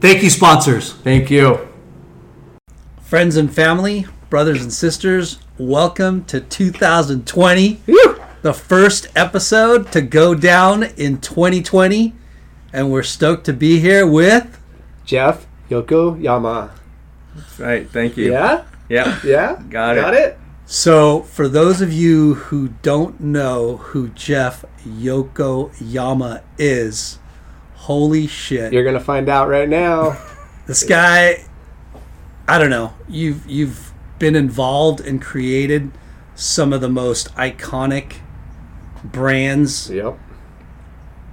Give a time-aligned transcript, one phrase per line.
[0.00, 0.92] Thank you, sponsors.
[0.92, 1.66] Thank you.
[3.02, 7.80] Friends and family, brothers and sisters, welcome to 2020.
[8.42, 12.14] The first episode to go down in 2020.
[12.72, 14.60] And we're stoked to be here with.
[15.04, 16.70] Jeff Yokoyama.
[17.58, 18.30] Right, thank you.
[18.30, 18.66] Yeah?
[18.88, 19.18] Yeah.
[19.24, 19.60] Yeah?
[19.68, 20.00] Got it.
[20.00, 20.38] Got it?
[20.64, 27.18] So, for those of you who don't know who Jeff Yokoyama is,
[27.88, 28.70] holy shit.
[28.72, 30.18] You're gonna find out right now.
[30.66, 31.42] this guy
[32.46, 35.90] i don't know you've you've been involved and created
[36.34, 38.16] some of the most iconic
[39.02, 40.18] brands Yep.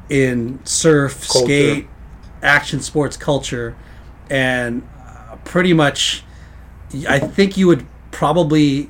[0.10, 1.46] in surf Culture.
[1.46, 1.88] skate
[2.42, 3.76] action sports culture
[4.30, 6.24] and uh, pretty much
[7.10, 8.90] i think you would probably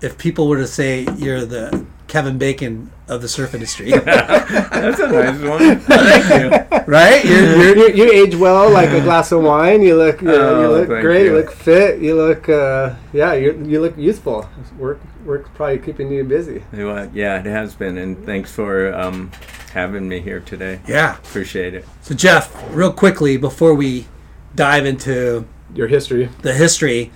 [0.00, 5.08] if people were to say you're the kevin bacon of the surf industry That's a
[5.08, 5.78] nice one.
[5.80, 6.82] Thank you.
[6.86, 9.80] right you're, you're, You, you age well like a glass of wine.
[9.80, 11.24] You look, you, know, you Oh, look thank great.
[11.24, 11.30] You.
[11.30, 11.36] you.
[11.38, 12.00] look fit.
[12.00, 14.46] You look, uh, yeah, you, you look youthful.
[14.78, 16.62] Work, work's probably keeping you busy.
[16.72, 17.14] You know what?
[17.14, 19.30] Yeah, it has been, and thanks for um,
[19.72, 20.80] having me here today.
[20.86, 21.16] Yeah.
[21.16, 21.86] Appreciate it.
[22.02, 24.06] So Jeff, real quickly before we
[24.54, 26.28] dive into Your history.
[26.42, 27.10] the history,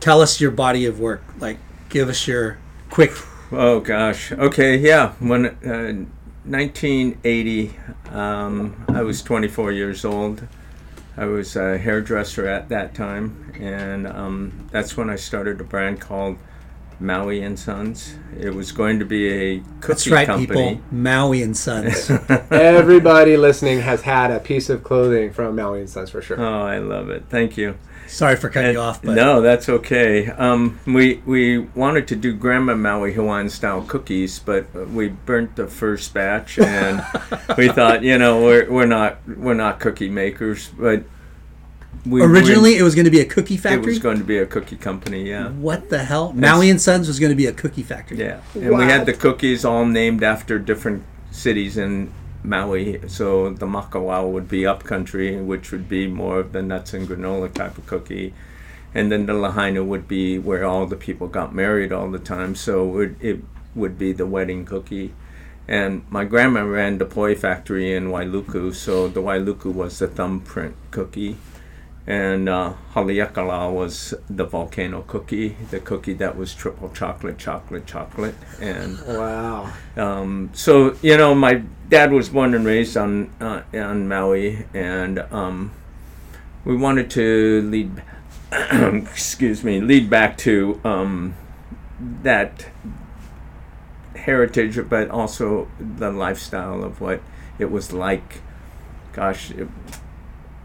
[0.00, 1.22] tell us your body of work.
[1.38, 1.58] Like,
[1.90, 2.56] give us your
[2.90, 3.12] quick.
[3.50, 4.30] Oh gosh.
[4.32, 4.76] Okay.
[4.76, 5.12] Yeah.
[5.20, 6.04] When uh,
[6.44, 7.74] 1980,
[8.10, 10.46] um, I was 24 years old.
[11.16, 16.00] I was a hairdresser at that time, and um, that's when I started a brand
[16.00, 16.38] called
[17.00, 18.16] Maui and Sons.
[18.38, 20.46] It was going to be a cookie That's right, company.
[20.46, 20.80] people.
[20.90, 22.10] Maui and Sons.
[22.50, 26.40] Everybody listening has had a piece of clothing from Maui and Sons for sure.
[26.40, 27.24] Oh, I love it.
[27.28, 27.76] Thank you.
[28.08, 30.28] Sorry for cutting you off, but no, that's okay.
[30.28, 35.66] Um, we we wanted to do Grandma Maui Hawaiian style cookies, but we burnt the
[35.66, 37.04] first batch, and
[37.58, 41.04] we thought, you know, we're, we're not we're not cookie makers, but
[42.06, 43.82] we originally it was going to be a cookie factory.
[43.82, 45.28] it was going to be a cookie company.
[45.28, 45.50] Yeah.
[45.50, 46.32] what the hell?
[46.32, 48.18] Maui and Sons was going to be a cookie factory.
[48.18, 52.12] Yeah, and we had the cookies all named after different cities in
[52.42, 53.00] Maui.
[53.08, 57.52] So the makawao would be upcountry, which would be more of the nuts and granola
[57.52, 58.34] type of cookie,
[58.94, 62.54] and then the lahaina would be where all the people got married all the time.
[62.54, 63.40] So it, it
[63.74, 65.14] would be the wedding cookie.
[65.66, 70.74] And my grandma ran the poi factory in Wailuku, so the Wailuku was the thumbprint
[70.90, 71.36] cookie
[72.08, 78.34] and uh, Haleakala was the volcano cookie, the cookie that was triple chocolate, chocolate, chocolate,
[78.62, 79.70] and Wow.
[79.94, 85.18] um, so you know my dad was born and raised on uh, on Maui, and
[85.30, 85.70] um,
[86.64, 88.02] we wanted to lead,
[88.52, 91.34] excuse me, lead back to um,
[92.22, 92.68] that
[94.16, 97.20] heritage, but also the lifestyle of what
[97.58, 98.40] it was like.
[99.12, 99.50] Gosh.
[99.50, 99.68] It,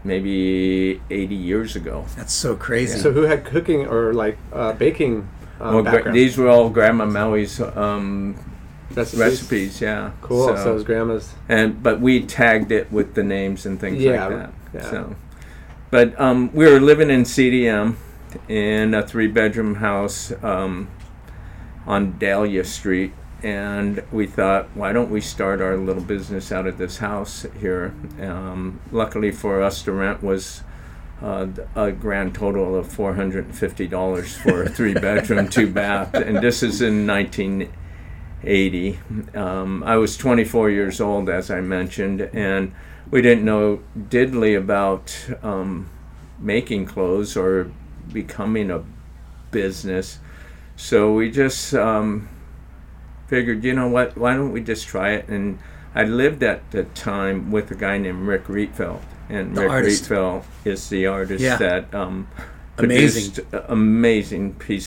[0.04, 2.04] maybe 80 years ago.
[2.16, 2.98] That's so crazy.
[2.98, 5.28] So who had cooking or like uh, baking
[5.60, 8.36] um, Well, gra- these were all Grandma Maui's um,
[8.90, 9.18] recipes.
[9.20, 10.10] recipes, yeah.
[10.20, 10.56] Cool.
[10.56, 11.32] So, it was grandma's.
[11.48, 14.52] and but we tagged it with the names and things Yeah, like that.
[14.74, 14.90] yeah.
[14.90, 15.16] So,
[15.90, 17.94] but um, we were living in CDM
[18.48, 20.88] in a three-bedroom house um,
[21.86, 23.12] on Dahlia Street,
[23.44, 27.94] and we thought, why don't we start our little business out of this house here?
[28.20, 30.62] Um, luckily for us, the rent was.
[31.22, 31.46] Uh,
[31.76, 36.62] a grand total of four hundred and fifty dollars for a three-bedroom, two-bath, and this
[36.62, 37.72] is in nineteen
[38.46, 38.98] 80.
[39.34, 42.74] Um, I was 24 years old, as I mentioned, and
[43.10, 45.90] we didn't know diddly about um,
[46.38, 47.70] making clothes or
[48.12, 48.84] becoming a
[49.50, 50.18] business.
[50.76, 52.28] So we just um,
[53.26, 55.28] figured, you know what, why don't we just try it?
[55.28, 55.58] And
[55.94, 59.00] I lived at the time with a guy named Rick Rietveld.
[59.28, 60.10] And The Rick artist.
[60.64, 61.56] Is the artist Yeah.
[61.56, 62.28] that um,
[62.78, 63.32] Amazing.
[63.32, 64.86] produced amazing piece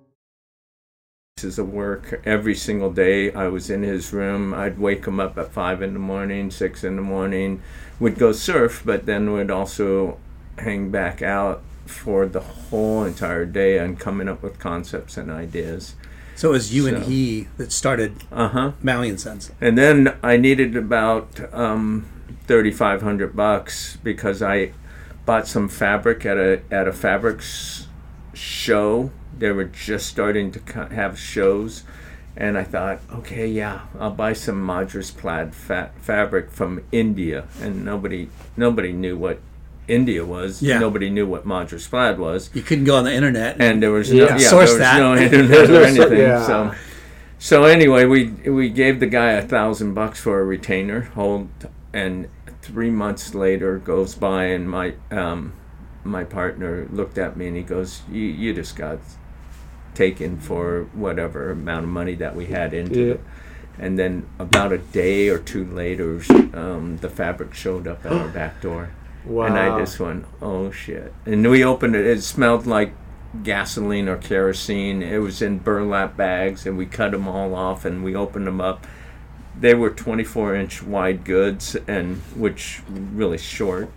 [1.41, 3.31] Pieces of work every single day.
[3.33, 4.53] I was in his room.
[4.53, 7.63] I'd wake him up at five in the morning, six in the morning.
[7.99, 10.19] We'd go surf, but then we'd also
[10.59, 15.95] hang back out for the whole entire day and coming up with concepts and ideas.
[16.35, 18.71] So it was you and he that started Uh huh.
[18.83, 19.51] Maui and Sons.
[19.59, 22.05] And then I needed about um,
[22.45, 24.73] thirty five hundred bucks because I
[25.25, 27.87] bought some fabric at a at a fabrics
[28.35, 29.09] show.
[29.41, 30.59] They were just starting to
[30.93, 31.83] have shows,
[32.37, 37.83] and I thought, okay, yeah, I'll buy some Madras plaid fa- fabric from India, and
[37.83, 39.39] nobody nobody knew what
[39.87, 40.61] India was.
[40.61, 40.77] Yeah.
[40.77, 43.59] Nobody knew what Madras plaid was You couldn't go on the internet.
[43.59, 44.37] and there was no Yeah.
[44.37, 44.99] yeah, Source there was that.
[44.99, 46.19] no internet or so- anything.
[46.19, 46.45] yeah.
[46.45, 46.71] So,
[47.39, 48.27] so anyway, we
[48.59, 51.49] we gave the guy a thousand bucks for a retainer hold,
[51.91, 52.27] and
[52.61, 55.53] three months later goes by, and my um,
[56.03, 58.99] my partner looked at me and he goes, "You you just got
[59.93, 63.13] taken for whatever amount of money that we had into Yeah.
[63.13, 63.21] it."
[63.79, 66.21] And then about a day or two later,
[66.53, 68.89] um, the fabric showed up at our back door.
[69.25, 69.45] Wow.
[69.45, 71.13] And I just went, oh shit.
[71.25, 72.93] And we opened it, it smelled like
[73.43, 75.01] gasoline or kerosene.
[75.01, 78.59] It was in burlap bags, and we cut them all off and we opened them
[78.59, 78.85] up.
[79.59, 83.89] They were 24 inch wide goods, and which really short.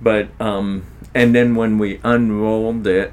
[0.00, 3.12] But, um, and then when we unrolled it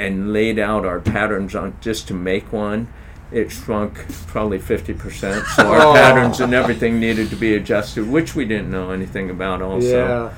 [0.00, 2.88] and laid out our patterns on just to make one,
[3.30, 3.94] it shrunk
[4.26, 5.44] probably 50%.
[5.54, 5.94] So our Oh.
[5.94, 10.06] patterns and everything needed to be adjusted, which we didn't know anything about also.
[10.06, 10.30] Yeah.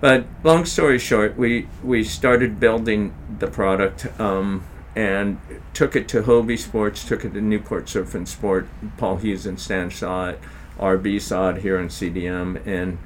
[0.00, 4.62] But long story short, we we started building the product um,
[4.94, 5.38] and
[5.72, 8.66] took it to Hobie Sports, took it to Newport Surf and Sport.
[8.98, 10.40] Paul Hughes and Stan saw it.
[10.78, 12.98] RB saw it here in CDM, and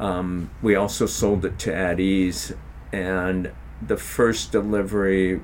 [0.00, 2.52] um, we also sold it to At Ease.
[2.92, 3.52] And
[3.86, 5.40] the first delivery,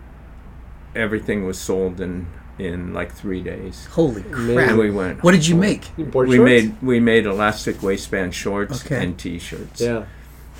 [0.94, 2.26] everything was sold in
[2.58, 3.86] in like three days.
[3.86, 4.70] Holy crap!
[4.70, 5.22] And we went.
[5.22, 5.94] What did you make?
[5.96, 6.48] Board we shorts?
[6.50, 9.02] made we made elastic waistband shorts Okay.
[9.02, 9.80] and T-shirts.
[9.80, 10.06] Yeah.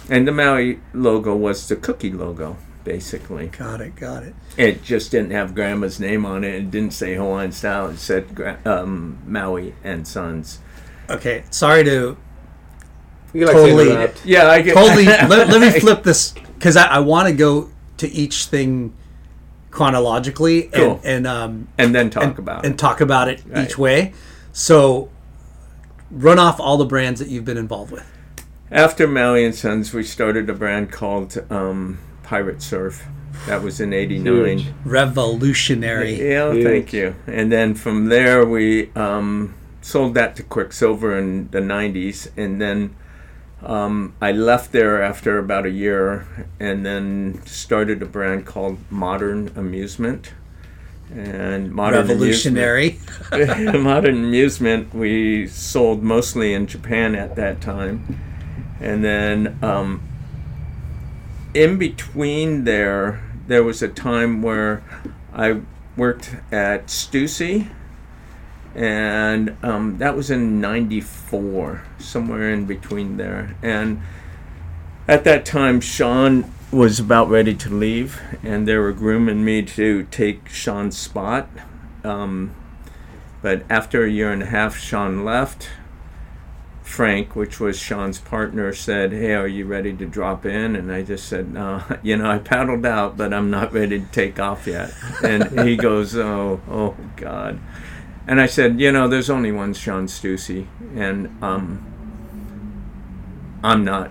[0.08, 3.48] And the Maui logo was the cookie logo, basically.
[3.48, 3.94] Got it.
[3.96, 4.34] Got it.
[4.56, 6.54] It just didn't have Grandma's name on it.
[6.54, 7.88] It didn't say Hawaiian style.
[7.88, 10.60] It said um, Maui and Sons.
[11.10, 11.44] Okay.
[11.50, 12.16] Sorry to
[13.34, 13.88] You like Totally.
[13.88, 14.12] to.
[14.24, 15.04] Yeah, I get totally.
[15.06, 18.92] let, let me flip this because I, I want to go to each thing
[19.70, 21.00] chronologically Cool.
[21.04, 22.78] and and um and then talk and, about and it.
[22.78, 23.64] talk about it Right.
[23.68, 24.12] each way.
[24.52, 25.08] So,
[26.10, 28.04] run off all the brands that you've been involved with.
[28.70, 33.04] After Maui and Sons, we started a brand called um, Pirate Surf.
[33.46, 34.74] That was in '89.
[34.84, 36.30] Revolutionary.
[36.30, 36.64] Yeah, Huge.
[36.64, 37.14] thank you.
[37.26, 42.28] And then from there, we um, sold that to Quiksilver in the 90s.
[42.36, 42.96] And then
[43.62, 46.26] um, I left there after about a year
[46.60, 50.32] and then started a brand called Modern Amusement.
[51.10, 52.98] And Modern Revolutionary.
[53.32, 58.20] Amusement, Modern Amusement, we sold mostly in Japan at that time.
[58.80, 60.02] And then um,
[61.54, 64.82] in between there, there was a time where
[65.32, 65.62] I
[65.96, 67.68] worked at Stussy,
[68.74, 73.56] and um, that was in '94, somewhere in between there.
[73.62, 74.02] And
[75.06, 80.04] at that time, Sean was about ready to leave, and they were grooming me to
[80.10, 81.48] take Sean's spot.
[82.04, 82.54] Um,
[83.40, 85.68] but after a year and a half, Sean left.
[86.82, 90.74] Frank, which was Sean's partner, said, Hey, are you ready to drop in?
[90.74, 94.06] And I just said, No, you know, I paddled out, but I'm not ready to
[94.06, 94.92] take off yet.
[95.22, 97.60] And he goes, Oh, oh, God.
[98.28, 101.82] And I said, You know, there's only one Sean Stussy, and um,
[103.64, 104.10] I'm not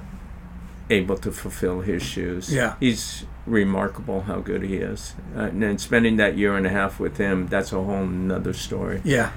[0.90, 2.52] able to fulfill his shoes.
[2.54, 2.76] Yeah.
[2.80, 5.14] He's remarkable how good he is.
[5.36, 8.54] Uh, and then spending that year and a half with him, that's a whole nother
[8.54, 9.32] story Yeah.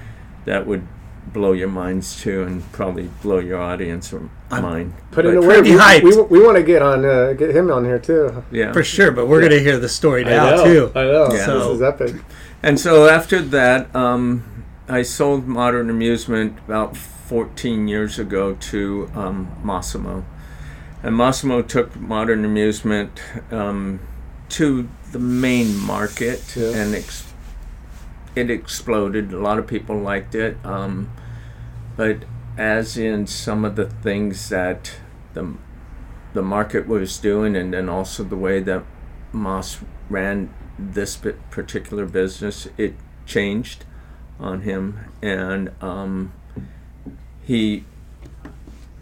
[0.45, 0.85] that would
[1.33, 4.93] blow your minds too, and probably blow your audience or I'm mine.
[5.11, 5.63] Put in But- a word.
[5.65, 8.43] pretty We, we, we want to get on, uh, get him on here too.
[8.51, 8.71] Yeah.
[8.73, 9.49] For sure, but we're Yeah.
[9.49, 10.63] gonna hear the story I now know.
[10.63, 10.91] too.
[10.95, 11.27] I know.
[11.31, 11.45] Yeah.
[11.45, 12.15] This is epic.
[12.63, 14.43] And so after that, um,
[14.91, 20.25] I sold Modern Amusement about 14 years ago to um, Massimo.
[21.01, 23.21] And Massimo took Modern Amusement
[23.51, 24.01] um,
[24.49, 26.75] to the main market Yeah.
[26.75, 27.31] and ex-
[28.35, 29.31] it exploded.
[29.31, 30.57] A lot of people liked it.
[30.65, 31.09] Um,
[31.95, 32.25] but
[32.57, 34.97] as in some of the things that
[35.35, 35.53] the,
[36.33, 38.83] the market was doing, and then also the way that
[39.31, 39.77] Moss
[40.09, 41.15] ran this
[41.49, 42.95] particular business, it
[43.25, 43.85] changed
[44.41, 46.31] on him, and um,
[47.43, 47.83] he,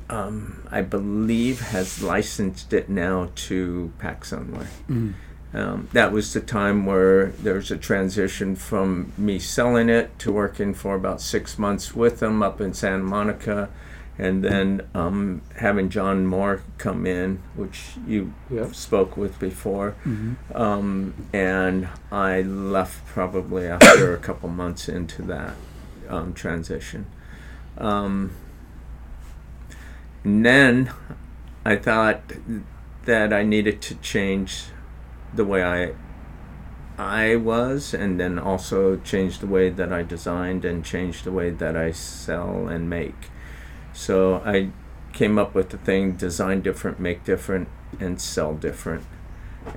[0.10, 4.68] um, I believe, has licensed it now to Pack Sunwear.
[5.52, 10.32] Um, that was the time where there was a transition from me selling it to
[10.32, 13.70] working for about six months with them up in Santa Monica,
[14.20, 18.68] and then um, having John Moore come in, which you Yeah.
[18.72, 19.96] spoke with before.
[20.54, 25.54] Um, and I left probably after a couple months into that
[26.10, 27.06] um, transition.
[27.78, 28.32] Um,
[30.26, 30.92] and then
[31.66, 32.22] I thought
[33.06, 34.66] that I needed to change
[35.34, 35.94] the way I
[37.02, 41.50] I was, and then also change the way that I designed and change the way
[41.50, 43.30] that I sell and make.
[43.94, 44.70] So I
[45.14, 47.68] came up with the thing: design different, make different,
[48.00, 49.04] and sell different.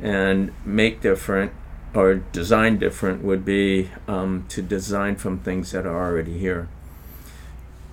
[0.01, 1.53] And make different
[1.95, 6.69] or design different would be um, to design from things that are already here.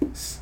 [0.02, 0.40] S-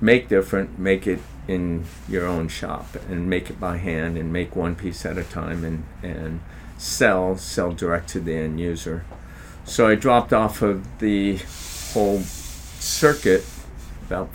[0.00, 4.56] make different, make it in your own shop and make it by hand and make
[4.56, 6.40] one piece at a time and, and
[6.78, 9.04] sell, sell direct to the end user.
[9.64, 11.38] So I dropped off of the
[11.92, 13.44] whole circuit
[14.06, 14.30] about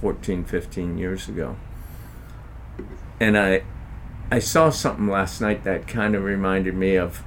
[0.00, 1.56] 14, 15 years ago.
[3.20, 3.62] And I,
[4.30, 7.22] I saw something last night that kind of reminded me of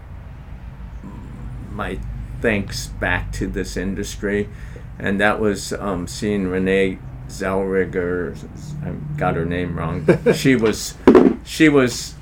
[1.71, 1.99] my
[2.41, 4.49] thanks back to this industry,
[4.97, 8.35] and that was um, seeing Renee Zellweger.
[8.83, 10.07] I got her name wrong.
[10.33, 10.95] she was,
[11.43, 12.15] she was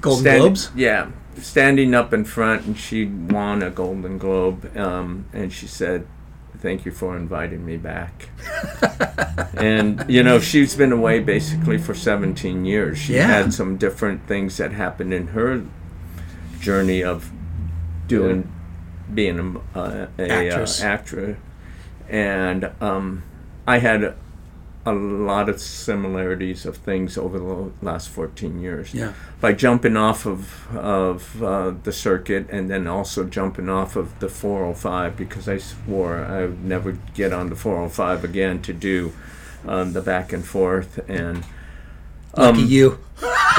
[0.00, 0.70] Golden stand- Globes.
[0.74, 6.06] Yeah, standing up in front, and she won a Golden Globe, um, and she said.
[6.62, 8.28] Thank you for inviting me back.
[9.54, 12.98] and you know, she's been away basically for 17 years.
[12.98, 13.26] She Yeah.
[13.26, 15.62] had some different things that happened in her
[16.60, 17.32] journey of
[18.06, 18.48] doing
[19.12, 20.80] being a, uh, a Actress.
[20.80, 21.36] Uh, actor,
[22.08, 23.24] and um,
[23.66, 24.14] I had
[24.84, 28.92] a lot of similarities of things over the last 14 years.
[28.92, 29.12] Yeah.
[29.40, 34.28] By jumping off of of uh, the circuit and then also jumping off of the
[34.28, 39.12] 405 because I swore I would never get on the 405 again to do
[39.66, 41.44] um, the back and forth and.
[42.36, 42.98] Lucky you.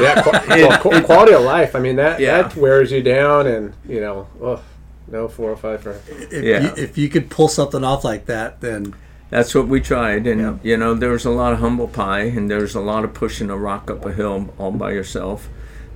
[0.01, 1.75] Yeah, qu- well, qu- quality of life.
[1.75, 2.41] I mean that Yeah.
[2.41, 4.61] that wears you down, and you know, ugh,
[5.07, 5.91] no four or five for.
[6.07, 6.59] If, Yeah.
[6.63, 8.95] you, if you could pull something off like that, then
[9.33, 10.53] That's what we tried, and Yeah.
[10.61, 13.15] you know there was a lot of humble pie, and there was a lot of
[13.15, 15.49] pushing a rock up a hill all by yourself.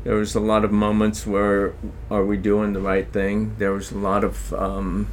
[0.03, 1.73] There was a lot of moments where
[2.09, 3.53] are we doing the right thing?
[3.59, 5.09] There was a lot of um,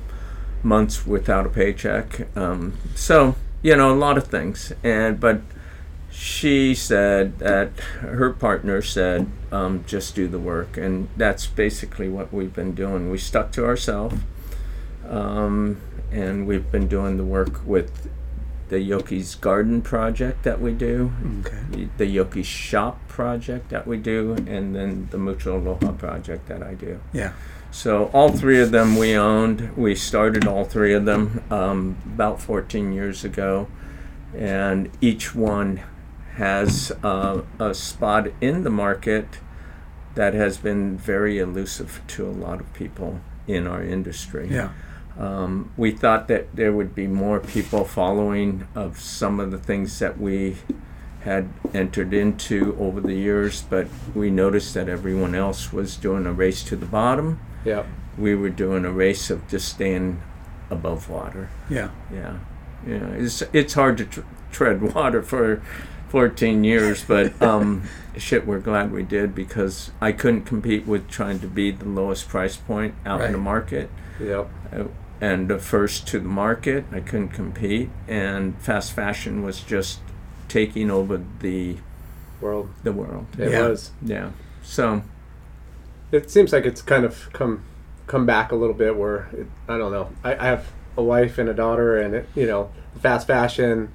[0.62, 2.26] months without a paycheck.
[2.34, 5.42] Um, so you know a lot of things, and but
[6.10, 12.32] she said that her partner said um, just do the work, and that's basically what
[12.32, 13.10] we've been doing.
[13.10, 14.16] We stuck to ourselves
[15.06, 15.76] um,
[16.14, 18.08] and we've been doing the work with
[18.68, 21.88] the Yoki's Garden project that we do, okay.
[21.98, 26.74] the Yoki's Shop project that we do, and then the Mucho Aloha project that I
[26.74, 27.00] do.
[27.12, 27.32] Yeah.
[27.70, 29.76] So all three of them we owned.
[29.76, 33.68] We started all three of them um, about 14 years ago,
[34.34, 35.82] and each one
[36.36, 39.40] has uh, a spot in the market
[40.14, 44.48] that has been very elusive to a lot of people in our industry.
[44.50, 44.70] Yeah.
[45.18, 49.98] Um, we thought that there would be more people following of some of the things
[50.00, 50.56] that we
[51.20, 56.32] had entered into over the years, but we noticed that everyone else was doing a
[56.32, 57.40] race to the bottom.
[57.64, 57.84] Yeah,
[58.18, 60.20] We were doing a race of just staying
[60.68, 61.48] above water.
[61.70, 61.90] Yeah.
[62.12, 62.38] Yeah,
[62.86, 63.06] yeah.
[63.10, 64.20] It's it's hard to tr-
[64.52, 65.62] tread water for
[66.08, 67.84] 14 years, but um,
[68.18, 72.28] shit, we're glad we did because I couldn't compete with trying to be the lowest
[72.28, 73.44] price point out in the Right.
[73.44, 74.48] market yep.
[74.72, 74.84] uh,
[75.20, 76.84] and the first to the market.
[76.92, 80.00] I couldn't compete, and fast fashion was just
[80.48, 81.76] taking over the
[82.40, 83.26] World, the world.
[83.38, 83.68] it Yeah.
[83.68, 83.90] was.
[84.04, 84.30] Yeah.
[84.62, 85.02] So
[86.12, 87.62] It seems like it's kind of come
[88.06, 88.96] come back a little bit.
[88.96, 90.10] Where it, I don't know.
[90.22, 93.90] I, I have a wife and a daughter, and it, you know, fast fashion.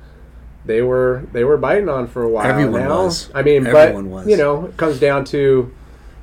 [0.65, 2.45] They were they were biting on for a while.
[2.47, 3.03] Everyone now.
[3.05, 3.29] was.
[3.35, 4.27] I mean, Everyone but was.
[4.27, 5.71] you know, it comes down to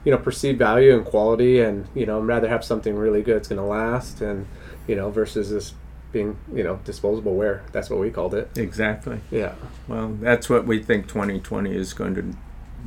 [0.05, 3.37] you know perceived value and quality, and you know, I'd rather have something really good
[3.37, 4.47] that's going to last, and
[4.87, 5.75] you know, versus this
[6.13, 7.63] being you know disposable wear.
[7.73, 8.51] That's what we called it.
[8.57, 9.21] exactly.
[9.31, 9.55] Yeah.
[9.89, 12.35] Well, that's what we think 2020 is going to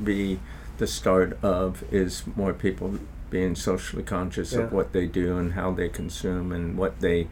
[0.04, 0.40] be
[0.78, 4.60] the start of is more people being socially conscious Yeah.
[4.62, 7.28] of what they do and how they consume and what they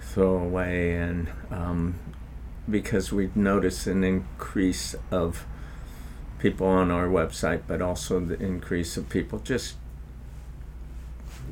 [0.00, 1.94] throw away and um,
[2.68, 5.46] because we've noticed an increase of
[6.38, 9.76] people on our website but also the increase of people just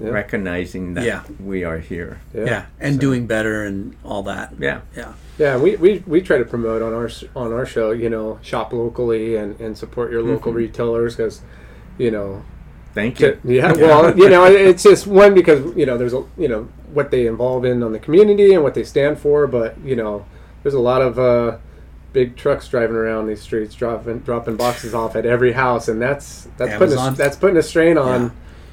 [0.02, 0.10] Yeah.
[0.10, 1.22] recognizing that Yeah.
[1.42, 2.66] we are here Yeah.
[2.80, 4.54] And doing better and all that.
[4.58, 5.12] yeah Yeah.
[5.38, 8.72] Yeah, we, we, we try to promote on our on our show, you know, shop
[8.72, 10.56] locally and, and support your local Mhm.
[10.56, 11.42] retailers because,
[11.98, 12.42] you know,
[12.94, 16.22] thank you to- yeah, well, you know, it's just one because you know there's a
[16.38, 19.76] you know what they involve in on the community and what they stand for, but
[19.84, 20.24] you know,
[20.62, 21.56] there's a lot of uh,
[22.12, 26.46] big trucks driving around these streets, dropping dropping boxes off at every house, and that's
[26.58, 28.30] that's putting a, that's putting a strain on,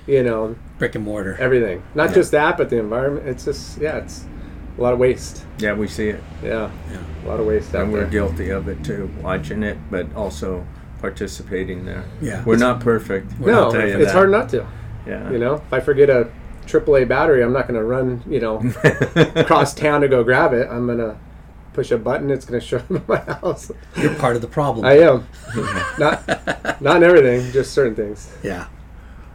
[0.08, 1.36] you know, Brick and mortar.
[1.40, 1.84] everything.
[1.96, 2.16] Not Yeah.
[2.16, 3.28] just that, but the environment.
[3.28, 4.26] It's just yeah, it's
[4.78, 5.44] a lot of waste.
[5.60, 6.98] yeah we see it Yeah, Yeah.
[7.26, 8.10] a lot of waste out and we're there.
[8.10, 10.66] guilty of it too, watching it, but also
[11.02, 12.04] participating there.
[12.22, 12.44] Yeah.
[12.46, 13.40] We're not perfect.
[13.40, 14.14] No, I'll tell you it's that.
[14.14, 14.66] hard not to.
[15.08, 15.30] Yeah.
[15.32, 16.30] You know, if I forget a
[16.68, 18.58] AAA battery, I'm not going to run, you know,
[19.36, 20.68] across town to go grab it.
[20.70, 21.18] I'm going to
[21.74, 22.30] push a button.
[22.30, 23.72] It's going to show up at my house.
[23.98, 24.86] You're part of the problem.
[24.86, 25.28] I am.
[26.00, 26.28] not
[26.82, 28.32] not in everything, just certain things.
[28.44, 28.68] yeah.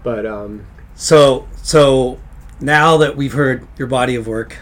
[0.06, 0.64] But um,
[0.94, 2.20] So so
[2.60, 4.58] now that we've heard your body of work,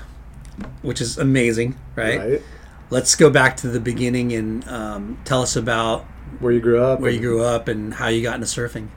[0.81, 2.19] which is amazing, right?
[2.19, 2.43] right,
[2.89, 6.05] Let's go back to the beginning and um, tell us about
[6.39, 8.89] where you grew up, where you and- grew up and how you got into surfing.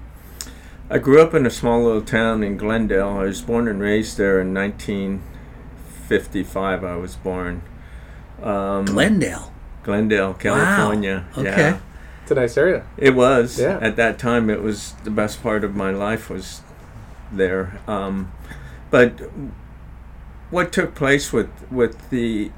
[0.90, 3.10] I grew up in a small little town in Glendale.
[3.10, 6.86] I was born and raised there in 1955.
[6.86, 7.62] I was born,
[8.42, 9.52] Um, Glendale.
[9.84, 11.26] Glendale, California.
[11.36, 11.44] Wow.
[11.44, 11.80] Yeah.
[12.28, 12.84] It's a nice area.
[12.98, 13.80] It was Yeah.
[13.82, 14.50] at that time.
[14.50, 16.60] It was the best part of my life was
[17.32, 17.80] there.
[17.88, 18.34] Um,
[18.92, 19.22] but
[20.50, 22.52] what took place with with the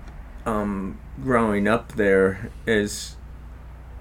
[0.43, 3.15] um, growing up there is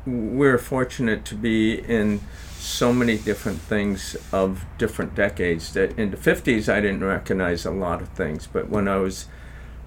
[0.07, 2.21] we're fortunate to be in
[2.57, 5.75] so many different things of different decades.
[5.75, 9.27] That in the fifties, I didn't recognize a lot of things, but when I was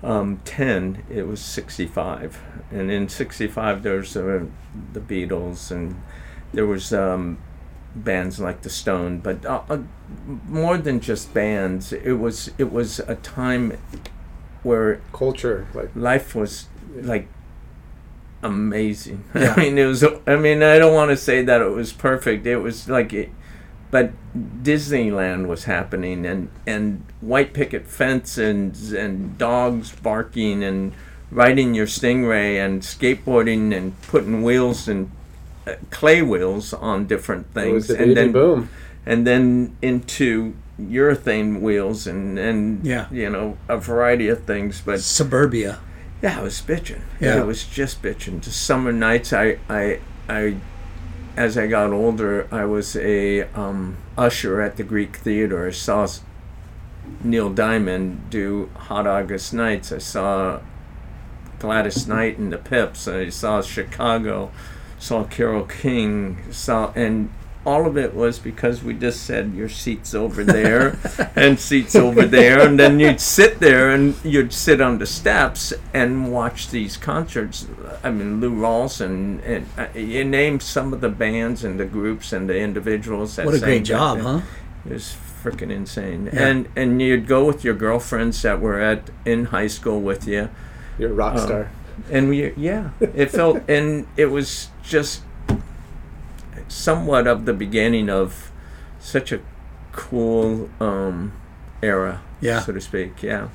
[0.04, 2.42] um, 10, it was 65.
[2.72, 4.46] And in 65, there's uh,
[4.94, 6.02] the Beatles, and
[6.54, 7.38] there was um,
[7.96, 9.80] bands like the Stone, but uh, uh,
[10.48, 13.78] more than just bands, it was it was a time
[14.64, 17.28] where Culture, like life was like
[18.44, 19.24] amazing.
[19.36, 19.54] Yeah.
[19.56, 20.04] I mean, it was.
[20.28, 22.46] I mean, I don't want to say that it was perfect.
[22.46, 23.30] It was like, it,
[23.92, 24.12] but
[24.64, 30.94] Disneyland was happening, and and white picket fence and and dogs barking and
[31.30, 35.10] riding your stingray and skateboarding and putting wheels and
[35.68, 38.70] uh, clay wheels on different it was things, the and then boom.
[39.06, 43.06] and then into urethane wheels and and Yeah.
[43.12, 45.00] you know a variety of things, but.
[45.02, 45.80] Suburbia.
[46.22, 47.02] Yeah, I was bitching.
[47.20, 47.42] Yeah.
[47.42, 48.42] it was just bitching.
[48.42, 50.00] Just summer nights, I, I,
[50.30, 50.58] I,
[51.36, 55.68] as I got older, I was a um, usher at the Greek Theater.
[55.68, 56.08] I saw
[57.24, 59.92] Neil Diamond do Hot August Nights.
[59.92, 60.60] I saw
[61.60, 63.08] Gladys Knight and the Pips.
[63.08, 64.52] I saw Chicago.
[65.00, 66.38] Saw Carole King.
[66.52, 67.32] Saw and
[67.66, 70.98] all of it was because we just said your seats over there
[71.36, 75.72] and seats over there and then you'd sit there and you'd sit on the steps
[75.94, 77.68] and watch these concerts
[78.04, 81.86] i mean lou rawls and, and uh, you name some of the bands and the
[81.86, 84.26] groups and the individuals that What a great back job, then.
[84.26, 84.42] huh?
[84.88, 86.48] it was freaking insane Yeah.
[86.48, 90.50] and and you'd go with your girlfriends that were at in high school with you
[90.98, 91.72] You're a rock Um, star.
[92.12, 95.22] and we yeah it felt and it was just
[96.72, 98.52] somewhat of the beginning of
[99.00, 99.40] such a
[99.92, 101.34] cool um
[101.84, 102.62] era Yeah.
[102.62, 103.50] so to speak yeah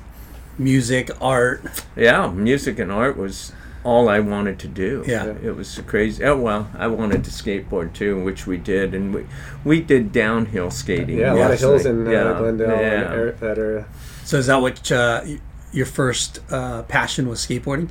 [0.59, 1.61] Music, art.
[1.95, 3.53] yeah music and art was
[3.83, 5.25] all i wanted to do Yeah.
[5.43, 9.25] it was crazy oh well i wanted to skateboard too which we did and we
[9.63, 11.91] we did downhill skating Yeah, a lot of hills mostly.
[11.91, 13.13] in uh, yeah, Glendale yeah.
[13.13, 13.85] er- that area.
[14.25, 15.23] So is that what uh,
[15.71, 17.89] your first uh, passion was skateboarding?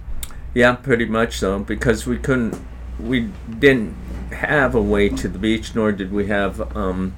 [0.54, 1.58] Yeah, pretty much so.
[1.60, 2.54] Because we couldn't,
[3.00, 3.94] we didn't
[4.32, 7.16] have a way to the beach, nor did we have um,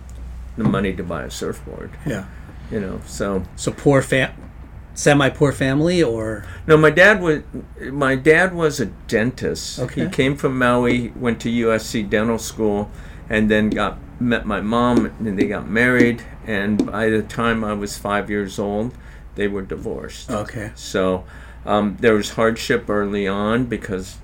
[0.56, 1.90] the money to buy a surfboard.
[2.06, 2.26] Yeah.
[2.70, 4.30] You know, so So poor fam,
[4.94, 6.76] semi-poor family, or no.
[6.76, 7.42] My dad was,
[7.80, 9.78] my dad was a dentist.
[9.78, 10.04] Okay.
[10.04, 12.90] He came from Maui, went to USC dental school,
[13.30, 16.22] and then got met my mom, and they got married.
[16.46, 18.92] And by the time I was five years old,
[19.34, 20.30] they were divorced.
[20.30, 20.72] okay.
[20.74, 21.24] So
[21.64, 24.18] um, there was hardship early on because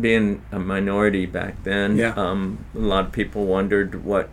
[0.00, 2.14] being a minority back then, Yeah.
[2.16, 4.28] um, a lot of people wondered what,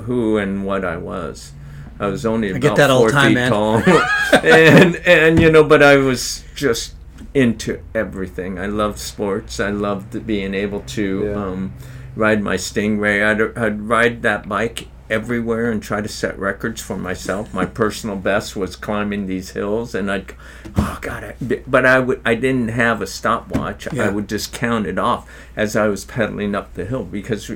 [0.00, 1.52] who and what I was.
[2.00, 3.50] I was only about get that all four the time, feet man.
[3.50, 3.76] tall,
[4.44, 6.94] and and you know, but I was just
[7.34, 8.58] into everything.
[8.58, 9.58] I loved sports.
[9.58, 11.34] I loved being able to Yeah.
[11.34, 11.72] um,
[12.14, 13.24] ride my Stingray.
[13.26, 17.52] I'd, I'd ride that bike everywhere and try to set records for myself.
[17.54, 20.34] My personal best was climbing these hills, and I'd,
[20.76, 23.88] oh god, I, but I would, I didn't have a stopwatch.
[23.92, 24.04] Yeah.
[24.04, 27.50] I would just count it off as I was pedaling up the hill because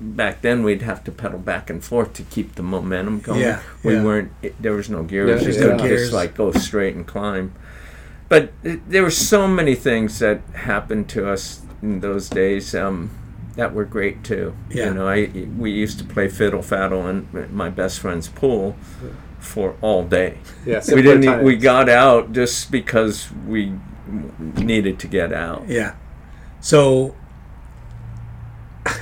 [0.00, 3.40] back then we'd have to pedal back and forth to keep the momentum going.
[3.40, 4.04] Yeah, we yeah.
[4.04, 4.32] weren't.
[4.60, 5.42] There was no gears.
[5.42, 5.76] You yeah.
[5.76, 6.00] could Gears.
[6.02, 7.54] just like go straight and climb.
[8.28, 13.10] But it, there were so many things that happened to us in those days um,
[13.56, 14.54] that were great too.
[14.70, 14.86] Yeah.
[14.86, 18.76] You know, I we used to play fiddle faddle in my best friend's pool
[19.38, 20.38] for all day.
[20.66, 21.22] Yeah, we didn't.
[21.22, 21.44] times.
[21.44, 23.74] We got out just because we
[24.56, 25.68] needed to get out.
[25.68, 25.94] Yeah.
[26.60, 27.14] So,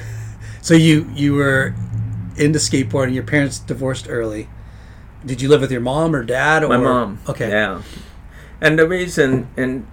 [0.60, 1.74] so you you were
[2.36, 3.14] into skateboarding.
[3.14, 4.48] Your parents divorced early.
[5.24, 6.64] Did you live with your mom or dad?
[6.64, 6.68] Or?
[6.68, 7.20] My mom.
[7.28, 7.48] Okay.
[7.48, 7.82] Yeah.
[8.60, 9.86] And the reason and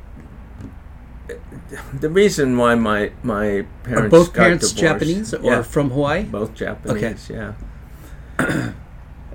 [2.00, 6.24] the reason why my my parents Are both parents divorced- Japanese or yeah, from Hawaii?
[6.24, 7.30] both Japanese.
[7.30, 7.54] Yeah.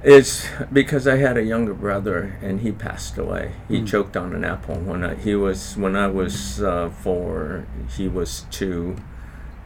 [0.03, 3.53] is because I had a younger brother and he passed away.
[3.69, 3.85] He Hmm.
[3.87, 7.65] choked on an apple when I he was when I was uh, four.
[7.97, 8.97] He was two,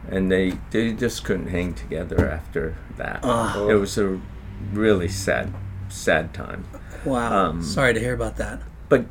[0.09, 3.19] and they they just couldn't hang together after that.
[3.23, 3.67] Ah.
[3.67, 4.19] It was a
[4.73, 5.53] really sad
[5.89, 6.65] sad time.
[7.05, 7.49] Wow.
[7.49, 8.61] Um, Sorry to hear about that.
[8.89, 9.05] But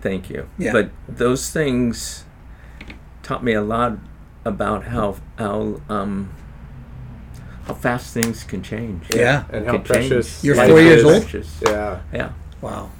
[0.00, 0.48] thank you.
[0.58, 0.72] Yeah.
[0.72, 2.24] But those things
[3.22, 3.98] taught me a lot
[4.44, 6.30] about how how um
[7.66, 9.04] how fast things can change.
[9.14, 9.44] Yeah.
[9.52, 10.08] and how Can change.
[10.10, 10.44] precious.
[10.44, 11.04] You're four years is.
[11.04, 11.22] old?
[11.22, 11.60] Precious.
[11.62, 12.32] Yeah, Yeah.
[12.60, 12.90] Wow.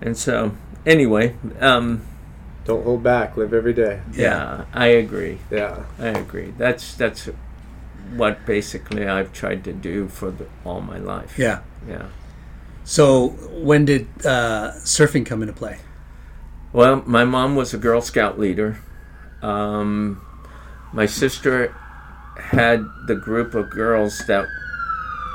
[0.00, 0.52] And so
[0.86, 2.02] anyway, um
[2.64, 3.36] don't Don't hold back.
[3.36, 4.00] Live every day.
[4.12, 5.38] Yeah, I agree.
[5.50, 5.84] Yeah.
[5.98, 6.52] I agree.
[6.56, 7.28] That's that's
[8.16, 11.38] what basically I've tried to do for the, all my life.
[11.38, 11.60] Yeah.
[11.88, 12.06] Yeah.
[12.84, 13.28] So
[13.62, 15.78] when did uh, surfing come into play?
[16.72, 18.78] Well, my mom was a Girl Scout leader.
[19.42, 20.20] Um,
[20.92, 21.74] my sister
[22.36, 24.46] had the group of girls that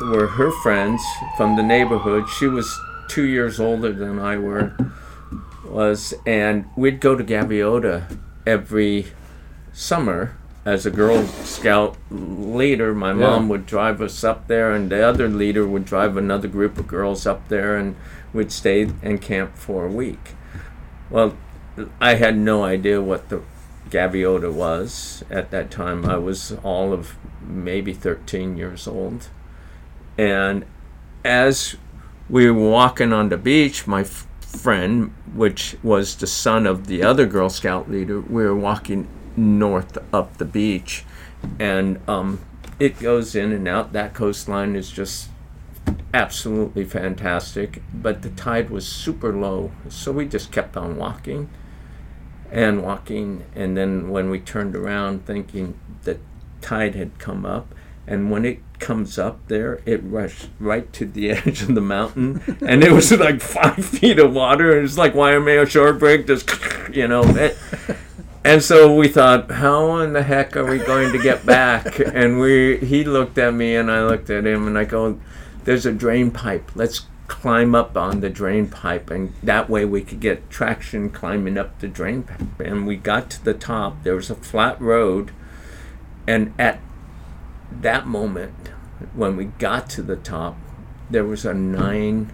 [0.02, 1.02] were her friends
[1.38, 2.28] from the neighborhood.
[2.30, 4.76] She was two years older than I were
[5.66, 9.08] was, and we'd go to Gaviota every
[9.74, 12.94] summer as a Girl Scout leader.
[12.94, 16.78] My mom would drive us up there, and the other leader would drive another group
[16.78, 17.96] of girls up there, and
[18.34, 20.36] we'd stay and camp for a week.
[21.10, 21.38] Well,
[22.00, 23.42] I had no idea what the
[23.96, 26.06] Gaviota was at that time.
[26.06, 29.30] I was all of maybe 13 years old.
[30.18, 30.66] And
[31.24, 31.78] as
[32.30, 37.04] we were walking on the beach, my f- friend, which was the son of the
[37.04, 41.06] other Girl Scout leader, we were walking north up the beach.
[41.58, 42.42] And um,
[42.80, 43.94] it goes in and out.
[43.94, 45.30] That coastline is just
[46.14, 47.82] absolutely fantastic.
[47.94, 49.72] But the tide was super low.
[49.88, 51.50] So we just kept on walking
[52.56, 56.18] and walking and then when we turned around thinking that
[56.62, 57.76] tide had come up
[58.08, 62.42] and when it comes up there it rushed right to the edge of the mountain
[62.66, 66.26] and it was like five feet of water and it's like Waimea shore break?
[66.26, 66.50] Just
[66.94, 67.58] you know it,
[68.46, 72.00] and so we thought how in the heck are we going to get back?
[72.00, 75.20] And we he looked at me and I looked at him and I go
[75.66, 76.72] there's a drain pipe.
[76.74, 81.58] Let's climb up on the drain pipe and that way we could get traction climbing
[81.58, 82.60] up the drain pipe.
[82.60, 84.04] And we got to the top.
[84.04, 85.32] There was a flat road.
[86.28, 86.80] And at
[87.72, 88.70] that moment
[89.14, 90.56] when we got to the top
[91.10, 92.34] there was a 9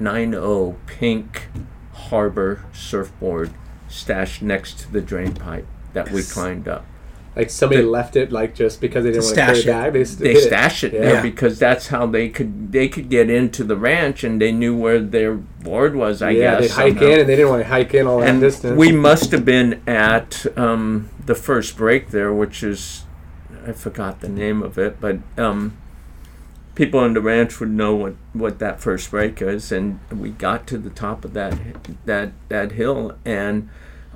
[0.00, 1.48] 9 pink
[1.92, 3.52] harbor surfboard
[3.88, 6.84] stashed next to the drain pipe that we climbed up
[7.38, 9.64] Like somebody The- left it, like just because they didn't want to carry it.
[9.64, 9.92] it back.
[9.92, 11.00] They, they stash it Yeah.
[11.02, 14.76] there because that's how they could they could get into the ranch and they knew
[14.76, 16.40] where their board was I guess.
[16.42, 17.12] yeah, guess they hike somehow.
[17.14, 18.76] in, and they didn't want to hike in all that distance.
[18.76, 23.04] we must have been at um, the first break there, which is
[23.66, 25.76] I forgot the name of it, but um,
[26.74, 30.66] people on the ranch would know what, what that first break is, and we got
[30.68, 31.56] to the top of that
[32.04, 33.68] that that hill and.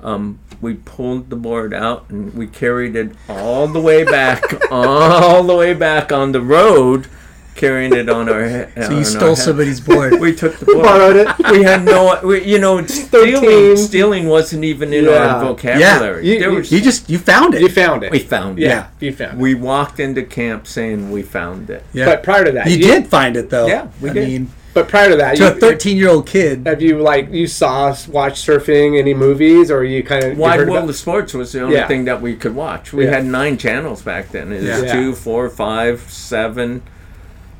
[0.03, 5.43] Um, we pulled the board out and we carried it all the way back, all
[5.43, 7.07] the way back on the road,
[7.55, 8.71] carrying it on our head.
[8.85, 10.19] So you stole somebody's board.
[10.19, 10.83] We took the board.
[10.83, 11.27] borrowed it.
[11.51, 15.11] We had no, we, you know, stealing, stealing wasn't even in Yeah.
[15.35, 16.27] our vocabulary.
[16.27, 17.61] You- There you- was- you just you found it.
[17.61, 18.11] You found it.
[18.11, 18.63] we found it.
[18.63, 19.41] yeah, you found it.
[19.41, 21.83] We walked into camp saying we found it.
[21.93, 22.05] yeah.
[22.05, 23.67] But prior to that, you did find it though.
[23.67, 24.27] Yeah, we I did.
[24.27, 26.65] mean, But prior to that, to a 13 year old kid.
[26.65, 30.59] have you like you saw us watch surfing any movies or you kind of Wide
[30.61, 31.87] World about- of Sports was the only Yeah.
[31.87, 32.91] thing that we could watch.
[32.93, 33.11] We Yeah.
[33.11, 34.51] had nine channels back then.
[34.51, 34.93] It was Yeah.
[34.93, 36.81] two, four, five, seven,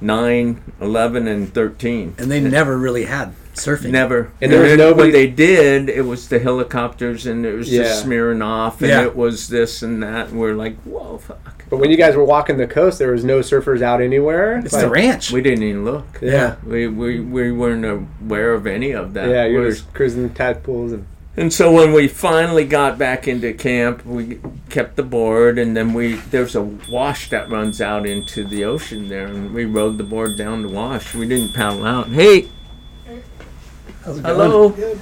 [0.02, 2.16] nine, eleven, and thirteen.
[2.18, 3.92] And they never really had surfing.
[3.92, 4.30] Never.
[4.42, 7.72] And there was then nobody- When they did, it was the helicopters, and it was
[7.72, 7.84] Yeah.
[7.84, 9.04] just smearing off, and Yeah.
[9.04, 10.30] it was this and that.
[10.30, 11.63] And we're like, whoa, fuck.
[11.74, 14.60] But when you guys were walking the coast, there was no surfers out anywhere.
[14.60, 15.32] It's Like- the ranch.
[15.32, 16.06] We didn't even look.
[16.22, 16.58] Yeah.
[16.64, 17.84] We, we, we weren't
[18.24, 19.28] aware of any of that.
[19.28, 23.28] Yeah, We you're were- just cruising tadpoles and And so when we finally got back
[23.28, 28.06] into camp, we kept the board, and then we there's a wash that runs out
[28.06, 31.16] into the ocean there, and we rode the board down the wash.
[31.16, 32.10] We didn't paddle out.
[32.10, 32.50] Hey,
[34.06, 34.70] How's it hello.
[34.70, 35.00] going?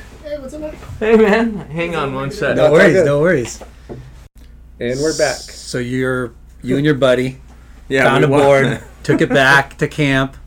[1.01, 2.55] Hey man, hang on one second.
[2.55, 3.61] No worries, no worries.
[4.79, 5.35] and we're back.
[5.35, 6.31] So you're
[6.61, 7.39] you and your buddy
[7.89, 10.37] Yeah, found a board, took it back to camp.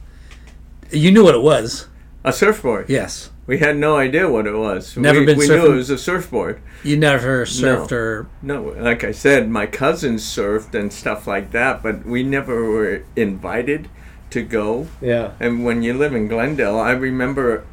[0.91, 1.89] You knew what it was.
[2.25, 2.89] a surfboard.
[2.89, 3.31] Yes.
[3.47, 4.97] We had no idea what it was.
[4.97, 6.63] Never we, been We knew it was a surfboard.
[6.83, 11.83] You never surfed or No, like I said, my cousins surfed and stuff like that,
[11.83, 13.89] but we never were invited
[14.31, 14.89] to go.
[15.01, 15.33] Yeah.
[15.41, 17.67] And when you live in Glendale, I remember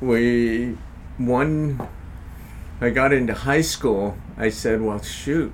[0.00, 0.76] we
[1.16, 1.88] one.
[2.80, 4.16] I got into high school.
[4.36, 5.52] I said, "Well, shoot,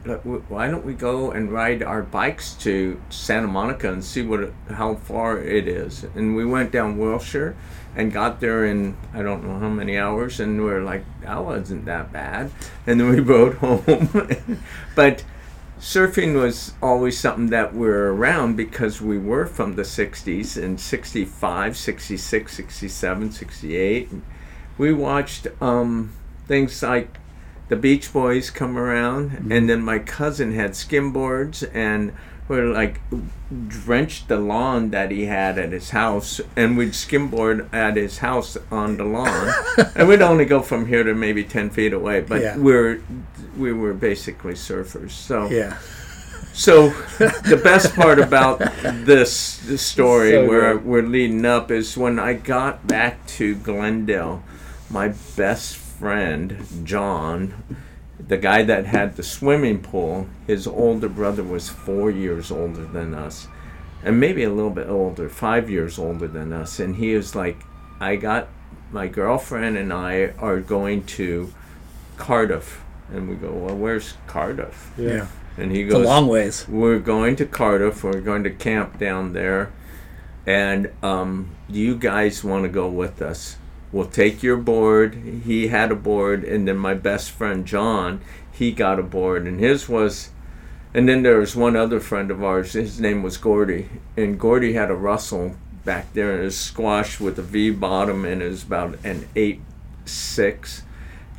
[0.48, 4.94] why don't we go and ride our bikes to Santa Monica and see what how
[4.94, 7.54] far it is?" And we went down Wilshire
[7.94, 11.44] and got there in I don't know how many hours, and we are like, "That
[11.44, 12.52] wasn't that bad."
[12.86, 14.62] And then we rode home,
[14.94, 15.22] but
[15.78, 20.78] surfing was always something that we were around because we were from the 60s and
[20.78, 24.10] 65 66 67 68
[24.76, 26.12] we watched um,
[26.50, 27.08] things like
[27.68, 29.52] the beach boys come around mm-hmm.
[29.52, 32.12] and then my cousin had skimboards and
[32.48, 33.00] would like
[33.68, 38.56] drench the lawn that he had at his house, and we'd skimboard at his house
[38.72, 39.52] on the lawn,
[39.94, 42.56] and we'd only go from here to maybe ten feet away, but Yeah.
[42.56, 43.00] we're
[43.56, 45.12] we were basically surfers.
[45.12, 45.76] So Yeah.
[46.52, 50.84] so the best part about this, this story So where good.
[50.84, 54.42] we're leading up is when I got back to Glendale,
[54.90, 57.54] my best friend John,
[58.18, 63.14] the guy that had the swimming pool, his older brother was four years older than
[63.14, 63.46] us,
[64.02, 67.58] and maybe a little bit older, five years older than us, and he was like,
[68.00, 68.48] "I got
[68.90, 71.52] my girlfriend and I are going to
[72.16, 72.80] Cardiff,"
[73.12, 75.26] and we go, "Well, where's Cardiff?" Yeah.
[75.58, 76.66] And he It's a goes, long ways.
[76.68, 78.02] we're going to Cardiff.
[78.02, 79.70] We're going to camp down there,
[80.46, 83.56] and um, do you guys want to go with us?
[83.92, 85.14] We'll take your board.
[85.44, 88.20] He had a board, and then my best friend John,
[88.52, 90.30] he got a board, and his was.
[90.92, 92.72] And then there was one other friend of ours.
[92.72, 97.38] His name was Gordy, and Gordy had a Russell back there, and was squash with
[97.38, 99.60] a V bottom, and it was about an eight
[100.04, 100.82] six.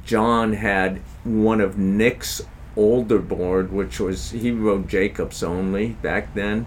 [0.06, 2.42] John had one of Nick's
[2.76, 6.66] older board, which was he rode Jacobs only back then,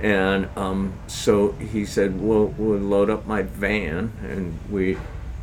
[0.00, 4.96] and um, so he said, "We'll we'll load up my van," and we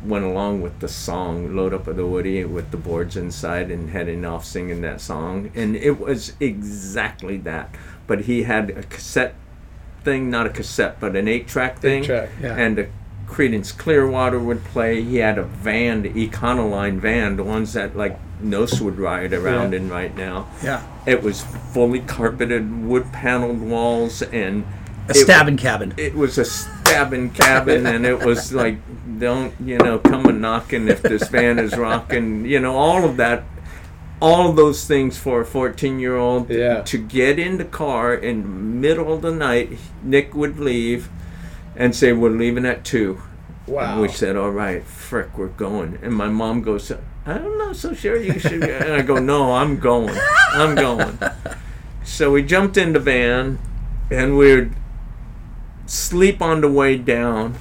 [0.04, 3.90] went along with the song, load up of the Woody with the boards inside, and
[3.90, 7.74] heading off singing that song, and it was exactly that.
[8.06, 9.34] But he had a cassette
[10.02, 12.56] thing, not a cassette, but an eight-track thing, Eight-track, yeah.
[12.56, 12.88] and the
[13.30, 15.02] Creedence Clearwater would play.
[15.02, 19.72] He had a van, the Econoline van, the ones that like Nos would ride around
[19.72, 19.78] Yeah.
[19.78, 20.46] in right now.
[20.62, 20.82] Yeah.
[21.06, 24.64] It was fully carpeted, wood paneled walls, and
[25.08, 25.94] A it- stabbing cabin.
[25.96, 28.78] It was a stabbing cabin, and it was like,
[29.18, 32.44] don't you know, come a knocking if this van is rocking.
[32.46, 33.44] You know, all of that,
[34.22, 36.50] all of those things for a fourteen-year-old.
[36.50, 36.80] Yeah.
[36.82, 41.08] To get in the car in the middle of the night, Nick would leave,
[41.80, 43.20] and say, "We're leaving at 2.
[43.66, 43.92] Wow.
[43.94, 46.92] And we said, "All right, frick, we're going." And my mom goes,
[47.26, 50.16] "I'm not so sure you should." And I go, "No, I'm going.
[50.52, 51.18] I'm going."
[52.04, 53.58] So we jumped in the van,
[54.10, 54.72] and we'd
[55.86, 57.54] sleep on the way down.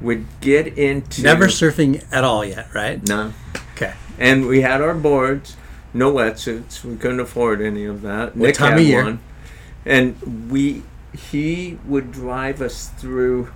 [0.00, 3.06] We'd get into Never surfing at all yet, right?
[3.08, 3.32] no,
[3.74, 3.94] Okay.
[4.18, 5.56] and we had our boards,
[5.94, 6.84] no wetsuits.
[6.84, 8.36] We couldn't afford any of that.
[8.36, 9.04] What Nick time had of year?
[9.04, 9.18] one,
[9.86, 10.82] and we
[11.12, 13.48] he would drive us through.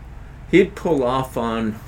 [0.51, 1.79] He'd pull off on.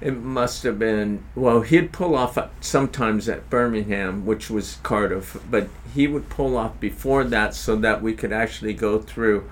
[0.00, 1.60] It must have been well.
[1.60, 7.22] He'd pull off sometimes at Birmingham, which was Cardiff, but he would pull off before
[7.24, 9.48] that so that we could actually go through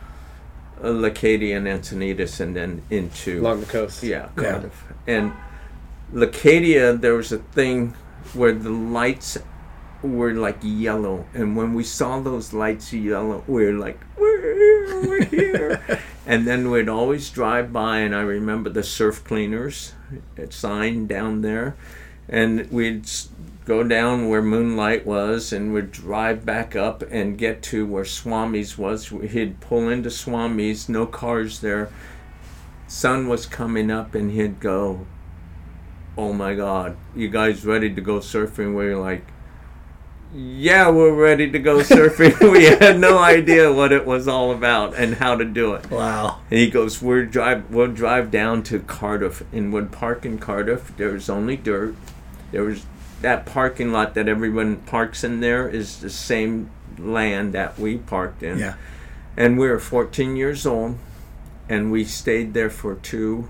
[0.83, 4.03] uh, Leucadia and Encinitas and then into along the coast.
[4.03, 4.85] yeah, Cardiff.
[5.07, 5.33] And
[6.12, 7.94] Leucadia, there was a thing
[8.33, 9.38] where the lights
[10.03, 15.09] were like yellow, and when we saw those lights yellow, we were like, "We're here,
[15.09, 19.95] we're here!" and then we'd always drive by, and I remember the surf cleaners
[20.37, 21.77] at sign down there,
[22.29, 23.09] and we'd
[23.65, 28.77] go down where Moonlight was, and we'd drive back up and get to where Swami's
[28.79, 29.09] was.
[29.09, 31.91] He'd pull into Swami's, no cars there
[32.91, 35.07] sun was coming up and he'd go,
[36.19, 38.75] Oh my God, you guys ready to go surfing?
[38.75, 39.25] We're like,
[40.33, 42.38] Yeah, we're ready to go surfing.
[42.53, 45.90] we had no idea what it was all about and how to do it.
[45.90, 46.40] Wow.
[46.51, 50.97] And he goes, We're drive we'll drive down to Cardiff and would park in Cardiff.
[50.97, 51.97] There was only dirt.
[52.53, 52.87] There was
[53.23, 58.43] that parking lot that everyone parks in there is the same land that we parked
[58.43, 58.75] in Yeah.
[59.37, 60.97] and we were 14 years old
[61.69, 63.49] and we stayed there for two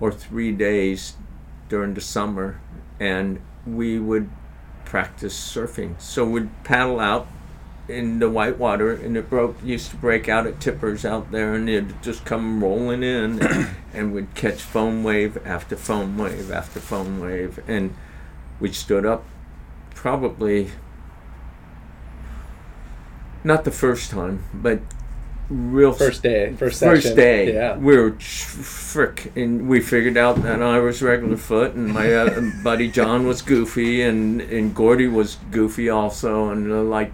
[0.00, 1.14] or three days
[1.68, 2.60] during the summer
[2.98, 4.30] and we would
[4.88, 6.00] practice surfing.
[6.00, 7.28] So we'd paddle out
[7.88, 11.54] in the white water and it broke used to break out at tippers out there
[11.54, 13.40] and it'd just come rolling in
[13.94, 17.94] and we'd catch foam wave after foam wave after foam wave and
[18.60, 19.24] we stood up
[19.94, 20.70] probably
[23.42, 24.80] not the first time but
[25.50, 27.16] real First day, first first session.
[27.16, 27.76] day Yeah.
[27.78, 28.18] we were tr-
[28.62, 33.26] frick and we figured out that i was regular foot and my uh, buddy john
[33.26, 37.12] was goofy and and gordy was goofy also and they're like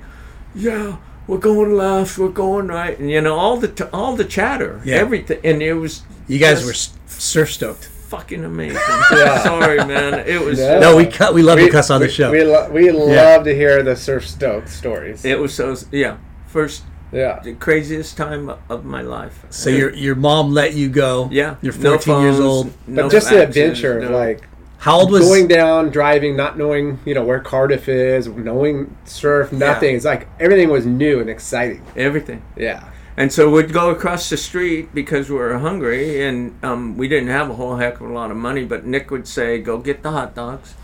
[0.54, 0.96] yeah
[1.28, 4.80] we're going left we're going right and you know all the t- all the chatter
[4.84, 4.96] Yeah.
[4.96, 6.74] everything and it was You guys were
[7.06, 7.84] surf stoked.
[7.84, 8.80] fucking amazing
[9.12, 9.42] Yeah.
[9.44, 10.80] sorry man it was Yeah.
[10.80, 11.34] No, we cut.
[11.34, 12.30] We love We, to cuss on we, the show.
[12.32, 15.24] we, lo- we love to hear the surf stoked stories.
[15.24, 16.16] it was so yeah
[16.46, 16.82] first
[17.14, 17.40] yeah.
[17.42, 21.28] the craziest time of my life so your your mom let you go.
[21.30, 22.72] yeah You're no 14 years phones, old.
[22.86, 24.40] no But just the adventure no- like
[24.78, 29.50] How old was going down, driving, not knowing you know where Cardiff is, knowing surf,
[29.52, 29.96] nothing.
[29.96, 31.80] It's like everything was new and exciting.
[31.96, 32.42] Everything.
[32.56, 32.80] Yeah.
[33.16, 37.28] And so we'd go across the street because we were hungry and um, we didn't
[37.38, 38.64] have a whole heck of a lot of money.
[38.72, 40.74] But Nick would say, "Go get the hot dogs."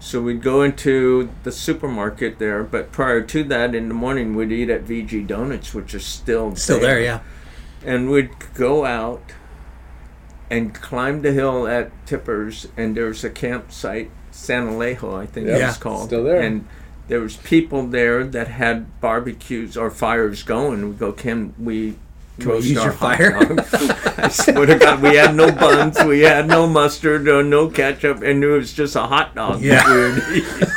[0.00, 2.62] So we'd go into the supermarket there.
[2.64, 6.56] But prior to that, in the morning, we'd eat at VG Donuts, which is still
[6.56, 7.00] still there?
[7.00, 7.20] Yeah.
[7.84, 9.22] and we'd go out
[10.50, 15.46] and climb the hill at Tippers, and there was a campsite, San Elijo, I think
[15.46, 15.56] Yep.
[15.56, 16.06] it Yeah, was called.
[16.08, 16.40] still there.
[16.40, 16.66] And
[17.08, 20.88] there was people there that had barbecues or fires going.
[20.88, 21.96] We go, can we?
[22.40, 23.36] Can we use your hot fire?"
[24.18, 28.22] I swear to God, we had no buns, we had no mustard, or no ketchup,
[28.22, 29.60] and it was just a hot dog.
[29.62, 29.82] Yeah.
[29.82, 30.70] that we were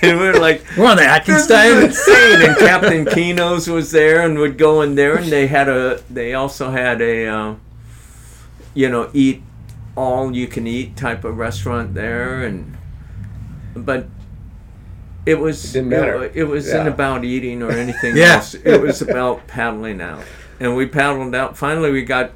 [0.00, 1.84] and we were like, We're on the Atkins this is time.
[1.84, 2.48] insane.
[2.48, 6.00] And Captain Keno's was there and would go in there, and they had a.
[6.10, 7.54] They also had a, uh,
[8.74, 9.42] you know, eat
[9.96, 12.76] all you can eat type of restaurant there, and
[13.74, 14.06] but
[15.26, 16.30] it was It didn't matter.
[16.34, 16.92] It, wasn't Yeah.
[16.92, 18.34] about eating or anything Yeah.
[18.36, 18.54] else.
[18.54, 20.22] It was about paddling out,
[20.60, 21.56] and we paddled out.
[21.56, 22.32] Finally, we got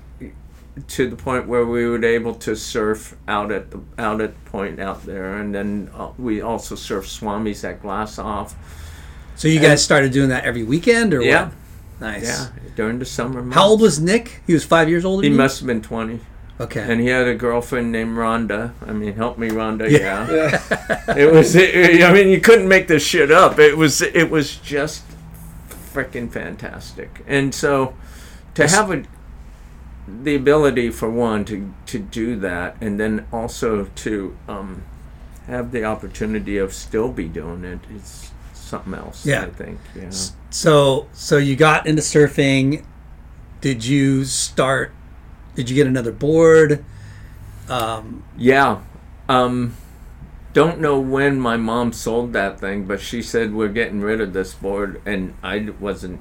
[0.89, 4.51] to the point where we were able to surf out at the out at the
[4.51, 8.55] point out there, and then uh, we also surfed swamis at Glass Off.
[9.37, 11.45] So you guys started doing that every weekend, or Yeah.
[11.47, 11.53] what?
[12.01, 12.25] Nice.
[12.25, 13.55] Yeah, during the summer months.
[13.55, 14.43] How old was Nick?
[14.47, 15.23] He was five years older.
[15.25, 15.31] he?
[15.31, 15.37] you?
[15.37, 16.21] Must have been twenty,
[16.59, 16.81] Okay.
[16.81, 18.73] and he had a girlfriend named Rhonda.
[18.87, 19.89] I mean, help me, Rhonda.
[19.91, 20.29] Yeah.
[20.31, 21.55] Yeah, it was.
[21.55, 23.59] It, I mean, you couldn't make this shit up.
[23.59, 24.01] It was.
[24.03, 25.05] It was just
[25.93, 27.23] freaking fantastic.
[27.27, 27.95] And so,
[28.55, 29.05] to have a
[30.07, 34.83] the ability for one to to do that, and then also to um,
[35.47, 37.81] have the opportunity of still be doing it.
[37.91, 39.25] it is something else.
[39.25, 39.45] Yeah.
[39.45, 39.79] I think.
[39.95, 40.11] Know.
[40.51, 42.85] So so you got into surfing.
[43.61, 44.93] Did you start?
[45.55, 46.85] Did you get another board?
[47.69, 48.81] Um, Yeah.
[49.29, 49.77] Um,
[50.53, 54.33] don't know when my mom sold that thing, but she said we're getting rid of
[54.33, 56.21] this board, and I wasn't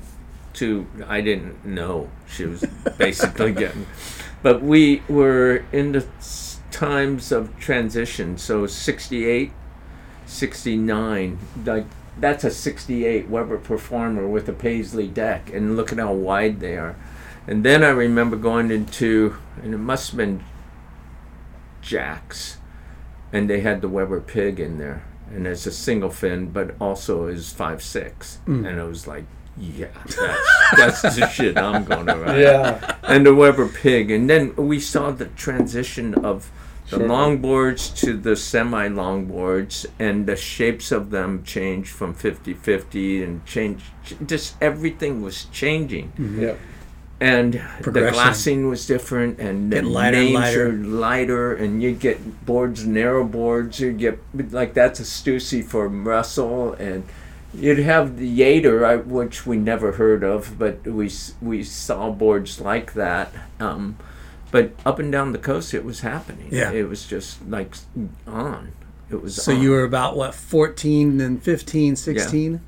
[0.62, 0.86] too.
[1.08, 2.64] I didn't know she was
[3.00, 3.88] basically getting.
[4.44, 6.06] But we were in the
[6.70, 9.52] times of transition, so 68,
[10.28, 11.86] 69, like
[12.20, 16.78] that's a 68 Weber Performer with a Paisley deck, and look at how wide they
[16.78, 16.96] are.
[17.48, 20.44] And then I remember going into, and it must have been
[21.82, 22.60] jacks,
[23.34, 27.26] and they had the Weber pig in there, and it's a single fin, but also
[27.26, 28.64] is five six, hmm.
[28.64, 29.26] and it was like,
[29.62, 29.88] yeah,
[30.76, 32.40] that's, that's the shit I'm going to ride.
[32.42, 32.96] Yeah.
[33.04, 36.50] and the Weber pig, and then we saw the transition of
[36.90, 37.08] the Sure.
[37.08, 43.84] longboards to the semi longboards, and the shapes of them changed from 50-50 and change.
[44.26, 46.42] Just everything was changing mm-hmm.
[46.42, 46.60] Yep.
[47.22, 48.14] and the Progression.
[48.14, 50.68] glassing was different and the lighter and names lighter.
[50.68, 54.20] are lighter and you get boards narrow boards you get
[54.52, 57.04] like that's a Stussy for Russell and
[57.54, 62.94] you'd have the Yater which we never heard of but we we saw boards like
[62.94, 63.98] that um,
[64.52, 66.72] but up and down the coast it was happening Yeah.
[66.72, 67.76] it was just like
[68.28, 68.72] on
[69.10, 69.62] it was so on.
[69.62, 72.62] you were about what 14 and 15, 16?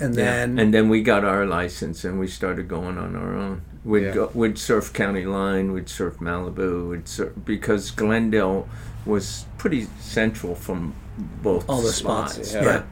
[0.00, 0.24] and Yeah.
[0.24, 3.62] then and then we got our license and we started going on our own.
[3.84, 4.14] We'd Yeah.
[4.14, 8.68] go, we'd surf County Line, we'd surf Malibu, we'd surf because Glendale
[9.06, 10.94] was pretty central from
[11.42, 12.34] both all the spots.
[12.34, 12.62] spots, Yeah.
[12.64, 12.82] yeah.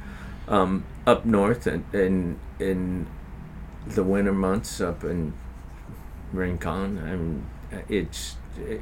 [0.48, 3.06] Um, up north and in in
[3.86, 5.32] the winter months up in
[6.32, 6.98] Rincon.
[6.98, 7.46] I mean,
[7.88, 8.36] it's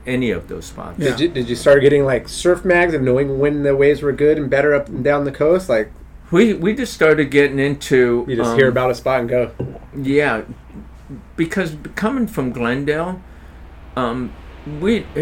[0.07, 0.99] any of those spots.
[0.99, 1.11] Yeah.
[1.11, 4.13] Did you did you start getting like surf mags and knowing when the waves were
[4.13, 5.69] good and better up and down the coast?
[5.69, 5.91] Like
[6.31, 9.51] We we just started getting into you just um, hear about a spot and go.
[9.97, 10.43] Yeah,
[11.37, 13.21] because coming from Glendale,
[13.97, 14.33] um,
[14.81, 15.19] we i-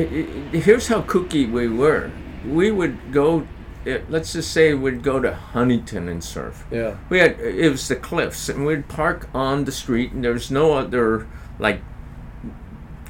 [0.53, 2.11] i- here's how kooky we were.
[2.47, 3.47] We would go.
[3.87, 6.65] Eh, Let's just say we'd go to Huntington and surf.
[6.71, 6.97] Yeah.
[7.09, 10.75] We had it was the cliffs, and we'd park on the street, and there's no
[10.75, 11.27] other
[11.59, 11.81] like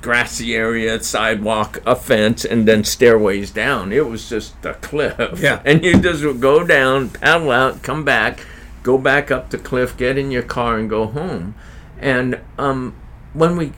[0.02, 3.92] grassy area, sidewalk, a fence, and then stairways down.
[3.92, 5.40] It was just a cliff.
[5.40, 5.62] Yeah.
[5.64, 8.44] And you just would go down, paddle out, come back,
[8.82, 11.54] go back up the cliff, get in your car, and go home.
[11.98, 12.94] And um,
[13.32, 13.72] when we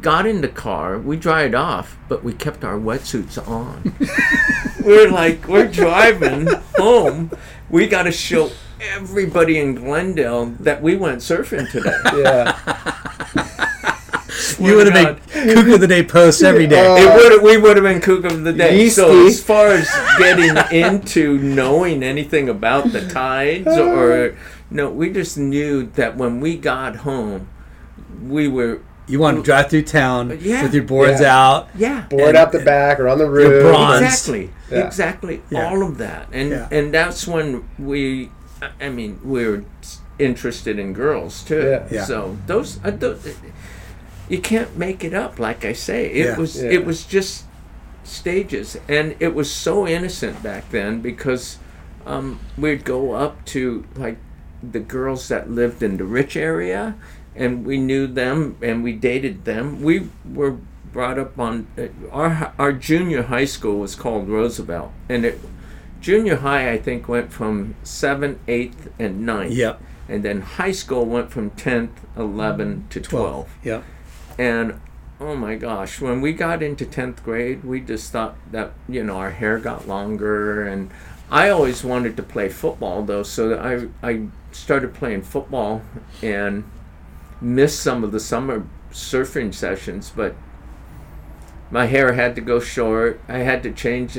[0.00, 3.94] got in the car, we dried off, but we kept our wetsuits on.
[4.84, 7.30] we're like, we're driving home.
[7.70, 11.96] We got to show everybody in Glendale that we went surfing today.
[12.14, 12.56] Yeah.
[14.60, 16.86] you would have been Kook of the Day posts every day.
[16.86, 18.88] Uh, It would we would have been kook of the day.
[18.88, 19.88] So as far as
[20.18, 24.36] getting into knowing anything about the tides or
[24.70, 27.48] no, we just knew that when we got home,
[28.22, 30.62] we were You want to drive through town Yeah.
[30.64, 31.36] with your boards Yeah.
[31.48, 31.68] out.
[31.76, 33.62] yeah, Board And- out the back or on the roof.
[33.62, 34.02] bronze.
[34.02, 34.86] exactly, Yeah.
[34.86, 35.68] exactly, Yeah.
[35.68, 36.68] all of that, and Yeah.
[36.72, 38.30] and that's when we,
[38.60, 39.62] I- I mean, we're
[40.18, 41.62] interested in girls too.
[41.62, 41.82] Yeah.
[41.90, 42.04] Yeah.
[42.04, 43.18] So those, uh, those,
[44.28, 45.38] you can't make it up.
[45.38, 46.36] Like I say, it Yeah.
[46.36, 46.70] was Yeah.
[46.70, 47.44] it was just
[48.02, 51.58] stages, and it was so innocent back then because
[52.06, 54.16] um, we'd go up to like
[54.62, 56.94] the girls that lived in the rich area,
[57.36, 59.82] and we knew them and we dated them.
[59.82, 60.58] We were
[60.92, 65.40] brought up on uh, our our junior high school was called Roosevelt, and it
[66.00, 69.54] junior high I think went from seventh, eighth, and 9th.
[69.54, 69.80] Yep.
[70.08, 73.48] And then high school went from tenth, eleven to twelve.
[73.64, 73.84] Yep.
[74.38, 74.80] And
[75.20, 79.16] oh my gosh, when we got into 10th grade, we just thought that, you know,
[79.16, 80.66] our hair got longer.
[80.66, 80.90] And
[81.30, 83.22] I always wanted to play football, though.
[83.22, 85.82] So I, I started playing football
[86.22, 86.64] and
[87.40, 90.12] missed some of the summer surfing sessions.
[90.14, 90.34] But
[91.70, 93.20] my hair had to go short.
[93.28, 94.18] I had to change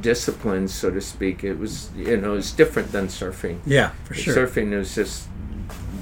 [0.00, 1.44] disciplines, so to speak.
[1.44, 3.60] It was, you know, it's different than surfing.
[3.64, 4.34] Yeah, for sure.
[4.34, 5.28] Surfing is just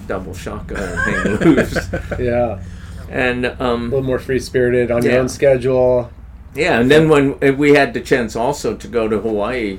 [0.07, 1.79] double shotgun and hang loose.
[2.19, 2.62] Yeah.
[3.09, 6.11] And A um, little more free spirited on your own schedule.
[6.57, 9.79] yeah, and then when uh, we had the chance also to go to Hawaii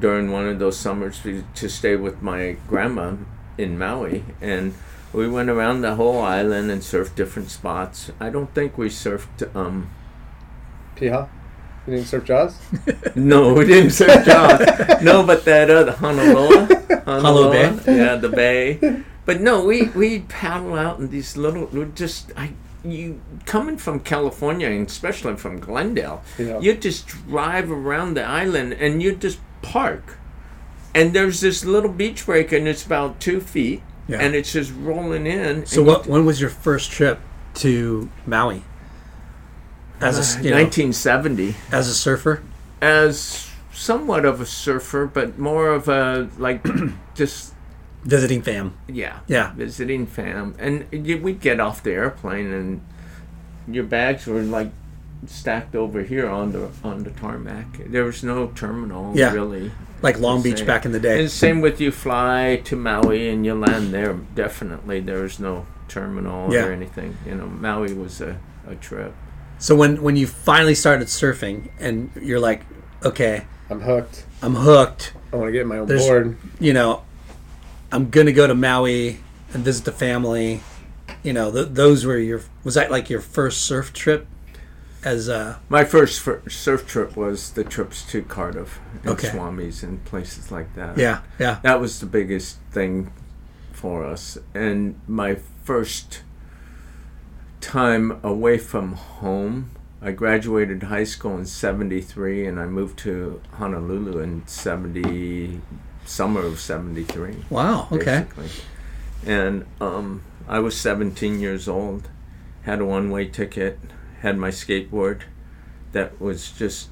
[0.00, 3.14] during one of those summers to, to stay with my grandma
[3.56, 4.74] in Maui, and
[5.12, 8.10] we went around the whole island and surfed different spots.
[8.20, 9.54] I don't think we surfed.
[9.54, 9.90] Um,
[10.96, 11.28] Peahi?
[11.86, 12.56] You didn't surf Jaws?
[13.16, 14.60] no, we didn't surf Jaws.
[15.02, 16.66] no, but that other Honolulu,
[17.06, 17.76] Holo Bay?
[17.86, 19.02] yeah, the bay.
[19.24, 21.66] But no, we we paddle out in these little.
[21.66, 22.52] we Just I
[22.84, 26.58] you coming from California, and especially from Glendale, Yeah.
[26.60, 30.18] you just drive around the island and you just park.
[30.94, 33.82] And there's this little beach break, and it's about two feet,
[34.12, 34.20] Yeah.
[34.20, 35.66] and it's just rolling in.
[35.66, 36.06] So what?
[36.06, 37.18] When was your first trip
[37.54, 38.62] to Maui?
[40.00, 41.54] As a you know, 1970.
[41.70, 42.42] as a surfer.
[42.80, 46.64] as somewhat of a surfer, but more of a like
[47.14, 47.54] just
[48.04, 48.74] Visiting fam.
[48.88, 49.52] yeah Yeah.
[49.54, 50.54] visiting fam.
[50.58, 52.80] And you, we'd get off the airplane and
[53.68, 54.72] your bags were like
[55.26, 57.66] stacked over here on the on the tarmac.
[57.86, 59.32] There was no terminal Yeah.
[59.32, 59.70] really.
[60.02, 60.64] Like Long Beach se.
[60.64, 61.20] back in the day.
[61.20, 64.14] And same with you fly to Maui and you land there.
[64.34, 66.66] Definitely there was no terminal Yeah.
[66.66, 67.16] or anything.
[67.26, 69.14] You know, Maui was a, a trip.
[69.58, 72.62] So when when you finally started surfing and you're like,
[73.04, 74.24] okay, I'm hooked.
[74.42, 75.12] I'm hooked.
[75.32, 76.36] I want to get my own There's- board.
[76.58, 77.02] You know,
[77.92, 79.20] I'm gonna go to Maui
[79.54, 80.62] and visit the family.
[81.22, 82.40] You know, th- those were your.
[82.64, 84.26] Was that like your first surf trip?
[85.04, 89.28] As uh, My first surf trip was the trips to Cardiff and Okay.
[89.28, 90.96] Swamis and places like that.
[90.96, 93.12] yeah, yeah, That was the biggest thing
[93.72, 94.38] for us.
[94.54, 96.22] And my first
[97.60, 104.18] time away from home, I graduated high school in 73 and I moved to Honolulu
[104.20, 105.60] in 70,
[106.04, 107.44] summer of 73.
[107.50, 107.88] Wow.
[107.92, 108.26] Okay.
[108.36, 108.48] basically.
[109.24, 112.08] And um, I was 17 years old,
[112.62, 113.78] had a one way ticket,
[114.22, 115.22] had my skateboard
[115.92, 116.88] that was just,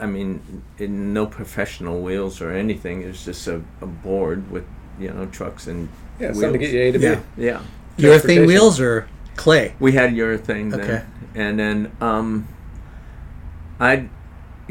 [0.00, 3.02] I mean, in no professional wheels or anything.
[3.02, 4.64] It was just a, a board with,
[4.98, 6.40] you know, trucks and Yeah, wheels.
[6.40, 7.04] something to get you A to B.
[7.04, 7.20] Yeah.
[7.36, 7.62] Yeah.
[7.98, 9.74] Urethane wheels or clay?
[9.78, 10.80] We had urethane then.
[10.80, 11.04] Okay.
[11.34, 12.46] And then um,
[13.80, 14.08] I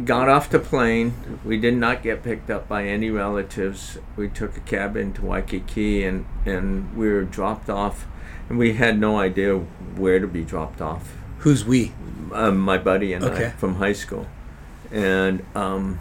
[0.03, 1.13] got off the plane.
[1.43, 3.97] We did not get picked up by any relatives.
[4.15, 8.07] We took a cab into Waikiki and, and we were dropped off.
[8.49, 11.13] And we had no idea where to be dropped off.
[11.39, 11.91] Who's we?
[12.31, 14.27] Um, my buddy and I from high school.
[14.91, 15.99] And um,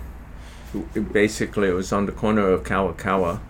[0.73, 3.41] w- basically, it was on the corner of Kalakaua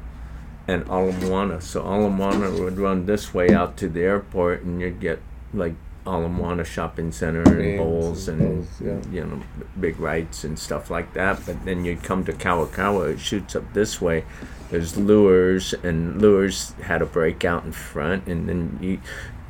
[0.68, 1.60] and Ala Moana.
[1.60, 5.20] So Ala Moana would run this way out to the airport, and you'd get
[5.52, 5.74] like
[6.06, 9.12] Ala Moana Shopping Center and Trains Bowls and and, Bowls, yeah.
[9.12, 9.42] you know
[9.78, 11.44] big rights and stuff like that.
[11.46, 14.24] But then you'd come to Kalakaua, it shoots up this way.
[14.72, 19.00] There's lures, and lures had a break out in front, and then you.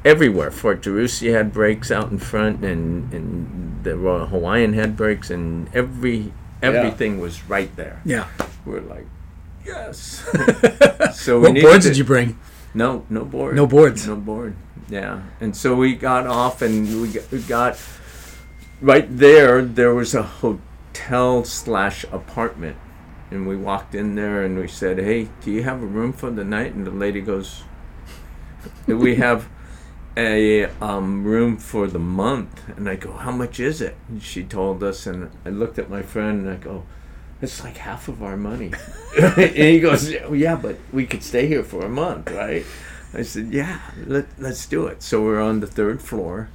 [0.04, 5.30] Everywhere, Fort DeRussy had breaks out in front, and, and the Royal Hawaiian had breaks,
[5.30, 8.02] and every everything was right there.
[8.04, 8.26] Yeah.
[8.66, 9.06] We're like,
[9.64, 10.24] yes.
[11.14, 12.36] so we What boards to- did you bring?
[12.74, 13.54] No, no board.
[13.54, 14.06] No boards.
[14.08, 14.56] No board.
[14.88, 17.78] Yeah, and so we got off, and we got, we got
[18.80, 19.62] right there.
[19.62, 22.76] There was a hotel slash apartment,
[23.32, 26.30] and we walked in there, and we said, "Hey, do you have a room for
[26.30, 27.64] the night?" And the lady goes,
[28.86, 29.48] "We have."
[30.14, 34.44] a um, room for the month and i go how much is it and she
[34.44, 36.84] told us and i looked at my friend and i go
[37.40, 38.70] it's like half of our money
[39.18, 42.66] and he goes yeah but we could stay here for a month right
[43.14, 45.02] I said, yeah, let, let's do it.
[45.02, 46.48] So we're on the third floor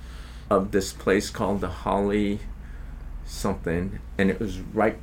[0.50, 2.40] of this place called the Holly
[3.26, 4.98] something, and it was right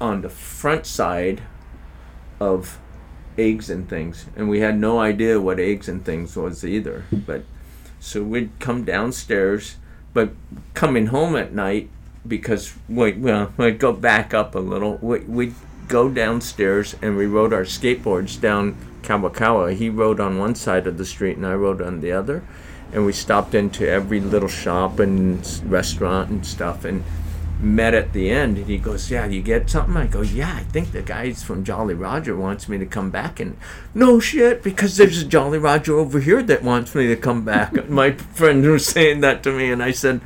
[0.00, 1.42] on the front side
[2.40, 2.78] of
[3.36, 7.04] eggs and things, and we had no idea what eggs and things was either.
[7.12, 7.44] But
[7.98, 9.76] so we'd come downstairs,
[10.12, 10.30] but
[10.74, 11.90] coming home at night
[12.26, 14.98] because we well we'd go back up a little.
[15.02, 15.54] We, we'd
[15.88, 19.74] go downstairs and we rode our skateboards down Kalakaua.
[19.74, 22.44] He rode on one side of the street and I rode on the other,
[22.92, 27.04] and we stopped into every little shop and restaurant and stuff and
[27.62, 29.96] met at the end and he goes yeah you get something?
[29.96, 33.38] I go yeah i think the guys from jolly roger wants me to come back.
[33.40, 33.56] And
[33.94, 37.88] no shit because there's a jolly roger over here that wants me to come back.
[37.88, 40.20] My friend was saying that to me and i said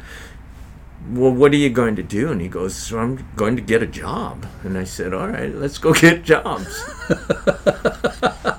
[1.11, 2.31] well what are you going to do?
[2.33, 4.47] And he goes so i'm going to get a job.
[4.63, 6.85] And i said all right let's go get jobs.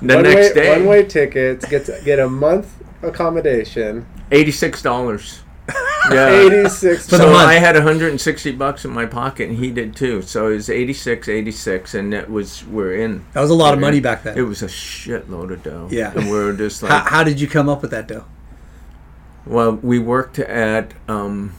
[0.02, 0.70] The one next way, day.
[0.78, 1.64] one way tickets.
[1.64, 4.06] Get get a month accommodation.
[4.30, 5.40] $86
[6.12, 7.06] yeah Eighty six.
[7.06, 10.22] so I had 160 bucks in my pocket, and he did too.
[10.22, 13.24] So it was 86, 86, and it was we're in.
[13.32, 14.02] That was a lot of We're money in.
[14.02, 14.36] back then.
[14.38, 15.88] It was a shitload of dough.
[15.90, 16.12] Yeah.
[16.14, 18.24] and we are just like, How, how did you come up with that dough?
[19.46, 21.52] well, we worked at um,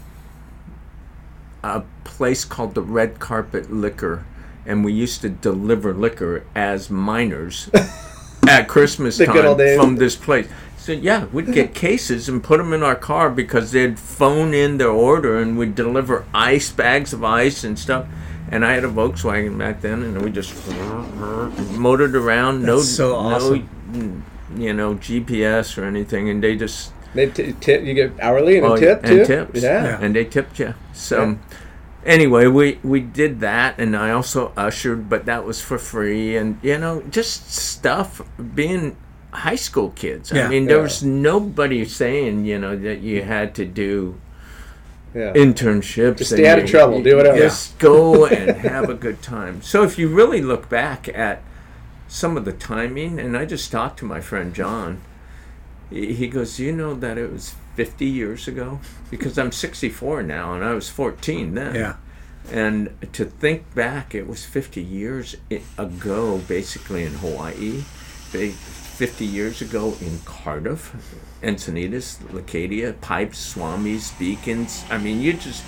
[1.64, 4.26] a place called the Red Carpet Liquor,
[4.66, 7.70] and we used to deliver liquor as minors
[8.48, 10.48] at Christmas The good old time from this place.
[10.88, 11.74] So yeah, we'd get mm-hmm.
[11.74, 15.76] cases and put them in our car because they'd phone in their order and we'd
[15.76, 18.08] deliver ice bags of ice and stuff.
[18.50, 20.56] And I had a Volkswagen back then, and we just
[21.78, 22.64] motored around.
[22.64, 23.70] no, so awesome.
[23.92, 27.84] no, you know, GPS or anything, and they just They t- tip.
[27.84, 29.26] You get hourly and Oh, a tip and too.
[29.26, 29.62] tips.
[29.62, 30.00] Yeah.
[30.00, 30.74] and they tipped you.
[30.94, 31.38] So
[32.06, 36.58] anyway, we we did that, and I also ushered, but that was for free, and
[36.62, 38.22] you know, just stuff.
[38.56, 38.96] Being
[39.32, 40.46] high school kids, Yeah.
[40.46, 40.84] I mean, there Yeah.
[40.84, 43.30] was nobody saying you know that you mm-hmm.
[43.30, 44.16] had to do
[45.14, 45.34] Yeah.
[45.34, 46.18] internships.
[46.18, 47.38] Just stay out of trouble, you do whatever.
[47.38, 49.62] Just go and have a good time.
[49.62, 51.42] So if you really look back at
[52.08, 55.02] some of the timing, and I just talked to my friend John.
[55.90, 58.80] He he goes, you know that it was 50 years ago
[59.12, 61.76] because I'm 64 now, and I was 14 then.
[61.76, 61.96] Yeah.
[62.52, 65.36] And to think back, it was 50 years
[65.78, 67.84] ago, basically in Hawaii,
[68.32, 68.54] Ba-
[68.98, 70.92] 50 years ago in Cardiff,
[71.44, 74.84] Encinitas, Leucadia, Pipes, Swamis, Beacons.
[74.90, 75.64] I mean, you just.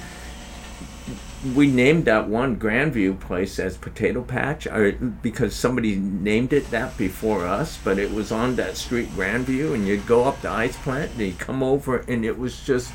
[1.56, 6.98] We named that one Grandview place as Potato Patch or, because somebody named it that
[6.98, 10.76] before us, but it was on that street, Grandview, and you'd go up the ice
[10.76, 12.92] plant and you'd come over, and it was just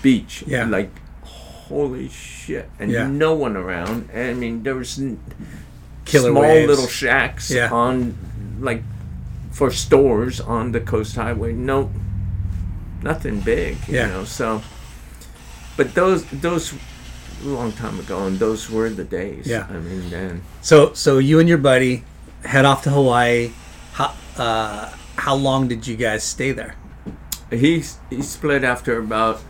[0.00, 0.44] beach.
[0.46, 0.64] Yeah.
[0.64, 0.88] Like,
[1.24, 2.70] holy shit.
[2.78, 3.06] And Yeah.
[3.06, 4.08] no one around.
[4.14, 4.96] I mean, there was
[6.06, 6.68] Killer small waves.
[6.68, 7.70] little shacks Yeah.
[7.70, 8.16] on,
[8.60, 8.82] like,
[9.56, 11.52] for stores on the coast highway.
[11.52, 11.90] No,
[13.02, 14.08] nothing big, you Yeah.
[14.08, 14.24] know.
[14.24, 14.60] So,
[15.76, 16.74] but those those
[17.44, 19.46] a long time ago, and those were the days.
[19.46, 19.66] Yeah.
[19.70, 22.02] I mean, then So so you and your buddy
[22.44, 23.50] head off to Hawaii.
[23.92, 26.74] How uh, how long did you guys stay there?
[27.50, 29.40] he he split after about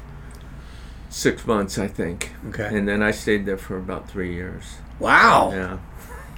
[1.11, 2.31] six months, I think.
[2.49, 2.69] Okay.
[2.79, 4.65] And then I stayed there for about three years.
[5.01, 5.51] Wow.
[5.53, 5.77] Yeah.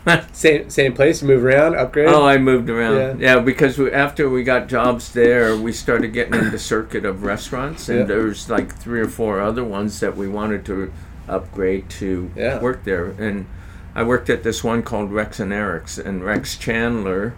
[0.32, 1.22] Same same place.
[1.22, 2.08] Move around, upgrade.
[2.08, 3.20] Oh, I moved around.
[3.20, 3.34] Yeah.
[3.36, 7.22] Yeah, because we, after we got jobs there, we started getting in the circuit of
[7.24, 8.04] restaurants, and Yeah.
[8.04, 10.92] there's like three or four other ones that we wanted to
[11.28, 12.60] upgrade to Yeah.
[12.60, 13.14] work there.
[13.18, 13.46] And
[13.94, 17.34] I worked at this one called Rex and Eric's, and Rex Chandler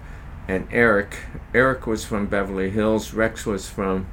[0.46, 1.16] and Eric.
[1.54, 3.14] Eric was from Beverly Hills.
[3.14, 4.06] Rex was from,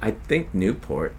[0.00, 1.14] I think, Newport.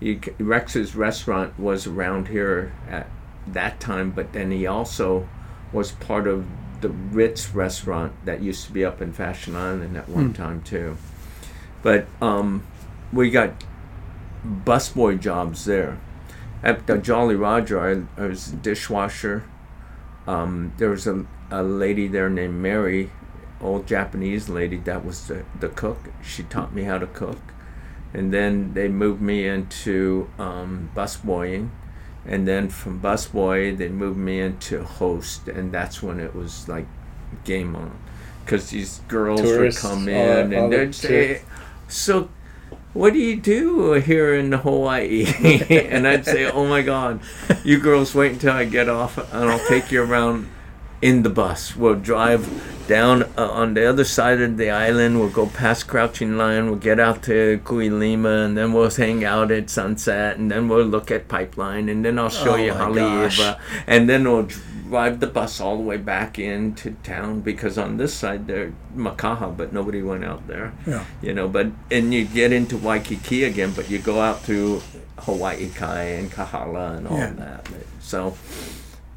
[0.00, 3.06] C- Rex's restaurant was around here at
[3.46, 5.28] that time, but then he also
[5.72, 6.46] was part of
[6.80, 10.96] the Ritz restaurant that used to be up in Fashion Island at one time too.
[11.82, 12.64] But um,
[13.12, 13.64] we got
[14.46, 15.98] busboy jobs there.
[16.62, 19.44] At the Jolly Roger, I, I was a dishwasher.
[20.26, 23.10] Um, there was a, a lady there named Mary,
[23.60, 25.98] old Japanese lady that was the, the cook.
[26.22, 27.38] She taught me how to cook.
[28.14, 31.70] And then they moved me into um, busboying.
[32.24, 35.48] And then from busboy, they moved me into host.
[35.48, 36.86] And that's when it was like
[37.44, 37.98] game on.
[38.44, 41.42] Because these girls Tourists, would come in all and the they'd say,
[41.88, 42.28] So
[42.92, 45.24] what do you do here in Hawaii?
[45.70, 47.20] and I'd say, oh my God,
[47.64, 50.48] you girls wait until I get off and I'll take you around
[51.02, 51.76] in the bus.
[51.76, 52.48] We'll drive
[52.88, 55.18] down uh, on the other side of the island.
[55.20, 56.66] We'll go past Crouching Lion.
[56.66, 60.84] We'll get out to Kuilima and then we'll hang out at sunset and then we'll
[60.86, 62.72] look at Pipeline and then I'll show Oh you.
[62.72, 64.48] Haleiwa and then we'll
[64.88, 69.56] drive the bus all the way back into town because on this side there Makaha,
[69.56, 70.72] but nobody went out there.
[70.86, 71.04] Yeah.
[71.22, 74.82] You know, but and you get into Waikiki again, but you go out through
[75.18, 77.30] Hawaii Kai and Kahala and all Yeah.
[77.30, 77.68] that.
[78.00, 78.36] So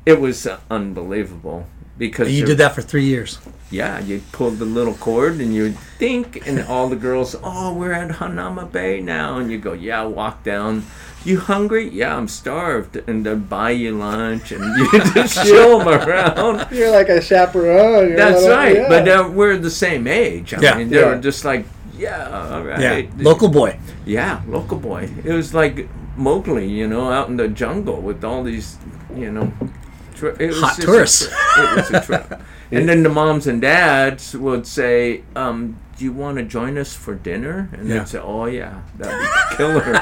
[0.06, 1.68] it was uh, unbelievable
[1.98, 3.39] because You did that for three years.
[3.72, 7.91] yeah, you pulled the little cord and you think, and all the girls, oh, we're
[7.93, 9.38] at Hanauma Bay now.
[9.38, 10.84] And you go, yeah, walk down.
[11.24, 11.89] You hungry?
[11.89, 12.98] Yeah, I'm starved.
[13.08, 16.68] And they buy you lunch and you just show them around.
[16.72, 18.10] You're like a chaperone.
[18.10, 18.76] You're That's not a- right.
[18.76, 18.89] yeah.
[18.89, 20.54] But uh, we're the same age.
[20.54, 20.78] I Yeah.
[20.78, 21.22] mean, they were Yeah.
[21.22, 21.66] just like,
[21.98, 22.80] yeah, all right.
[22.80, 23.80] Yeah, local boy.
[24.06, 25.10] Yeah, local boy.
[25.24, 25.88] It was like
[26.18, 28.78] Mowgli, you know, out in the jungle with all these,
[29.16, 29.52] you know,
[30.16, 31.22] tri- it was Hot just a tourists.
[31.24, 32.41] it was a trip.
[32.72, 36.93] and then the moms and dads would say, um, "Do you want to join us
[36.95, 37.99] for dinner?" And Yeah.
[37.99, 40.01] they'd say, "Oh yeah, that'd be killer."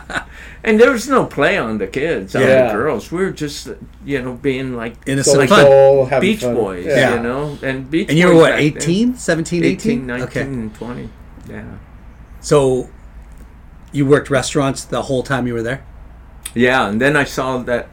[0.64, 2.68] and there was no play on the kids, on Yeah.
[2.68, 3.10] the girls.
[3.12, 3.68] We were just,
[4.04, 5.60] you know, being like Innocent like fun.
[5.60, 6.54] Soul, Beach fun.
[6.54, 7.14] Boys, Yeah.
[7.16, 9.72] you know, and Beach And you were what, back then- 18, 17, 18?
[9.74, 10.40] 18, 19, Okay.
[10.42, 11.08] and 20.
[11.48, 11.62] Yeah.
[12.40, 12.88] So
[13.92, 15.82] you worked restaurants the whole time you were there?
[16.54, 17.88] Yeah, and then I saw that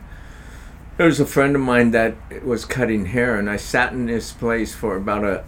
[1.00, 4.34] there was a friend of mine that was cutting hair, and I sat in this
[4.34, 5.46] place for about a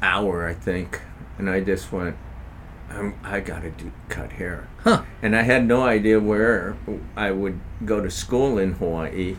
[0.00, 1.02] hour, I think,
[1.36, 2.16] and I just went,
[2.88, 4.68] I'm, I gotta do cut hair.
[4.78, 5.02] Huh.
[5.20, 6.78] And I had no idea where
[7.14, 9.36] I would go to school in Hawaii,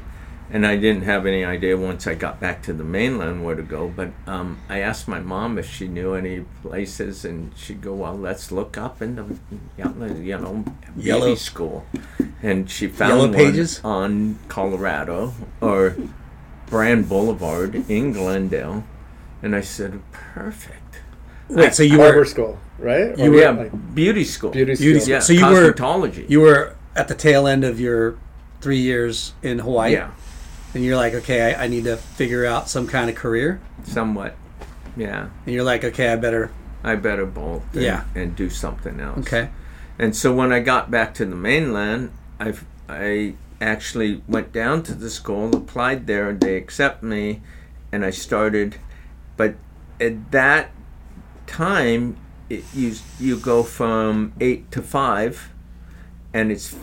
[0.54, 3.62] and I didn't have any idea once I got back to the mainland where to
[3.64, 3.88] go.
[3.88, 8.18] But um, I asked my mom if she knew any places, and she'd go, "Well,
[8.18, 9.24] let's look up in the
[9.78, 10.64] you know
[10.95, 11.86] beauty Yellow- school."
[12.43, 13.82] And she found Yellow one Pages?
[13.84, 15.95] on Colorado or
[16.68, 18.84] Brand Boulevard in Glendale,
[19.43, 20.78] and I said, "Perfect."
[21.49, 23.18] Wait, so you Barber were school, right?
[23.18, 24.52] You Or yeah, like beauty school.
[24.52, 24.86] beauty school.
[24.86, 25.12] beauty school.
[25.14, 26.30] Yeah, so you were cosmetology.
[26.30, 28.16] you were at the tail end of your
[28.62, 29.91] three years in Hawaii.
[29.93, 30.12] yeah,
[30.74, 33.60] And you're like, okay, I, I need to figure out some kind of career.
[33.84, 34.36] somewhat.
[34.96, 35.30] Yeah.
[35.46, 36.52] And you're like, okay, I better.
[36.84, 38.04] I better bolt and, Yeah.
[38.16, 39.20] and do something else.
[39.20, 39.50] Okay.
[40.00, 42.54] And so when I got back to the mainland, I
[42.90, 47.42] I actually went down to the school, applied there, and they accept me,
[47.92, 48.78] and I started.
[49.38, 49.56] But
[50.00, 50.72] at that
[51.46, 52.18] time,
[52.50, 55.52] it, you you go from eight to five,
[56.34, 56.76] and it's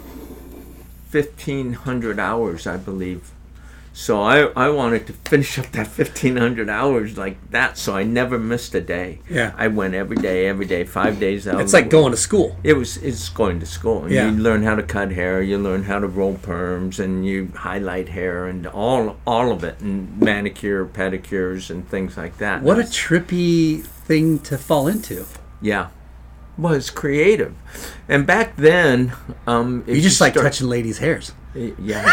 [1.09, 3.32] fifteen hundred hours, I believe.
[4.01, 8.05] So I, I wanted to finish up that fifteen hundred hours like that, so I
[8.05, 9.18] never missed a day.
[9.28, 9.53] Yeah.
[9.57, 11.61] I went every day, every day, five days out.
[11.61, 12.57] It's like going to school.
[12.62, 14.09] It was it's going to school.
[14.09, 14.30] Yeah.
[14.30, 18.09] You learn how to cut hair, you learn how to roll perms, and you highlight
[18.11, 22.62] hair, and all all of it, and manicure, pedicures, and things like that.
[22.62, 25.26] What a trippy thing to fall into.
[25.61, 25.88] yeah,
[26.57, 27.53] was creative,
[28.09, 29.12] and back then,
[29.49, 31.32] um, You just like start- touching ladies' hairs.
[31.57, 32.05] Eh, yeah.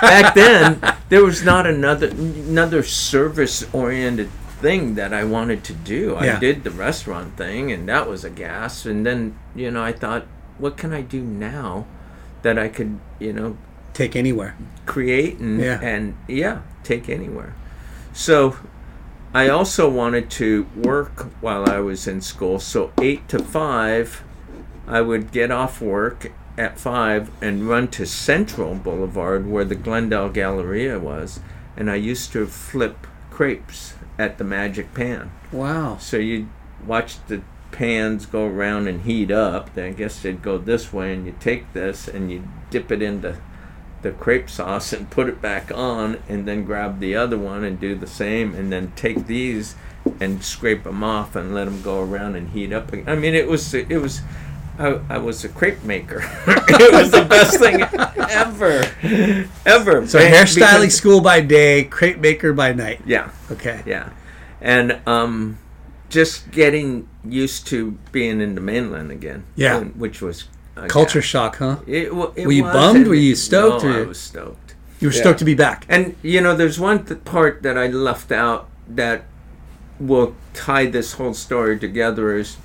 [0.00, 6.16] Back then, there was not another another service oriented thing that I wanted to do.
[6.20, 6.36] Yeah.
[6.36, 8.86] I did the restaurant thing, and that was a gas.
[8.86, 10.26] And then you know, I thought,
[10.58, 11.86] what can I do now
[12.42, 13.56] that I could you know
[13.92, 14.56] Take anywhere.
[14.86, 15.78] create and Yeah.
[15.82, 17.54] and yeah, take anywhere.
[18.12, 18.56] So
[19.34, 22.58] I also wanted to work while I was in school.
[22.60, 24.22] So eight to five,
[24.86, 30.28] I would get off work at five and run to Central Boulevard where the Glendale
[30.28, 31.40] Galleria was,
[31.76, 35.32] and I used to flip crepes at the Magic Pan.
[35.50, 35.98] Wow.
[35.98, 36.48] So you
[36.86, 37.42] watch the
[37.72, 39.74] pans go around and heat up.
[39.74, 43.02] Then I guess they'd go this way, and you take this and you dip it
[43.02, 43.36] into
[44.02, 47.80] the crepe sauce and put it back on, and then grab the other one and
[47.80, 49.74] do the same, and then take these
[50.20, 52.92] and scrape them off and let them go around and heat up.
[52.92, 54.20] I mean, it was it was.
[54.78, 56.18] I, I was a crepe maker.
[56.46, 57.82] it was the best thing
[58.30, 58.84] ever,
[59.66, 60.06] ever.
[60.06, 63.00] So And hairstyling because- school by day, crepe maker by night.
[63.06, 63.30] Yeah.
[63.50, 63.82] Okay.
[63.86, 64.10] Yeah,
[64.60, 65.58] and um,
[66.08, 69.44] just getting used to being in the mainland again.
[69.56, 69.78] Yeah.
[69.78, 70.44] and- which was
[70.76, 71.28] a Culture gas.
[71.28, 71.76] shock, huh?
[71.86, 73.06] It, wa- it Were you was, bummed?
[73.06, 74.74] Were you stoked, No, or- I was stoked.
[75.00, 75.20] You were Yeah.
[75.20, 75.86] stoked to be back.
[75.88, 79.24] And you know, there's one th- part that I left out that
[80.00, 82.36] will tie this whole story together.
[82.36, 82.56] Is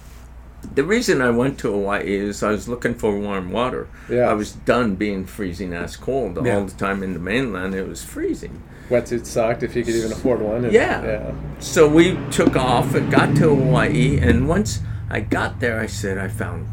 [0.76, 3.88] the reason I went to Hawaii is I was looking for warm water.
[4.10, 4.30] Yeah.
[4.30, 6.58] I was done being freezing ass cold Yeah.
[6.58, 7.74] all the time in the mainland.
[7.76, 8.62] It was freezing.
[8.90, 10.66] Wetsuit sucked if you could even afford one.
[10.66, 11.04] and- Yeah.
[11.04, 11.32] Yeah.
[11.60, 16.18] So we took off and got to Hawaii, and once I got there, I said
[16.18, 16.68] I found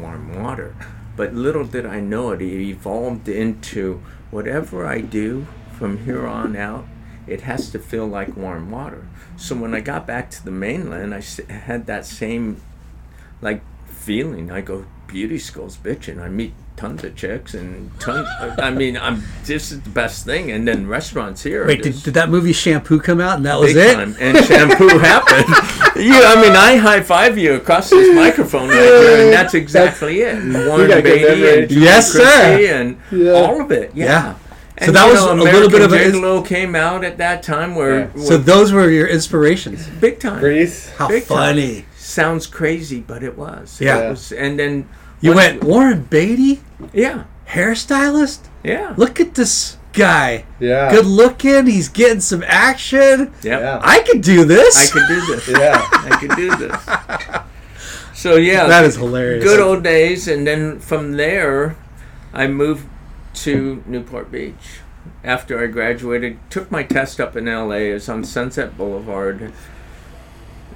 [0.00, 0.74] warm water.
[1.16, 5.46] But little did I know it, it evolved into whatever I do
[5.78, 6.86] from here on out,
[7.26, 9.06] it has to feel like warm water.
[9.36, 11.22] So when I got back to the mainland, I
[11.52, 12.56] had that same
[13.42, 14.50] like feeling.
[14.50, 16.20] I go, beauty school's bitching.
[16.20, 18.26] I meet tons of chicks and tons.
[18.58, 20.50] I mean, I'm this is the best thing.
[20.50, 21.66] And then restaurants here.
[21.66, 23.94] Wait, did, did that movie Shampoo come out and that was it?
[23.94, 24.16] time.
[24.18, 25.46] And shampoo happened.
[26.02, 30.22] You, I mean, I high five you across this microphone right here, and that's exactly
[30.22, 30.34] it.
[30.36, 31.24] And Warren Beatty
[31.60, 32.24] and Julie Yes, sir.
[32.72, 33.32] And Yeah.
[33.32, 33.92] all of it.
[33.94, 34.06] Yeah.
[34.06, 34.34] Yeah.
[34.86, 37.74] So that was know, a little bit of a- Gigolo came out at that time
[37.76, 38.22] where, Yeah.
[38.24, 39.86] So those were your inspirations.
[40.00, 40.40] big time.
[40.40, 40.88] Grease.
[40.96, 41.84] How Big time.
[42.14, 42.24] Funny!
[42.24, 43.80] Sounds crazy, but it was.
[43.80, 43.98] Yeah.
[43.98, 44.88] It was, and then
[45.20, 47.24] You once- went Warren Beatty, Yeah.
[47.48, 48.40] hairstylist.
[48.64, 48.94] Yeah.
[48.96, 50.44] Look at this guy.
[50.60, 50.90] Yeah.
[50.90, 51.66] Good looking.
[51.66, 53.32] He's getting some action.
[53.42, 53.60] Yep.
[53.60, 53.80] Yeah.
[53.82, 54.76] I could do this.
[54.76, 55.48] I could do this.
[55.58, 55.82] Yeah.
[55.92, 56.76] I could do this.
[58.14, 59.42] So yeah, That is hilarious.
[59.44, 61.76] Good old days, and then from there,
[62.32, 62.86] I moved
[63.42, 64.80] to Newport Beach
[65.24, 66.38] after I graduated.
[66.50, 67.90] Took my test up in L.A.
[67.90, 69.52] It's on Sunset Boulevard,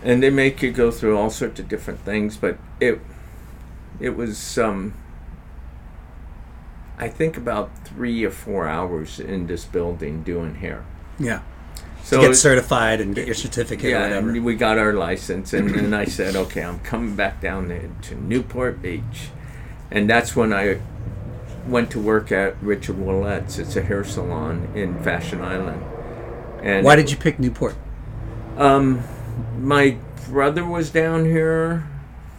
[0.07, 2.37] and they make you go through all sorts of different things.
[2.37, 3.01] But it,
[4.01, 4.95] it was um.
[6.99, 10.87] I think about three or four hours in this building doing hair.
[11.19, 11.43] Yeah.
[12.03, 15.93] So get certified and get your certificate yeah, and we got our license, and then
[15.93, 19.31] I said, okay, I'm coming back down there to Newport Beach,
[19.91, 20.81] and that's when I
[21.67, 23.59] went to work at Richard Willette's.
[23.59, 25.83] It's a hair salon in Fashion Island.
[26.63, 27.75] And Why did you pick Newport?
[28.57, 29.03] um,
[29.59, 29.97] my
[30.28, 31.89] brother was down here.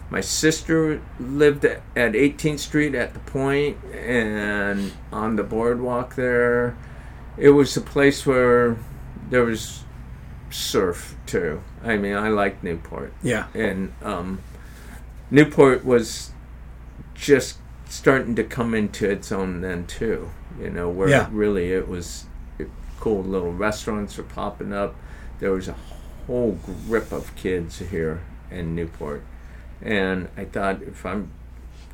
[0.09, 6.77] My sister lived at at 18th Street at the Point and on the boardwalk there.
[7.37, 8.77] It was a place where
[9.29, 9.83] there was
[10.49, 11.61] surf too.
[11.83, 13.47] I mean, I like Newport, Yeah.
[13.53, 14.39] and um,
[15.29, 16.31] Newport was
[17.13, 17.57] just
[17.89, 20.31] starting to come into its own then too.
[20.59, 21.27] You know, where Yeah.
[21.31, 22.25] really it was
[22.99, 24.95] cool little restaurants were popping up.
[25.39, 25.75] There was a
[26.27, 28.21] whole grip of kids here
[28.51, 29.23] in Newport,
[29.81, 31.31] and I thought if I'm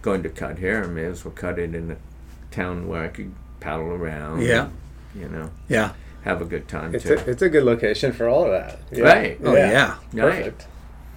[0.02, 1.98] going to cut hair, I may as well cut it in a
[2.52, 4.42] town where I could paddle around.
[4.42, 4.70] Yeah.
[5.16, 5.94] you know, Yeah.
[6.24, 7.14] have a good time It's too.
[7.14, 8.80] a, it's a good location for all of that.
[8.92, 9.04] Yeah.
[9.06, 9.40] Right.
[9.44, 9.98] Oh yeah.
[10.14, 10.44] Right.
[10.44, 10.68] Perfect.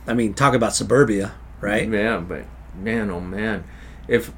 [0.07, 1.89] I mean, talk about suburbia, right?
[1.89, 2.45] Yeah, but
[2.81, 3.65] man, oh man,
[4.07, 4.33] if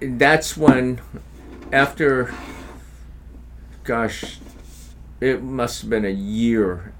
[0.00, 1.00] that's when
[1.72, 2.32] after,
[3.84, 4.38] gosh,
[5.20, 6.92] it must have been a year.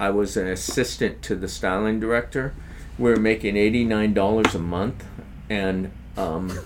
[0.00, 2.54] I was an assistant to the styling director.
[2.98, 5.04] We were making eighty nine dollars a month,
[5.48, 6.58] and um,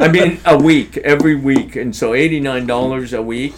[0.00, 3.54] I mean a week, every week, and so eighty nine dollars a week,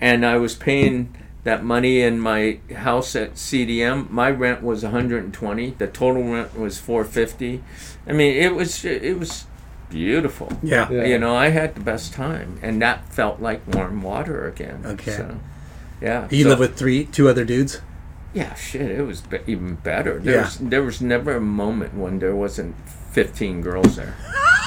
[0.00, 4.10] and I was paying that money in my house at CDM.
[4.10, 5.70] My rent was 120.
[5.70, 7.62] The total rent was 450.
[8.06, 9.46] I mean, it was it was
[9.88, 10.52] beautiful.
[10.62, 10.90] Yeah.
[10.90, 11.04] Yeah.
[11.04, 14.82] You know, I had the best time, and that felt like warm water again.
[14.84, 15.12] Okay.
[15.12, 15.40] So,
[16.00, 16.28] yeah.
[16.30, 17.80] You so- live with three, two other dudes.
[18.36, 20.18] Yeah, shit, it was be- even better.
[20.20, 20.44] There Yeah.
[20.44, 22.76] was there was never a moment when there wasn't
[23.12, 24.14] 15 girls there.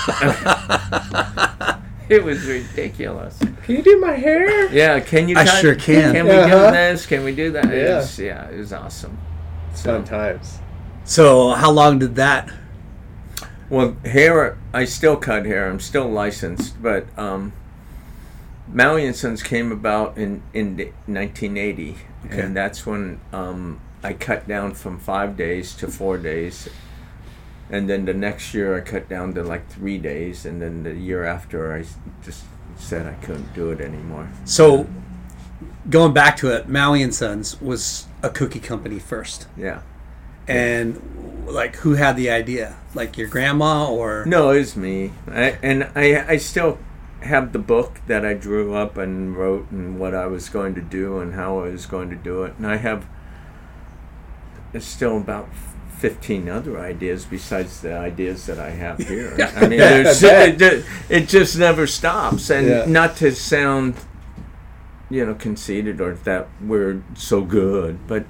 [2.09, 3.37] it was ridiculous.
[3.63, 4.71] Can you do my hair?
[4.73, 6.13] Yeah, can you I cut- sure can.
[6.13, 6.65] Can we Uh-huh.
[6.71, 7.05] do this?
[7.05, 7.65] Can we do that?
[7.71, 7.95] It Yeah.
[7.97, 9.17] was, yeah, it was awesome.
[9.75, 10.57] So, Fun times.
[11.05, 12.49] So how long did that?
[13.69, 15.69] well, hair, I still cut hair.
[15.69, 17.53] I'm still licensed, but um,
[18.71, 21.95] Maui and Sons came about in in 1980,
[22.25, 22.41] Okay.
[22.41, 26.69] and that's when um, I cut down from five days to four days,
[27.69, 30.93] and then the next year I cut down to like three days, and then the
[30.93, 31.85] year after I
[32.23, 32.43] just
[32.77, 34.29] said I couldn't do it anymore.
[34.45, 34.87] So
[35.89, 39.81] going back to it, Maui and Sons was a cookie company first, Yeah.
[40.47, 41.01] and
[41.47, 42.75] like who had the idea?
[42.93, 45.11] Like your grandma or No, It was me.
[45.27, 46.77] I, and I, I still
[47.21, 50.81] have the book that I drew up and wrote and what I was going to
[50.81, 52.53] do and how I was going to do it.
[52.57, 53.05] And I have
[54.79, 55.49] still about
[55.97, 59.35] 15 other ideas besides the ideas that I have here.
[59.55, 62.49] I mean, there's, it, it, just never stops.
[62.49, 62.85] And Yeah.
[62.85, 63.95] not to sound,
[65.09, 68.25] you know, conceited or that we're so good, but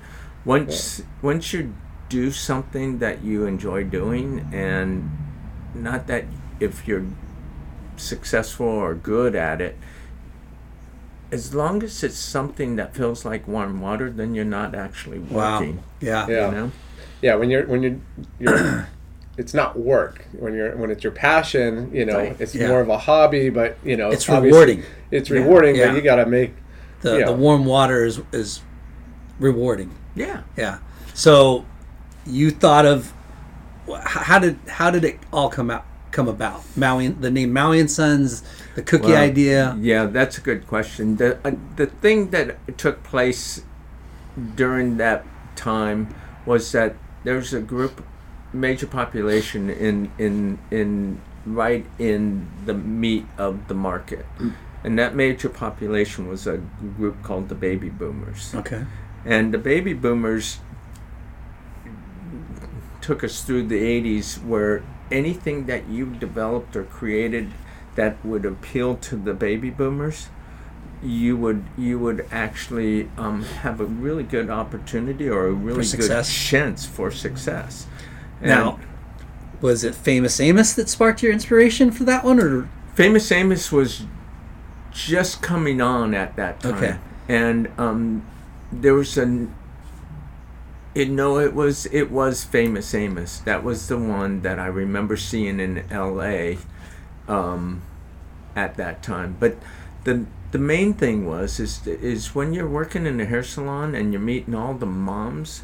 [0.46, 1.74] once once you
[2.08, 5.12] do something that you enjoy doing and
[5.76, 6.26] not that
[6.60, 7.06] if you're
[8.00, 9.76] successful or good at it
[11.32, 15.60] as long as it's something that feels like warm water then you're not actually wow,
[15.60, 16.46] working yeah, Yeah.
[16.50, 16.72] you know
[17.22, 17.98] Yeah, when you're when you're,
[18.40, 18.88] you're
[19.38, 20.26] it's not work.
[20.34, 22.36] When you're when it's your passion, you know, Right.
[22.40, 22.68] it's Yeah.
[22.70, 24.84] more of a hobby, but you know, It's rewarding.
[25.12, 25.88] It's rewarding, Yeah.
[25.88, 26.54] but you got to make
[27.02, 27.26] The Yeah.
[27.26, 28.62] the warm water is is
[29.40, 29.92] rewarding.
[30.16, 30.78] yeah Yeah.
[31.14, 31.66] So
[32.26, 33.14] you thought of
[34.04, 36.62] how did how did it all come out come about?
[36.76, 38.44] Maui the name Maui and Sons,
[38.76, 39.78] the cookie Well, idea.
[39.80, 41.18] Yeah, that's a good question.
[41.18, 43.64] The uh, the thing that took place
[44.56, 46.14] during that time
[46.46, 48.04] was that there's a group,
[48.54, 54.26] major population in in in right in the meat of the market.
[54.84, 56.58] And that major population was a
[56.98, 58.56] group called the baby boomers.
[58.56, 58.86] Okay.
[59.26, 60.60] And the baby boomers
[63.02, 67.52] took us through the 80s where anything that you developed or created
[67.96, 70.30] that would appeal to the baby boomers
[71.02, 76.26] you would you would actually um, have a really good opportunity or a really good
[76.26, 77.88] chance for success.
[78.42, 78.80] And Now,
[79.62, 84.06] was it Famous Amos that sparked your inspiration for that one, or Famous Amos was
[84.92, 86.76] just coming on at that time.
[86.76, 86.98] Okay.
[87.30, 88.26] And um,
[88.72, 89.54] there was an
[90.96, 93.40] it no it was it was Famous Amos.
[93.40, 96.56] That was the one that I remember seeing in LA
[97.28, 97.82] um,
[98.56, 99.38] at that time.
[99.40, 99.58] But
[100.04, 104.12] the the main thing was is is when you're working in a hair salon and
[104.12, 105.64] you're meeting all the moms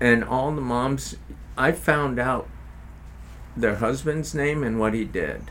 [0.00, 1.16] and all the moms
[1.58, 2.48] I found out
[3.56, 5.50] their husband's name and what he did.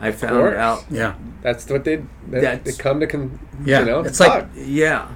[0.00, 4.00] I found out yeah, That's what they they, they come to con, Yeah, you know
[4.00, 5.08] it's like- Yeah,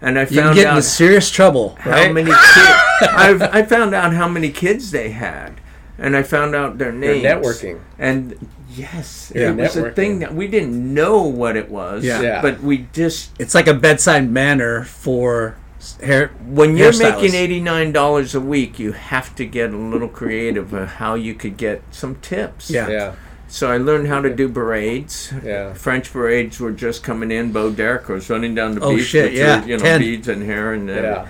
[0.00, 2.12] and I you can found get out into serious trouble, how right?
[2.12, 2.30] many.
[2.54, 5.54] Kids, I've, I found out how many kids they had,
[5.98, 7.80] and I found out their They're networking.
[7.98, 12.04] And yes, Yeah, it was a thing that we didn't know what it was.
[12.04, 12.20] Yeah.
[12.20, 12.42] Yeah.
[12.42, 15.56] but we just It's like a bedside manner for
[16.02, 16.28] hair.
[16.46, 20.72] when you're making eighty nine dollars a week, you have to get a little creative
[20.72, 22.70] of how you could get some tips.
[22.70, 22.88] Yeah.
[22.88, 23.14] Yeah,
[23.56, 25.32] So I learned how to do berets.
[25.42, 25.72] Yeah.
[25.72, 27.52] French berets were just coming in.
[27.52, 29.60] Bo Derek was running down the Oh, beach shit, with yeah.
[29.60, 30.00] your, you know, 10.
[30.00, 31.10] beads and hair and everything.
[31.24, 31.28] yeah.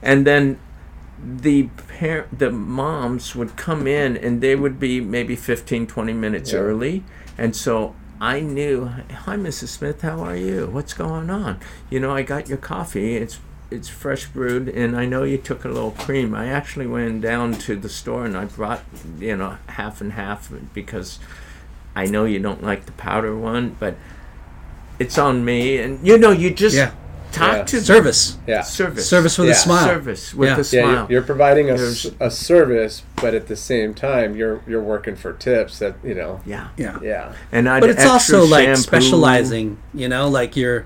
[0.00, 0.58] and then
[1.18, 1.64] the
[1.98, 6.58] par- the moms would come in and they would be maybe 15 20 minutes Yeah.
[6.60, 7.02] early
[7.38, 8.86] and so i knew
[9.24, 11.58] hi mrs smith how are you what's going on
[11.88, 13.38] you know i got your coffee it's
[13.70, 17.54] it's fresh brewed and i know you took a little cream i actually went down
[17.54, 18.82] to the store and i brought
[19.18, 21.18] you know half and half because
[21.96, 23.94] i know you don't like the powder one but
[24.98, 26.90] it's on me and you know you just Yeah.
[27.32, 27.64] talk Yeah.
[27.64, 28.62] to service, Yeah.
[28.62, 29.54] service service with Yeah.
[29.54, 29.84] a smile.
[29.86, 30.54] service with Yeah.
[30.54, 30.92] a Yeah, smile.
[30.94, 34.80] you're, you're providing a, s- There's- a service, but at the same time, you're you're
[34.94, 35.80] working for tips.
[35.80, 36.98] That you know, yeah, Yeah.
[37.02, 37.32] yeah.
[37.50, 37.80] and I.
[37.80, 40.84] But it's also like specializing, you know, like you're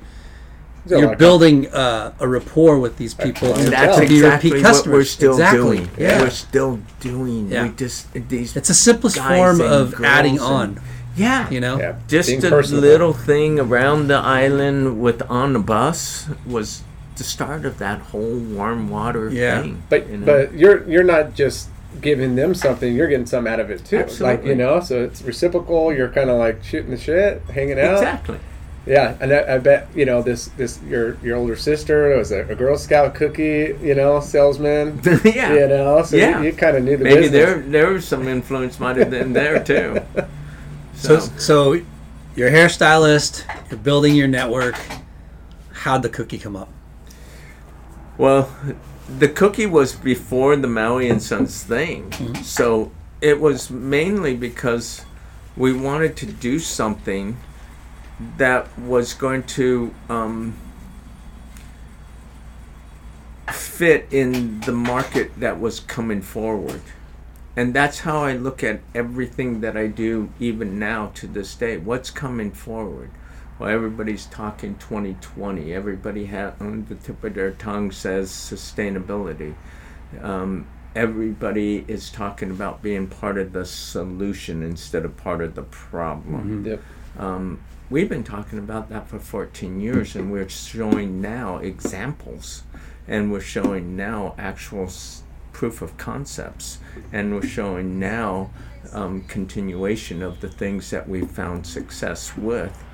[0.87, 4.15] There's a you're of building uh, a rapport with these people to, That's to be
[4.17, 4.95] exactly repeat what customers.
[4.97, 5.61] we're still exactly.
[5.77, 5.91] doing.
[5.99, 6.23] Yeah.
[6.23, 7.51] We're still doing.
[7.51, 7.65] Yeah.
[7.65, 8.57] We just these.
[8.57, 10.81] It's the simplest form of adding on.
[11.19, 11.79] And- yeah, You know.
[11.79, 12.89] Yeah, Just being a personable.
[12.89, 16.83] little thing around the island with on the bus was
[17.17, 19.63] the start of that whole warm water Yeah.
[19.63, 19.83] thing.
[19.89, 20.27] But you know?
[20.27, 21.69] but you're you're not just
[22.01, 24.05] giving them something; you're getting some out of it too.
[24.21, 25.93] Like you know, so it's reciprocal.
[25.93, 27.95] You're kind of like shooting the shit, hanging out.
[27.95, 28.39] exactly.
[28.87, 32.41] Yeah, and I, I bet you know this this your your older sister was a,
[32.49, 35.01] a Girl Scout cookie, you know, salesman.
[35.25, 35.53] yeah.
[35.55, 36.39] You know, so Yeah.
[36.39, 37.33] you, you kind of knew the Maybe business.
[37.33, 40.01] there there was some influence might have been there too.
[40.99, 41.81] So, so
[42.35, 43.45] you're a hairstylist.
[43.71, 44.75] You're building your network.
[45.73, 46.69] How'd the cookie come up?
[48.19, 48.53] Well,
[49.09, 52.13] the cookie was before the Maui and Sons thing.
[52.43, 52.91] So
[53.21, 55.05] it was mainly because
[55.57, 57.39] we wanted to do something
[58.37, 60.57] that was going to um,
[63.53, 66.83] fit in the market that was coming forward.
[67.59, 71.77] And that's how I look at everything that I do, even now to this day.
[71.77, 73.11] What's coming forward?
[73.59, 75.75] Well, everybody's talking 2020.
[75.75, 79.55] Everybody ha- on the tip of their tongue says sustainability.
[80.23, 85.65] Um, everybody is talking about being part of the solution instead of part of the
[85.65, 86.65] problem.
[86.65, 86.81] Yep.
[87.19, 92.63] Um, we've been talking about that for 14 years, and we're showing now examples,
[93.09, 95.25] and we're showing now actual s-
[95.59, 96.79] proof of concepts,
[97.13, 98.49] and we're showing now
[98.93, 102.85] um, continuation of the things that we've found success with.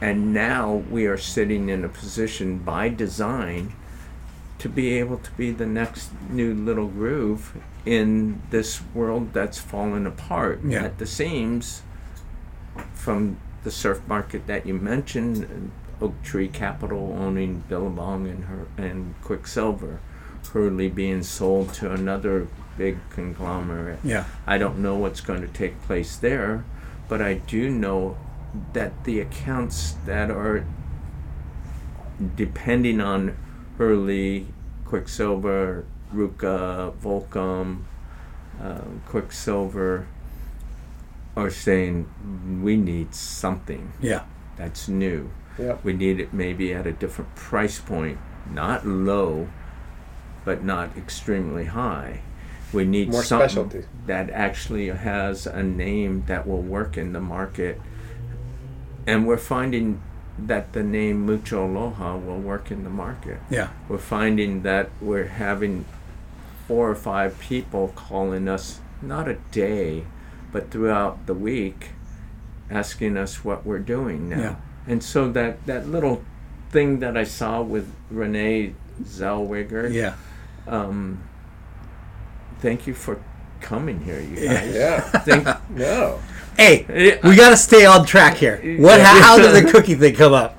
[0.00, 3.74] And now we are sitting in a position by design
[4.60, 7.54] to be able to be the next new little groove
[7.84, 10.84] in this world that's fallen apart Yeah.
[10.84, 11.82] at the seams
[12.94, 19.14] from the surf market that you mentioned, Oak Tree Capital owning Billabong and her and
[19.22, 20.00] Quiksilver,
[20.48, 23.98] Hurley being sold to another big conglomerate.
[24.04, 24.24] Yeah.
[24.46, 26.64] I don't know what's going to take place there,
[27.08, 28.16] but I do know
[28.72, 30.64] that the accounts that are
[32.34, 33.36] depending on
[33.78, 34.46] Hurley,
[34.84, 35.84] Quiksilver,
[36.14, 37.82] RVCA, Volcom,
[38.62, 40.06] uh, Quiksilver
[41.36, 42.08] are saying
[42.62, 44.22] we need something Yeah.
[44.56, 45.30] that's new.
[45.58, 45.84] Yep.
[45.84, 48.18] We need it maybe at a different price point,
[48.50, 49.48] not low,
[50.46, 52.20] but not extremely high.
[52.72, 53.84] We need More something specialty.
[54.06, 57.80] that actually has a name that will work in the market.
[59.06, 60.00] And we're finding
[60.38, 63.38] that the name Mucho Aloha will work in the market.
[63.50, 63.70] Yeah.
[63.88, 65.84] We're finding that we're having
[66.68, 70.04] four or five people calling us, not a day,
[70.52, 71.90] but throughout the week,
[72.70, 74.38] asking us what we're doing now.
[74.40, 74.54] Yeah.
[74.86, 76.22] And so that, that little
[76.70, 80.14] thing that I saw with Renee Zellweger, Yeah.
[80.66, 81.22] Um,
[82.60, 83.20] thank you for
[83.60, 84.54] coming here, you Yeah.
[84.54, 84.74] guys.
[84.74, 85.00] Yeah.
[85.24, 86.18] Thank, No.
[86.56, 88.56] Hey, we got to stay on track here.
[88.80, 88.98] What?
[89.00, 90.56] How, how did the cookie thing come up?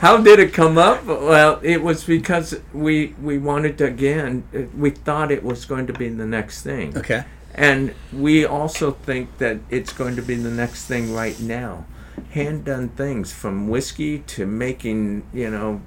[0.00, 1.04] How did it come up?
[1.04, 4.44] Well, it was because we we wanted to again.
[4.54, 7.24] uh, We thought it was going to be the next thing, Okay.
[7.52, 11.84] and we also think that it's going to be the next thing right now.
[12.30, 15.80] Hand done things from whiskey to making you know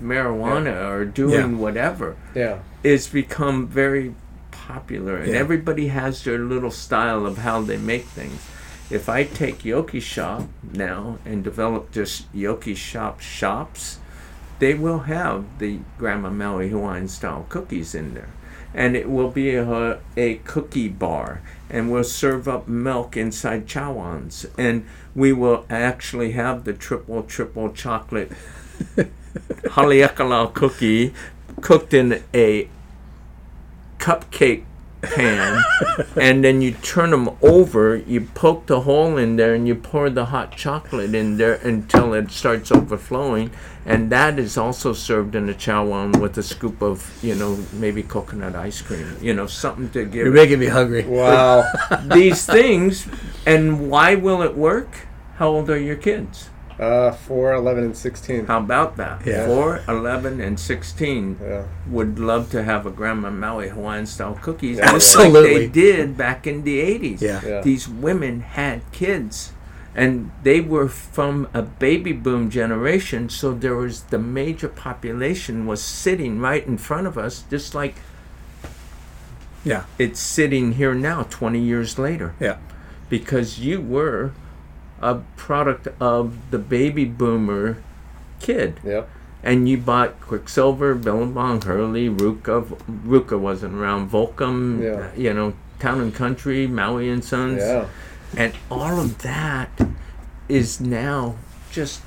[0.00, 1.56] marijuana or doing Yeah.
[1.58, 2.58] whatever Yeah.
[2.82, 4.14] is become very
[4.50, 5.38] popular and Yeah.
[5.38, 8.40] everybody has their little style of how they make things.
[8.90, 13.98] If I take Yoki Shop now and develop just Yoki Shop shops,
[14.60, 18.28] they will have the Grandma Maui Hawaiian style cookies in there.
[18.74, 21.40] And it will be a, a cookie bar.
[21.70, 24.46] And we'll serve up milk inside chawans.
[24.58, 24.84] And
[25.14, 28.32] we will actually have the triple, triple chocolate
[29.74, 31.12] haleakala cookie
[31.60, 32.68] cooked in a
[33.98, 34.64] cupcake
[35.00, 35.62] pan
[36.16, 40.10] and then you turn them over you poke the hole in there and you pour
[40.10, 43.48] the hot chocolate in there until it starts overflowing
[43.86, 48.02] and that is also served in a chawan with a scoop of you know maybe
[48.02, 51.04] coconut ice cream you know something to give You're it making me hungry.
[51.04, 51.64] Wow.
[52.06, 53.06] these things
[53.46, 55.06] and why will it work
[55.36, 58.46] how old are your kids uh, 4, 11, and 16.
[58.46, 59.46] how about that Yeah.
[59.46, 61.62] 4 11 and 16 Yeah.
[61.88, 64.78] would love to have a Grandma Maui Hawaiian style cookies.
[64.78, 65.58] Yeah, just like Absolutely.
[65.58, 67.20] they did back in the 80s.
[67.20, 67.40] Yeah.
[67.44, 67.60] Yeah.
[67.62, 69.52] These women had kids.
[69.94, 75.82] And they were from a baby boom generation, so there was the major population was
[75.82, 77.96] sitting right in front of us, just like
[79.64, 79.82] Yeah.
[79.98, 82.56] it's sitting here now, 20 years later Yeah.
[83.10, 84.30] because you were
[85.00, 87.82] a product of the baby boomer
[88.40, 88.80] kid.
[89.42, 92.76] And you bought Quiksilver, Billabong, Hurley, RVCA.
[93.06, 94.10] RVCA wasn't around.
[94.10, 95.10] Volcom, Yeah.
[95.16, 97.60] you know, Town and Country, Maui and Sons.
[97.62, 97.86] Yeah.
[98.36, 99.70] And all of that
[100.48, 101.36] is now
[101.70, 102.02] just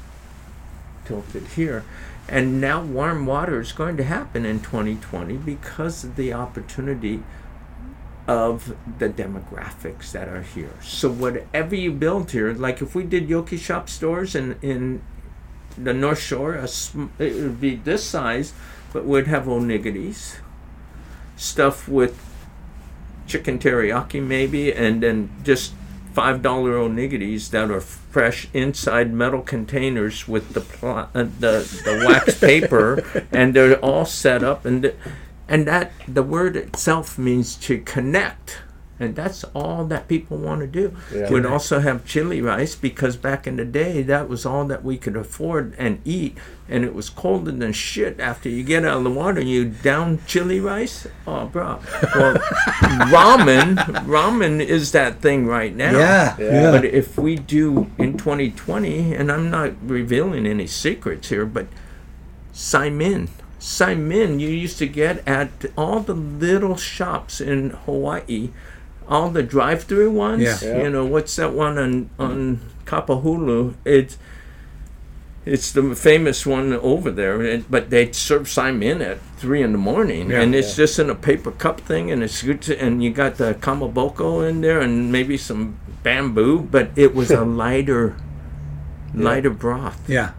[1.06, 1.84] tilted here.
[2.28, 7.24] And now warm water is going to happen in 2020 because of the opportunity
[8.32, 10.74] of the demographics that are here.
[10.82, 15.02] So whatever you build here, like if we did Yoki Shop stores in in
[15.78, 18.54] the North Shore, a sm- it would be this size,
[18.94, 20.38] but we'd have onigiris,
[21.36, 22.16] stuff with
[23.28, 25.74] chicken teriyaki maybe, and then just
[26.14, 31.54] five dollar onigiris that are fresh inside metal containers with the pla- uh, the
[31.88, 34.84] the wax paper, and they're all set up and.
[34.84, 34.96] th-
[35.52, 38.60] and that the word itself means to connect
[39.00, 41.28] and that's all that people want to do Yeah.
[41.32, 44.96] we'd also have chili rice because back in the day that was all that we
[45.04, 46.38] could afford and eat
[46.70, 50.20] and it was colder than shit after you get out of the water you down
[50.28, 51.80] chili rice oh bro
[52.16, 52.36] well
[53.16, 53.76] ramen
[54.06, 56.36] ramen is that thing right now Yeah.
[56.40, 56.72] Yeah.
[56.72, 61.68] but if we do in 2020 and i'm not revealing any secrets here but
[62.54, 63.30] Simon.
[63.62, 68.50] Simon, you used to get at all the little shops in Hawaii,
[69.08, 70.42] all the drive-through ones.
[70.42, 70.58] Yeah.
[70.64, 70.84] Yeah.
[70.84, 73.76] You know what's that one on on Kapahulu?
[73.86, 74.18] It's
[75.46, 80.32] it's the famous one over there, but they serve saimin at three in the morning,
[80.32, 80.42] Yeah.
[80.42, 80.84] and it's Yeah.
[80.84, 82.62] just in a paper cup thing, and it's good.
[82.64, 87.30] To, and you got the kamaboko in there, and maybe some bamboo, but it was
[87.30, 88.16] a lighter,
[89.14, 90.00] lighter broth.
[90.08, 90.32] Yeah.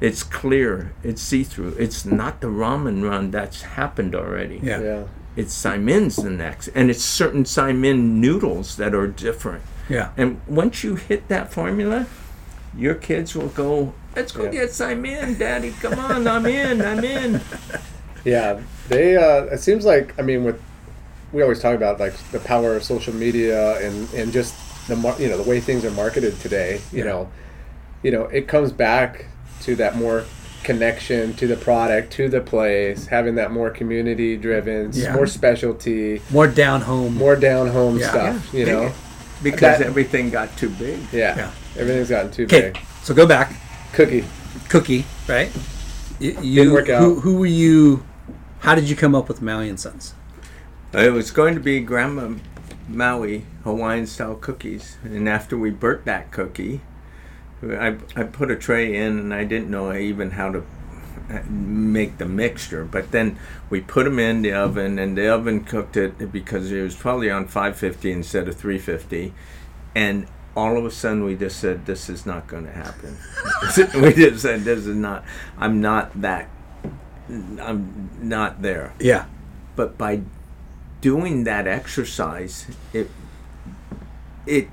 [0.00, 0.92] It's clear.
[1.02, 1.74] It's see through.
[1.78, 4.60] It's not the ramen run that's happened already.
[4.62, 4.80] Yeah.
[4.80, 5.02] Yeah.
[5.36, 9.62] It's saimin's the next, and it's certain saimin noodles that are different.
[9.88, 10.10] Yeah.
[10.16, 12.06] And once you hit that formula,
[12.76, 13.94] your kids will go.
[14.16, 14.50] Let's go Yeah.
[14.50, 15.72] get saimin, Daddy.
[15.80, 16.82] Come on, I'm in.
[16.82, 17.40] I'm in.
[18.24, 19.16] Yeah, they.
[19.16, 20.60] Uh, it seems like I mean, with
[21.32, 24.54] we always talk about like the power of social media and and just
[24.88, 26.80] the mar- you know the way things are marketed today.
[26.92, 27.30] You know,
[28.02, 29.26] you know it comes back
[29.60, 30.24] to that more
[30.62, 35.14] connection to the product, to the place, having that more community driven, Yeah.
[35.14, 37.14] more specialty, More down home.
[37.14, 38.08] more down home Yeah.
[38.10, 38.54] stuff.
[38.54, 38.92] You know,
[39.42, 40.98] Because That- everything got too big.
[41.12, 41.34] yeah.
[41.34, 41.50] Yeah.
[41.78, 42.60] everything's gotten too Okay.
[42.72, 42.78] big.
[43.02, 43.54] So go back.
[43.94, 44.24] Cookie.
[44.68, 45.50] Cookie, right?
[46.18, 47.00] You, you Didn't work out.
[47.02, 48.02] Who, who were you?
[48.58, 50.12] How did you come up with Maui and Sons?
[50.94, 52.34] Uh, it was going to be Grandma
[52.86, 56.82] Maui Hawaiian style cookies, and after we burnt that cookie,
[57.62, 60.64] I I put a tray in, and I didn't know even how to
[61.48, 62.84] make the mixture.
[62.84, 63.38] But then
[63.68, 67.30] we put them in the oven, and the oven cooked it because it was probably
[67.30, 69.32] on 550 instead of 350,
[69.94, 70.26] and
[70.56, 73.16] all of a sudden we just said this is not going to happen.
[74.02, 75.24] we just said this is not.
[75.58, 76.48] I'm not that.
[77.28, 78.92] I'm not there.
[78.98, 79.26] Yeah.
[79.76, 80.22] But by
[81.00, 83.10] doing that exercise, it
[84.46, 84.68] it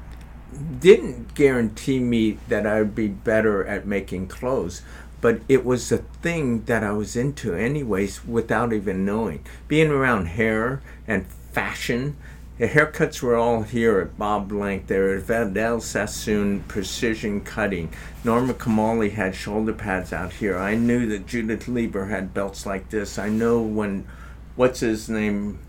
[0.79, 4.81] didn't guarantee me that I would be better at making clothes,
[5.21, 9.43] but it was a thing that I was into anyways without even knowing.
[9.67, 12.15] Being around hair and fashion,
[12.57, 14.87] the haircuts were all here at Bob Blank.
[14.87, 17.89] There at Vidal Sassoon Precision Cutting.
[18.23, 20.57] Norma Kamali had shoulder pads out here.
[20.57, 23.19] I knew that Judith Leiber had belts like this.
[23.19, 24.07] I know when,
[24.55, 25.59] what's his name,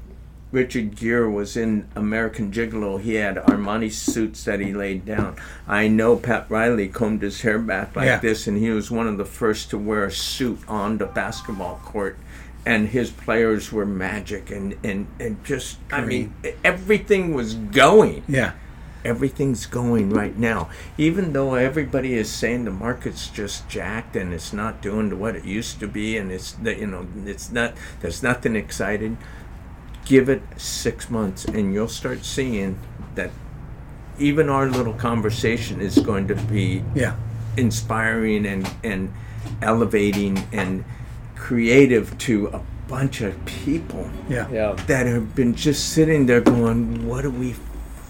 [0.51, 5.37] Richard Gere was in American Gigolo, he had Armani suits that he laid down.
[5.67, 8.19] I know Pat Riley combed his hair back like Yeah.
[8.19, 11.81] this, and he was one of the first to wear a suit on the basketball
[11.85, 12.17] court.
[12.65, 16.35] And his players were magic, and, and, and just, I mean,
[16.65, 18.53] everything was going Yeah.
[19.05, 20.69] everything's going right now.
[20.99, 25.45] Even though everybody is saying the market's just jacked and it's not doing what it
[25.45, 29.17] used to be, and it's you know it's not there's nothing exciting.
[30.09, 32.79] Give it six months, and you'll start seeing
[33.15, 33.31] that
[34.19, 37.13] even our little conversation is going to be Yeah.
[37.59, 39.13] inspiring and and
[39.61, 40.85] elevating and
[41.37, 44.47] creative to a bunch of people Yeah.
[44.51, 44.77] Yeah.
[44.87, 47.55] that have been just sitting there going, "What do we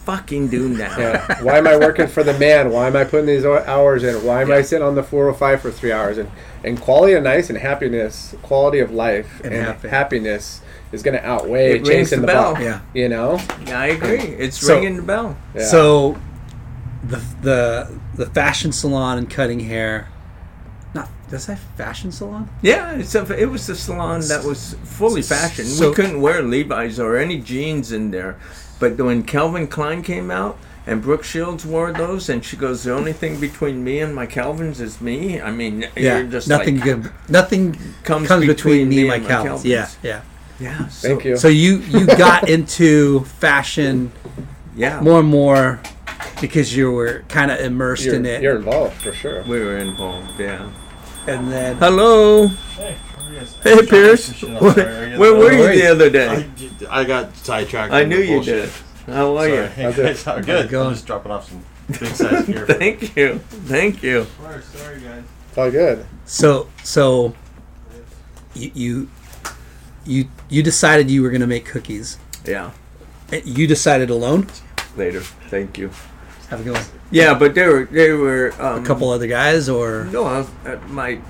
[0.04, 1.42] fucking do now?" Yeah.
[1.42, 2.70] Why am I working for the man?
[2.70, 4.14] Why am I putting these hours in?
[4.24, 6.16] Why am I sitting on the 405 for three hours?
[6.16, 6.28] And
[6.62, 9.88] and quality of nice and happiness, quality of life And and, happy.
[9.88, 10.60] happiness
[10.92, 12.54] is going to outweigh It chasing the the, bell.
[12.54, 12.62] buck.
[12.62, 12.80] Yeah.
[12.94, 13.38] You know.
[13.66, 14.18] Yeah, I agree.
[14.18, 15.36] It's So- ringing the bell.
[15.54, 15.64] Yeah.
[15.64, 16.18] So
[17.04, 20.08] the the the fashion salon and cutting hair.
[20.94, 22.48] Not does that fashion salon?
[22.62, 25.64] Yeah, it's a, it was a salon that was fully fashion.
[25.66, 28.36] So- we couldn't wear Levi's or any jeans in there.
[28.80, 30.56] But when Calvin Klein came out
[30.86, 34.24] and Brooke Shields wore those, and she goes, "The only thing between me and my
[34.24, 36.18] Calvins is me." I mean, Yeah.
[36.18, 37.10] you're just nothing like, good.
[37.28, 37.72] Nothing
[38.04, 39.62] Comes comes, between, between me me and my and my Calvins.
[39.64, 39.96] Calvins.
[40.02, 40.10] Yeah.
[40.10, 40.20] Yeah.
[40.60, 41.36] Yeah, so, Thank you.
[41.36, 44.10] So you you got into fashion
[44.76, 45.80] Yeah, more and more
[46.40, 49.42] because you were kind of immersed you're, in it, you're involved for sure.
[49.44, 50.38] we were involved.
[50.38, 50.70] Yeah.
[51.26, 52.48] and then Hello.
[52.48, 53.56] Hey, how are you guys?
[53.62, 54.42] Hey, Pierce.
[54.42, 56.48] Where, sorry, are you where were you the other day?
[56.90, 57.92] I got sidetracked.
[57.92, 58.70] I knew you bullshit.
[59.06, 59.14] did.
[59.14, 59.52] How are Sorry.
[59.56, 59.62] you?
[59.68, 60.68] Hey How's guys, how good?
[60.70, 60.88] going?
[60.88, 62.66] I'm just dropping off some big size gear.
[62.66, 63.38] Thank you.
[63.66, 64.26] Thank you.
[64.74, 65.22] Sorry, guys.
[65.50, 66.04] It's all good.
[66.26, 67.34] so so
[68.54, 69.10] you you
[70.04, 72.18] you, you decided you were going to make cookies.
[72.44, 72.70] Yeah.
[73.32, 74.46] Eh, You decided alone.
[74.96, 75.20] Later.
[75.50, 75.90] Thank you.
[76.50, 76.84] Have a good one.
[77.10, 80.48] Yeah, but they were they were um, A couple other guys, or No, I was,
[80.66, 81.20] uh, my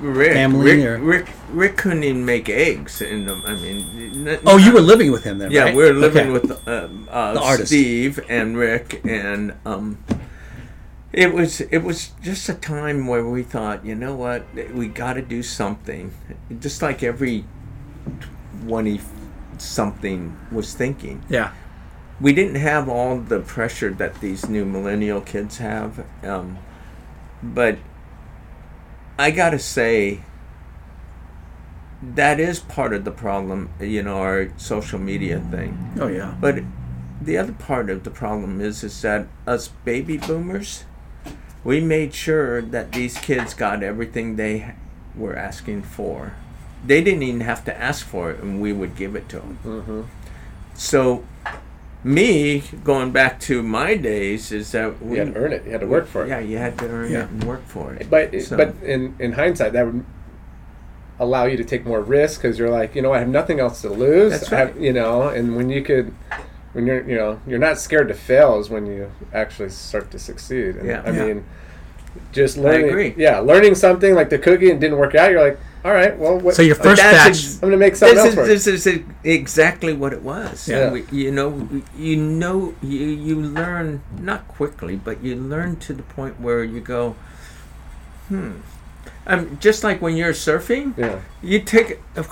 [0.00, 0.32] Rick.
[0.32, 3.42] Family Rick, or- Rick, Rick couldn't even make eggs in them.
[3.44, 5.74] I mean, n- oh, you were living with him then, Yeah, right?
[5.76, 6.48] we were living Okay.
[6.48, 7.68] with um, uh, The artist.
[7.68, 9.98] Steve and Rick, and um,
[11.12, 15.14] it was it was just a time where we thought, you know what, we got
[15.14, 16.12] to do something,
[16.60, 17.44] just like every
[18.66, 19.00] twenty
[19.58, 21.24] something was thinking.
[21.28, 21.52] Yeah.
[22.20, 26.58] We didn't have all the pressure that these new millennial kids have, um,
[27.42, 27.78] but
[29.18, 30.20] I gotta say.
[32.00, 35.94] That is part of the problem, you know, our social media thing.
[35.98, 36.36] Oh yeah.
[36.40, 36.62] But
[37.20, 40.84] the other part of the problem is is that us baby boomers,
[41.64, 44.76] we made sure that these kids got everything they
[45.16, 46.34] were asking for.
[46.86, 49.58] They didn't even have to ask for it, and we would give it to them.
[49.64, 50.00] Mm-hmm.
[50.74, 51.24] So,
[52.04, 55.64] me going back to my days is that You we had to earn it.
[55.64, 56.28] You had to work for it.
[56.28, 57.24] Yeah, you had to earn Yeah.
[57.24, 58.08] it and work for it.
[58.08, 60.04] But So- but in in hindsight, that would
[61.18, 63.82] allow you to take more risk because you're like, you know, I have nothing else
[63.82, 64.30] to lose.
[64.32, 64.80] That's I have- right.
[64.80, 66.12] you know, and when you could,
[66.74, 70.18] when you're, you know, you're not scared to fail is when you actually start to
[70.20, 70.76] succeed.
[70.76, 71.02] And Yeah.
[71.04, 71.24] I Yeah.
[71.26, 71.44] mean,
[72.30, 72.88] just learning.
[72.90, 73.14] agree.
[73.16, 75.32] Yeah, learning something like the cookie and didn't work out.
[75.32, 77.28] You're like, all right, well, what, So your first that's batch.
[77.28, 78.46] ex- I'm gonna make something this else is, work.
[78.46, 80.68] this is exactly what it was.
[80.68, 80.90] Yeah.
[80.90, 86.02] We- you know, you know, you you learn not quickly, but you learn to the
[86.02, 87.14] point where you go,
[88.28, 88.52] hmm.
[89.26, 91.20] Um, just like when you're surfing, yeah.
[91.42, 92.24] you take a,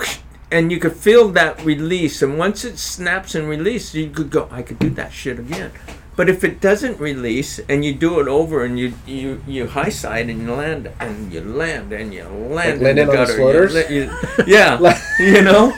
[0.51, 4.48] and you could feel that release, and once it snaps and releases, you could go,
[4.51, 5.73] I could do that shit again.
[6.16, 9.90] But if it doesn't release and you do it over and you you you high
[9.90, 13.86] side and you land and you land and you land in landing the on the
[13.90, 14.10] you you-
[14.47, 15.74] yeah, you know,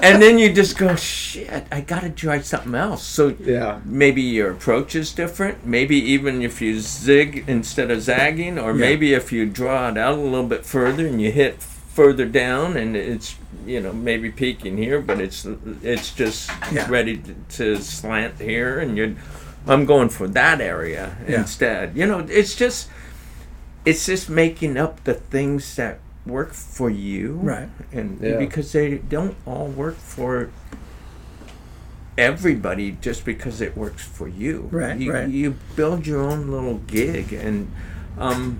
[0.00, 3.02] and then you just go, shit, I got to try something else.
[3.02, 3.80] So Yeah.
[3.84, 5.66] maybe your approach is different.
[5.66, 10.18] Maybe even if you zig instead of zagging, or maybe if you draw it out
[10.18, 13.34] a little bit further and you hit further down, and it's
[13.66, 15.46] you know maybe peaking here, but it's
[15.82, 16.86] it's just Yeah.
[16.88, 19.14] ready to, to slant here, and you're.
[19.66, 21.40] I'm going for that area Yeah.
[21.40, 21.96] instead.
[21.96, 22.88] You know, it's just
[23.84, 27.68] it's just making up the things that work for you Right.
[27.92, 28.38] and Yeah.
[28.38, 30.48] because they don't all work for
[32.16, 35.28] everybody just because it works for you Right, you, right.
[35.28, 37.70] you build your own little gig and
[38.16, 38.58] um,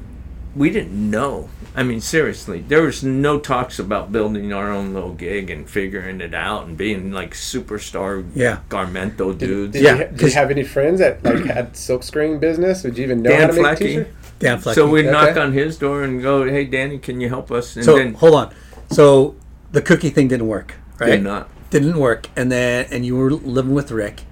[0.56, 5.12] we didn't know i mean seriously there was no talks about building our own little
[5.12, 8.58] gig and figuring it out and being like superstar Yeah.
[8.68, 12.38] garmento dudes Did, Yeah, you, did 'cause- you have any friends that like had silkscreen
[12.38, 12.84] business?
[12.84, 14.10] Would you even know how Dan to make t-shirts?
[14.38, 14.74] Dan Flecky.
[14.74, 17.84] so we'd knock on his door and go hey danny can you help us and
[17.84, 18.54] so then hold on.
[18.90, 19.34] So
[19.72, 21.10] the cookie thing didn't work, right?
[21.12, 24.22] did not Didn't work, and then and you were living with Rick,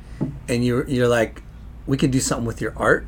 [0.49, 1.43] and you're you're like,
[1.87, 3.07] we could do something with your art.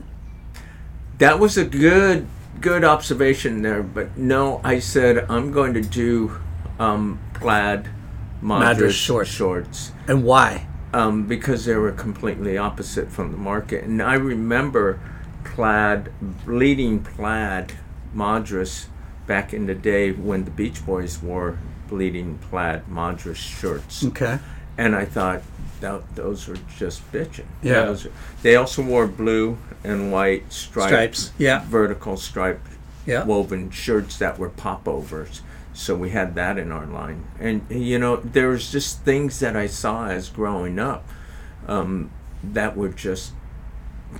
[1.19, 2.27] That was a good
[2.65, 6.41] good observation there, but no, I said I'm going to do
[6.79, 7.91] um, plaid
[8.41, 9.31] Madras, Madras shorts.
[9.31, 10.67] shorts And why?
[10.95, 13.85] um, because they were completely opposite from the market.
[13.85, 14.99] And I remember
[15.45, 16.11] plaid,
[16.47, 17.75] bleeding plaid
[18.15, 18.87] Madras
[19.27, 21.59] back in the day when the Beach Boys wore
[21.89, 24.05] bleeding plaid Madras shirts.
[24.07, 24.39] Okay.
[24.79, 25.43] And I thought,
[25.81, 27.47] that, those were just bitching.
[27.63, 27.91] Yeah.
[27.91, 27.99] Are-
[28.43, 31.63] they also wore blue and white striped, Stripes, yeah.
[31.69, 32.67] vertical striped
[33.07, 33.25] Yeah.
[33.25, 35.43] woven shirts that were popovers.
[35.75, 37.25] So we had that in our line.
[37.39, 41.07] And, you know, there was just things that I saw as growing up
[41.69, 42.11] um,
[42.43, 43.33] that were just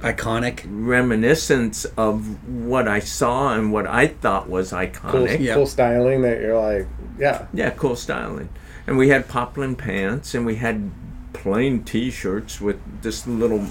[0.01, 0.65] Iconic.
[0.67, 5.41] reminiscence of what I saw and what I thought was Cool, iconic.
[5.41, 5.55] Yeah.
[5.55, 6.89] cool styling that you're like,
[7.19, 7.47] yeah.
[7.55, 8.49] Yeah, cool styling.
[8.87, 10.91] And we had poplin pants and we had
[11.33, 13.67] plain t-shirts with this little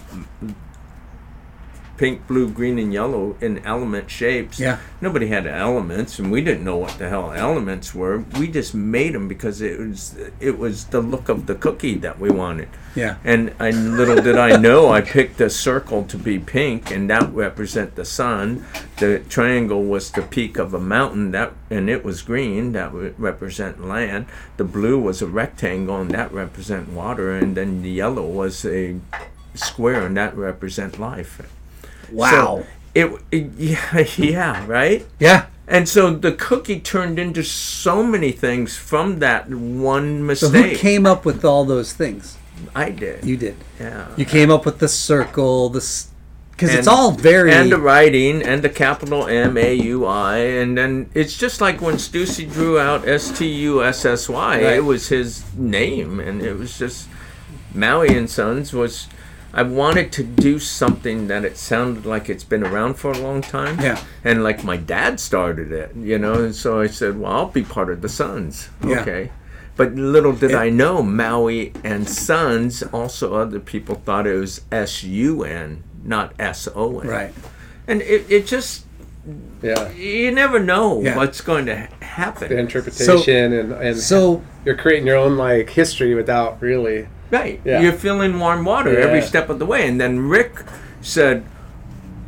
[1.97, 4.59] pink, blue, green, and yellow in element shapes.
[4.59, 4.79] Yeah.
[5.01, 8.25] Nobody had elements, and we didn't know what the hell elements were.
[8.39, 12.19] We just made them because it was it was the look of the cookie that
[12.19, 12.69] we wanted.
[12.95, 13.17] Yeah.
[13.23, 17.33] And, and little did I know, I picked a circle to be pink, and that
[17.33, 18.65] represent the sun.
[18.97, 22.71] The triangle was the peak of a mountain, that and it was green.
[22.73, 24.27] That would represent land.
[24.57, 27.35] The blue was a rectangle, and that represent water.
[27.35, 28.99] And then the yellow was a
[29.55, 31.41] square, and that represent life.
[32.11, 32.29] Wow.
[32.31, 32.65] So
[32.95, 35.05] it, it yeah, yeah right.
[35.19, 35.45] yeah.
[35.67, 40.51] And so the cookie turned into so many things from that one mistake.
[40.51, 42.37] So who came up with all those things?
[42.75, 43.23] I did.
[43.25, 43.55] You did.
[43.79, 44.13] yeah.
[44.17, 46.09] You came up with the circle, this
[46.51, 50.77] because it's all very and the writing and the capital M A U I and
[50.77, 54.83] then it's just like when Stussy drew out S T U S S Y it
[54.83, 57.09] was his name and it was just
[57.73, 59.07] Maui and Sons was
[59.55, 63.41] I wanted to do something that it sounded like it's been around for a long
[63.41, 64.01] time Yeah.
[64.23, 67.63] and like my dad started it you know and so I said well I'll be
[67.63, 69.01] part of the Sons Yeah.
[69.01, 69.31] okay
[69.75, 75.03] but little did I know Maui and Sons also other people thought it was S
[75.03, 77.33] U N not S O N right.
[77.87, 78.85] and it, it just
[79.61, 79.91] Yeah.
[79.91, 81.15] you never know Yeah.
[81.15, 86.15] what's going to happen The interpretation and, and So you're creating your own like history
[86.15, 87.07] without really.
[87.33, 87.81] Right Yeah.
[87.81, 90.53] you're feeling warm water every step of the way and then rick
[91.01, 91.43] said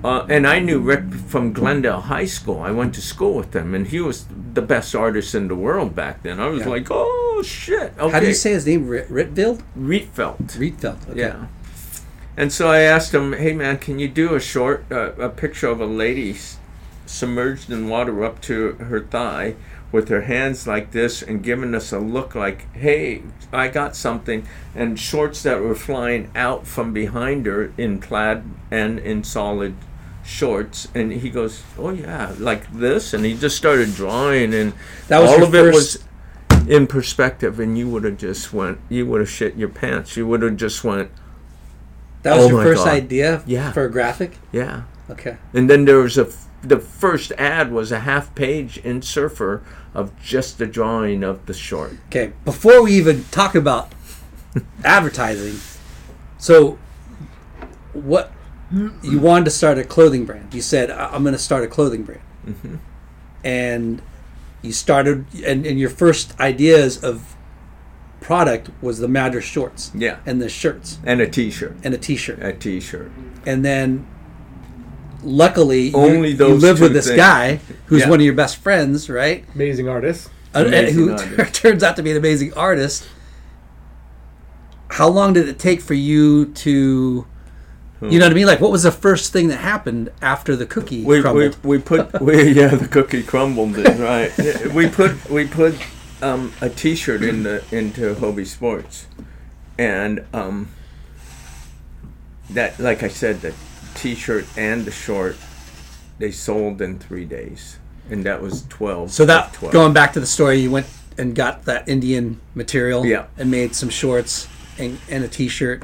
[0.03, 2.59] uh, and I knew Rick from Glendale High School.
[2.59, 5.95] I went to school with him, and he was the best artist in the world
[5.95, 6.39] back then.
[6.39, 6.69] I was Yeah.
[6.75, 8.11] like, "Oh shit!" Okay.
[8.13, 8.87] how do you say his name?
[8.87, 9.61] Rit- Ritfield?
[9.75, 10.45] Rietveld?
[10.61, 11.09] Rietveld.
[11.09, 11.21] Okay.
[11.21, 11.47] Yeah.
[12.37, 15.69] And so I asked him, "Hey man, can you do a short, uh, a picture
[15.69, 16.37] of a lady
[17.07, 19.55] submerged in water up to her thigh,
[19.91, 23.21] with her hands like this, and giving us a look like, hey,
[23.53, 24.45] I got something,'
[24.75, 29.75] and shorts that were flying out from behind her in plaid and in solid."
[30.27, 34.73] shorts and he goes oh yeah like this and he just started drawing and
[35.07, 36.03] That was all of it was
[36.67, 40.25] in perspective and you would have just went you would have shit your pants you
[40.25, 41.11] would have just went
[42.23, 42.93] That was Oh your first God.
[42.95, 43.71] idea Yeah.
[43.71, 44.39] for a graphic?
[44.51, 45.37] yeah Okay.
[45.53, 49.61] and then there was a f- the first ad was a half page in surfer
[49.93, 52.33] of just the drawing of the short Okay.
[52.43, 53.93] Before we even talk about
[54.83, 55.59] advertising,
[56.37, 56.77] so
[57.93, 58.31] what
[59.03, 60.53] you wanted to start a clothing brand.
[60.53, 62.75] You said "I- I'm going to start a clothing brand, Mm-hmm.
[63.43, 64.01] and
[64.61, 67.35] you started, and, and your first ideas of
[68.21, 72.39] product was the Madras shorts yeah and the shirts and a t-shirt and a T-shirt,
[72.41, 73.11] a t-shirt
[73.45, 74.07] and then
[75.25, 77.17] luckily you- Only you, those live with this things.
[77.17, 78.09] guy who's Yeah.
[78.09, 79.43] one of your best friends, right?
[79.55, 80.29] Amazing artist.
[80.53, 81.53] Uh, Amazing who artist.
[81.61, 83.05] turns out to be an amazing artist.
[84.91, 87.25] how long did it take for you to
[88.01, 88.45] you know what I mean?
[88.45, 91.57] Like, what was the first thing that happened after the cookie we, we, crumbled?
[91.63, 95.75] we put we yeah the cookie crumbled it, right we put we put
[96.21, 99.07] um, a t-shirt in the into Hobie Sports
[99.77, 100.69] and um,
[102.51, 103.53] that like I said the
[103.95, 105.35] t-shirt and the short
[106.19, 109.73] they sold in three days and that was 12 so that 12.
[109.73, 110.85] going back to the story, you went
[111.17, 113.25] and got that Indian material, Yeah.
[113.37, 114.47] and made some shorts
[114.77, 115.83] and, and a T-shirt.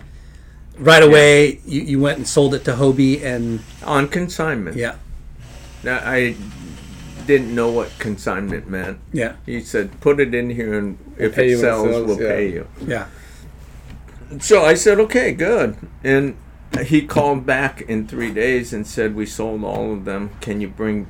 [0.77, 4.95] Right away, you, you went and sold it to Hobie, and on consignment yeah,
[5.83, 6.35] Now, I
[7.25, 11.45] didn't know what consignment meant yeah, he said put it in here and if pay
[11.45, 12.27] it you when it sells sells, we'll yeah.
[12.27, 13.07] pay you yeah.
[14.39, 15.75] So I said, okay, good.
[16.05, 16.37] And
[16.79, 20.31] he called back in three days and said, we sold all of them.
[20.41, 21.07] Can you bring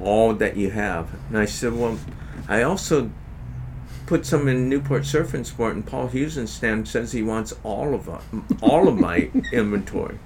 [0.00, 1.10] all that you have?
[1.28, 1.98] And I said, well,
[2.48, 3.10] I also
[4.06, 8.06] put some in Newport Surf and Sport, and Paul Husenstand says he wants all of
[8.06, 10.18] them, all of my inventory.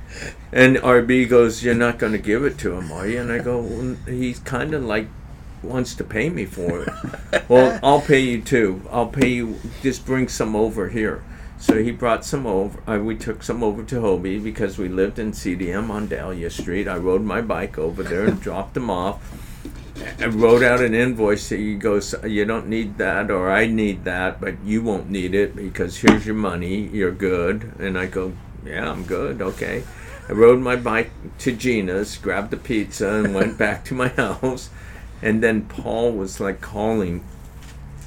[0.53, 3.21] And RB goes, you're not going to give it to him, are you?
[3.21, 5.07] And I go, well, he's kind of like
[5.63, 7.49] wants to pay me for it.
[7.49, 8.83] well, I'll pay you too.
[8.91, 9.59] I'll pay you.
[9.83, 11.23] Just bring some over here.
[11.59, 12.81] So he brought some over.
[12.91, 16.87] Uh, we took some over to Hobie because we lived in CDM on Dahlia Street.
[16.87, 19.21] I rode my bike over there and dropped them off.
[20.21, 21.49] I wrote out an invoice.
[21.49, 25.35] That he goes, "You don't need that, or I need that, but you won't need
[25.35, 26.87] it because here's your money.
[26.93, 28.33] You're good." And I go,
[28.65, 29.43] "Yeah, I'm good.
[29.43, 29.83] Okay."
[30.29, 34.71] I rode my bike to Gina's, grabbed the pizza, and went back to my house.
[35.21, 37.25] And then Paul was like calling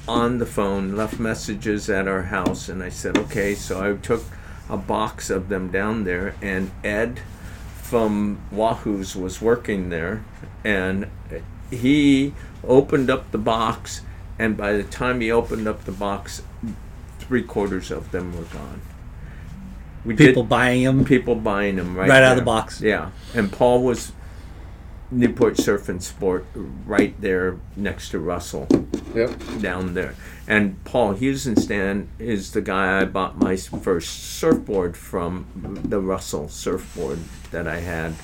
[0.08, 3.54] on the phone, left messages at our house, and I said, okay.
[3.54, 4.24] So I took
[4.68, 7.20] a box of them down there, and Ed
[7.76, 10.24] from Wahoo's was working there,
[10.64, 11.08] and
[11.70, 12.34] he
[12.66, 14.02] opened up the box,
[14.38, 16.42] and by the time he opened up the box,
[17.18, 18.80] three quarters of them were gone.
[20.04, 21.04] We People did, buying them.
[21.04, 22.80] people buying them right, Right out of the box.
[22.80, 24.12] Yeah, and Paul was
[25.12, 26.46] Newport Surf and Sport
[26.86, 28.66] right there next to Russell
[29.14, 29.38] Yep.
[29.60, 30.14] down there.
[30.48, 35.46] And Paul Husenstand is the guy I bought my first surfboard from,
[35.84, 37.18] the Russell surfboard
[37.50, 38.14] that I had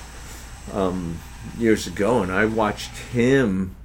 [0.73, 1.19] um,
[1.57, 2.21] years ago.
[2.23, 3.75] And I watched him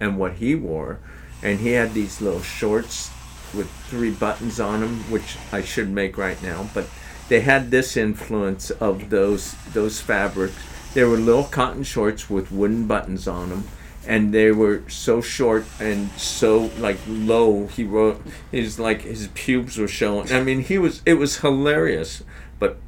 [0.00, 0.98] and what he wore.
[1.42, 3.10] And he had these little shorts
[3.52, 6.70] with three buttons on them, which I should make right now.
[6.72, 6.86] But
[7.28, 10.54] they had this influence of those those fabrics.
[10.94, 13.64] They were little cotton shorts with wooden buttons on them,
[14.06, 17.66] and they were so short and so like low.
[17.66, 18.20] He wrote
[18.50, 20.30] his like his pubes were showing.
[20.32, 22.22] I mean, he was it was hilarious.
[22.58, 22.78] But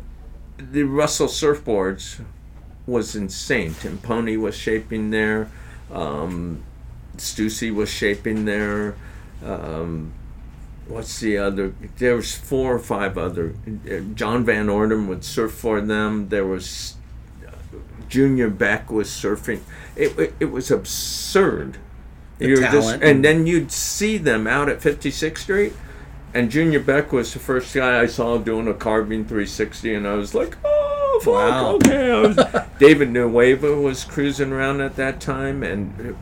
[0.59, 2.21] the Russell surfboards
[2.87, 3.75] was insane.
[3.75, 5.51] Tim Pony was shaping there.
[5.91, 6.63] Um,
[7.17, 8.95] Stussy was shaping there.
[9.45, 10.13] Um,
[10.87, 11.75] what's the other?
[11.97, 13.55] There was four or five other.
[13.91, 16.29] uh, John Van Orden would surf for them.
[16.29, 16.97] There was
[18.09, 19.61] Junior Beck was surfing.
[19.97, 21.79] It it, it was absurd.
[22.39, 23.03] The were just- talent.
[23.05, 25.73] and then you'd see them out at 56th Street.
[26.35, 30.15] And Junior Beck was the first guy I saw doing a carving 360, and I
[30.15, 31.75] was like, oh, fuck, Wow.
[31.77, 32.11] okay.
[32.11, 32.37] I was,
[32.81, 36.17] David Nuuhiwa was cruising around at that time, and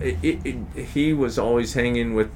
[0.00, 2.30] it, it, he was always hanging with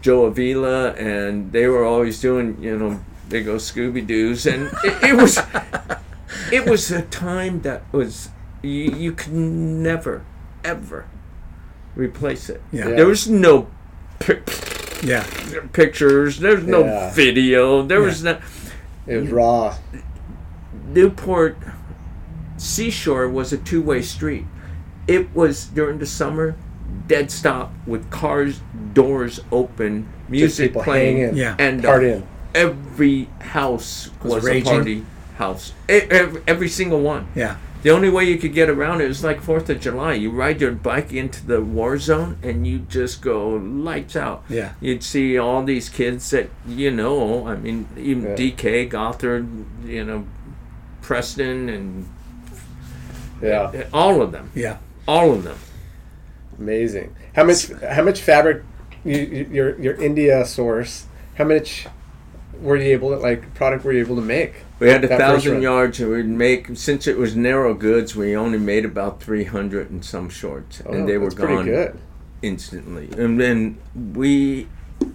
[0.00, 5.02] Joe Avila, and they were always doing, you know, they go Scooby Doo's, and it,
[5.10, 5.40] it was,
[6.52, 8.30] it was a time that was
[8.62, 10.24] you, you could never,
[10.64, 11.06] ever
[11.94, 12.62] replace it.
[12.72, 12.88] Yeah.
[12.88, 13.68] There was no
[14.18, 14.48] pic-
[15.02, 15.26] Yeah.
[15.72, 16.38] pictures.
[16.38, 17.12] There's no Yeah.
[17.12, 17.82] video.
[17.82, 18.38] There was no
[19.06, 19.74] It was raw.
[20.92, 21.56] Newport
[22.56, 24.44] Seashore was a two-way street.
[25.08, 26.54] It was during the summer,
[27.08, 28.60] dead stop with cars
[28.94, 31.56] doors open, music people playing, hanging, Yeah.
[31.58, 32.22] and partying.
[32.22, 34.68] Uh, every house Was raging.
[34.72, 35.06] a party
[35.42, 35.72] house.
[35.88, 37.26] Every, every single one.
[37.34, 37.56] Yeah.
[37.82, 40.12] The only way you could get around it was like Fourth of July.
[40.14, 43.48] You ride your bike into the war zone and you just go
[43.88, 44.44] lights out.
[44.48, 44.74] Yeah.
[44.80, 47.48] You'd see all these kids that you know.
[47.48, 48.34] I mean, even Yeah.
[48.36, 49.48] DK, Gothard,
[49.84, 50.26] you know,
[51.00, 52.06] Preston, and
[53.42, 53.84] Yeah.
[53.92, 54.50] all of them.
[54.54, 54.76] Yeah.
[55.08, 55.58] All of them.
[56.58, 57.14] Amazing.
[57.34, 57.68] How much?
[57.96, 58.62] How much fabric?
[59.04, 59.16] You,
[59.50, 61.06] your your India source.
[61.34, 61.88] How much
[62.60, 64.52] were you able to like product were you able to make?
[64.82, 68.16] We had a That thousand yards, and we'd make since it was narrow goods.
[68.16, 71.98] We only made about three hundred and some shorts, Oh, and they were gone good.
[72.42, 73.08] instantly.
[73.16, 73.78] And then
[74.14, 74.66] we.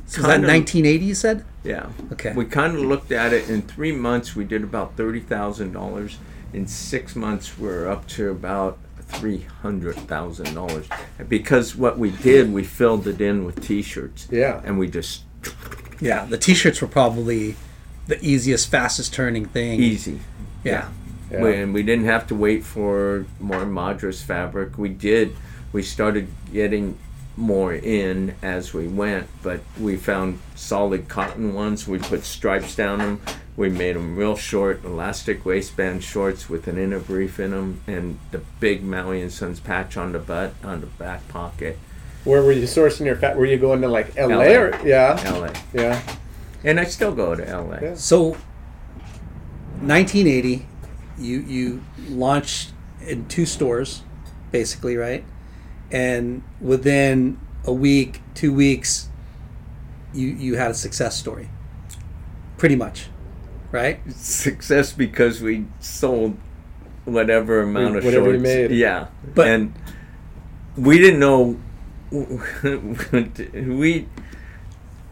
[0.05, 1.05] So was that 1980?
[1.05, 1.45] You said.
[1.65, 1.87] Yeah.
[2.13, 2.31] Okay.
[2.33, 4.35] We kind of looked at it in three months.
[4.37, 6.17] We did about thirty thousand dollars.
[6.53, 10.87] In six months, we're up to about three hundred thousand dollars.
[11.27, 14.29] Because what we did, we filled it in with T-shirts.
[14.31, 14.61] Yeah.
[14.63, 15.23] And we just
[15.99, 16.23] Yeah.
[16.25, 17.57] The T-shirts were probably
[18.07, 19.79] the easiest, fastest turning thing.
[19.81, 20.19] easy.
[20.63, 20.89] Yeah.
[21.31, 21.41] Yeah.
[21.41, 25.35] When we didn't have to wait for more Madras fabric, we did.
[25.73, 26.97] We started getting
[27.35, 31.87] more in as we went, but we found solid cotton ones.
[31.87, 33.21] We put stripes down them.
[33.55, 38.19] We made them real short, elastic waistband shorts with an inner brief in them, and
[38.31, 41.77] the big Maui and Sons patch on the butt, on the back pocket.
[42.23, 43.35] Where were you sourcing your fat?
[43.37, 44.43] Were you going to like LA, LA.
[44.45, 45.51] or yeah, LA.
[45.73, 46.01] yeah,
[46.67, 47.77] And I still go to LA.
[47.81, 47.95] Yeah.
[47.95, 48.35] So,
[49.81, 50.65] 1980,
[51.17, 54.03] you you launched in two stores,
[54.51, 55.23] basically, right?
[55.91, 59.07] And within a week, two weeks,
[60.13, 61.49] you you had a success story.
[62.57, 63.07] Pretty much,
[63.71, 63.99] right?
[64.11, 66.37] Success because we sold
[67.05, 68.43] whatever amount of Whatever we shorts.
[68.43, 68.71] made.
[68.71, 69.07] Yeah.
[69.33, 69.73] But- and
[70.75, 71.57] we didn't know
[72.11, 74.07] we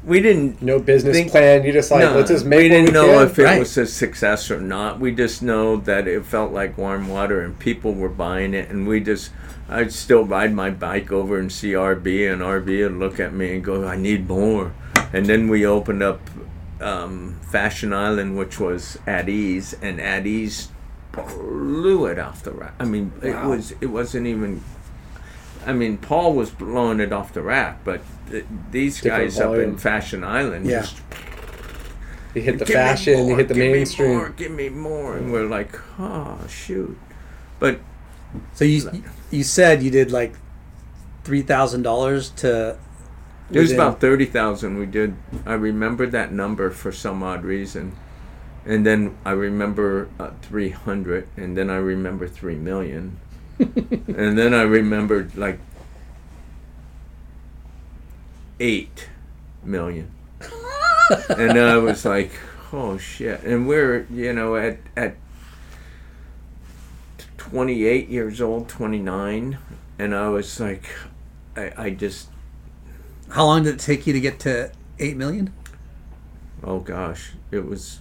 [0.06, 1.64] we didn't no business Think- plan.
[1.64, 2.60] You just like no, let's just make.
[2.60, 3.28] we what didn't know can.
[3.28, 3.60] if it Right.
[3.60, 5.00] was a success or not.
[5.00, 8.88] We just know that it felt like warm water and people were buying it, and
[8.88, 9.32] we just.
[9.68, 13.56] I'd still ride my bike over and see RB, and RB would look at me
[13.56, 14.74] and go, "I need more."
[15.12, 16.22] And then we opened up
[16.80, 20.68] um, Fashion Island, which was at ease, and at ease
[21.12, 22.74] blew it off the rack.
[22.80, 24.62] I mean, it was it wasn't even.
[25.66, 29.56] I mean, Paul was blowing it off the rack, but th- these Different guys up
[29.56, 29.78] in.
[29.78, 30.82] Fashion Island Yeah.
[30.82, 30.98] just
[32.34, 33.28] You hit the "Give me fashion.
[33.28, 36.98] You hit the give me more, give me more, and we're like, oh shoot!
[37.60, 37.80] But
[38.54, 40.36] So you you said you did like
[41.24, 42.78] three thousand dollars to.
[43.52, 44.78] it was about thirty thousand.
[44.78, 45.16] We did.
[45.46, 47.94] I remember that number for some odd reason,
[48.66, 53.18] and then I remember uh, three hundred, and then I remember three million,
[53.60, 55.60] and then I remembered like
[58.60, 59.10] eight
[59.64, 60.12] million,
[61.30, 62.32] and I was like,
[62.74, 63.44] oh shit!
[63.44, 65.16] And we're you know at at
[67.38, 69.58] 28 years old, 29,
[70.00, 70.90] and I was like,
[71.56, 72.30] I, I just,
[73.30, 75.54] How long did it take you to get to eight million?
[76.64, 78.00] oh gosh, it was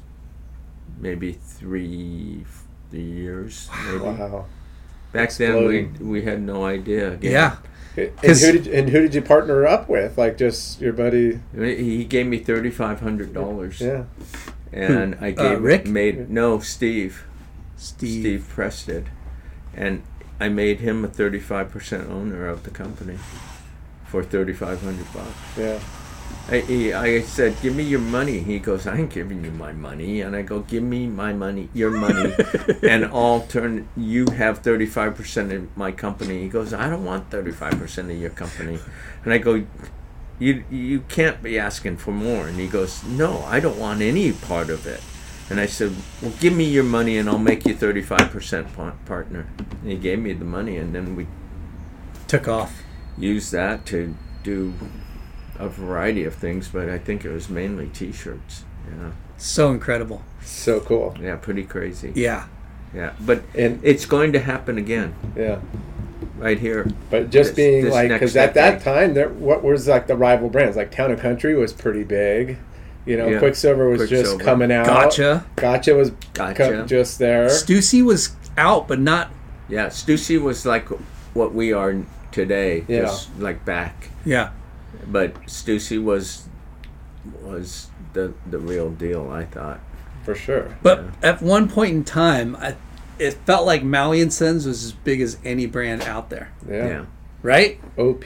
[0.98, 2.44] maybe three,
[2.90, 3.68] three years.
[3.86, 3.98] Maybe.
[3.98, 4.47] Wow.
[5.15, 7.12] Back then, we we had no idea.
[7.12, 7.32] Again.
[7.32, 7.57] Yeah.
[7.97, 10.19] And 'Cause- who did and who did you partner up with?
[10.19, 11.39] Like just your buddy?
[11.57, 14.05] He gave me thirty five hundred dollars, Yeah.
[14.73, 15.86] and I uh, gave Rick?
[15.86, 17.24] made no Steve
[17.77, 18.20] Steve.
[18.23, 19.11] Steve Prested,
[19.77, 20.03] and
[20.41, 23.19] I made him a thirty five percent owner of the company
[24.05, 25.31] for thirty five hundred bucks.
[25.57, 25.78] Yeah.
[26.48, 30.20] I, I said, "Give me your money." He goes, "I ain't giving you my money."
[30.20, 32.34] And I go, "Give me my money, your money,
[32.82, 33.88] and I'll turn.
[33.96, 37.78] You have thirty five percent of my company." He goes, "I don't want thirty five
[37.78, 38.78] percent of your company,"
[39.24, 39.64] and I go,
[40.38, 44.32] "You you can't be asking for more." And he goes, "No, I don't want any
[44.32, 45.01] part of it."
[45.48, 48.68] And I said, "Well, give me your money, and I'll make you thirty five percent
[49.06, 49.46] partner."
[49.82, 51.26] And he gave me the money, and then we
[52.28, 52.82] Took off.
[53.16, 54.74] used that to do
[55.59, 58.64] a variety of things, but I think it was mainly T-shirts.
[58.89, 60.22] Yeah, So incredible.
[60.43, 61.16] So cool.
[61.20, 62.12] yeah, pretty crazy.
[62.14, 62.47] Yeah.
[62.94, 65.59] Yeah, but And it's going to happen again yeah.
[66.39, 66.86] right here.
[67.10, 70.16] But just This- being this like, because at that time, there what was like the
[70.16, 70.76] rival brands?
[70.76, 72.59] Like Town and Country was pretty big.
[73.06, 73.39] You know, Yeah.
[73.39, 74.86] Quiksilver was just coming out.
[74.86, 75.44] Gotcha.
[75.56, 76.55] Gotcha was Gotcha.
[76.55, 77.48] co- just there.
[77.48, 79.31] Stussy was out, but not.
[79.68, 80.89] Yeah, Stussy was like
[81.35, 81.97] what we are
[82.32, 83.02] today, Yeah.
[83.02, 84.09] just like back.
[84.24, 84.51] Yeah.
[85.10, 86.48] But Stussy was
[87.43, 89.31] was the the real deal.
[89.31, 89.81] I thought.
[90.24, 90.76] for sure.
[90.82, 92.76] But at one point in time, I,
[93.18, 96.86] it felt like Maui and Sons was as big as any brand out there, Yeah.
[96.89, 97.05] Yeah.
[97.43, 97.78] right?
[97.98, 98.24] OP,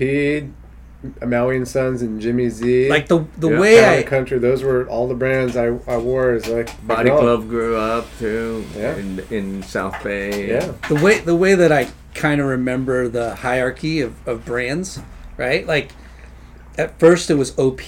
[1.24, 2.88] Maui and Sons, and Jimmy Z.
[2.88, 3.60] Like the the Yeah.
[3.60, 4.38] way Town I and Country.
[4.38, 6.32] Those were all the brands I, I wore.
[6.32, 8.96] As like Body growing- Glove grew up too Yeah.
[8.96, 10.48] in in South Bay.
[10.48, 10.72] Yeah.
[10.88, 15.00] the way the way that I kind of remember the hierarchy of, of brands,
[15.36, 15.66] right?
[15.66, 15.92] Like
[16.78, 17.80] at first it was OP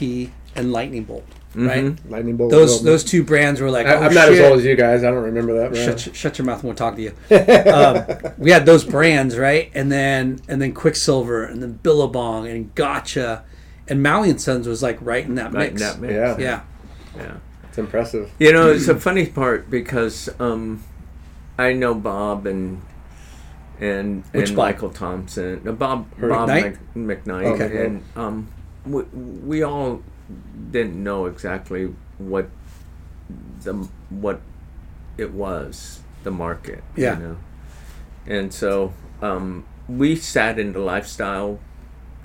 [0.57, 1.85] and Lightning Bolt, right?
[1.85, 1.99] Mhm.
[2.11, 2.51] Lightning Bolt.
[2.51, 4.39] Those was- those two brands were like, I, oh, I'm not shit.
[4.39, 5.05] as old as you guys.
[5.05, 5.71] I don't remember that.
[5.71, 5.85] Brand.
[5.87, 6.63] Shut, your- shut your mouth.
[6.63, 7.13] I won't talk to you.
[7.73, 9.71] um, we had those brands, right?
[9.75, 13.45] And then and then Quiksilver, and then Billabong, and Gotcha,
[13.89, 15.83] and Maui and Sons was like right in that Right in mix.
[15.83, 16.13] that mix.
[16.13, 16.37] Yeah.
[16.39, 16.61] Yeah,
[17.17, 17.33] yeah.
[17.69, 18.31] It's impressive.
[18.41, 20.83] You know, it's a funny part because um,
[21.57, 22.83] I know Bob and
[23.81, 24.67] and Which and Bob?
[24.67, 26.77] Michael Tomson, uh, Bob Her- Bob McKnight?
[26.95, 27.87] Mc, McKnight, Okay.
[27.87, 28.49] and um,
[28.87, 30.03] we, we all
[30.71, 32.49] didn't know exactly what
[33.63, 34.41] the what
[35.19, 36.83] it was the market.
[36.97, 37.19] Yeah.
[37.19, 37.37] You know?
[38.27, 38.93] And so
[39.23, 41.59] um, we sat in the lifestyle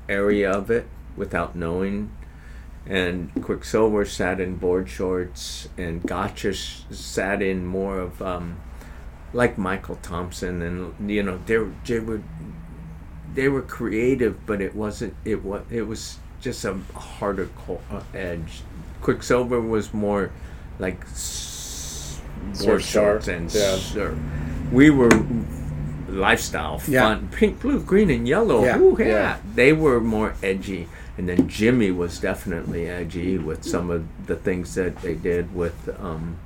[0.07, 2.11] area of it without knowing
[2.87, 8.57] and Quiksilver sat in board shorts, and Gotcha sat in more of um,
[9.33, 12.21] like Michael Tomson, and you know they were, they were
[13.33, 18.01] they were creative, but it wasn't it was it was just a harder co- uh,
[18.13, 18.61] edge.
[19.01, 20.31] Quiksilver was more
[20.79, 22.21] like s-
[22.67, 23.75] of sharp, and yeah.
[23.75, 24.17] sur-
[24.71, 25.11] we were
[26.07, 27.01] lifestyle Yeah.
[27.01, 28.79] fun pink blue green and yellow Yeah.
[28.79, 29.05] Ooh, yeah.
[29.07, 29.37] Yeah.
[29.55, 34.75] they were more edgy and then jimmy was definitely edgy with some of the things
[34.75, 36.37] that they did with um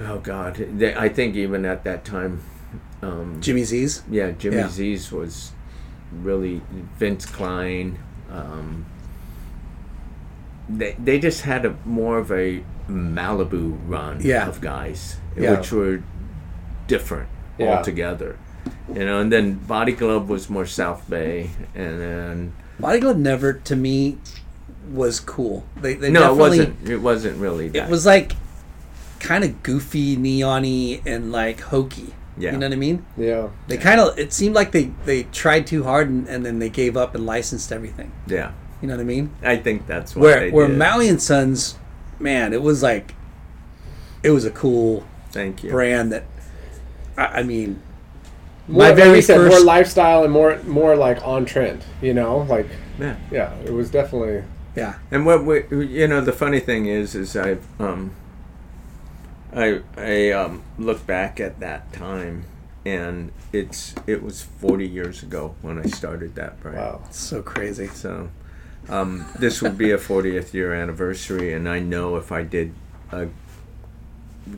[0.00, 2.40] oh god they, i think even at that time
[3.02, 4.02] um Jimmy Z's.
[4.10, 4.68] yeah jimmy Yeah.
[4.68, 5.52] z's was
[6.10, 6.62] really
[6.98, 7.98] vince klein
[8.34, 8.84] um
[10.68, 14.48] they, they just had a more of a malibu run Yeah.
[14.48, 15.52] of guys Yeah.
[15.58, 16.02] which were
[16.86, 17.28] different
[17.58, 17.76] Yeah.
[17.76, 18.36] altogether
[18.94, 23.52] you know and then body glove was more south bay and then Body Glove never
[23.52, 24.18] to me
[24.92, 25.64] was cool.
[25.80, 28.32] They, they no it wasn't it wasn't really that It was like
[29.20, 32.12] kind of goofy, neon-y, and like hokey.
[32.36, 32.52] Yeah.
[32.52, 33.04] You know what I mean?
[33.16, 33.48] Yeah.
[33.68, 34.18] They kind of.
[34.18, 37.24] It seemed like they they tried too hard and, and then they gave up and
[37.24, 38.10] licensed everything.
[38.26, 38.52] yeah
[38.82, 39.30] You know what I mean?
[39.42, 40.76] i think that's what Where they where did.
[40.78, 41.78] Maui and Sons,
[42.18, 43.14] man, it was like,
[44.22, 46.24] it was a cool thank you brand that.
[47.16, 47.80] I, I mean,
[48.66, 51.84] More, My very you said, more lifestyle and more more like on trend.
[52.02, 52.66] You know, like
[52.98, 54.42] yeah yeah, it was definitely
[54.76, 58.10] yeah, And what we, you know, the funny thing is, is I've um,
[59.54, 62.44] I I um, look back at that time,
[62.84, 66.78] and it's it was forty years ago when I started that brand.
[66.78, 67.02] wow.
[67.06, 67.86] it's so crazy.
[67.88, 68.30] So
[68.88, 72.74] um, this would be a 40th year anniversary, and I know if I did
[73.12, 73.28] a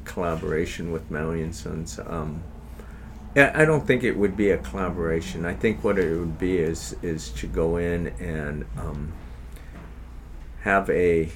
[0.05, 2.43] collaboration with Maui and Sons, um,
[3.37, 5.45] I don't think it would be a collaboration.
[5.45, 9.13] I think what it would be is is to go in and um,
[10.63, 11.31] have a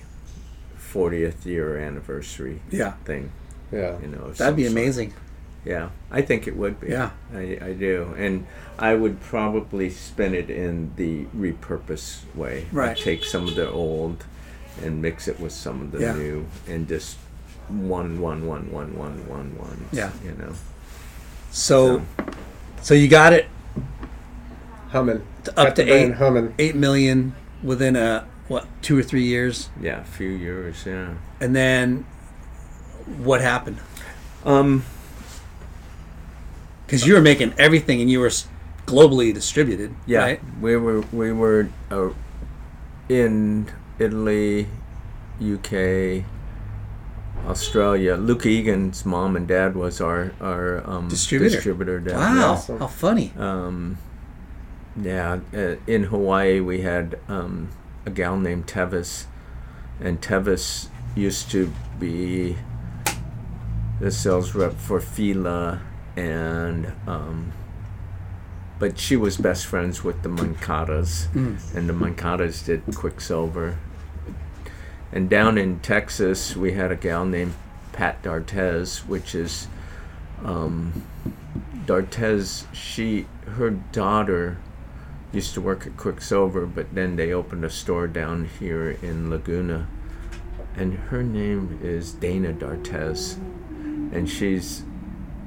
[0.78, 3.31] 40th year anniversary Yeah, thing.
[3.72, 3.98] Yeah.
[4.01, 4.82] You know, that'd be some sort.
[4.82, 5.14] amazing.
[5.64, 6.88] Yeah, I think it would be.
[6.88, 7.10] Yeah.
[7.34, 8.14] I, I do.
[8.16, 8.47] And
[8.78, 12.62] I would probably spin it in the repurpose way.
[12.70, 12.97] I'd Right.
[12.97, 14.24] take some of the old
[14.82, 16.14] and mix it with some of the Yeah.
[16.14, 17.18] new and just
[17.68, 19.84] one, one, one, one, one, one, one.
[19.92, 20.10] Yeah.
[20.24, 20.52] You know.
[21.51, 22.02] So,
[22.80, 23.47] so you got it
[24.90, 25.22] Humming.
[25.44, 26.55] to- up Got to eight humming.
[26.59, 31.10] eight million within a what two or three years, Yeah, a few years, yeah.
[31.40, 32.05] and then
[33.19, 33.78] what happened?
[34.45, 34.85] Um
[36.87, 38.32] Because you were making everything and you were
[38.87, 40.41] globally distributed, yeah, right?
[40.61, 42.11] we were we were uh,
[43.09, 43.66] in
[43.99, 44.66] Italy,
[45.41, 46.24] UK,
[47.47, 48.16] Australia.
[48.16, 51.55] Luke Egan's mom and dad was our our um, Distributor.
[51.57, 52.78] distributor down Wow, Awesome.
[52.81, 53.32] how funny!
[53.39, 53.99] Um,
[55.01, 57.69] yeah, uh, in Hawaii we had um,
[58.05, 59.27] a gal named Tevis,
[60.01, 62.57] and Tevis used to be
[64.01, 65.81] the sales rep for Fila,
[66.16, 67.52] and um,
[68.78, 71.32] but she was best friends with the Mankatas,
[71.77, 73.77] and the Mancadas did Quiksilver.
[75.12, 77.55] And down in Texas, we had a gal named
[77.93, 79.68] Pat Dartez, which is
[80.44, 81.05] um,
[81.85, 84.59] Dartez, she her daughter
[85.32, 89.86] used to work at Quiksilver, but then they opened a store down here in Laguna,
[90.77, 93.36] and her name is Dana Dartez,
[94.12, 94.82] and she's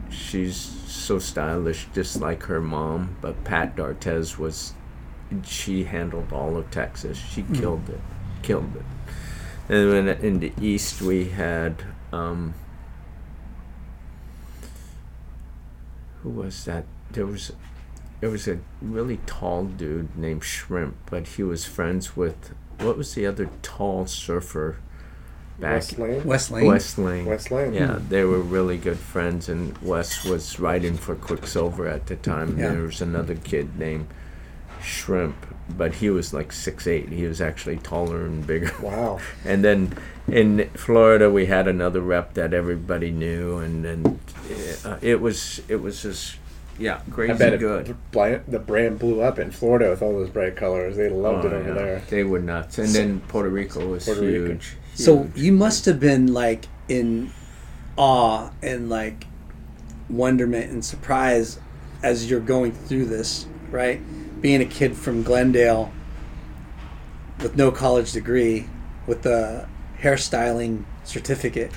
[0.10, 3.18] she's so stylish, just like her mom.
[3.22, 4.74] But Pat Dartez was,
[5.44, 7.18] she handled all of Texas.
[7.18, 8.00] She killed it,
[8.42, 8.86] killed it.
[9.70, 11.84] And then in the east we had.
[12.12, 12.54] Um,
[16.22, 16.86] who was that?
[17.12, 17.52] There was
[18.22, 23.16] there was a really tall dude named Shrimp, but he was friends with what was
[23.16, 24.78] the other tall surfer
[25.60, 26.24] back Wes Laine.
[26.24, 26.66] Wes Laine.
[26.66, 27.26] Wes Laine.
[27.26, 27.74] Wes Laine.
[27.74, 32.58] Yeah, they were really good friends, and Wes was writing for Quiksilver at the time.
[32.58, 32.72] Yeah.
[32.74, 34.08] There was another kid named
[34.82, 35.36] Shrimp,
[35.78, 37.10] but he was like six eight.
[37.10, 38.72] He was actually taller and bigger.
[38.82, 39.20] Wow.
[39.46, 39.98] And then
[40.28, 44.20] in Florida, we had another rep that everybody knew, and then
[44.86, 46.38] uh, it was it was just
[46.80, 47.90] yeah I crazy bet good.
[47.90, 50.98] it, bli- the brand blew up in Florida with all those bright colors.
[50.98, 51.74] They loved it Oh, over yeah.
[51.76, 52.04] there.
[52.10, 54.58] They were nuts, and then Puerto Rico was Puerto Rico.
[54.96, 57.32] So you must have been like in
[57.98, 59.26] awe and like
[60.10, 61.60] wonderment and surprise
[62.04, 64.02] as you're going through this, right?
[64.42, 65.92] Being a kid from Glendale
[67.42, 68.68] with no college degree,
[69.08, 69.68] with a
[70.02, 71.72] hairstyling certificate,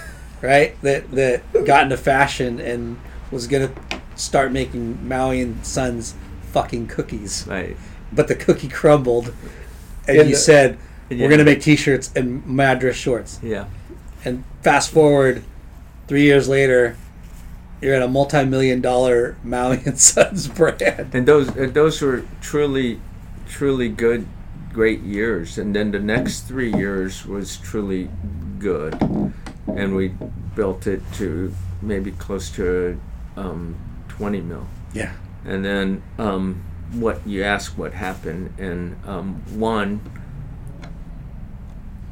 [0.42, 0.80] right?
[0.82, 2.98] That that got into fashion and
[3.30, 3.72] was gonna
[4.16, 6.14] start making Maui and Sons
[6.52, 7.76] fucking cookies Right.
[8.12, 9.32] but the cookie crumbled,
[10.06, 10.78] and you the- said,
[11.18, 11.24] Yeah.
[11.24, 13.40] we're gonna make T-shirts and Madras shorts.
[13.42, 13.66] Yeah.
[14.24, 15.42] And fast forward
[16.06, 16.96] three years later,
[17.80, 21.14] you're at a multi-million dollar Maui and Sons brand.
[21.14, 23.00] And those uh, those were truly,
[23.48, 24.26] truly good,
[24.72, 25.58] great years.
[25.58, 28.08] And then the next three years was truly
[28.58, 28.94] good,
[29.66, 30.14] and we
[30.54, 31.52] built it to
[31.82, 33.00] maybe close to
[33.36, 33.74] um,
[34.08, 34.66] 20 mil.
[34.92, 35.12] Yeah.
[35.44, 36.62] And then um,
[36.92, 40.00] what you ask what happened, and um, one,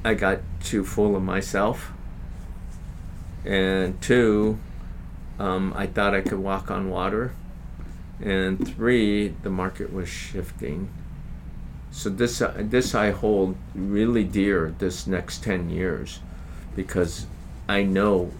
[0.04, 1.92] I got too full of myself,
[3.44, 4.58] and two,
[5.38, 7.32] um, I thought I could walk on water,
[8.22, 10.88] and three, the market was shifting.
[11.90, 16.20] So this uh, this I hold really dear this next ten years,
[16.74, 17.26] because
[17.68, 18.30] I know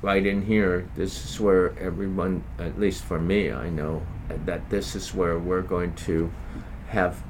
[0.00, 4.02] right in here, this is where everyone, at least for me, I know
[4.46, 6.32] that this is where we're going to
[6.88, 7.22] have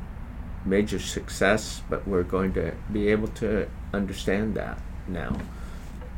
[0.64, 4.78] major success, but we're going to be able to understand that
[5.08, 5.36] now.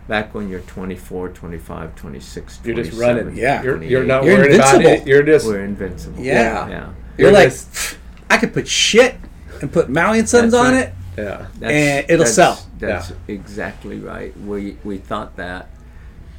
[0.06, 3.34] Back when you're 24, 25, 26, You're just running.
[3.36, 3.62] Yeah.
[3.62, 5.02] You're- you're not You're worried about invincible.
[5.02, 5.08] it.
[5.08, 6.22] You're just- we're invincible.
[6.22, 6.68] Yeah.
[6.68, 6.88] yeah.
[7.16, 7.96] You're, You're like, just-
[8.28, 9.16] I could put shit
[9.62, 10.88] and put Maui and Sons on right.
[10.88, 10.94] it.
[11.16, 11.46] Yeah.
[11.62, 12.60] and it'll that's, sell.
[12.78, 14.36] That's exactly right.
[14.40, 15.70] We we thought that,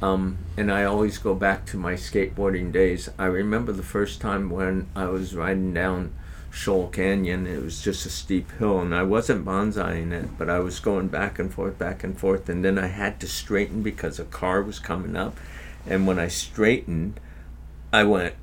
[0.02, 3.08] um, and I always go back to my skateboarding days.
[3.18, 6.12] I remember the first time when I was riding down
[6.56, 7.46] Shoal Canyon.
[7.46, 11.08] It was just a steep hill, and I wasn't banzaiing it, but I was going
[11.08, 14.62] back and forth, back and forth, and then I had to straighten because a car
[14.62, 15.36] was coming up,
[15.86, 17.20] and when I straightened,
[17.92, 18.34] I went.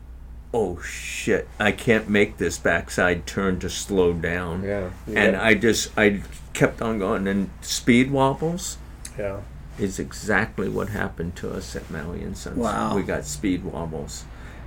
[0.56, 1.48] Oh shit!
[1.60, 4.62] I can't make this backside turn to slow down.
[4.62, 5.36] Yeah, And.
[5.36, 6.22] I just I
[6.54, 8.78] kept on going and speed wobbles
[9.18, 9.40] Yeah.
[9.80, 12.58] is exactly what happened to us at Maui and Sons.
[12.58, 12.96] Wow.
[12.96, 14.26] We got speed wobbles.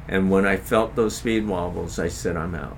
[0.08, 2.76] And when I felt those speed wobbles, I said I'm out.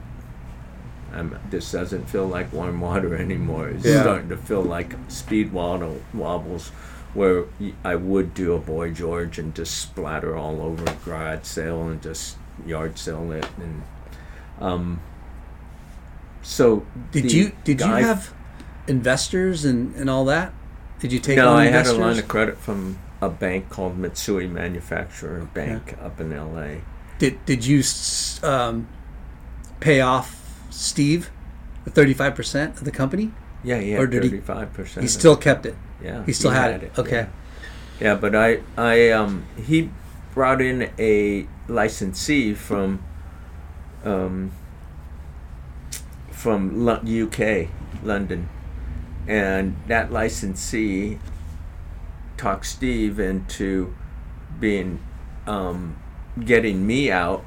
[1.12, 3.68] I'm, this doesn't feel like warm water anymore.
[3.68, 4.02] It's Yeah.
[4.02, 6.68] starting to feel like speed wobble, wobbles
[7.14, 7.44] where
[7.85, 12.02] I would do a Boy George and just splatter all over a garage sale and
[12.02, 12.36] just
[12.66, 13.82] yard sale it and
[14.60, 15.01] um
[16.43, 18.32] so Did you did guy- you have
[18.86, 20.52] investors and, and all that?
[21.01, 23.98] Did you take no, on I had a line of credit from a bank called
[23.98, 26.80] Mitsui Manufacturer Bank up in L.A.
[27.18, 27.82] Did did you
[28.43, 28.89] um,
[29.80, 31.30] pay off Steve
[31.84, 33.32] the thirty five percent of the company?
[33.64, 35.02] Yeah, yeah, Or did he- thirty-five percent.
[35.02, 35.74] He still kept it.
[36.02, 36.98] Yeah, he still had, it.
[36.98, 37.16] Okay.
[37.16, 37.26] Yeah.
[38.00, 39.90] Yeah, but I, I, um, he
[40.32, 43.02] brought in a licensee from,
[44.04, 44.52] um,
[46.30, 47.68] from Lo- UK,
[48.04, 48.48] London,
[49.26, 51.18] and that licensee
[52.36, 53.92] talked Steve into
[54.60, 55.00] being,
[55.48, 55.96] um,
[56.44, 57.44] getting me out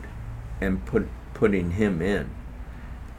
[0.60, 2.30] and put putting him in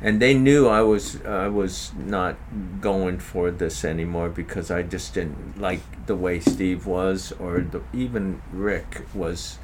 [0.02, 2.36] and they knew I was I was not
[2.80, 7.80] going for this anymore because I just didn't like the way Steve was or the,
[7.92, 9.58] even Rick was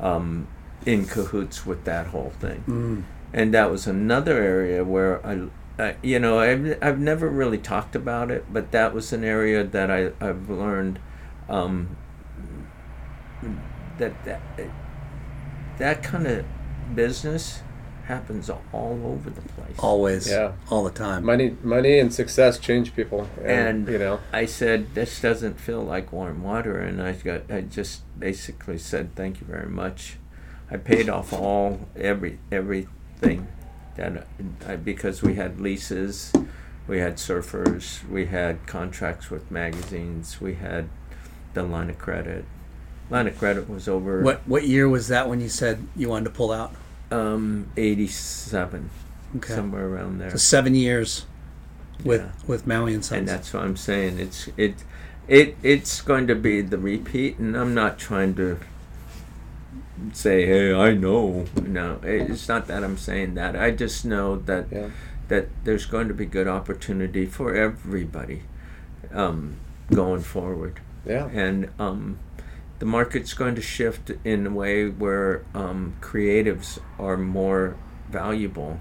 [0.00, 0.48] um,
[0.84, 3.02] in cahoots with that whole thing, Mm.
[3.32, 5.48] and that was another area where I.
[5.76, 9.64] I you know, I've, I've never really talked about it, but that was an area
[9.64, 11.00] that I, I've learned
[11.48, 11.96] um,
[13.98, 14.40] that, that
[15.78, 16.44] that kind of
[16.94, 17.60] business
[18.04, 19.78] happens all over the place.
[19.78, 20.28] Always.
[20.28, 20.52] Yeah.
[20.70, 21.24] All the time.
[21.24, 23.28] Money, money, and success change people.
[23.42, 27.62] and you know, I said this doesn't feel like warm water, and I got I
[27.62, 30.16] just basically said thank you very much.
[30.70, 33.48] I paid off all every everything
[33.96, 34.26] that
[34.66, 36.32] I, because we had leases,
[36.88, 40.88] we had surfers, we had contracts with magazines, we had
[41.54, 42.44] the line of credit.
[43.10, 46.24] Line of credit was over What what year was that when you said you wanted
[46.24, 46.74] to pull out?
[47.14, 48.90] Um eighty seven,
[49.36, 49.54] Okay.
[49.54, 50.30] somewhere around there.
[50.30, 51.26] So seven years
[52.04, 52.30] with Yeah.
[52.46, 53.18] with Maui and Sons.
[53.20, 54.18] and that's what I'm saying.
[54.18, 54.74] It's it,
[55.28, 58.58] it it's going to be the repeat, and I'm not trying to
[60.12, 63.56] say, "Hey, I know." No, it's not that I'm saying that.
[63.56, 64.88] I just know that Yeah.
[65.28, 68.42] that there's going to be good opportunity for everybody
[69.12, 69.54] um,
[69.94, 72.18] going forward, yeah, and um,
[72.78, 77.76] the market's going to shift in a way where um, creatives are more
[78.10, 78.80] valuable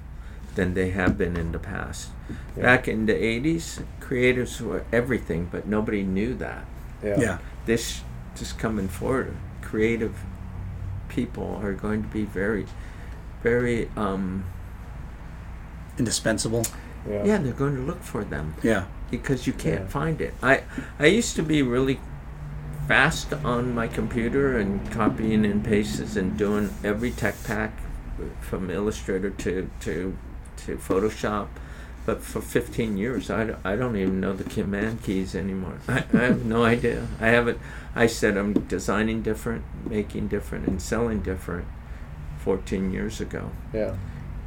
[0.56, 2.10] than they have been in the past.
[2.56, 6.66] Back in the 80s, creatives were everything, but nobody knew that.
[7.04, 7.38] yeah, yeah.
[7.66, 8.02] This
[8.36, 10.16] just coming forward, creative
[11.10, 12.66] people are going to be very,
[13.42, 14.44] very, um,
[15.98, 16.66] Indispensable.
[17.08, 17.24] yeah.
[17.26, 18.86] yeah, they're going to look for them Yeah.
[19.12, 19.88] because you can't Yeah.
[19.88, 20.34] find it.
[20.42, 20.62] I
[21.00, 22.00] I used to be really
[22.88, 27.72] fast on my computer and copying and pastes and doing every tech pack
[28.42, 30.18] from Illustrator to to
[30.58, 31.48] to Photoshop.
[32.06, 35.78] but for 15 years, I, don't- I don't even know the command keys anymore.
[35.88, 37.08] I, I have no idea.
[37.22, 37.60] I haven't.
[37.96, 41.66] I said I'm designing different, making different, and selling different
[42.40, 43.52] 14 years ago.
[43.74, 43.96] Yeah.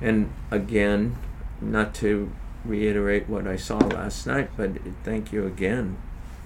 [0.03, 1.17] And again,
[1.61, 2.31] not to
[2.65, 4.73] reiterate what I saw last night, but
[5.05, 5.97] thank you again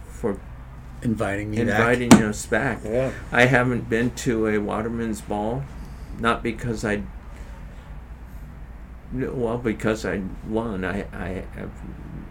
[0.09, 0.39] for
[1.03, 1.67] Inviting me back.
[1.99, 2.81] inviting us back.
[2.85, 3.13] Yeah.
[3.33, 5.65] I haven't been to a Waterman's Ball,
[6.19, 7.03] not because I.
[9.13, 11.71] Well, because I one, I I have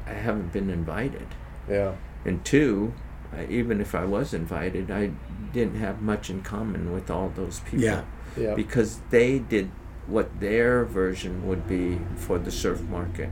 [0.07, 1.27] I haven't been invited,
[1.69, 1.95] Yeah.
[2.25, 2.93] and two,
[3.35, 5.11] I, even if I was invited, I
[5.51, 7.81] didn't have much in common with all those people.
[7.81, 8.03] Yeah.
[8.37, 8.53] Yeah.
[8.55, 9.71] Because they did
[10.07, 13.29] what their version would be for the surf market.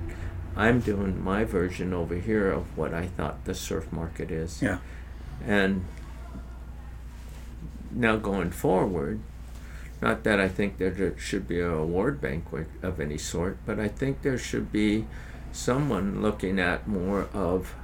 [0.56, 4.62] I'm doing my version over here of what I thought the surf market is.
[4.62, 4.80] Yeah.
[5.46, 5.86] And
[7.92, 9.20] now going forward,
[10.02, 13.88] not that I think there should be a award banquet of any sort, but I
[13.88, 15.08] think there should be
[15.52, 17.76] someone looking at more of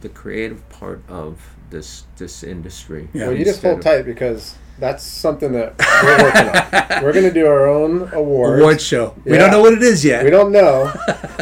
[0.00, 3.08] the creative part of this this industry.
[3.14, 7.02] Well, you just hold tight because that's something that we're working on.
[7.02, 8.60] We're going to do our own awards.
[8.60, 9.14] Award show.
[9.24, 10.24] We don't know what it is yet.
[10.24, 10.92] We don't know,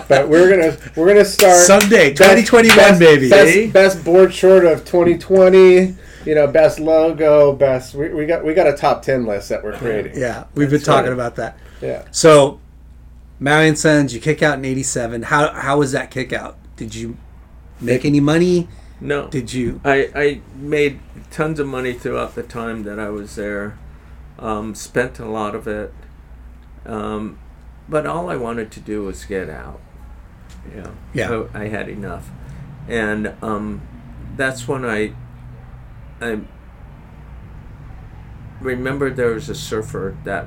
[0.09, 3.31] but we're gonna we're gonna start Someday, 2021, best- baby.
[3.31, 3.71] Best, eh?
[3.71, 5.97] best board short of 2020.
[6.25, 7.95] You know, best logo, best.
[7.95, 10.19] We, we got we got a top ten list that we're creating.
[10.19, 11.13] Yeah, we've been talking right.
[11.13, 11.57] about that.
[11.81, 12.05] Yeah.
[12.11, 12.61] So,
[13.39, 15.23] Marion and Sons, you kick out in '87.
[15.23, 16.59] How how was that kick out?
[16.77, 17.17] Did you
[17.81, 18.69] make any money?
[19.01, 19.29] No.
[19.29, 19.81] Did you?
[19.85, 21.01] I, I made
[21.31, 23.79] tons of money throughout the time that I was there.
[24.39, 25.93] Um, spent a lot of it.
[26.85, 27.39] Um,
[27.89, 29.81] but all I wanted to do was get out.
[30.75, 30.91] Yeah.
[31.13, 31.45] Yeah.
[31.55, 32.31] I, I had enough.
[32.89, 33.83] And um,
[34.37, 35.13] that's when I
[36.21, 36.41] I
[38.61, 40.47] remember there was a surfer that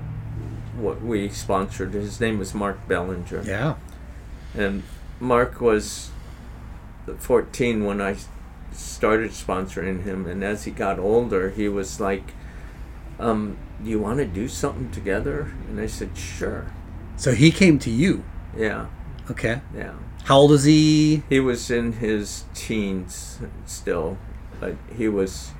[0.75, 1.93] what we sponsored.
[1.93, 3.75] His name was Mark Bellinger Yeah.
[4.55, 4.83] and
[5.19, 6.11] Mark was
[7.15, 8.15] 14 when I
[8.71, 12.33] started sponsoring him, and as he got older, he was like,
[13.19, 16.65] um, "Do you want to do something together?" And I said, "Sure."
[17.17, 18.23] So he came to you.
[18.57, 18.85] Yeah,
[19.29, 19.61] Okay.
[19.75, 19.93] yeah.
[20.25, 21.23] How old is he?
[21.29, 24.17] He was in his teens still,
[24.59, 25.51] but he was.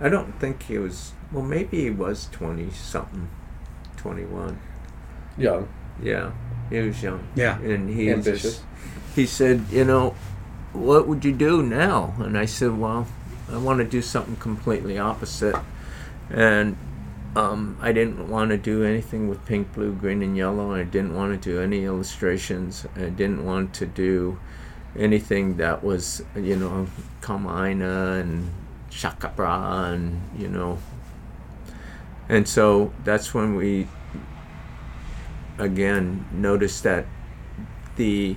[0.00, 1.12] I don't think he was.
[1.32, 3.28] Well, maybe he was 20 something,
[3.96, 4.58] 21.
[5.38, 5.68] Young.
[6.02, 6.32] Yeah,
[6.70, 7.26] he was young.
[7.34, 7.58] Yeah.
[7.60, 8.42] and he Ambitious.
[8.42, 8.62] just
[9.14, 10.14] he said, you know,
[10.72, 12.14] what would you do now?
[12.18, 13.06] And I said, well,
[13.50, 15.56] I want to do something completely opposite,
[16.30, 16.76] and
[17.34, 20.74] um, I didn't want to do anything with pink, blue, green, and yellow.
[20.74, 22.86] I didn't want to do any illustrations.
[22.96, 24.38] I didn't want to do
[24.96, 26.86] anything that was, you know,
[27.22, 28.50] Kamaina and
[28.90, 30.78] Shaka Bra and you know.
[32.28, 33.88] And so that's when we
[35.58, 37.06] again noticed that
[37.96, 38.36] the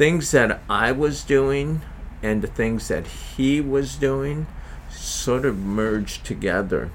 [0.00, 1.82] things that I was doing
[2.22, 4.46] and the things that he was doing
[4.88, 6.90] sort of merged together.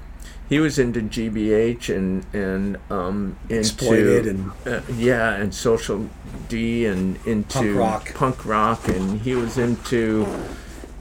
[0.48, 6.10] He was into GBH and and um, into Exploited and- uh, yeah, and social
[6.48, 8.14] D and into Punk rock.
[8.14, 10.26] punk rock, and he was into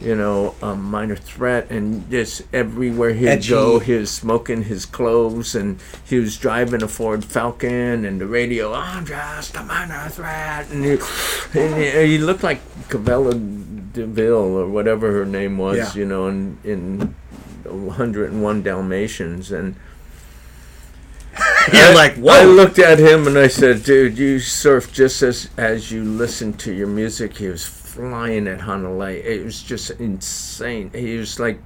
[0.01, 3.49] you know um, minor threat and just everywhere he'd Edgy.
[3.51, 8.27] go, he was smoking his cloves and he was driving a Ford Falcon and the
[8.27, 8.73] radio.
[8.73, 10.97] I'm just a minor threat, and he,
[11.57, 12.59] and he, looked like
[12.89, 13.33] Cavella
[13.93, 15.93] Deville or whatever her name was, Yeah.
[16.01, 17.15] you know, in in
[17.63, 19.75] 101 Dalmatians and.
[21.73, 22.33] You're I- like, whoa.
[22.33, 26.53] I looked at him and I said, "Dude, you surf just as as you listen
[26.53, 27.65] to your music." He was
[27.95, 29.21] flying at Honolulu.
[29.23, 30.91] It was just insane.
[30.93, 31.59] He was like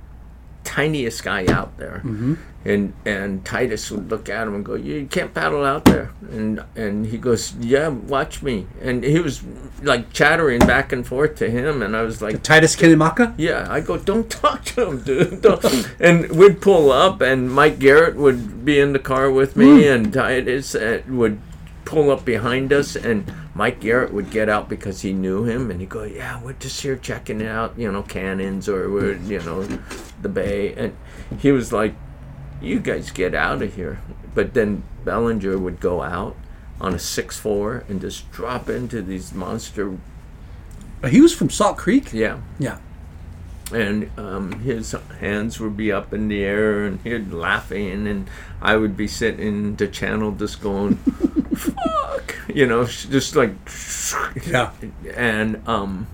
[0.63, 2.37] tiniest guy out there, Mhm.
[2.65, 6.61] and and Titus would look at him and go, "You can't paddle out there." And
[6.75, 9.41] and he goes, "Yeah, watch me." And he was
[9.81, 13.33] like chattering back and forth to him, and I was like, Titus Kinimaka?
[13.37, 15.43] yeah, I go, don't talk to him, dude.
[15.99, 20.13] And we'd pull up, and Mike Garrett would be in the car with me, and
[20.13, 21.39] Titus uh, would
[21.89, 23.25] pull up behind us, and
[23.55, 26.79] Mike Garrett would get out because he knew him, and he'd go, yeah, we're just
[26.81, 29.63] here checking it out, you know, cannons or we're, you know,
[30.21, 30.95] the bay, and
[31.39, 31.95] he was like,
[32.61, 33.99] you guys get out of here.
[34.35, 36.35] But then Bellinger would go out
[36.79, 39.97] on a six four and just drop into these monster.
[41.09, 42.13] He was from Salt Creek.
[42.13, 42.77] Yeah Yeah.
[43.73, 48.27] and um, his hands would be up in the air and he'd laughing and
[48.61, 50.97] i would be sitting in the channel just going
[51.55, 52.35] fuck.
[52.53, 53.51] You know just like
[54.47, 54.71] Yeah.
[55.15, 56.07] and um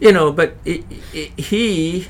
[0.00, 2.08] you know but it, it, he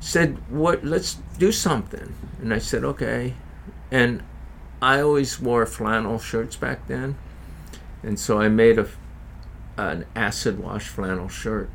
[0.00, 2.14] said what let's do something.
[2.40, 3.34] And i said okay.
[3.90, 4.22] And
[4.82, 7.16] i always wore flannel shirts back then.
[8.02, 8.86] And so I made a
[9.76, 11.68] an acid wash flannel shirt,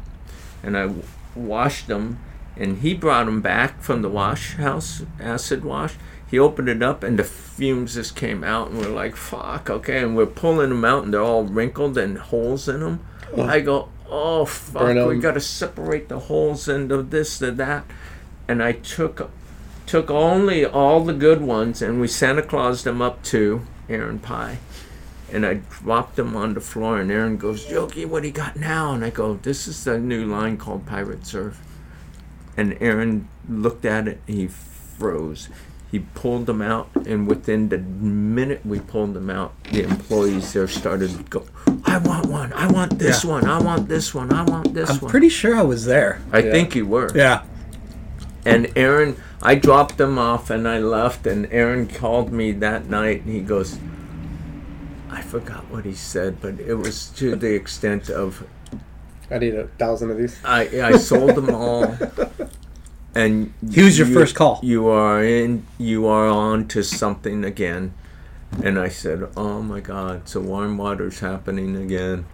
[0.64, 1.04] and I w-
[1.36, 2.20] washed them,
[2.56, 5.96] and he brought them back from the wash house acid wash.
[6.30, 10.00] He opened it up, and the fumes just came out, and we're like, "Fuck, okay."
[10.00, 13.00] And we're pulling them out, and they're all wrinkled and holes in them.
[13.36, 13.44] Oh.
[13.44, 17.86] I go, "Oh fuck, Burn we got to separate the holes into this and that."
[18.48, 19.30] And I took
[19.86, 24.60] took only all the good ones, and we Santa Claus them up to Aaron Pai
[25.32, 28.56] and I dropped them on the floor, and Aaron goes, "Yoki, what do you got
[28.56, 31.60] now?" And I go, "This is the new line called Pirate Surf."
[32.58, 35.50] And Aaron looked at it, and he froze.
[35.92, 40.68] He pulled them out, and within the minute we pulled them out, the employees there
[40.68, 41.46] started to go,
[41.84, 42.54] "I want one!
[42.54, 43.32] I want this Yeah.
[43.32, 43.46] one!
[43.46, 44.32] I want this one!
[44.32, 45.00] I want this one.
[45.02, 46.22] I'm pretty sure I was there.
[46.32, 47.10] I think you were.
[47.16, 47.42] Yeah.
[48.46, 51.26] And Aaron, I dropped them off and I left.
[51.28, 53.80] And Aaron called me that night and he goes,
[55.10, 58.46] I forgot what he said, but it was to the extent of
[59.32, 60.38] I need a thousand of these.
[60.46, 61.98] I I sold them all.
[63.16, 64.60] And He was your you- first call.
[64.64, 65.66] You are in.
[65.78, 67.94] You are on to something again.
[68.64, 70.28] And I said, "Oh my God!
[70.28, 72.26] So warm water's happening again."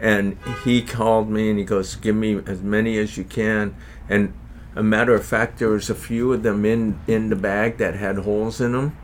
[0.00, 3.74] And he called me and he goes, "Give me as many as you can."
[4.08, 4.32] And
[4.74, 7.94] a matter of fact, there was a few of them in in the bag that
[7.94, 8.96] had holes in them.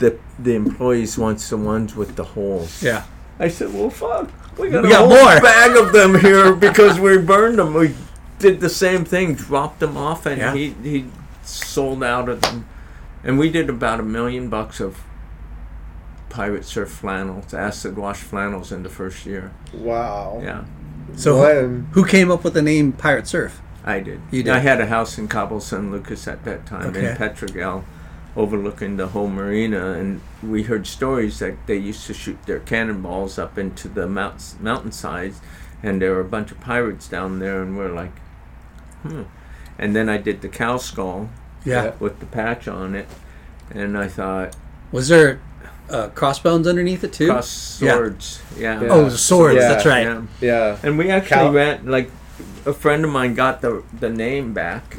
[0.00, 2.82] The the employees wants the ones with the holes.
[2.82, 3.02] Yeah.
[3.38, 4.28] I said, "Well, fuck,
[4.58, 7.74] we got We a whole more." bag of them here because we burned them.
[7.74, 7.94] We
[8.40, 10.54] did the same thing, dropped them off, and Yeah.
[10.54, 11.06] he he
[11.44, 12.66] sold out of them,
[13.24, 14.98] and we did about a million bucks of
[16.28, 19.50] pirate surf flannels, acid wash flannels in the first year.
[19.74, 20.40] Wow.
[20.42, 20.62] Yeah,
[21.16, 21.88] So Glenn.
[21.92, 23.60] who came up with the name Pirate Surf?
[23.84, 24.20] I did.
[24.30, 24.52] You did.
[24.52, 27.10] I had a house in Cabo San Lucas at that time Okay.
[27.10, 27.82] in Pedregal,
[28.36, 33.38] overlooking the whole marina, and we heard stories that they used to shoot their cannonballs
[33.38, 35.40] up into the mounts, mountainsides,
[35.82, 38.12] and there were a bunch of pirates down there, and we're like,
[39.02, 39.22] hmm.
[39.78, 41.30] And then I did the cow skull
[41.64, 41.92] Yeah.
[42.00, 43.08] with the patch on it,
[43.70, 44.54] and I thought
[44.92, 45.40] Was there
[45.88, 47.28] uh, crossbones underneath it too?
[47.28, 48.80] cross swords, yeah.
[48.80, 48.88] Yeah.
[48.90, 49.56] Oh, the swords.
[49.60, 49.68] Yeah.
[49.68, 50.04] That's right.
[50.06, 50.22] Yeah.
[50.40, 50.76] Yeah.
[50.82, 52.10] And we actually Cow- ran like
[52.66, 54.98] a friend of mine got the the name back,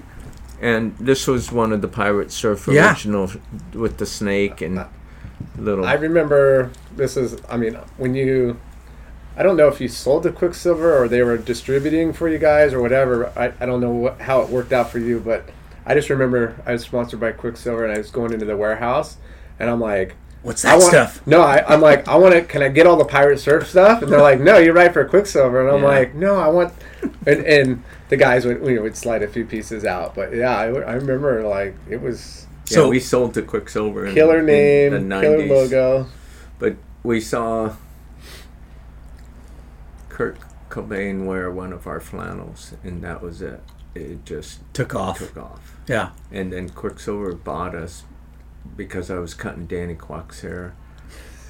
[0.61, 2.89] and this was one of the Pirate Surf Yeah.
[2.89, 3.31] original
[3.73, 4.83] with the snake and
[5.57, 5.85] little.
[5.85, 7.37] I remember this is.
[7.49, 8.57] I mean, when you,
[9.37, 12.73] I don't know if you sold to Quiksilver or they were distributing for you guys
[12.73, 13.27] or whatever.
[13.37, 15.49] I, I don't know what, how it worked out for you, but
[15.85, 19.17] I just remember I was sponsored by Quiksilver and I was going into the warehouse
[19.59, 20.15] and I'm like.
[20.43, 21.27] What's I that want, stuff?
[21.27, 22.41] No, I, I'm like, I want to.
[22.41, 24.01] Can I get all the pirate surf stuff?
[24.01, 25.61] And they're like, No, you're right for Quiksilver.
[25.67, 25.87] And I'm Yeah.
[25.99, 26.73] like, No, I want.
[27.27, 30.57] And, and the guys would you know, would slide a few pieces out, but yeah,
[30.57, 34.11] I, I remember like it was yeah, So- we sold to Quiksilver.
[34.13, 36.07] Killer in name, the killer logo.
[36.57, 37.75] But we saw
[40.21, 40.37] Kurt
[40.69, 43.59] Cobain wear one of our flannels, and that was it.
[43.95, 45.17] It just Took off.
[45.17, 45.75] took off.
[45.87, 46.11] Yeah.
[46.31, 48.03] And then Quiksilver bought us
[48.77, 50.75] because I was cutting Danny Kwock's hair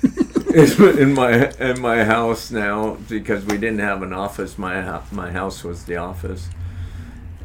[0.56, 4.58] in my in my house now because we didn't have an office.
[4.58, 6.48] My my house was the office,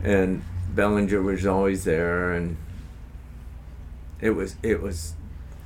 [0.05, 0.45] and
[0.77, 2.57] Bellinger was always there, and
[4.21, 5.15] it was it was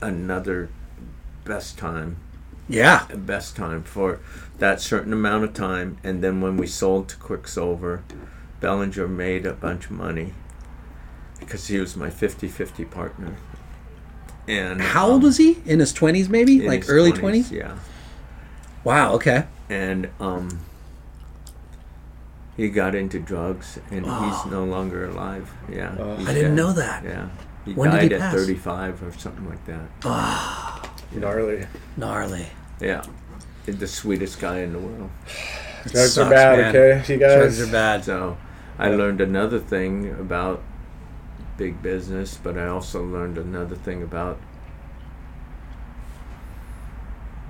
[0.00, 0.70] another
[1.44, 2.16] best time
[2.66, 3.04] Yeah.
[3.14, 4.18] best time for
[4.60, 5.98] that certain amount of time.
[6.04, 8.04] And then when we sold to Quiksilver,
[8.60, 10.32] Bellinger made a bunch of money
[11.40, 13.36] because he was my 50 50 partner.
[14.46, 15.58] And How um, old was he?
[15.66, 17.52] In his twenties, maybe, in like his early 20s, twenties.
[17.52, 17.78] Yeah.
[18.84, 19.14] Wow.
[19.14, 19.44] Okay.
[19.68, 20.60] And um,
[22.56, 25.50] he got into drugs and he's no longer alive.
[25.70, 26.16] Yeah.
[26.16, 26.62] he's I didn't dead.
[26.62, 27.04] know that.
[27.04, 27.28] Yeah.
[27.64, 28.34] He When did died he at pass?
[28.34, 30.90] 35 or something like that.
[31.14, 31.66] Gnarly.
[31.96, 32.46] Gnarly.
[32.80, 33.04] Yeah.
[33.66, 35.10] The sweetest guy in the world.
[35.84, 36.68] Drugs sucks, are bad, man.
[36.76, 37.12] okay?
[37.14, 37.36] You guys.
[37.38, 38.04] Drugs are bad.
[38.04, 38.36] So
[38.78, 40.62] I learned another thing about
[41.56, 44.38] big business, but I also learned another thing about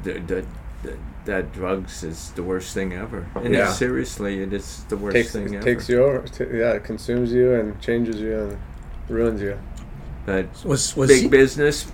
[0.03, 0.47] the, the,
[0.83, 0.97] the,
[1.27, 3.27] that drugs is the worst thing ever.
[3.35, 3.73] And Yeah.
[3.73, 5.65] seriously, it is the worst Takes, thing it ever.
[5.65, 6.27] takes you over.
[6.27, 8.59] T- yeah, it consumes you and changes you and
[9.09, 9.59] ruins you.
[10.27, 11.91] But Was was big he- business.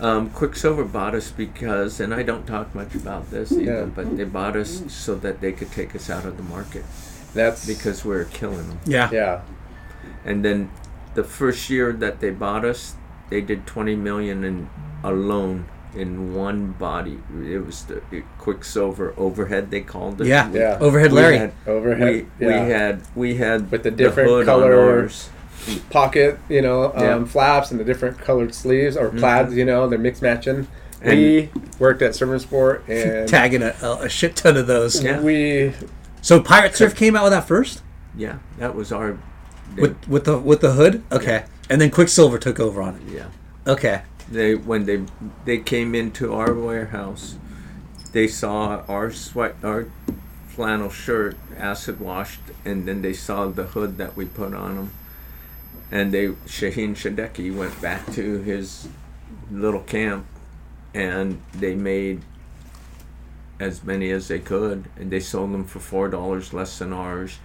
[0.00, 3.84] Um, Quiksilver bought us because, and I don't talk much about this either, Yeah.
[3.84, 6.84] but they bought us so that they could take us out of the market
[7.34, 8.80] That's because we are killing them.
[8.86, 9.10] yeah.
[9.12, 9.42] yeah.
[10.24, 10.70] And then
[11.14, 12.94] the first year that they bought us,
[13.28, 14.70] they did 20 million in
[15.04, 17.18] alone in one body.
[17.44, 18.00] It was the
[18.38, 20.26] Quiksilver overhead they called it.
[20.28, 20.50] Yeah.
[20.52, 20.78] Yeah.
[20.80, 21.38] Overhead We Larry.
[21.38, 22.64] had, Overhead, We, yeah.
[22.64, 25.28] we had we had With the different hood color- on ours.
[25.90, 27.24] Pocket, you know, um, Yeah.
[27.24, 30.66] flaps and the different colored sleeves or plaids, you know, they're mix matching.
[31.04, 31.48] we
[31.78, 35.02] worked at Sermon Sport and tagging a, a shit ton of those.
[35.02, 35.20] Yeah.
[35.20, 35.72] we
[36.22, 37.82] So Pirate Surf came out with that first
[38.16, 39.18] Yeah, that was our.
[39.76, 41.02] With with the with the hood.
[41.12, 43.02] Okay, and then Quiksilver took over on it.
[43.14, 43.26] yeah,
[43.66, 45.04] Okay, they when they
[45.44, 47.36] they came into our warehouse,
[48.12, 49.86] they saw our sweat our
[50.48, 54.90] flannel shirt acid washed, and then they saw the hood that we put on them,
[55.90, 58.88] and they Shaheen Sadeghi went back to his
[59.50, 60.26] little camp,
[60.94, 62.22] and they made
[63.58, 67.38] as many as they could, and they sold them for four dollars less than ours.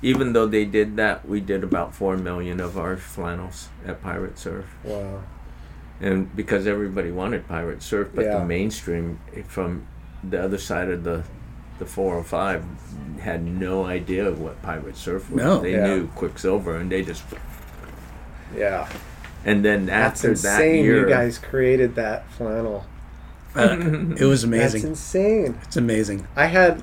[0.00, 4.38] Even though they did that, we did about four million of our flannels at Pirate
[4.38, 5.22] Surf wow.
[6.00, 8.38] and because everybody wanted pirate surf but Yeah.
[8.38, 9.18] the mainstream
[9.48, 9.86] from
[10.22, 11.24] the other side of the
[11.80, 12.64] the 405
[13.20, 15.58] had no idea what pirate surf was No.
[15.60, 15.86] they Yeah.
[15.88, 17.24] knew quiksilver and they just
[18.54, 18.88] Yeah.
[19.44, 22.86] and then That's after that insane year you guys created that flannel.
[23.54, 23.76] Uh,
[24.18, 24.82] it was amazing.
[24.82, 25.58] That's insane.
[25.64, 26.26] It's amazing.
[26.36, 26.82] I had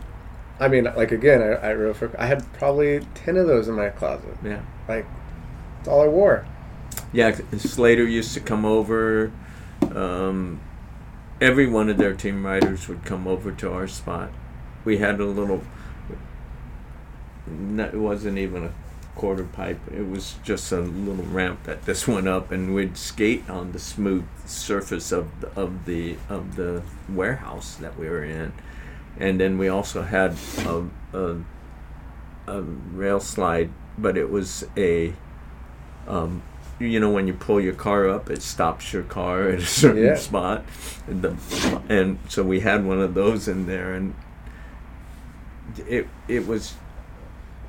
[0.59, 3.75] I mean, like again, I, I real for I had probably ten of those in
[3.75, 4.37] my closet.
[4.43, 5.05] yeah Like
[5.77, 6.45] that's all I wore.
[7.13, 9.31] yeah slater used to come over
[9.93, 10.59] um,
[11.41, 14.31] every one of their team riders would come over to our spot
[14.85, 15.61] we had a little
[17.77, 18.71] it wasn't even a
[19.15, 19.79] quarter pipe.
[19.91, 23.79] It was just a little ramp that this went up and we'd skate on the
[23.79, 28.53] smooth surface of the, of the of the warehouse that we were in.
[29.19, 30.35] And then we also had
[30.65, 30.83] a,
[31.13, 31.37] a,
[32.47, 35.13] a rail slide but it was a
[36.07, 36.43] um,
[36.79, 40.03] you know when you pull your car up it stops your car at a certain
[40.03, 40.15] Yeah.
[40.15, 40.65] spot.
[41.07, 44.13] And, the, and so we had one of those in there and
[45.87, 46.73] it it was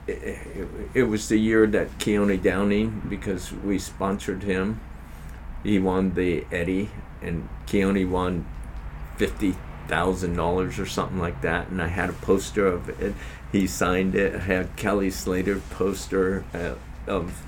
[0.06, 4.80] it, it, was the year that Keone Downing because we sponsored him
[5.62, 6.90] he won the Eddie
[7.22, 8.46] and Keone won
[9.16, 9.56] fifty
[9.88, 13.14] thousand dollars or something like that and I had a poster of it
[13.52, 16.74] he signed it I had Kelly Slater poster uh,
[17.10, 17.42] of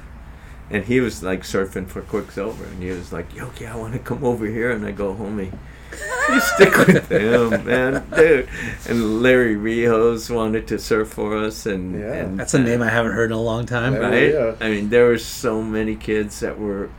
[0.70, 3.98] and he was like surfing for Quiksilver, and he was like, "Yoki, I want to
[3.98, 5.56] come over here." And I go, "Homie,
[6.28, 8.48] you stick with him, man, dude."
[8.88, 12.12] And Larry Rios wanted to surf for us, and, Yeah.
[12.14, 13.94] and That's a name I haven't heard in a long time.
[13.94, 13.98] Yeah.
[14.00, 14.32] right?
[14.32, 14.54] Yeah.
[14.60, 16.90] I mean, there were so many kids that were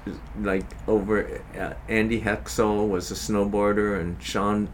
[0.41, 1.41] like over.
[1.57, 4.69] Uh, Andy Hetzel was a snowboarder, and Shaun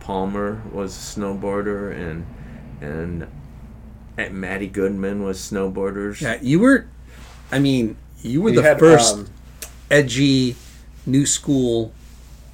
[0.00, 2.26] Palmer was a snowboarder, and
[2.80, 3.26] and,
[4.16, 6.20] and Maddie Goodman was snowboarders.
[6.20, 6.86] Yeah, you were.
[7.52, 9.26] I mean, you were You the had, first um,
[9.90, 10.54] edgy,
[11.06, 11.92] new school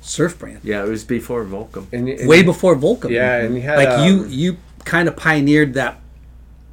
[0.05, 0.61] surf brand.
[0.63, 1.87] Yeah, it was before Volcom.
[1.93, 3.11] and, and Way before Volcom.
[3.11, 5.99] Yeah, and you had like you um, you kind of pioneered that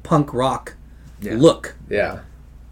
[0.02, 0.74] punk rock
[1.20, 1.34] Yeah.
[1.36, 1.74] look.
[1.88, 2.20] Yeah.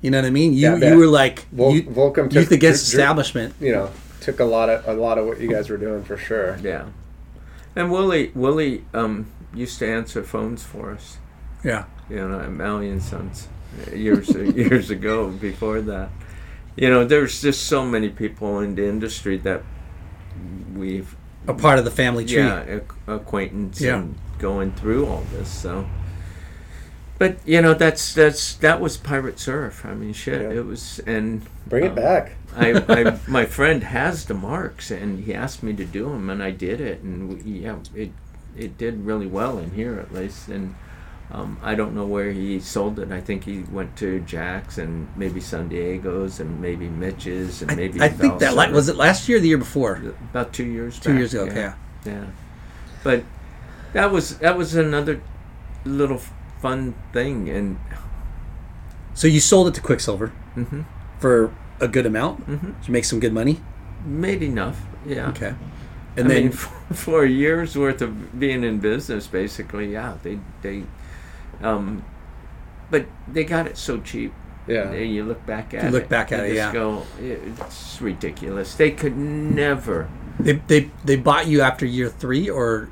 [0.03, 0.53] You know what I mean?
[0.53, 3.55] You Yeah, you were like Vol- you, Volcom youth against drew- drew- establishment.
[3.61, 6.17] You know, took a lot of a lot of what you guys were doing for
[6.17, 6.59] sure.
[6.63, 6.87] Yeah,
[7.77, 11.19] and Willie Willie um, used to answer phones for us.
[11.65, 11.85] Yeah.
[12.09, 13.49] You know, at Malley and Sons
[13.95, 15.29] years years ago.
[15.29, 16.09] Before that,
[16.77, 19.63] you know, there's just so many people in the industry that
[20.75, 21.15] we've
[21.49, 22.39] A part of the family tree.
[22.39, 23.99] yeah ac- acquaintance Yeah.
[23.99, 25.49] and going through all this.
[25.49, 25.87] So,
[27.19, 29.85] but you know, that's that's that was pirate surf.
[29.85, 30.59] I mean, shit, Yeah.
[30.61, 32.33] it was and Bring it um, back.
[32.57, 36.43] I, I my friend has the marks and he asked me to do them and
[36.43, 38.11] I did it and we, yeah it
[38.57, 40.75] it did really well in here at least and
[41.33, 45.07] um, I don't know where he sold it I think he went to Jack's and
[45.17, 48.97] maybe San Diego's and maybe Mitch's and I, maybe I think that la- was it
[48.97, 50.03] last year or the year before.
[50.31, 51.45] about two years Two back, years ago.
[51.45, 51.51] yeah.
[51.51, 51.73] Okay.
[52.07, 52.25] yeah
[53.05, 53.23] but
[53.93, 55.21] that was that was another
[55.85, 56.21] little
[56.61, 57.79] fun thing and
[59.15, 60.85] So you sold it to Quiksilver mhm,
[61.19, 62.47] for a good amount.
[62.49, 62.79] mhm.
[62.81, 63.61] Did you make some good money?
[64.05, 65.55] made enough yeah Okay.
[66.17, 70.15] And I then mean, for, for a year's worth of being in business, basically, yeah,
[70.25, 70.83] they they,
[71.63, 72.05] um,
[72.91, 74.33] but they got it so cheap.
[74.67, 74.91] Yeah.
[74.91, 75.93] And you look back at You it.
[75.93, 76.73] look back at you it, just yeah.
[76.73, 78.75] Go, it's ridiculous.
[78.75, 80.09] They could never.
[80.39, 82.89] they, they they bought you after year three or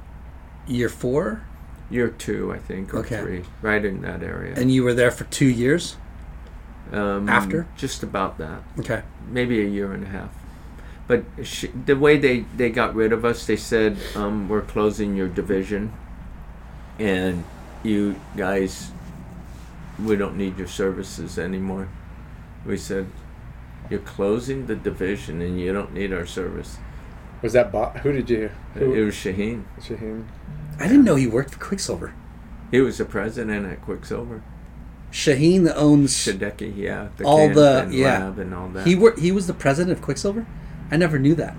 [0.67, 1.43] year four,
[1.91, 3.19] Year two, I think, or Okay.
[3.21, 4.53] three, right in that area.
[4.57, 5.97] and you were there for two years.
[6.93, 7.67] um, after?
[7.77, 9.03] just about that, Okay.
[9.31, 10.31] maybe a year and a half.
[11.07, 15.17] But sh- the way they, they got rid of us, they said, um, we're closing
[15.17, 15.93] your division,
[16.99, 17.45] and
[17.89, 18.91] you guys,
[20.05, 21.89] we don't need your services anymore.
[22.67, 23.07] We said,
[23.91, 26.77] you're closing the division, and you don't need our service.
[27.43, 27.99] Was that bot?
[28.01, 28.51] Who did you?
[28.75, 29.65] It was Shaheen.
[29.81, 30.27] Shaheen.
[30.79, 32.13] I didn't know you worked for Quiksilver.
[32.71, 34.43] He was the president at Quiksilver.
[35.11, 37.09] Shaheen that owns Sadeghi, yeah.
[37.25, 38.19] all the and yeah.
[38.25, 38.87] lab and all that.
[38.87, 40.47] He wor- he was the president of Quiksilver.
[40.91, 41.57] I never knew that.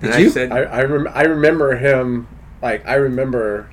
[0.00, 0.30] And Did I you?
[0.30, 2.28] said, I I, rem- I remember him
[2.62, 3.68] like I remember.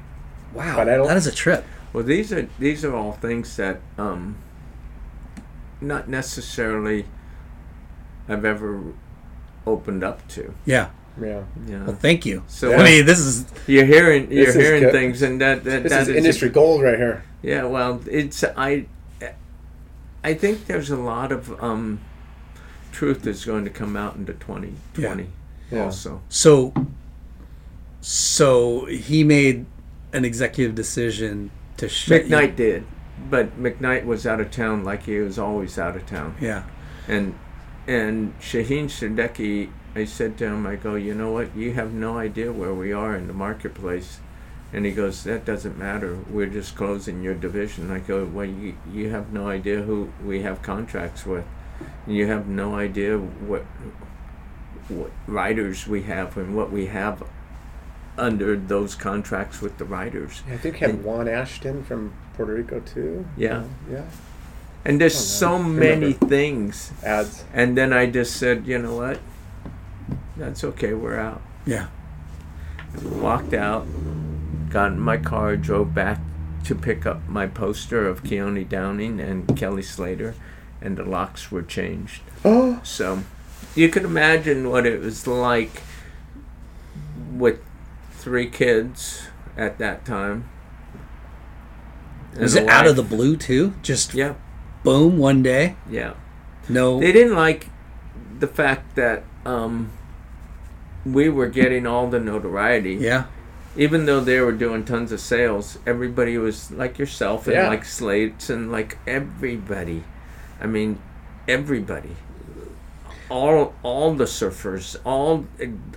[0.53, 1.63] wow, but I don't- that is a trip.
[1.93, 4.37] Well, these are these are all things that um,
[5.81, 7.05] not necessarily
[8.29, 8.81] I've ever
[9.67, 10.53] opened up to.
[10.65, 10.89] Yeah.
[11.21, 11.43] Yeah.
[11.67, 11.83] Yeah.
[11.85, 12.43] Well, thank you.
[12.47, 14.91] So I mean, this is you're hearing you're hearing good.
[14.93, 17.23] things, and that that, This that is is industry gold right here.
[17.41, 18.85] Yeah, well, it's I.
[20.23, 21.99] I think there's a lot of um,
[22.91, 25.27] truth that's going to come out into 2020
[25.71, 25.83] Yeah.
[25.85, 26.21] also.
[26.29, 26.73] so.
[28.01, 29.65] So he made
[30.13, 31.51] an executive decision
[31.81, 32.85] to shut you- McKnight did,
[33.29, 36.35] but McKnight was out of town like he was always out of town.
[36.39, 36.63] Yeah.
[37.07, 37.37] And
[37.87, 41.55] and Shaheen Sadeghi, I said to him, I go, you know what?
[41.55, 44.19] You have no idea where we are in the marketplace.
[44.73, 46.17] And he goes, that doesn't matter.
[46.29, 47.91] We're just closing your division.
[47.91, 51.43] I go, well, you, you have no idea who we have contracts with.
[52.07, 53.65] You have no idea what
[54.87, 57.23] what riders we have and what we have
[58.21, 60.43] under those contracts with the riders.
[60.51, 63.25] I think you have Juan Ashton from Puerto Rico too.
[63.35, 63.57] Yeah.
[63.59, 64.03] Um, yeah.
[64.85, 66.25] And there's Oh, so many Remember.
[66.27, 66.91] things.
[67.03, 67.43] Ads.
[67.53, 69.19] And then I just said, you know what?
[70.37, 70.93] That's okay.
[70.93, 71.41] We're out.
[71.65, 71.87] Yeah.
[73.03, 73.85] Walked out,
[74.69, 76.19] got in my car, drove back
[76.65, 80.35] to pick up my poster of Keone Downing and Kelly Slater,
[80.81, 82.21] and the locks were changed.
[82.45, 82.79] Oh.
[82.83, 83.23] So
[83.75, 85.81] you can imagine what it was like
[87.33, 87.59] with
[88.21, 89.27] three kids
[89.57, 90.47] at that time.
[92.39, 93.73] Was it a out of the blue too?
[93.81, 94.35] Just Yeah.
[94.83, 95.75] boom one day.
[95.89, 96.13] Yeah.
[96.69, 96.99] No.
[96.99, 97.67] They didn't like
[98.39, 99.89] the fact that um,
[101.05, 102.93] we were getting all the notoriety.
[102.95, 103.25] Yeah.
[103.75, 107.67] Even though they were doing tons of sales, everybody was like yourself and Yeah.
[107.69, 110.03] like Slates and like everybody.
[110.61, 110.99] I mean,
[111.47, 112.15] everybody.
[113.29, 115.45] All all the surfers, all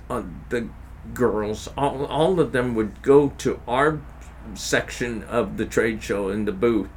[0.09, 0.69] uh, the
[1.15, 4.01] girls, all, all of them would go to our
[4.55, 6.89] section of the trade show in the booth.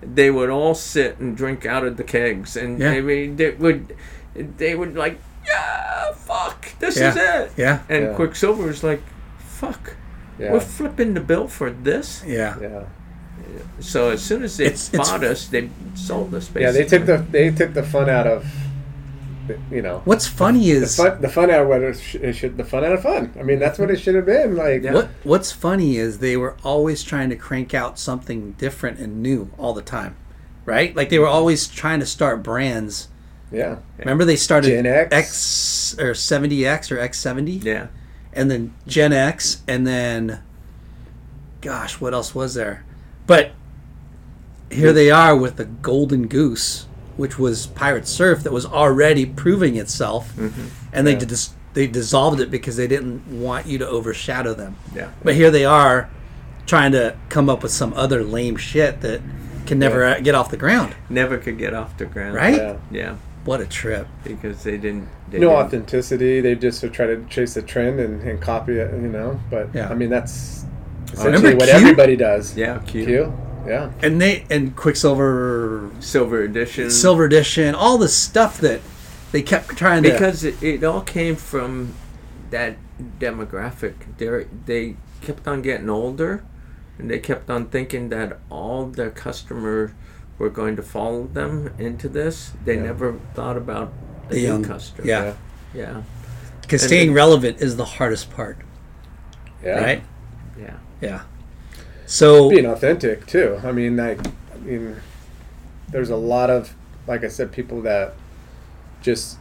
[0.00, 2.90] They would all sit and drink out of the kegs, and Yeah.
[2.92, 3.96] I mean, they would,
[4.34, 7.10] they would like, yeah, fuck, this Yeah.
[7.10, 7.52] is it.
[7.56, 7.78] Yeah.
[7.88, 8.14] And Yeah.
[8.14, 9.02] Quiksilver was like,
[9.38, 9.94] fuck,
[10.38, 10.52] Yeah.
[10.52, 12.22] we're flipping the bill for this.
[12.26, 12.56] Yeah.
[12.60, 12.82] Yeah.
[13.80, 16.48] So as soon as they It's- it's- bought us, they sold us.
[16.48, 16.62] Basically.
[16.62, 16.70] Yeah.
[16.72, 18.46] They took the they took the fun out of,
[19.70, 20.02] you know.
[20.04, 22.64] What's funny The is fun, the fun out of what it, sh- it should, the
[22.64, 23.32] fun out of fun.
[23.38, 24.56] I mean, that's what it should have been.
[24.56, 24.92] Like, Yeah.
[24.94, 29.50] what what's funny is they were always trying to crank out something different and new
[29.58, 30.16] all the time.
[30.64, 30.96] Right?
[30.96, 33.08] Like they were always trying to start brands.
[33.52, 35.14] yeah, Remember they started Gen X.
[35.14, 37.86] X or 70X or X70 Yeah.
[38.32, 40.40] and then Gen X and then
[41.60, 42.84] gosh, what else was there?
[43.26, 43.52] But
[44.70, 46.86] here they are with the Golden Goose,
[47.16, 50.32] which was Pirate Surf that was already proving itself,
[50.92, 54.76] and they dis- they dissolved it because they didn't want you to overshadow them.
[54.94, 55.10] Yeah.
[55.22, 56.08] But here they are
[56.66, 59.20] trying to come up with some other lame shit that
[59.66, 60.94] can never uh get off the ground.
[61.08, 62.34] Never could get off the ground.
[62.34, 62.56] Right?
[62.56, 62.76] yeah.
[62.90, 63.16] Yeah.
[63.44, 64.06] What a trip.
[64.22, 65.08] Because they didn't.
[65.30, 66.40] They No didn't- authenticity.
[66.40, 68.90] They just would try to chase a trend and, and copy it.
[68.92, 69.38] You know.
[69.50, 69.88] But Yeah.
[69.90, 70.64] I mean, that's
[71.12, 71.74] essentially what Q?
[71.74, 72.56] everybody does.
[72.56, 72.78] Yeah.
[72.86, 73.04] Q.
[73.04, 73.32] Q.
[73.66, 73.92] Yeah.
[74.02, 76.90] And they and Quiksilver Silver edition.
[76.90, 78.80] Silver Edition, all the stuff that
[79.32, 81.94] they kept trying to because it, it all came from
[82.50, 82.76] that
[83.18, 83.94] demographic.
[84.18, 86.44] They they kept on getting older,
[86.98, 89.94] and they kept on thinking that all their customer
[90.38, 92.52] were going to follow them into this.
[92.64, 93.92] They never thought about
[94.28, 95.06] the, The young young- customer.
[95.06, 95.34] yeah.
[95.74, 96.02] yeah,
[96.60, 98.58] because staying it- relevant is the hardest part,
[99.64, 99.80] Yeah.
[99.84, 100.02] right?
[100.60, 100.76] yeah.
[101.00, 101.22] Yeah.
[102.14, 103.60] So being authentic too.
[103.64, 104.20] I mean, like,
[104.54, 104.96] I mean,
[105.88, 106.74] there's a lot of,
[107.06, 108.14] like I said, people that
[109.02, 109.38] just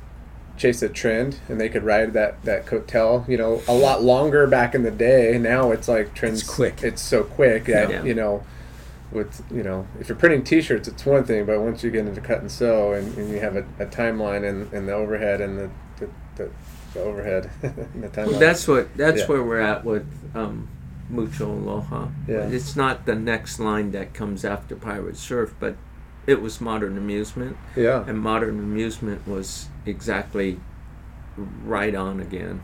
[0.57, 3.27] chase a trend and they could ride that that coattail.
[3.29, 5.37] You know, a lot longer back in the day.
[5.37, 6.41] Now it's like trends.
[6.41, 6.81] It's quick.
[6.83, 8.03] It's so quick that Yeah.
[8.03, 8.43] you know.
[9.11, 12.19] With you know, if you're printing T-shirts, it's one thing, but once you get into
[12.19, 15.55] cut and sew, and, and you have a, a timeline and, and the overhead and
[15.59, 15.69] the
[15.99, 16.49] the, the,
[16.95, 18.31] the overhead, and the timeline.
[18.31, 19.27] Well, that's what that's Yeah.
[19.27, 20.67] where we're at with um,
[21.13, 22.07] Mucho Aloha.
[22.27, 22.47] Yeah.
[22.49, 25.75] It's not the next line that comes after Pirate Surf, but
[26.25, 30.59] it was Modern Amusement, yeah, and Modern Amusement was exactly
[31.65, 32.61] right on again.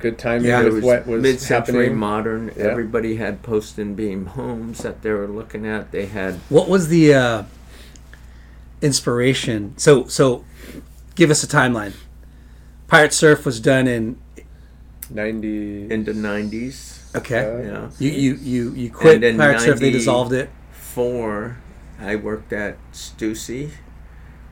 [0.00, 1.98] good timing Yeah, with It was what was mid-century happening.
[1.98, 2.50] modern.
[2.56, 2.64] Yeah.
[2.64, 5.90] Everybody had post and beam homes that they were looking at.
[5.92, 7.42] They had what was the uh,
[8.82, 9.74] inspiration?
[9.78, 10.44] So so
[11.14, 11.94] give us a timeline.
[12.88, 14.18] Pirate Surf was done in
[15.10, 15.90] Ninety.
[15.90, 16.95] in the nineties.
[17.16, 17.38] Okay.
[17.40, 17.90] Uh, yeah.
[17.98, 19.78] You you you you quit And then Pirate Surf.
[19.78, 20.50] They 90 dissolved it.
[20.72, 21.58] Four,
[22.00, 23.70] I worked at Stussy,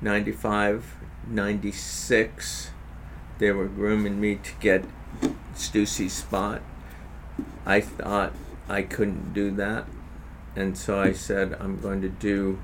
[0.00, 0.94] 95,
[1.28, 2.70] 96.
[3.38, 4.84] They were grooming me to get
[5.54, 6.62] Stussy's spot.
[7.66, 8.32] I thought
[8.68, 9.86] I couldn't do that,
[10.54, 12.58] and so I said I'm going to do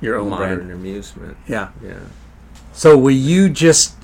[0.00, 0.72] Your own modern brand.
[0.72, 1.36] amusement.
[1.46, 1.70] Yeah.
[1.82, 2.00] Yeah.
[2.72, 3.94] So were you just?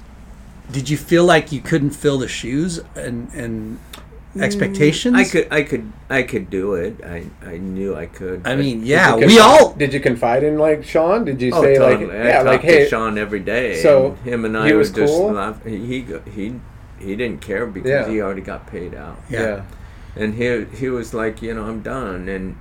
[0.70, 3.78] Did you feel like you couldn't fill the shoes and and
[4.38, 5.16] expectations?
[5.16, 6.96] I could, I could, I could do it.
[7.04, 8.46] I, I knew I could.
[8.46, 9.74] I mean, yeah, Did you we confide- all.
[9.74, 11.24] Did you confide in like Shawn?
[11.24, 12.06] Did you Oh, say totally.
[12.06, 13.82] like I yeah, talked like to hey, Shawn every day.
[13.82, 15.32] So, and him and I would was just cool?
[15.32, 15.64] laugh.
[15.64, 16.60] He he he
[16.98, 18.08] he didn't care because Yeah.
[18.08, 19.18] he already got paid out.
[19.30, 19.40] Yeah.
[19.40, 19.62] yeah.
[20.16, 22.28] And he he was like, you know, I'm done.
[22.28, 22.56] And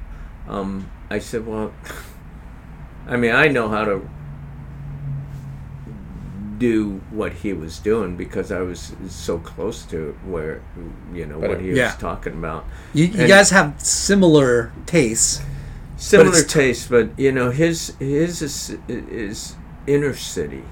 [0.47, 1.73] um, I said, well,
[3.07, 4.07] I mean, I know how to
[6.57, 10.61] do what he was doing because I was so close to where
[11.13, 11.85] you know But what he Yeah.
[11.87, 12.65] was talking about.
[12.93, 15.41] You, you And- guys have similar tastes.
[15.97, 19.55] Similar it's- taste, but you know, his his is, is
[19.87, 20.63] inner city.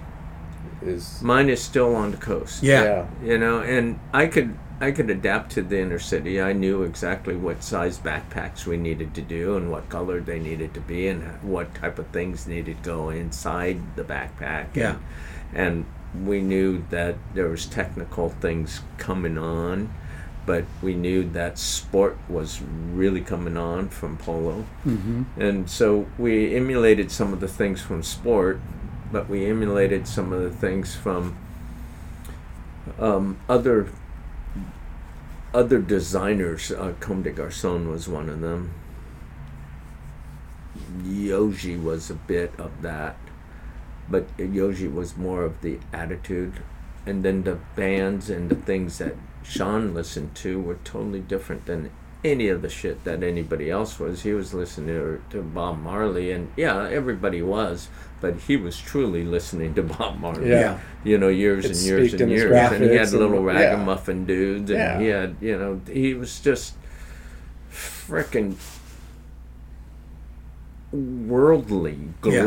[0.84, 2.62] Is Mine is still on the coast.
[2.62, 2.84] Yeah.
[2.84, 3.06] yeah.
[3.24, 7.36] you know and i could i could adapt to the inner city i knew exactly
[7.36, 11.24] what size backpacks we needed to do and what color they needed to be and
[11.42, 14.90] what type of things needed to go inside the backpack Yeah.
[14.92, 15.00] and,
[15.54, 15.86] and
[16.26, 19.94] we knew that there was technical things coming on
[20.46, 25.24] but we knew that sport was really coming on from polo Mm-hmm.
[25.42, 28.60] and so we emulated some of the things from sport,
[29.12, 31.36] but we emulated some of the things from
[33.00, 33.90] um, other
[35.54, 36.72] other designers.
[36.72, 38.72] Uh, Comme des Garçons was one of them.
[41.02, 43.16] Yohji was a bit of that,
[44.10, 46.54] but Yohji was more of the attitude,
[47.06, 51.90] and then the bands and the things that Shawn listened to were totally different than
[52.24, 54.24] any of the shit that anybody else was.
[54.24, 57.88] He was listening to, to Bob Marley, and yeah, everybody was,
[58.20, 60.50] but he was truly listening to Bob Marley.
[60.50, 60.80] Yeah.
[61.04, 63.60] You know, years It and years and years, and he had graphics and- little yeah.
[63.60, 65.00] ragamuffin dudes, and Yeah.
[65.00, 66.74] he had, you know, he was just
[67.72, 68.56] frickin'
[70.92, 72.46] worldly, Yeah.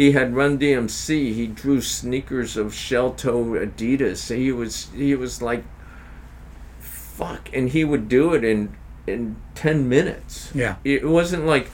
[0.00, 0.12] Global.
[0.12, 1.32] He had Run DMC.
[1.34, 4.34] He drew sneakers of shell toe Adidas.
[4.34, 5.64] He was he was like,
[6.78, 10.50] fuck, and he would do it in in ten minutes.
[10.54, 10.76] Yeah.
[10.84, 11.70] It wasn't like,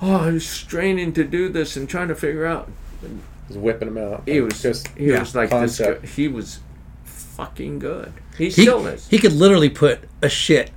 [0.00, 2.70] oh, I was straining to do this and trying to figure out.
[3.48, 4.22] was whipping them out.
[4.26, 6.02] He was just he yeah, was like concept.
[6.02, 6.14] this.
[6.16, 6.60] He was
[7.04, 8.12] fucking good.
[8.36, 9.08] He, He, still is.
[9.08, 10.70] he could literally put a shit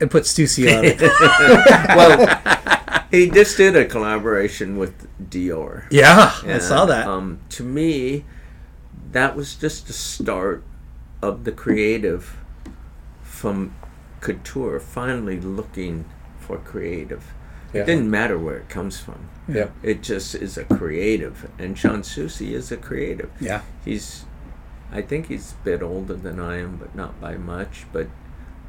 [0.00, 1.00] and put Stussy on it.
[1.96, 2.77] well,
[3.10, 5.84] he just did a collaboration with Dior.
[5.90, 7.06] yeah, I saw that.
[7.06, 8.24] Um, to me,
[9.12, 10.62] that was just the start
[11.22, 12.36] of the creative
[13.22, 13.74] from
[14.20, 16.04] couture finally looking
[16.38, 17.32] for creative.
[17.72, 17.82] Yeah.
[17.82, 19.28] It didn't matter where it comes from.
[19.46, 19.68] Yeah.
[19.82, 23.30] It just is a creative, and Shawn Stussy is a creative.
[23.40, 23.62] yeah.
[23.84, 24.24] He's,
[24.90, 27.84] I think he's a bit older than I am, but not by much.
[27.92, 28.08] But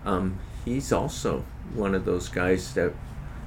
[0.06, 2.94] um, he's also one of those guys that,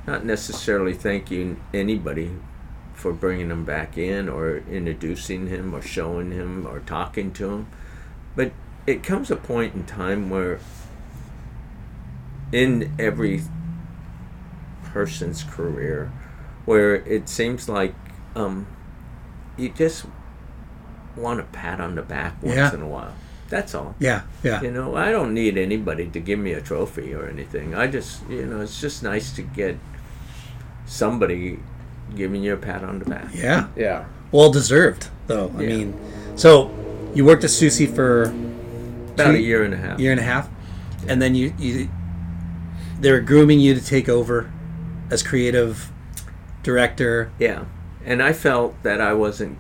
[0.07, 2.31] not necessarily thanking anybody
[2.95, 7.67] for bringing him back in or introducing him or showing him or talking to him,
[8.37, 8.53] but
[8.87, 10.59] it comes a point in time where,
[12.53, 13.43] in every
[14.85, 16.11] person's career,
[16.65, 17.95] where it seems like
[18.37, 18.67] um,
[19.57, 20.05] you just
[21.17, 22.75] want a pat on the back once Yeah.
[22.75, 23.15] in a while.
[23.49, 23.95] That's all.
[23.99, 24.63] Yeah, yeah.
[24.63, 27.75] You know, I don't need anybody to give me a trophy or anything.
[27.75, 29.77] I just, you know, it's just nice to get
[30.93, 31.59] somebody
[32.15, 33.29] giving you a pat on the back.
[33.35, 33.69] Yeah.
[33.77, 34.05] Yeah.
[34.31, 35.51] Well deserved, though.
[35.57, 35.69] I Yeah.
[35.69, 35.95] mean,
[36.37, 36.71] so
[37.15, 38.25] you worked at Stussy for
[39.15, 39.99] About two- a year and a half.
[39.99, 40.49] year and a half,
[41.09, 41.89] and then you you
[43.01, 44.49] they were grooming you to take over
[45.11, 45.91] as creative
[46.63, 47.31] director.
[47.39, 47.65] Yeah.
[48.05, 49.59] And I felt that I wasn't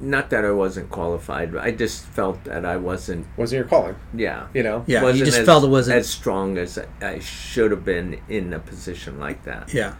[0.00, 3.96] not that I wasn't qualified, but I just felt that I wasn't Wasn't your calling?
[4.14, 4.46] yeah.
[4.54, 4.84] You know.
[4.86, 8.20] Yeah, you wasn't just as, felt it wasn't- as strong as I should have been
[8.28, 9.72] in a position like that.
[9.74, 9.94] Yeah,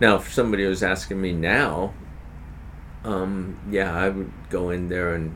[0.00, 1.92] Now, if somebody was asking me now,
[3.04, 5.34] um, yeah, I would go in there and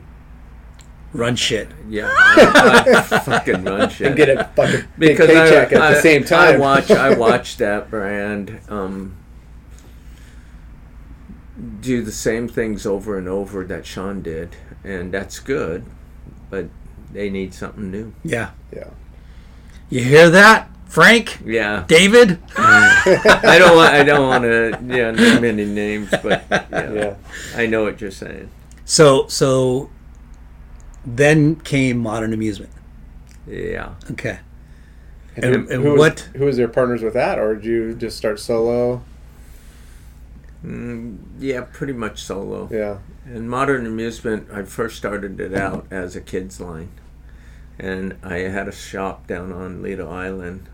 [1.13, 1.69] run shit.
[1.89, 5.95] yeah, I, I fucking run shit And get a fucking big because paycheck I, at
[5.95, 6.55] the same time.
[6.55, 9.15] I watch I watch that brand um,
[11.81, 15.83] do the same things over and over that Shawn did, and that's good,
[16.49, 16.67] but
[17.11, 18.13] they need something new.
[18.23, 18.89] Yeah, yeah.
[19.89, 21.39] you hear that, Frank?
[21.45, 22.39] Yeah, David?
[22.57, 27.15] I don't want I don't want to yeah name any names, but yeah, Yeah.
[27.55, 28.49] I know what you're saying.
[28.85, 29.89] So so
[31.05, 32.71] then came modern amusement.
[33.47, 33.95] Yeah.
[34.11, 34.39] Okay.
[35.37, 37.65] And, And- who, and who was, what- who was your partners with that, or did
[37.65, 39.01] you just start solo?
[40.67, 42.67] Mm, yeah, pretty much solo.
[42.71, 42.97] Yeah.
[43.25, 46.89] In modern amusement, I first started it out as a kids line,
[47.79, 50.67] and I had a shop down on Lido Island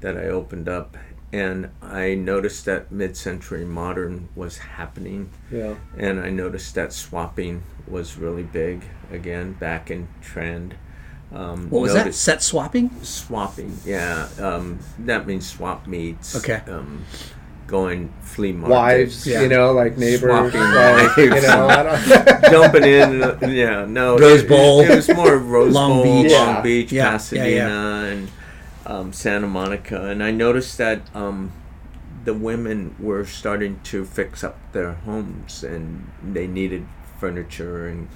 [0.00, 0.96] that I opened up,
[1.32, 5.74] and I noticed that mid-century modern was happening, Yeah.
[5.98, 10.74] and I noticed that swapping was really big again, back in trend.
[11.34, 12.14] Um, What was that?
[12.14, 12.90] Set swapping?
[13.02, 14.28] Swapping, yeah.
[14.40, 16.36] Um, that means swap meets.
[16.36, 16.62] Okay.
[16.70, 17.04] Um,
[17.66, 18.72] going flea market.
[18.74, 23.50] Wives, you know, like neighbors, Swapping like, you know, I don't- jumping in.
[23.54, 24.18] Yeah, no.
[24.18, 24.80] Rose it- Bowl.
[24.80, 26.32] It, was more Rose Long Bowl, Beach.
[26.32, 26.60] Long Yeah.
[26.62, 28.00] Beach, Yeah, yeah, Pasadena, yeah.
[28.04, 28.28] and
[28.86, 31.52] um, Santa Monica, and I noticed that um,
[32.24, 36.86] the women were starting to fix up their homes, and they needed
[37.18, 38.08] furniture, and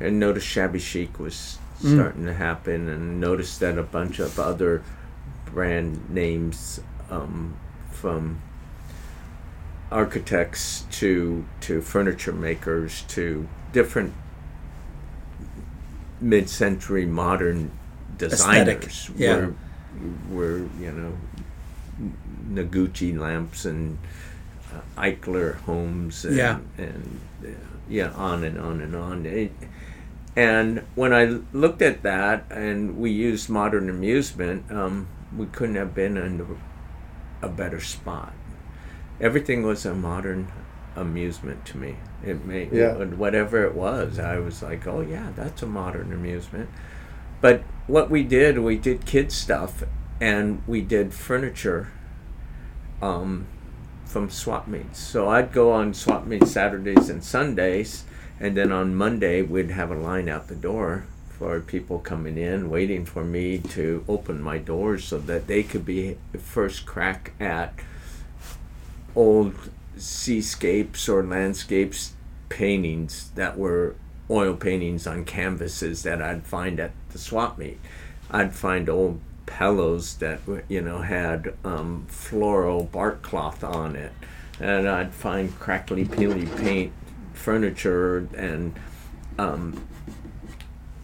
[0.00, 1.94] and noticed shabby chic was Mm.
[1.96, 4.82] starting to happen, and noticed that a bunch of other
[5.46, 6.80] brand names
[7.10, 7.56] um,
[7.90, 8.40] from
[9.94, 14.12] architects to to furniture makers to different
[16.20, 17.70] mid-century modern
[18.20, 19.36] Aesthetic, designers yeah.
[19.36, 19.54] were
[20.30, 21.12] were you know
[22.50, 23.98] Noguchi lamps and
[24.72, 26.58] uh, Eichler homes and, Yeah.
[26.78, 27.48] and uh,
[27.88, 29.52] yeah on and on and on It-
[30.36, 35.06] and when I looked at that and we used modern amusement um,
[35.36, 36.44] we couldn't have been in
[37.42, 38.32] a better spot
[39.20, 40.48] everything was a modern
[40.96, 41.96] amusement to me.
[42.24, 42.94] It made Yeah.
[42.94, 44.18] whatever it was.
[44.18, 46.68] I was like, oh yeah, that's a modern amusement.
[47.40, 49.84] But what we did, we did kid stuff,
[50.20, 51.88] and we did furniture.
[53.02, 53.46] Um,
[54.06, 55.00] from swap meets.
[55.00, 58.04] So I'd go on swap meets Saturdays and Sundays,
[58.38, 62.70] and then on Monday we'd have a line out the door for people coming in,
[62.70, 67.74] waiting for me to open my doors so that they could be first crack at
[69.14, 69.54] old
[69.96, 72.14] seascapes or landscapes
[72.48, 73.94] paintings that were
[74.30, 77.78] oil paintings on canvases that I'd find at the swap meet.
[78.30, 84.12] I'd find old pillows that you know had um, floral bark cloth on it,
[84.58, 86.92] and I'd find crackly peely paint
[87.34, 88.74] furniture and
[89.38, 89.86] um,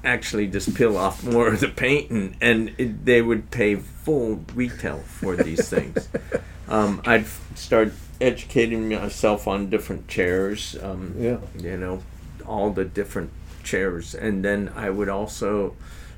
[0.05, 4.45] actually just peel off more of the paint and, and it, they would pay full
[4.55, 6.09] retail for these things.
[6.71, 10.77] um, I'd start educating myself on different chairs.
[10.83, 11.39] Um, Yeah.
[11.59, 12.03] You know,
[12.47, 13.31] all the different
[13.63, 15.75] chairs, and then I would also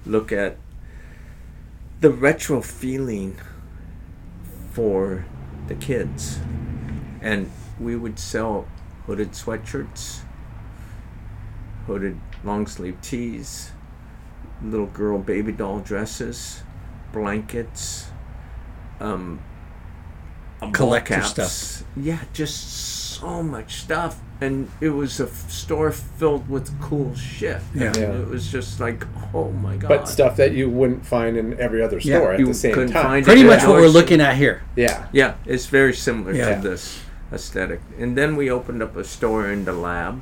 [0.06, 0.56] look at
[2.00, 3.36] the retro feeling
[4.72, 5.24] for
[5.68, 6.38] the kids,
[7.20, 7.50] and
[7.80, 8.66] we would sell
[9.06, 10.20] hooded sweatshirts,
[11.86, 13.72] hooded long sleeve tees,
[14.62, 16.62] little girl baby doll dresses,
[17.12, 18.10] blankets,
[19.00, 19.40] um,
[20.70, 21.28] Collector caps.
[21.30, 21.88] stuff.
[21.96, 27.60] Yeah, just so much stuff, and it was a f- store filled with cool shit.
[27.74, 27.92] Yeah.
[27.96, 28.12] Yeah.
[28.12, 29.88] it was just like, oh my god.
[29.88, 32.18] but stuff that you wouldn't find in every other Yeah.
[32.18, 33.02] store at You the same couldn't time.
[33.04, 33.46] find Pretty Yeah.
[33.48, 34.62] much what we're looking at here.
[34.76, 35.06] Yeah.
[35.12, 36.56] Yeah, it's very similar Yeah.
[36.56, 37.00] to this
[37.32, 37.80] aesthetic.
[37.98, 40.20] And then we opened up a store in the lab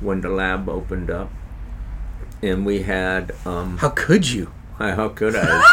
[0.00, 1.30] when the lab opened up,
[2.42, 4.52] and we had um, How could you?
[4.78, 5.40] How could I?
[5.40, 5.72] It's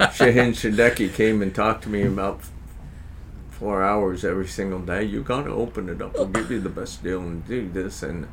[0.00, 2.50] like Shaheen Sadeghi came and talked to me about f-
[3.58, 5.02] four hours every single day.
[5.02, 6.14] You gotta open it up.
[6.14, 8.02] We'll give you the best deal and do this.
[8.02, 8.28] And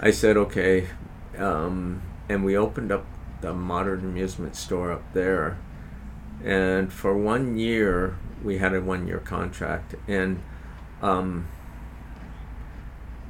[0.00, 0.88] I said, okay.
[1.36, 3.04] Um, and we opened up
[3.42, 5.58] the modern amusement store up there.
[6.42, 9.94] And for one year, we had a one year contract.
[10.08, 10.42] And
[11.02, 11.46] um,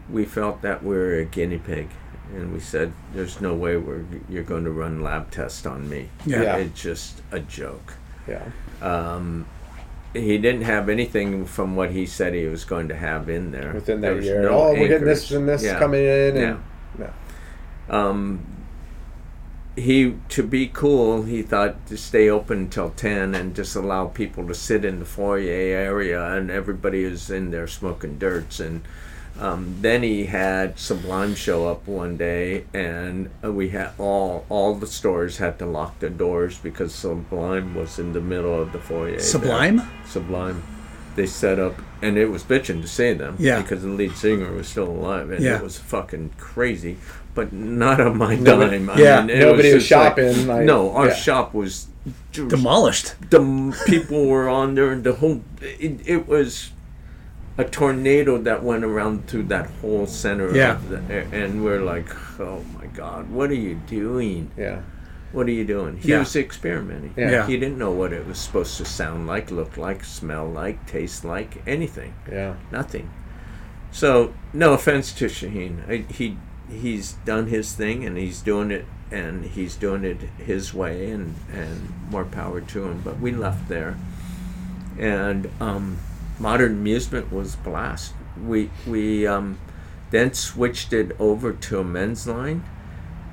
[0.09, 1.91] we felt that we were a guinea pig.
[2.33, 6.09] And we said, "There's no way we're you're going to run lab tests on me.
[6.25, 6.43] Yeah.
[6.43, 6.57] Yeah.
[6.57, 7.95] it's just a joke."
[8.27, 8.49] Yeah.
[8.81, 9.47] Um,
[10.15, 13.73] he didn't have anything from what he said he was going to have in there
[13.75, 14.43] Within that was year.
[14.43, 15.79] no oh, we're getting this and this Yeah.
[15.79, 16.37] coming in.
[16.37, 16.43] Yeah.
[16.43, 16.61] And,
[16.99, 17.99] no.
[17.99, 18.47] Um,
[19.77, 24.47] he to be cool, he thought to stay open until ten and just allow people
[24.47, 28.61] to sit in the foyer area, and everybody is in there smoking dirts.
[28.61, 28.83] And
[29.41, 34.75] um, then he had Sublime show up one day, and uh, we had all all
[34.75, 38.79] the stores had to lock their doors because Sublime was in the middle of the
[38.79, 39.11] foyer.
[39.13, 39.21] there.
[39.21, 39.83] Sublime?
[40.07, 40.63] Sublime.
[41.17, 43.37] They set up, and it was bitching to see them.
[43.39, 43.63] Yeah.
[43.63, 45.57] Because the lead singer was still alive, and Yeah.
[45.59, 46.97] it was fucking crazy.
[47.35, 48.91] But not on my Nobody- dime.
[48.91, 51.15] I yeah, mean, it nobody was just like- shopping, like- no, our yeah.
[51.15, 51.87] shop was.
[52.33, 53.15] Demolished.
[53.31, 55.43] The m- people were on there, and the whole.
[55.61, 56.71] It, it was
[57.57, 60.55] a tornado that went around through that whole center.
[60.55, 60.73] Yeah.
[60.75, 60.99] Of the,
[61.33, 62.09] and we're like,
[62.41, 64.51] oh my god, what are you doing?
[64.57, 64.83] Yeah.
[65.33, 65.97] What are you doing?
[65.97, 66.21] He Yeah.
[66.21, 67.15] was experimenting.
[67.17, 67.31] Yeah.
[67.31, 67.47] Yeah.
[67.47, 71.25] He didn't know what it was supposed to sound like, look like, smell like, taste
[71.25, 72.15] like, anything.
[72.31, 72.55] Yeah.
[72.71, 73.11] Nothing.
[73.91, 75.89] So, no offense to Shaheen.
[75.89, 76.37] I, he
[76.71, 81.35] he's done his thing and he's doing it and he's doing it his way and
[81.53, 83.03] and more power to him.
[83.05, 83.97] But we left there,
[84.99, 85.99] and um,
[86.39, 88.15] modern amusement was a blast.
[88.43, 89.59] We we um,
[90.11, 92.65] then switched it over to a men's line,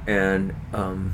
[0.07, 1.13] and um,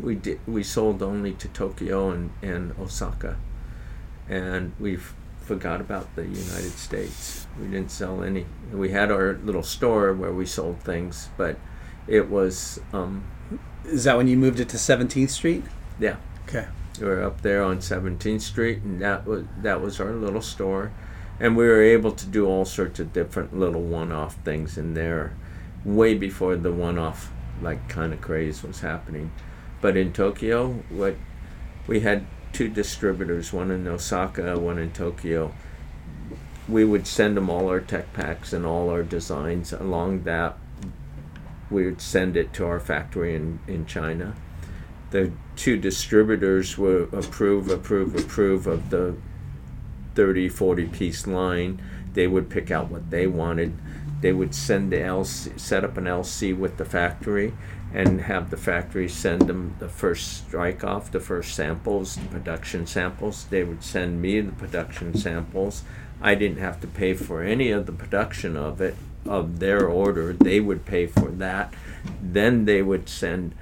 [0.00, 3.36] we did we sold only to Tokyo and, and Osaka,
[4.28, 4.98] and we
[5.40, 7.46] forgot about the United States.
[7.60, 8.46] We didn't sell any.
[8.72, 11.56] We had our little store where we sold things, but
[12.08, 13.24] it was um,
[13.84, 15.64] Is that when you moved it to 17th Street?
[16.00, 16.16] yeah.
[16.48, 16.66] Okay.
[16.98, 20.92] We were up there on 17th Street, and that was that was our little store,
[21.40, 25.34] and we were able to do all sorts of different little one-off things in there,
[25.84, 27.32] way before the one-off
[27.62, 29.32] like kind of craze was happening.
[29.80, 31.16] But in Tokyo, what
[31.86, 35.52] we had two distributors, one in Osaka, one in Tokyo.
[36.68, 39.72] We would send them all our tech packs and all our designs.
[39.72, 40.58] Along that,
[41.70, 44.34] we would send it to our factory in, in China
[45.10, 49.16] the two distributors would approve, approve, approve of the
[50.14, 51.82] 30, 40 piece line.
[52.12, 53.76] They would pick out what they wanted.
[54.20, 57.52] They would send the LC, set up an LC with the factory
[57.92, 62.86] and have the factory send them the first strike off, the first samples, the production
[62.86, 63.44] samples.
[63.44, 65.82] They would send me the production samples.
[66.20, 70.32] I didn't have to pay for any of the production of it, of their order.
[70.32, 71.72] They would pay for that.
[72.20, 73.54] Then they would send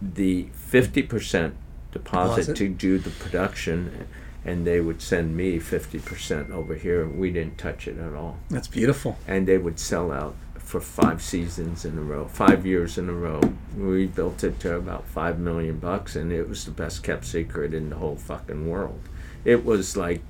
[0.00, 1.52] the 50%
[1.92, 2.56] deposit Deposit.
[2.56, 4.06] to do the production
[4.44, 8.38] and they would send me 50% over here and we didn't touch it at all
[8.50, 9.16] That's beautiful.
[9.26, 13.12] and they would sell out for five seasons in a row five years in a
[13.14, 13.40] row
[13.76, 17.72] we built it to about five million bucks and it was the best kept secret
[17.72, 19.00] in the whole fucking world
[19.46, 20.20] it was like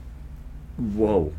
[0.77, 1.33] whoa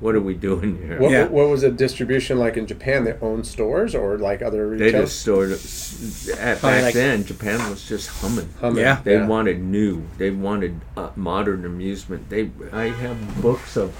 [0.00, 1.26] what are we doing here What, Yeah.
[1.26, 3.04] what was the distribution like in Japan?
[3.04, 6.38] They own stores or like other They just stored it.
[6.38, 8.48] At, back like- then, Japan was just humming.
[8.60, 9.00] Humming, Yeah.
[9.04, 9.26] They yeah.
[9.26, 10.04] wanted new.
[10.18, 12.28] They wanted uh, modern amusement.
[12.30, 12.50] They.
[12.72, 13.94] I have books of.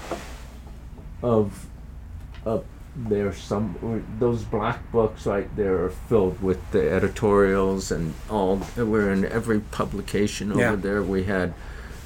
[1.21, 1.67] Of.
[2.43, 2.65] Up
[2.95, 8.61] there, some those black books right there are filled with the editorials and all.
[8.75, 10.75] We're in every publication over Yeah.
[10.75, 11.03] there.
[11.03, 11.53] We had.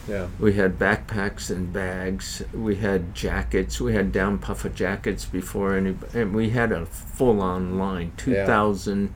[0.08, 0.28] Yeah.
[0.40, 2.44] We had backpacks and bags.
[2.54, 3.80] We had jackets.
[3.82, 8.12] We had down puffer jackets before any, and we had a full-on line.
[8.18, 8.46] Two Yeah.
[8.46, 9.14] thousand.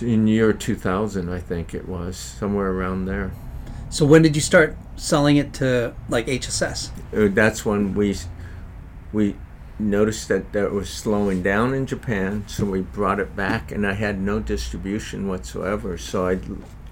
[0.00, 3.30] In year two thousand, I think it was somewhere around there.
[3.90, 6.90] So when did you start selling it to like HSS?
[7.16, 8.16] Uh, That's when we,
[9.12, 9.36] we
[9.78, 13.92] noticed that that was slowing down in Japan, so we brought it back, and I
[13.92, 15.96] had no distribution whatsoever.
[15.96, 16.40] So I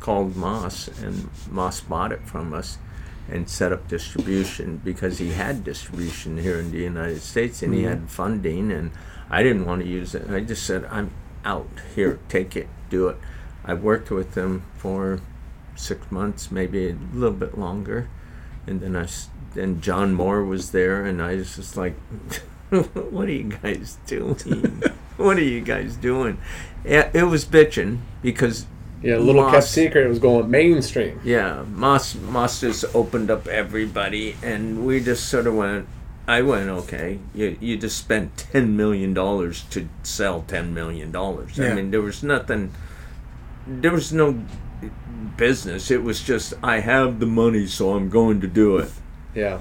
[0.03, 2.79] called Moss, and Moss bought it from us,
[3.31, 7.83] and set up distribution because he had distribution here in the United States, and he
[7.83, 7.89] mm-hmm.
[7.89, 8.91] had funding, and
[9.31, 10.29] I didn't want to use it.
[10.29, 11.13] I just said, "I'm
[11.45, 12.19] out here.
[12.29, 13.17] Take it, do it."
[13.65, 15.21] I worked with them for
[15.77, 18.09] six months, maybe a little bit longer,
[18.67, 19.07] and then I
[19.55, 21.95] then John Moore was there, and I was just like,
[22.71, 24.83] "What are you guys doing?
[25.17, 26.39] what are you guys doing?"
[26.85, 28.67] Yeah, it was bitching because
[29.03, 30.07] Yeah, little kept secret.
[30.07, 31.21] It was going mainstream.
[31.25, 35.89] yeah, Moss Moss just opened up everybody, and we just sort of went.
[36.29, 37.19] I went okay.
[37.35, 41.59] You you just spent ten million dollars to sell ten million dollars.
[41.59, 41.71] Yeah.
[41.71, 42.73] I mean, there was nothing.
[43.67, 44.45] There was no
[45.37, 45.91] business.
[45.91, 48.91] It was just I have the money, so I'm going to do it.
[49.35, 49.59] Yeah.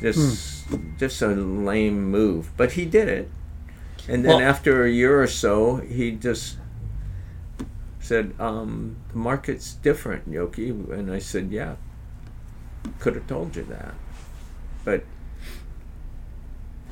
[0.00, 0.96] Just hmm.
[0.98, 3.30] just a lame move, but he did it.
[4.08, 6.56] And then Well- after a year or so, he just
[8.04, 11.76] said, um, "The market's different, Yoki." And I said, "Yeah,
[13.00, 13.94] could have told you that,
[14.84, 15.04] but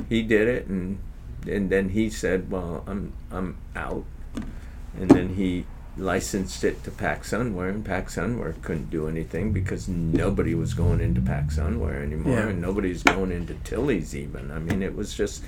[0.09, 0.99] he did it." And
[1.47, 4.05] and then he said, "Well, I'm I'm out."
[4.99, 5.67] And then he
[5.99, 11.01] licensed it to Pac Sunwear, and Pac Sunwear couldn't do anything because nobody was going
[11.01, 12.49] into Pac Sunwear anymore, Yeah.
[12.49, 14.51] and nobody's going into Tilly's even.
[14.51, 15.45] I mean, it was just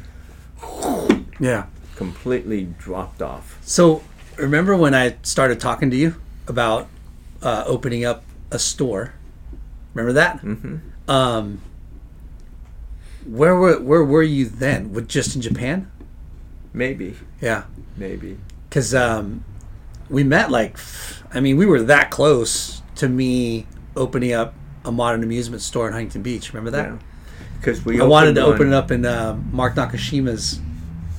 [1.40, 1.66] Yeah.
[1.96, 3.58] completely dropped off.
[3.62, 4.02] So
[4.36, 6.16] remember when I started talking to you
[6.46, 6.88] about
[7.42, 9.14] uh, opening up a store?
[9.94, 10.40] Remember that?
[10.40, 10.76] hmm
[11.08, 11.60] Um,
[13.26, 14.92] where were where were you then?
[14.92, 15.90] With just in Japan?
[16.72, 17.64] Maybe, Yeah,
[17.96, 18.36] maybe.
[18.68, 19.44] because um,
[20.10, 20.76] we met like,
[21.32, 23.66] I mean, we were that close to me
[23.96, 24.54] opening up
[24.84, 26.52] a modern amusement store in Huntington Beach.
[26.52, 26.88] Remember that?
[26.88, 26.98] Yeah.
[27.60, 30.60] Because we I wanted to one- open it up in uh, Mark Nakashima's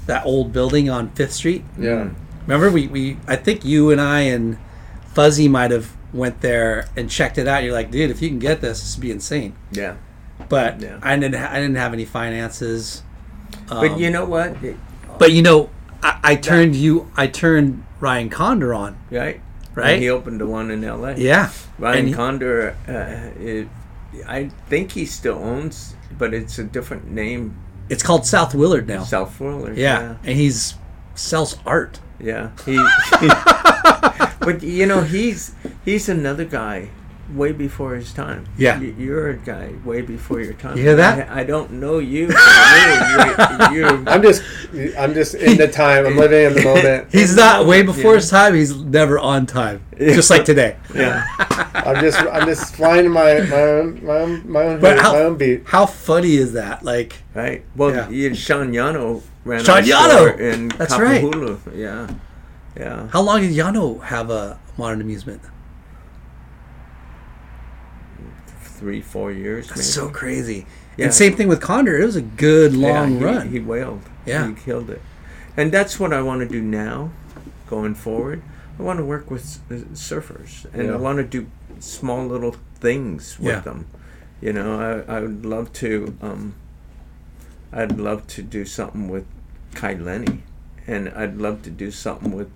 [0.08, 1.64] that old building on Fifth Street.
[1.80, 2.10] Yeah.
[2.48, 4.58] Remember we, we I think you and I and
[5.14, 7.64] Fuzzy might have went there and checked it out.
[7.64, 9.56] You're like, dude, if you can get this, this would be insane.
[9.72, 9.96] Yeah.
[10.50, 11.00] But Yeah.
[11.02, 13.04] I didn't ha- I didn't have any finances.
[13.68, 14.64] But Um, you know what?
[14.64, 14.78] It-
[15.18, 15.70] but you know,
[16.04, 17.10] I, I turned you.
[17.16, 18.98] I turned Ryan Conder on.
[19.10, 19.42] right?
[19.74, 19.94] Right.
[19.94, 21.16] And he opened the one in L.A.
[21.18, 21.50] Yeah.
[21.80, 22.76] Ryan he- Conder.
[22.88, 23.68] Uh, it,
[24.28, 27.58] I think he still owns, but it's a different name.
[27.90, 29.04] It's called South Willard now.
[29.04, 29.78] South Willard.
[29.78, 30.16] yeah.
[30.24, 30.76] and he's
[31.16, 32.00] sells art.
[32.20, 32.52] Yeah.
[32.66, 32.78] He,
[34.40, 36.90] but you know, he's he's another guy
[37.36, 38.46] way before his time.
[38.58, 38.80] Yeah.
[38.80, 40.78] Y- You're a guy way before your time.
[40.78, 41.30] You hear that?
[41.30, 42.28] I, I don't know you.
[43.72, 44.42] you're, you're, I'm just,
[44.98, 46.06] I'm just in the time.
[46.06, 47.12] I'm living in the moment.
[47.12, 48.18] He's not way before Yeah.
[48.18, 48.54] his time.
[48.56, 50.78] He's never on time, just like today.
[50.94, 51.26] yeah.
[51.76, 55.16] I'm just, I'm just flying my, my own, my own, my own, But my how,
[55.18, 55.64] own beat.
[55.66, 56.84] how funny is that?
[56.84, 57.64] Like, Right.
[57.76, 58.10] Well, Yeah.
[58.10, 60.10] you, Sean Yano ran Sean our Yano!
[60.12, 61.24] store in That's right.
[61.76, 62.10] Yeah.
[62.78, 63.08] Yeah.
[63.10, 65.42] how long did Yano have a modern amusement?
[68.80, 69.68] Three, four years.
[69.68, 70.08] That's maybe.
[70.08, 70.66] so crazy.
[70.98, 71.06] Yeah.
[71.06, 71.98] And same thing with Conder.
[72.00, 73.50] It was a good Yeah, long he, run.
[73.50, 74.02] He wailed.
[74.26, 74.48] Yeah.
[74.50, 75.02] He killed it.
[75.58, 77.12] And that's what I want to do now,
[77.68, 78.42] going forward.
[78.78, 81.48] I want to work with uh, surfers, and I want to do
[81.80, 83.60] small little things with Yeah.
[83.62, 83.88] them.
[84.42, 86.18] You know, I, I would love to.
[86.22, 86.56] Um,
[87.72, 89.26] I'd love to do something with
[89.74, 90.44] Kai Lenny,
[90.88, 92.50] and I'd love to do something with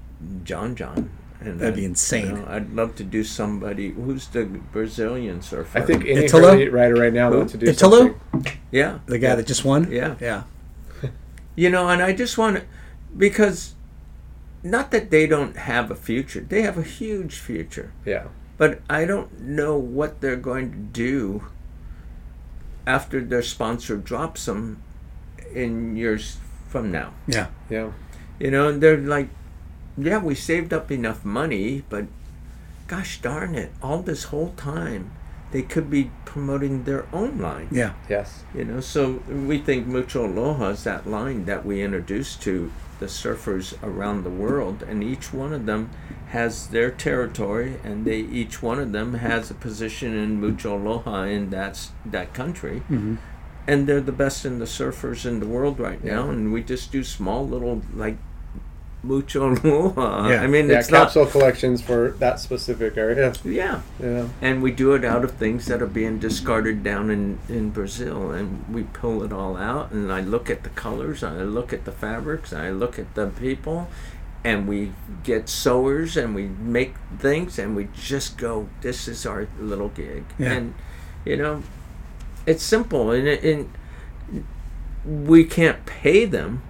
[0.43, 1.09] John John.
[1.41, 2.25] And That'd be I'd- insane.
[2.27, 5.77] You know, I'd love to do somebody who's the Brazilian surfer.
[5.77, 6.51] I think any Italo?
[6.51, 7.37] Hurley rider right now Who?
[7.37, 8.15] wants to do Italo?
[8.31, 8.57] something.
[8.71, 9.89] yeah, the guy that just won.
[9.91, 10.15] yeah.
[10.19, 10.43] Yeah.
[11.55, 12.63] You know, and I just want to,
[13.17, 13.75] because
[14.63, 18.25] not that they don't have a future, they have a huge future, Yeah.
[18.57, 21.43] but I don't know what they're going to do
[22.87, 24.81] after their sponsor drops them
[25.53, 26.37] in years
[26.67, 27.13] from now.
[27.27, 27.47] Yeah.
[27.69, 27.91] Yeah.
[28.39, 29.29] You know, they're like,
[29.99, 32.05] yeah, we saved up enough money, but
[32.87, 35.11] gosh darn it, all this whole time
[35.51, 37.67] they could be promoting their own line.
[37.71, 37.93] Yeah.
[38.07, 38.43] Yes.
[38.53, 43.07] You know, so we think Mucho Aloha is that line that we introduced to the
[43.07, 45.89] surfers around the world, and each one of them
[46.27, 51.23] has their territory, and they each one of them has a position in Mucho Aloha
[51.23, 53.15] in that that country, Mm-hmm.
[53.67, 56.31] and they're the best in the surfers in the world right now, Yeah.
[56.31, 58.17] and we just do small little like
[59.01, 60.29] Mucho Aloha.
[60.29, 60.41] Yeah.
[60.43, 60.79] I mean, Yeah.
[60.79, 61.03] it's not.
[61.03, 63.33] Capsule collections for that specific area.
[63.45, 64.27] Yeah, Yeah.
[64.41, 68.31] and we do it out of things that are being discarded down in, in Brazil,
[68.31, 69.91] and we pull it all out.
[69.91, 73.27] And I look at the colors, I look at the fabrics, I look at the
[73.27, 73.87] people,
[74.43, 74.91] and we
[75.23, 78.67] get sewers and we make things, and we just go.
[78.81, 80.51] This is our little gig, Yeah.
[80.53, 80.73] and
[81.25, 81.63] you know,
[82.45, 83.69] it's simple, and and
[85.05, 86.61] we can't pay them.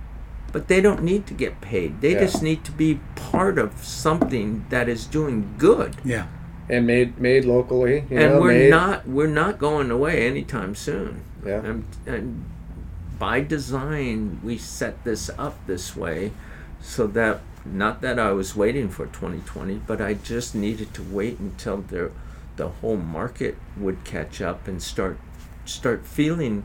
[0.52, 2.02] But they don't need to get paid.
[2.02, 2.22] They Yeah.
[2.26, 6.26] just need to be part of something that is doing good Yeah.
[6.70, 8.06] And made made locally.
[8.10, 11.22] You and know, we're made, not we're not going away anytime soon.
[11.46, 11.62] Yeah.
[11.64, 12.46] And, and
[13.18, 16.32] by design, we set this up this way,
[16.82, 21.40] so that not that I was waiting for 2020, but I just needed to wait
[21.40, 22.12] until the
[22.56, 25.18] the whole market would catch up and start
[25.66, 26.64] start feeling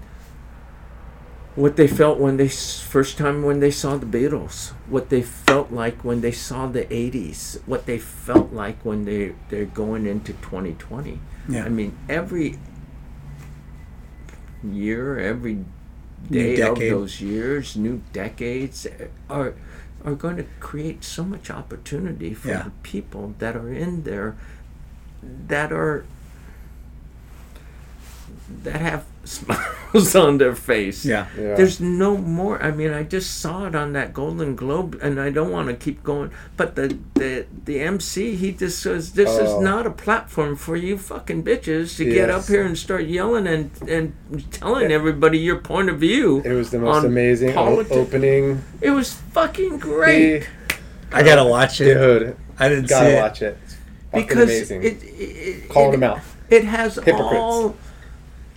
[1.56, 5.70] what they felt when they first time when they saw the Beatles, what they felt
[5.70, 10.32] like when they saw the 80s, what they felt like when they they're going into
[10.32, 11.20] 2020.
[11.48, 11.64] Yeah.
[11.64, 12.58] I mean, every
[14.62, 15.64] year, every
[16.30, 19.54] day of those years, new decades eh, are
[20.04, 22.62] are going to create so much opportunity for Yeah.
[22.64, 24.36] the people that are in there
[25.22, 26.04] that are
[28.62, 31.04] that have smiles on their face.
[31.04, 31.26] Yeah.
[31.36, 31.54] Yeah.
[31.54, 32.62] There's no more.
[32.62, 35.74] I mean, I just saw it on that Golden Globe, and I don't want to
[35.74, 36.30] keep going.
[36.56, 39.44] But the the the MC, he just says, "This Oh.
[39.58, 43.46] is not a platform for you fucking bitches to get up here and start yelling
[43.46, 44.12] and and
[44.52, 48.62] telling everybody your point of view." It was the most amazing o- opening.
[48.80, 50.42] It was fucking great.
[50.42, 50.48] He-
[51.12, 51.94] I gotta watch it.
[51.94, 53.20] Dude, I didn't gotta see it.
[53.22, 53.58] watch it.
[53.64, 53.74] It's
[54.10, 54.82] fucking because amazing.
[54.82, 56.20] it, it, Calling it, them out.
[56.50, 57.20] It has Hypocrites.
[57.36, 57.76] all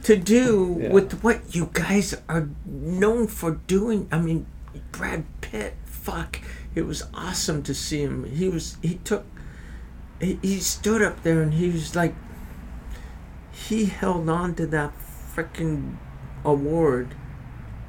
[0.07, 0.91] to do Yeah.
[0.95, 4.07] with what you guys are known for doing.
[4.09, 4.45] I mean,
[4.93, 6.39] Brad Pitt, fuck,
[6.73, 8.23] it was awesome to see him.
[8.23, 9.25] He was he took
[10.21, 12.15] he, he stood up there and he was like
[13.51, 14.93] he held on to that
[15.35, 15.97] freaking
[16.45, 17.13] award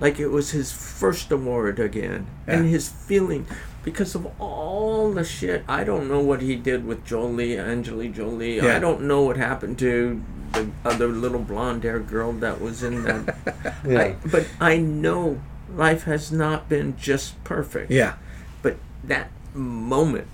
[0.00, 3.47] like it was his first award again and his feeling
[3.92, 8.57] because of all the shit i don't know what he did with jolie angeli jolie
[8.57, 8.76] Yeah.
[8.76, 13.02] i don't know what happened to the other little blonde hair girl that was in
[13.05, 13.36] that
[13.86, 14.00] Yeah.
[14.00, 15.41] I, but i know
[15.75, 18.15] life has not been just perfect Yeah.
[18.62, 20.26] but that moment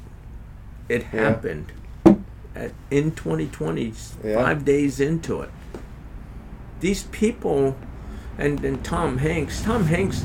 [0.89, 1.21] it Yeah.
[1.31, 1.73] happened
[2.55, 3.93] at, in 2020
[4.25, 4.35] Yeah.
[4.43, 5.51] five days into it
[6.81, 7.77] these people
[8.39, 10.25] and, and tom hanks tom hanks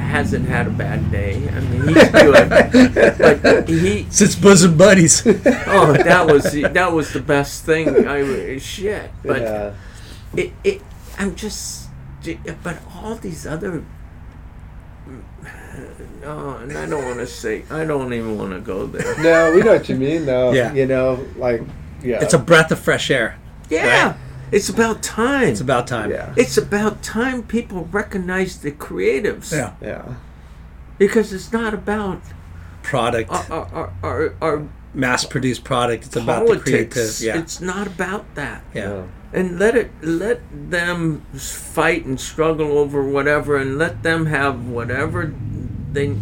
[0.00, 1.46] hasn't had a bad day.
[1.48, 5.22] I mean, he's good, but he Since bosom buddies.
[5.26, 8.08] oh, that was the- that was the best thing.
[8.08, 9.74] I shit, but yeah.
[10.36, 10.82] it it
[11.18, 11.90] I'm just
[12.62, 13.84] but all these other
[16.20, 19.18] no, and I don't want to say I don't even want to go there.
[19.22, 20.52] No, we know what you mean, though.
[20.52, 20.72] Yeah.
[20.72, 21.62] You know, like,
[22.02, 22.22] yeah.
[22.22, 23.38] it's a breath of fresh air.
[23.70, 24.16] Yeah, Right.
[24.52, 25.48] It's about time.
[25.48, 26.10] It's about time.
[26.10, 26.34] yeah.
[26.36, 29.52] It's about time people recognize the creatives.
[29.52, 29.74] Yeah.
[29.80, 30.14] Yeah.
[30.98, 32.20] Because it's not about
[32.82, 36.06] Product, our our, our, our, our mass produced product.
[36.06, 36.90] It's about the creative.
[36.90, 37.22] politics.
[37.22, 37.38] Yeah.
[37.38, 38.62] It's not about that.
[38.74, 39.04] yeah.
[39.32, 45.32] and let it let them fight and struggle over whatever and let them have whatever
[45.92, 46.16] they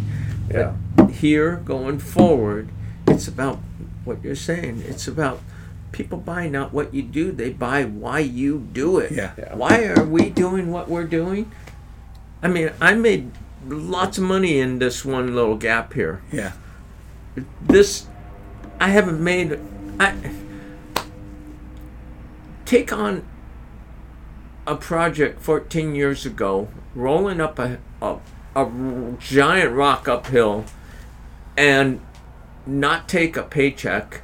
[0.51, 0.73] Yeah.
[1.09, 2.69] here going forward
[3.07, 3.57] it's about
[4.05, 5.39] what you're saying it's about
[5.91, 9.31] people buy not what you do they buy why you do it Yeah.
[9.37, 9.55] Yeah.
[9.55, 11.51] why are we doing what we're doing
[12.43, 13.31] i mean i made
[13.67, 16.51] lots of money in this one little gap here Yeah.
[17.61, 18.05] this
[18.81, 19.59] I haven't made
[19.99, 20.15] I
[22.65, 23.25] take on
[24.65, 28.17] a project 14 years ago rolling up a, a,
[28.55, 28.71] a
[29.19, 30.65] giant rock uphill
[31.57, 31.99] and
[32.65, 34.21] not take a paycheck it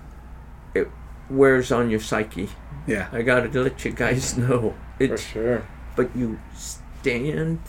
[1.29, 2.49] wears on your psyche
[2.87, 3.07] Yeah.
[3.11, 5.65] I gotta let you guys know For it's sure.
[5.95, 7.59] but you stand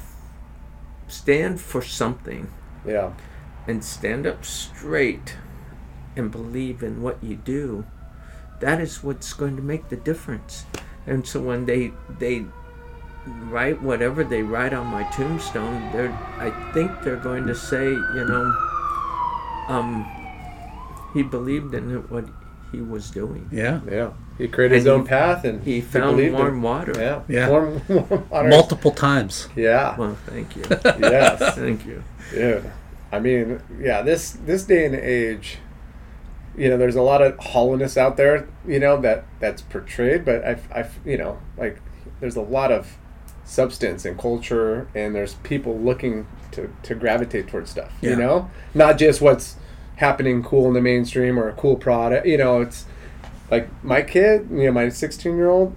[1.08, 2.48] stand for something
[2.84, 3.12] Yeah.
[3.66, 5.36] and stand up straight
[6.16, 7.84] and believe in what you do
[8.60, 10.64] that is what's going to make the difference
[11.06, 12.44] and so when they they
[13.50, 18.24] write whatever they write on my tombstone they're i think they're going to say you
[18.24, 18.44] know
[19.68, 20.06] um
[21.12, 22.24] he believed in it, what
[22.76, 23.80] he was doing Yeah.
[23.90, 24.10] Yeah.
[24.38, 26.60] He created his own he- path and he found believed warm it.
[26.68, 27.22] water Yeah.
[27.28, 27.48] Yeah.
[27.48, 28.48] Warm, warm water.
[28.48, 29.48] Multiple times.
[29.56, 29.96] Yeah.
[29.98, 30.64] well thank you
[31.00, 31.54] yes.
[31.54, 32.70] thank you Dude,
[33.12, 35.58] I mean, yeah, this this day and age,
[36.56, 40.44] you know, there's a lot of hollowness out there, you know, that that's portrayed, but
[40.44, 41.80] I, I, you know, like
[42.20, 42.96] there's a lot of
[43.44, 48.10] substance and culture, and there's people looking to to gravitate towards stuff, Yeah.
[48.10, 49.54] you know, not just what's
[49.96, 52.86] happening cool in the mainstream or a cool product, you know, it's
[53.50, 55.76] like my kid, you know, my 16 year old,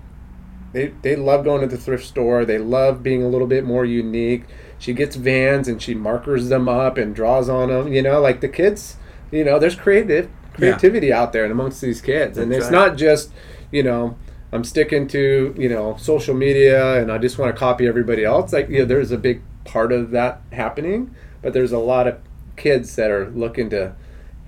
[0.73, 2.45] they they love going to the thrift store.
[2.45, 4.43] They love being a little bit more unique.
[4.77, 7.91] She gets vans and she markers them up and draws on them.
[7.91, 8.97] You know, like the kids.
[9.31, 12.89] You know, there's creative creativity out there and amongst these kids, and That's it's right.
[12.89, 13.31] not just
[13.71, 14.17] you know.
[14.51, 18.51] I'm sticking to you know social media and I just want to copy everybody else.
[18.51, 22.17] Like you know, there's a big part of that happening, but there's a lot of
[22.55, 23.93] kids that are looking to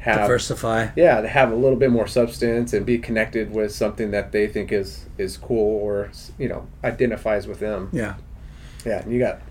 [0.01, 0.87] have Diversify.
[0.95, 4.47] yeah to have a little bit more substance and be connected with something that they
[4.47, 8.15] think is is cool or you know identifies with them Yeah.
[8.83, 9.41] yeah you got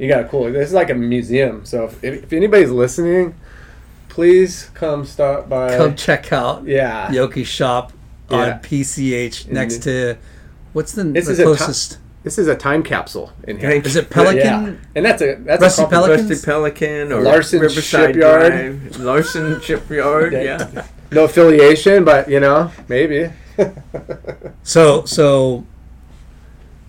[0.00, 3.36] you got a cool this is like a museum so if, if anybody's listening
[4.08, 7.92] please come stop by Come check out yeah Yoki's shop
[8.30, 8.36] Yeah.
[8.54, 10.14] on PCH next mm-hmm.
[10.14, 10.18] to
[10.72, 11.98] what's the, the closest?
[12.22, 13.70] This is a time capsule in here.
[13.70, 14.36] Is it Pelican?
[14.38, 16.28] yeah and that's a that's Rusty a compliment.
[16.30, 18.52] Rusty Pelican or Larson Riverside Shipyard.
[18.52, 20.68] Drive, Larson Shipyard, Yeah.
[20.72, 20.86] yeah.
[21.12, 23.30] no affiliation but you know maybe
[24.62, 25.64] So so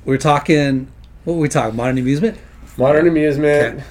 [0.06, 0.92] we're talking.
[1.26, 1.76] What were we talking?
[1.76, 2.38] Modern amusement.
[2.77, 3.84] modern amusement Okay.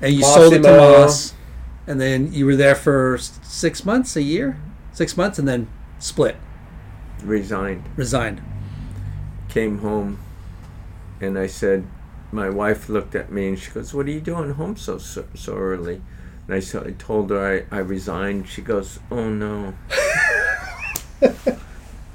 [0.00, 1.00] And you sold it to Mossimo.
[1.02, 1.34] Moss,
[1.86, 4.56] and then you were there for six months, a year,
[4.92, 5.66] six months, and then
[5.98, 6.36] split,
[7.22, 7.84] Resigned.
[7.96, 8.40] resigned.
[9.48, 10.18] Came home,
[11.20, 11.86] and I said,
[12.32, 15.24] my wife looked at me and she goes, "What are you doing home so so,
[15.34, 16.02] so early?"
[16.46, 18.48] And I, said, I told her I, I resigned.
[18.48, 19.74] She goes, "Oh no."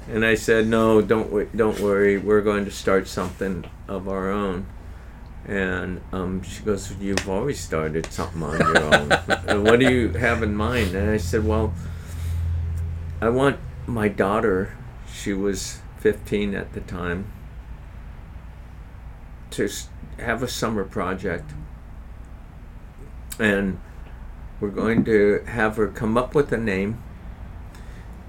[0.08, 2.18] and I said, "No, don't don't worry.
[2.18, 4.66] We're going to start something of our own."
[5.46, 9.08] And um, she goes, "You've always started something on your own.
[9.64, 11.74] What do you have in mind?" And I said, "Well,
[13.20, 14.76] I want my daughter.
[15.12, 17.32] She was 15 at the time.
[19.54, 19.68] To
[20.18, 21.50] have a summer project,
[23.38, 23.78] and
[24.60, 27.02] we're going to have her come up with a name."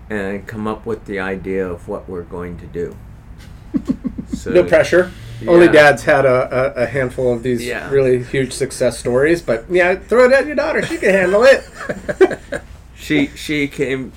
[0.07, 2.95] And come up with the idea of what we're going to do.
[4.33, 5.11] So, no pressure
[5.47, 7.89] only dad's had a, a, a handful of these Yeah.
[7.91, 11.63] really huge success stories but yeah throw it at your daughter she can handle it
[12.95, 14.11] she she came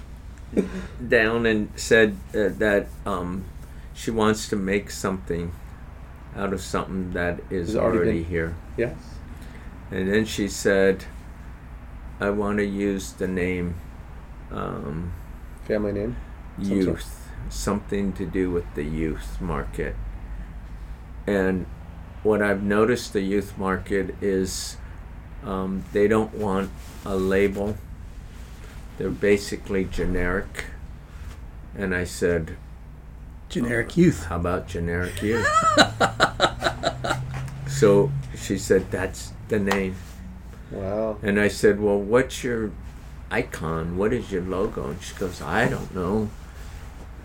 [1.07, 3.45] down and said uh, that um,
[3.93, 5.53] she wants to make something
[6.39, 8.55] out of something that is already here.
[8.77, 8.97] yes
[9.91, 11.05] And then she said,
[12.21, 13.75] "I want to use the name
[14.53, 15.13] um,
[15.67, 16.17] family name
[16.57, 16.87] Some sort.
[16.87, 19.95] youth, something to do with the youth market."
[21.27, 21.67] And
[22.23, 24.77] what I've noticed the youth market is
[25.45, 26.71] Um, they don't want
[27.05, 27.77] a label.
[28.99, 30.65] They're basically generic.
[31.77, 32.57] And I said,
[33.49, 34.25] Generic youth.
[34.25, 35.47] How about generic youth?
[37.69, 39.97] so she said, That's the name.
[40.71, 41.19] Wow.
[41.23, 42.73] And I said, Well, what's your
[43.31, 43.97] icon?
[43.97, 44.91] What is your logo?
[44.91, 46.29] And she goes, I don't know.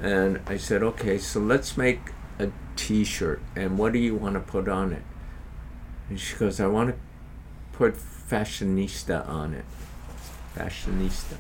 [0.02, 2.00] And I said, Okay, so let's make
[2.40, 3.42] a t shirt.
[3.56, 5.04] And what do you want to put on it?
[6.10, 6.96] And she goes, I want to
[7.74, 9.66] put fashionista on it.
[10.56, 11.38] Fashionista.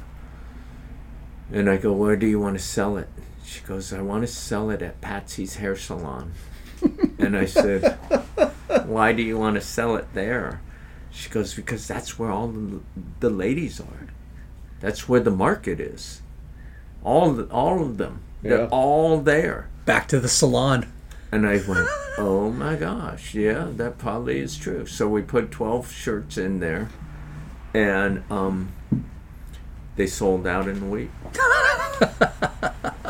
[1.53, 3.08] And I go, Where do you want to sell it?
[3.53, 6.33] She goes, I want to sell it at Patsy's Hair Salon.
[7.19, 7.99] and I said,
[8.85, 10.59] Why do you want to sell it there?
[11.11, 12.80] She goes, Because that's where all the,
[13.19, 14.07] the ladies are.
[14.80, 16.23] That's where the market is.
[17.03, 18.22] All, the, all of them.
[18.41, 19.69] They're all there.
[19.85, 20.91] Back to the salon.
[21.32, 24.88] And I went, oh my gosh, yeah, that probably is true.
[24.88, 26.90] So we put 12 shirts in there,
[27.73, 28.72] and um,
[29.95, 31.11] they sold out in a week.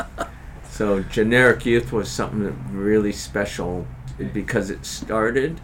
[0.74, 3.86] so generic youth was something really special
[4.32, 5.60] because it started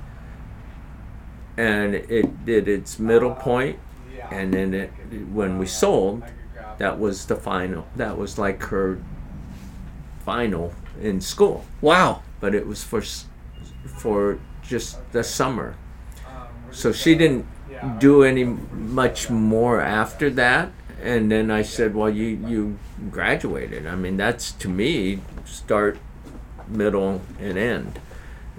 [1.57, 3.79] and it did its middle point,
[4.31, 4.91] and then it
[5.33, 6.23] when we sold,
[6.79, 7.87] that was the final.
[7.97, 9.03] That was like her
[10.25, 12.23] final in school Wow.
[12.39, 13.03] but it was for
[13.99, 15.75] for just the summer.
[16.71, 17.47] So she didn't
[17.99, 20.71] do any much more after that.
[21.03, 22.79] And then I said, "Well, you you
[23.11, 23.87] graduated.
[23.87, 25.99] I mean, that's to me start,
[26.69, 28.01] middle, and end."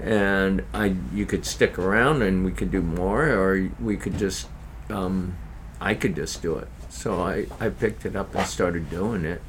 [0.01, 4.47] And I you could stick around and we could do more, or we could just
[4.89, 5.37] um,
[5.79, 6.67] I could just do it.
[6.89, 9.41] So I I picked it up and started doing it.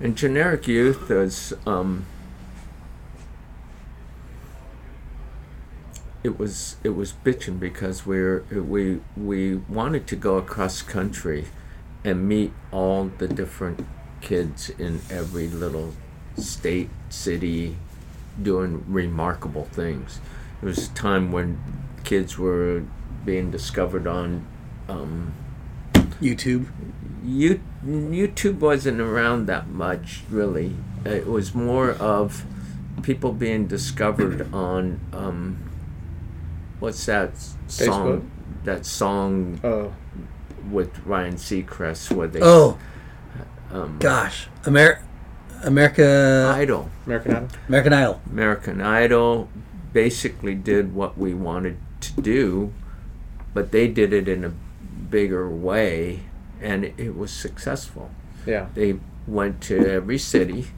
[0.00, 1.52] And generic youth is.
[1.66, 2.06] Um,
[6.22, 11.46] it was it was bitching because we're we we wanted to go across country
[12.04, 13.86] and meet all the different
[14.20, 15.94] kids in every little
[16.36, 17.76] state city
[18.40, 20.20] doing remarkable things
[20.62, 21.60] It was a time when
[22.04, 22.84] kids were
[23.24, 24.46] being discovered on
[24.88, 25.34] um,
[26.20, 26.66] YouTube.
[27.24, 30.76] you, YouTube wasn't around that much, really.
[31.04, 32.44] It was more of
[33.02, 35.70] people being discovered on um,
[36.78, 37.32] what's that
[37.68, 38.30] song?
[38.64, 39.92] That song Oh.
[40.70, 42.78] With Ryan Seacrest where they Oh,
[43.72, 44.48] um, gosh.
[44.66, 45.00] Amer-
[45.62, 46.52] America.
[46.56, 46.88] Idol.
[47.06, 47.48] American Idol.
[47.68, 48.20] American Idol.
[48.30, 49.48] American Idol
[49.92, 52.72] basically did what we wanted to do,
[53.54, 54.52] but they did it in a
[55.10, 56.20] bigger way,
[56.60, 58.10] and it, it was successful.
[58.46, 58.66] Yeah.
[58.74, 60.68] They went to every city,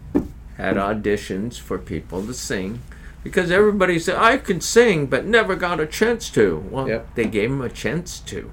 [0.56, 2.80] had auditions for people to sing,
[3.22, 6.64] because everybody said I can sing, but never got a chance to.
[6.70, 7.14] Well, Yep.
[7.14, 8.50] they gave them a chance to.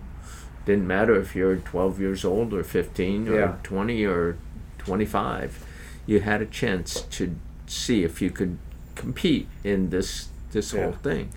[0.69, 3.55] Didn't matter if you're 12 years old or 15 or Yeah.
[3.63, 4.35] 20 or
[4.77, 5.65] 25.
[6.05, 8.59] You had a chance to see if you could
[8.93, 10.83] compete in this this Yeah.
[10.83, 11.29] whole thing.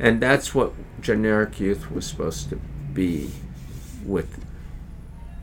[0.00, 2.58] And that's what generic youth was supposed to
[2.92, 3.30] be
[4.04, 4.26] with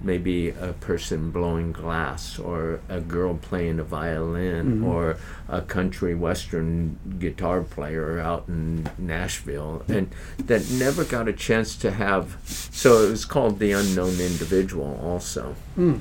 [0.06, 4.85] maybe a person blowing glass or a girl playing a violin Mhm.
[4.85, 5.17] or
[5.50, 10.08] a country western guitar player out in Nashville and
[10.45, 12.38] that never got a chance to have
[12.72, 16.00] so it was called the unknown individual also Mm.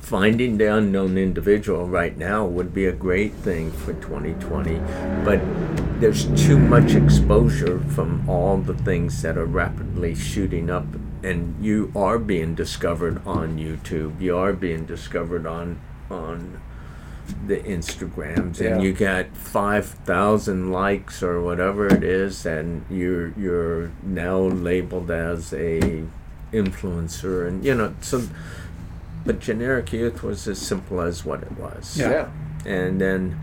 [0.00, 4.78] Finding the unknown individual right now would be a great thing for 2020
[5.24, 5.40] but
[6.00, 10.86] there's too much exposure from all the things that are rapidly shooting up
[11.22, 15.78] and you are being discovered on YouTube you are being discovered on
[16.10, 16.60] on
[17.46, 18.70] the Instagrams Yeah.
[18.74, 25.52] and you got 5000 likes or whatever it is and you're you're now labeled as
[25.52, 26.04] a
[26.52, 28.22] influencer and you know so
[29.30, 31.96] but generic youth was as simple as what it was.
[31.96, 32.28] Yeah.
[32.66, 33.40] And then,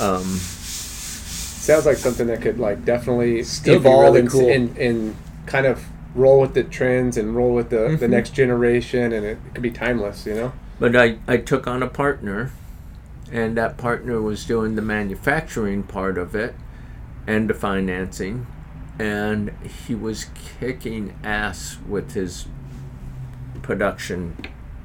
[0.00, 4.48] um, Sounds like something that could like definitely Still be evolve really and, cool.
[4.48, 8.10] and and kind of roll with the trends and roll with the, the Mhm.
[8.10, 10.52] next generation and it, could be timeless, you know?
[10.78, 12.52] but I, I took on a partner,
[13.32, 16.54] and that partner was doing the manufacturing part of it
[17.26, 18.46] and the financing,
[18.98, 19.50] and
[19.86, 20.26] he was
[20.60, 22.46] kicking ass with his
[23.62, 24.36] production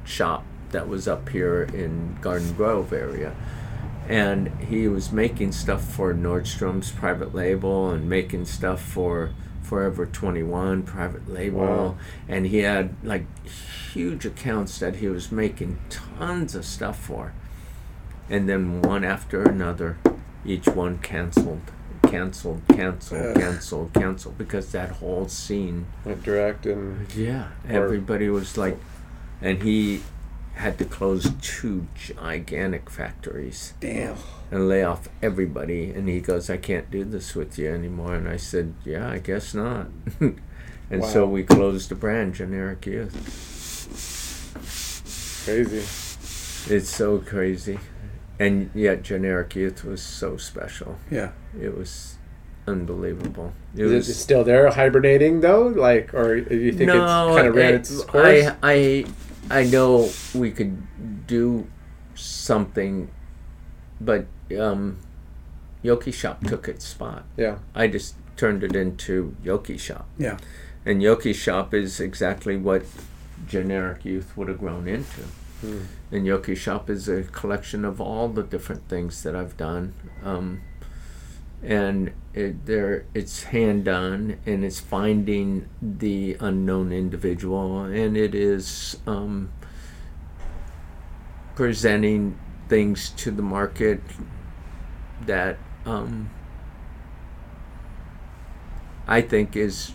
[0.04, 3.34] shop that was up here in Garden Grove area.
[4.08, 9.30] And he was making stuff for Nordstrom's private label and making stuff for
[9.62, 11.60] Forever 21 private label.
[11.60, 11.96] Wow.
[12.28, 13.26] And he had like
[13.92, 17.32] huge accounts that he was making tons of stuff for.
[18.28, 19.98] And then one after another,
[20.44, 21.60] each one canceled,
[22.02, 25.86] canceled, canceled, canceled, canceled because that whole scene.
[26.04, 28.78] Went direct and Yeah, everybody was like,
[29.42, 30.02] and he
[30.54, 34.16] had to close two gigantic factories Damn.
[34.50, 35.90] and lay off everybody.
[35.90, 38.14] And he goes, I can't do this with you anymore.
[38.14, 39.88] And I said, Yeah, I guess not.
[40.90, 43.14] and so we closed the brand, Generic Youth.
[45.44, 46.74] crazy.
[46.74, 47.78] It's so crazy.
[48.38, 50.98] And yet, Generic Youth was so special.
[51.10, 51.32] Yeah.
[51.60, 52.16] It was
[52.66, 53.52] unbelievable.
[53.74, 55.66] It Is was it still there hibernating though?
[55.68, 58.46] Like, or do you think it's kind of ran it- its course?
[58.46, 59.04] I, I,
[59.50, 61.66] I know we could do
[62.14, 63.10] something,
[64.00, 64.26] but
[64.58, 64.98] um,
[65.84, 67.24] Yoki Shop took its spot.
[67.36, 67.58] yeah.
[67.74, 70.06] I just turned it into Yoki Shop.
[70.18, 70.38] Yeah.
[70.84, 72.84] And Yoki Shop is exactly what
[73.46, 75.22] generic youth would have grown into.
[76.10, 79.94] And Yoki Shop is a collection of all the different things that I've done.
[80.24, 80.62] Um,
[81.62, 88.98] and it, there, it's hand done, and it's finding the unknown individual, and it is
[89.06, 89.50] um,
[91.54, 94.00] presenting things to the market
[95.26, 96.30] that um,
[99.06, 99.92] I think is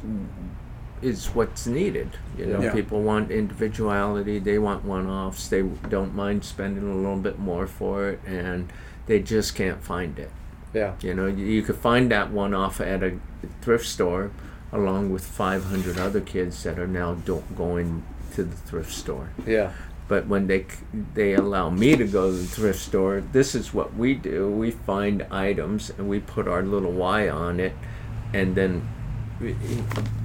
[1.01, 2.09] is what's needed.
[2.37, 2.73] You know, Yeah.
[2.73, 4.39] people want individuality.
[4.39, 5.47] They want one-offs.
[5.47, 8.71] They don't mind spending a little bit more for it, and
[9.05, 10.31] they just can't find it.
[10.73, 10.95] Yeah.
[11.01, 13.17] You know, you, you could find that one-off at a
[13.61, 14.31] thrift store,
[14.71, 18.03] along with 500 other kids that are now going
[18.35, 19.29] to the thrift store.
[19.45, 19.73] Yeah.
[20.07, 20.65] But when they
[21.13, 24.49] they allow me to go to the thrift store, this is what we do.
[24.49, 27.73] We find items and we put our little Y on it,
[28.33, 28.87] and then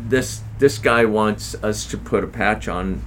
[0.08, 3.02] this this guy wants us to put a patch on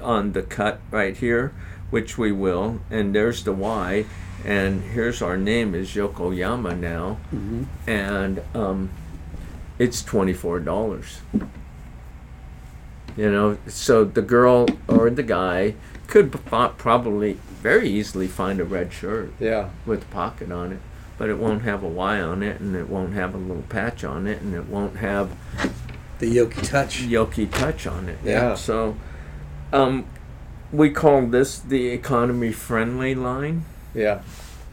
[0.00, 1.52] on the cut right here,
[1.90, 2.80] which we will.
[2.90, 4.04] And there's the Y,
[4.44, 7.18] and here's our name is Yokoyama now,
[7.86, 8.90] and um,
[9.78, 11.20] it's twenty four dollars.
[13.16, 15.74] You know, so the girl or the guy
[16.06, 19.70] could pro- probably very easily find a red shirt Yeah.
[19.84, 20.78] with a pocket on it,
[21.18, 24.04] but it won't have a Y on it, and it won't have a little patch
[24.04, 25.30] on it, and it won't have
[26.20, 27.02] The Yoki touch.
[27.02, 28.18] Yoki touch on it.
[28.24, 28.54] Yeah.
[28.54, 28.96] So,
[29.72, 30.06] um,
[30.70, 33.64] we call this the economy friendly line,
[33.98, 34.22] Yeah.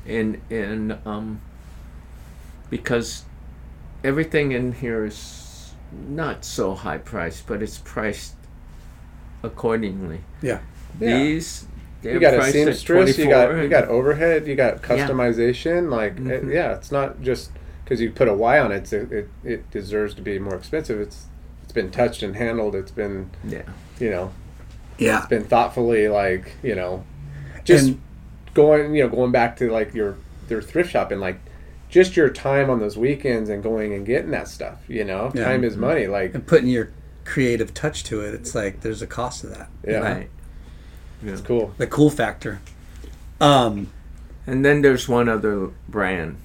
[0.07, 1.41] and and um,
[2.69, 3.23] because
[4.03, 5.71] everything in here is
[6.07, 8.35] not so high priced, but it's priced
[9.43, 10.21] accordingly.
[10.41, 10.59] Yeah.
[10.99, 11.17] Yeah.
[11.17, 11.65] These
[12.03, 13.17] You got a seamstress.
[13.17, 14.47] You got you got overhead.
[14.47, 15.07] You got Yeah.
[15.07, 15.89] customization.
[15.89, 16.53] Like, uh, Mhm.
[16.53, 17.51] yeah, it's not just
[17.83, 18.91] because you put a Y on it.
[18.93, 20.99] It, it it deserves to be more expensive.
[20.99, 21.25] It's
[21.63, 22.75] it's been touched and handled.
[22.75, 23.63] It's been yeah.
[23.99, 24.31] you know
[24.97, 25.17] Yeah.
[25.19, 27.03] it's been thoughtfully like you know
[27.63, 28.01] just And-
[28.55, 30.17] going you know going back to like your
[30.47, 31.39] their thrift shop and like
[31.89, 35.45] just your time on those weekends and going and getting that stuff you know Yeah.
[35.45, 36.89] time is money like And putting your
[37.25, 39.69] creative touch to it, it's like there's a cost to that.
[39.87, 40.29] yeah Right.
[41.23, 42.59] it's cool The cool factor.
[43.41, 43.89] Um,
[44.47, 46.37] And then there's one other brand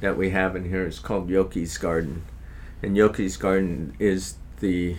[0.00, 0.84] that we have in here.
[0.86, 2.22] It's called Yoki's Garden,
[2.82, 4.96] and Yoki's Garden is the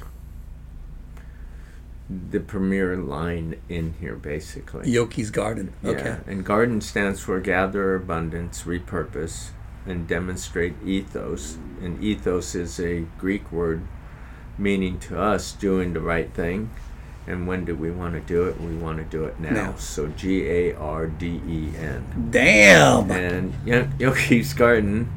[2.30, 4.92] the premier line in here, basically.
[4.92, 5.74] Yoki's Garden.
[5.84, 6.04] Okay.
[6.04, 9.50] Yeah, and garden stands for gather abundance, repurpose,
[9.86, 11.58] and demonstrate ethos.
[11.82, 13.84] And ethos is a Greek word
[14.58, 16.70] meaning to us doing the right thing.
[17.28, 18.60] And when do we want to do it?
[18.60, 19.52] We want to do it now.
[19.52, 19.76] Now.
[19.76, 22.30] So G A R D E N.
[22.32, 23.12] Damn.
[23.12, 23.54] And
[24.00, 25.12] Yoki's Garden,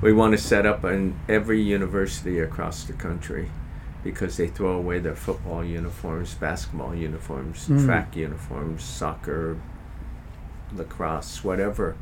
[0.00, 3.50] we want to set up in every university across the country
[4.02, 7.84] because they throw away their football uniforms, basketball uniforms, Mm.
[7.84, 9.56] track uniforms, soccer,
[10.74, 11.94] lacrosse, whatever.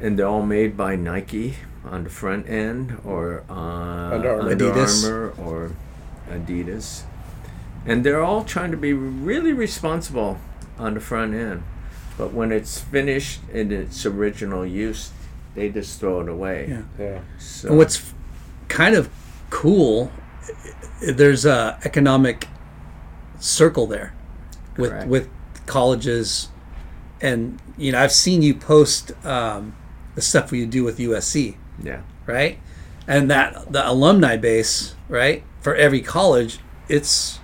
[0.00, 4.50] And they're all made by Nike on the front end or uh, Under Armour.
[4.52, 5.04] Under Adidas.
[5.04, 5.72] Armour or
[6.30, 7.02] Adidas.
[7.84, 10.38] And they're all trying to be really responsible
[10.78, 11.62] on the front end.
[12.18, 15.10] But when it's finished in its original use,
[15.54, 16.66] they just throw it away.
[16.68, 16.82] Yeah.
[16.98, 18.12] yeah So And what's
[18.68, 19.08] kind of
[19.56, 20.12] cool,
[21.00, 22.46] there's a economic
[23.40, 24.14] circle there
[24.76, 25.08] with Correct.
[25.08, 25.30] with
[25.64, 26.48] colleges,
[27.22, 29.74] and you know I've seen you post um,
[30.14, 32.58] the stuff you do with USC, yeah, right?
[33.08, 36.58] And that the alumni base, right, for every college,
[36.90, 37.40] it's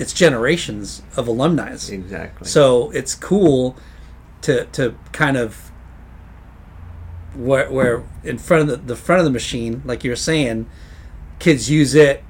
[0.00, 1.70] it's generations of alumni.
[1.70, 2.48] exactly.
[2.48, 3.76] So it's cool
[4.40, 5.70] to to kind of
[7.36, 10.66] where where in front of the, the front of the machine, like you're saying,
[11.42, 12.22] kids use it,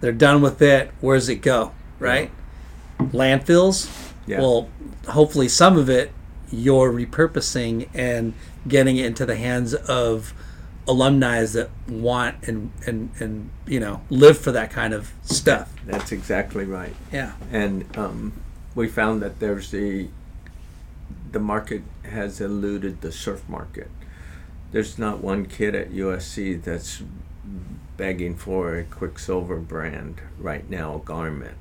[0.00, 0.92] they're done with it.
[1.00, 1.72] Where does it go?
[1.98, 2.30] Right?
[2.98, 3.90] Landfills.
[4.26, 4.40] Yeah.
[4.40, 4.68] Well,
[5.08, 6.12] hopefully some of it
[6.52, 8.34] you're repurposing and
[8.68, 10.32] getting it into the hands of
[10.86, 15.72] alumni that want and and and you know live for that kind of stuff.
[15.86, 16.94] That's exactly right.
[17.10, 17.32] Yeah.
[17.50, 18.32] And um,
[18.74, 20.08] we found that there's the
[21.32, 23.90] the market has eluded the surf market.
[24.70, 27.02] There's not one kid at USC that's
[27.96, 31.56] begging for a Quiksilver brand right now, garment.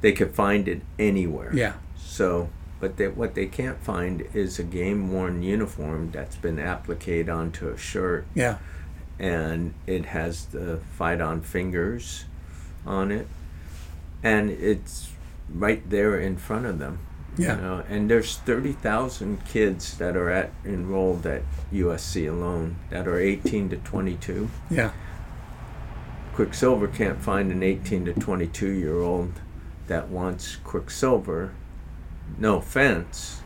[0.00, 1.50] They could find it anywhere.
[1.54, 1.74] Yeah.
[1.96, 2.50] So,
[2.80, 7.68] but they, what they can't find is a game worn uniform that's been appliqued onto
[7.68, 8.58] a shirt Yeah.
[9.18, 12.24] and it has the fight on fingers
[12.84, 13.28] on it
[14.22, 15.10] and it's
[15.48, 16.98] right there in front of them
[17.36, 17.56] Yeah.
[17.56, 23.18] you know and there's 30,000 kids that are at enrolled at USC alone that are
[23.18, 24.90] 18 to 22 Yeah.
[26.34, 29.32] Quiksilver can't find an 18 to 22 year old
[29.86, 31.52] that wants Quiksilver.
[32.38, 33.40] No offense,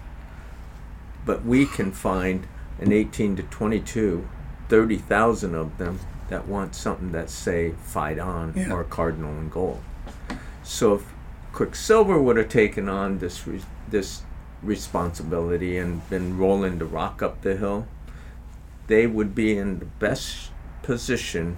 [1.24, 2.46] but we can find
[2.78, 4.28] an 18 to 22,
[4.68, 5.98] 30,000 of them
[6.28, 8.72] that want something that say fight on Yeah.
[8.72, 9.80] or cardinal and gold.
[10.62, 11.12] So if
[11.52, 13.46] Quiksilver would have taken on this
[13.90, 14.22] this
[14.62, 17.86] responsibility and been rolling the rock up the hill,
[18.86, 20.50] they would be in the best
[20.82, 21.56] position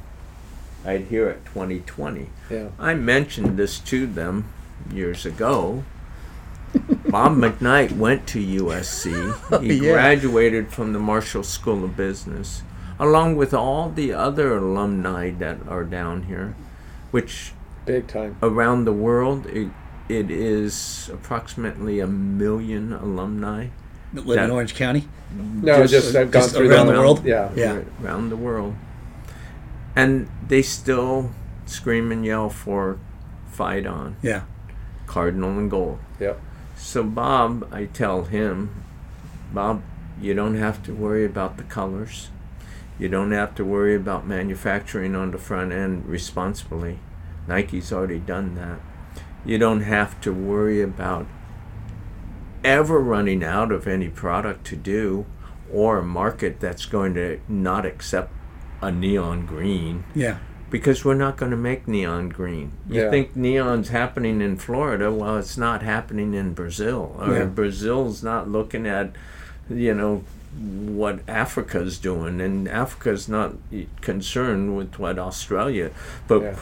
[0.85, 2.31] I'd hear at 2020.
[2.51, 2.69] Yeah.
[2.79, 4.51] I mentioned this to them
[4.93, 5.85] years ago.
[7.09, 9.61] Bob McKnight went to USC.
[9.63, 9.93] He yeah.
[9.93, 12.63] graduated from the Marshall School of Business,
[12.99, 16.55] along with all the other alumni that are down here,
[17.11, 17.53] which
[17.87, 18.37] Big time.
[18.43, 19.47] around the world
[20.09, 23.69] it, it is approximately a million alumni
[24.13, 25.09] That live in Orange County.
[25.37, 27.25] No, Just- just, I've gone just through around the world?
[27.25, 27.51] Yeah.
[27.55, 27.83] Yeah.
[28.03, 28.75] around the world.
[29.95, 31.31] And they still
[31.67, 32.99] scream and yell for
[33.51, 34.43] fight on, Yeah.
[35.07, 35.99] cardinal and gold.
[36.21, 36.41] Yep.
[36.77, 38.71] So Bob, I tell him,
[39.53, 39.83] Bob,
[40.21, 42.29] you don't have to worry about the colors.
[42.99, 46.99] You don't have to worry about manufacturing on the front end responsibly.
[47.47, 48.79] Nike's already done that.
[49.45, 51.27] You don't have to worry about
[52.65, 55.25] ever running out of any product to do
[55.73, 58.33] or a market that's going to not accept
[58.83, 60.39] a neon green Yeah.
[60.71, 62.73] because we're not going to make neon green.
[62.89, 63.11] You Yeah.
[63.11, 65.13] think neon's happening in Florida?
[65.13, 67.17] Well, it's not happening in Brazil.
[67.21, 67.45] Or Yeah.
[67.45, 69.13] Brazil's not looking at,
[69.71, 70.25] you know,
[70.59, 73.55] what Africa's doing, and Africa's not
[74.01, 75.91] concerned with what Australia.
[76.27, 76.55] But Yeah.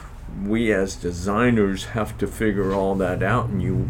[0.45, 3.89] We as designers have to figure all that out, and you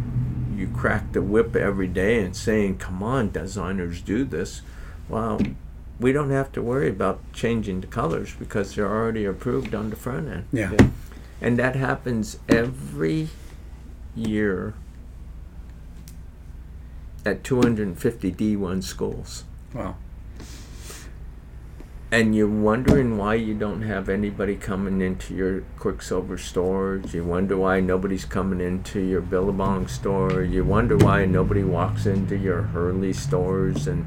[0.56, 4.62] you crack the whip every day and saying, "Come on, designers, do this."
[5.08, 5.40] Well,
[6.00, 9.96] we don't have to worry about changing the colors because they're already approved on the
[9.96, 10.44] front end.
[10.52, 10.72] Yeah.
[10.72, 10.88] Yeah.
[11.40, 13.28] And that happens every
[14.14, 14.74] year
[17.24, 19.44] at 250 D1 schools.
[19.74, 19.96] Wow.
[22.12, 27.12] And you're wondering why you don't have anybody coming into your Quiksilver stores.
[27.12, 30.42] You wonder why nobody's coming into your Billabong store.
[30.42, 34.06] You wonder why nobody walks into your Hurley stores, and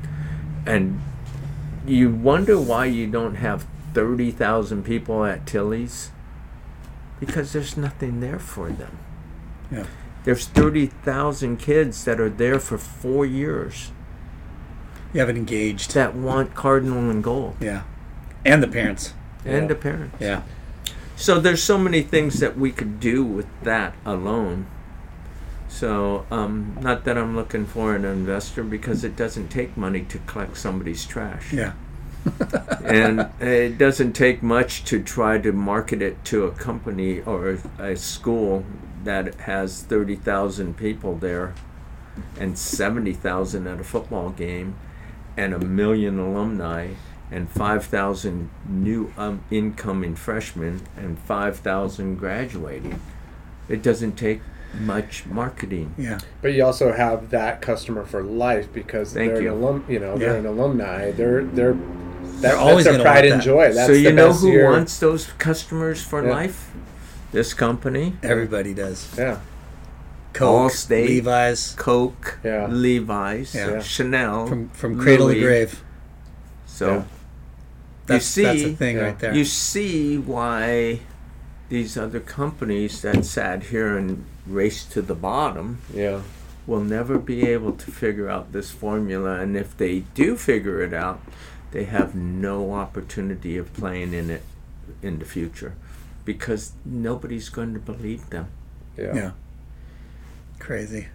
[0.66, 1.02] and
[1.86, 6.12] you wonder why you don't have thirty thousand people at Tilly's.
[7.20, 8.98] Because there's nothing there for them.
[9.70, 9.88] Yeah.
[10.24, 13.92] There's thirty thousand kids that are there for four years
[15.14, 15.94] You haven't engaged.
[15.96, 17.82] that want cardinal and gold, Yeah.
[18.46, 19.14] And the parents.
[19.46, 19.68] and Yeah.
[19.68, 20.16] the parents.
[20.20, 20.42] Yeah.
[21.16, 24.68] So there's so many things that we could do with that alone.
[25.68, 30.18] So um, not that I'm looking for an investor because it doesn't take money to
[30.20, 31.74] collect somebody's trash, Yeah.
[32.86, 37.96] and it doesn't take much to try to market it to a company or a
[37.96, 38.66] school
[39.06, 41.54] that has thirty thousand people there,
[42.40, 44.76] and seventy thousand at a football game,
[45.40, 46.90] and a million alumni.
[47.32, 53.00] And 5,000 new um, incoming freshmen and 5,000 graduating.
[53.68, 54.42] It doesn't take
[54.80, 55.94] much marketing.
[55.96, 56.18] Yeah.
[56.42, 59.54] But you also have that customer for life because Thank they're you.
[59.54, 59.86] an alum.
[59.88, 60.18] You know, Yeah.
[60.20, 61.12] they're an alumni.
[61.12, 61.78] They're they're
[62.42, 63.46] that, always that's their pride and that.
[63.46, 63.74] joy.
[63.74, 64.72] That's so you the know best who year.
[64.72, 66.32] wants those customers for Yeah.
[66.32, 66.72] life?
[67.32, 69.08] This company, Everybody does.
[69.16, 69.38] Yeah.
[70.40, 71.08] Coke, Allstate.
[71.08, 72.68] Levi's, Coke, Yeah.
[72.68, 73.82] Levi's, Yeah.
[73.82, 75.84] Chanel, from from cradle to grave.
[76.66, 77.04] So Yeah.
[78.08, 79.04] That's see- that's the thing yeah.
[79.04, 79.36] right there.
[79.36, 81.02] you see why
[81.70, 86.22] these other companies that sat here and raced to the bottom Yeah.
[86.66, 89.40] will never be able to figure out this formula.
[89.42, 91.20] And if they do figure it out,
[91.72, 94.42] they have no opportunity of playing in it
[95.04, 95.74] in the future
[96.26, 98.48] because nobody's going to believe them.
[98.98, 99.16] Yeah.
[99.16, 99.32] yeah.
[100.70, 101.08] Crazy.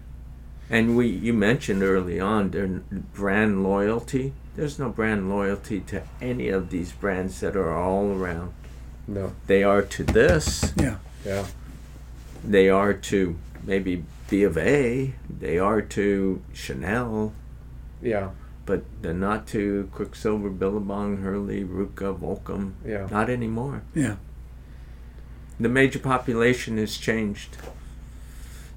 [0.69, 4.33] And we, you mentioned early on, their brand loyalty.
[4.57, 8.51] There's no brand loyalty to any of these brands that are all around.
[9.07, 9.31] No.
[9.47, 10.73] They are to this.
[10.75, 10.97] Yeah.
[11.25, 11.47] Yeah.
[12.43, 15.13] They are to maybe B of A.
[15.29, 17.31] They are to Chanel.
[18.01, 18.31] Yeah.
[18.65, 22.73] But they're not to Quiksilver, Billabong, Hurley, RVCA, Volcom.
[22.85, 23.07] Yeah.
[23.09, 23.83] Not anymore.
[23.93, 24.17] Yeah.
[25.61, 27.55] The major population has changed.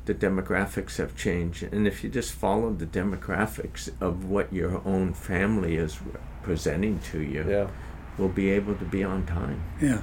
[0.09, 1.63] The demographics have changed.
[1.65, 5.99] And if you just follow the demographics of what your own family is
[6.43, 7.67] presenting to you, Yeah.
[8.17, 9.61] we'll be able to be on time.
[9.83, 10.01] Yeah.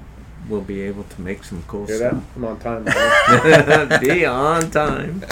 [0.48, 2.12] We'll be able to make some cool Hear stuff.
[2.14, 2.22] that?
[2.36, 4.00] I'm on time.
[4.00, 5.24] be on time.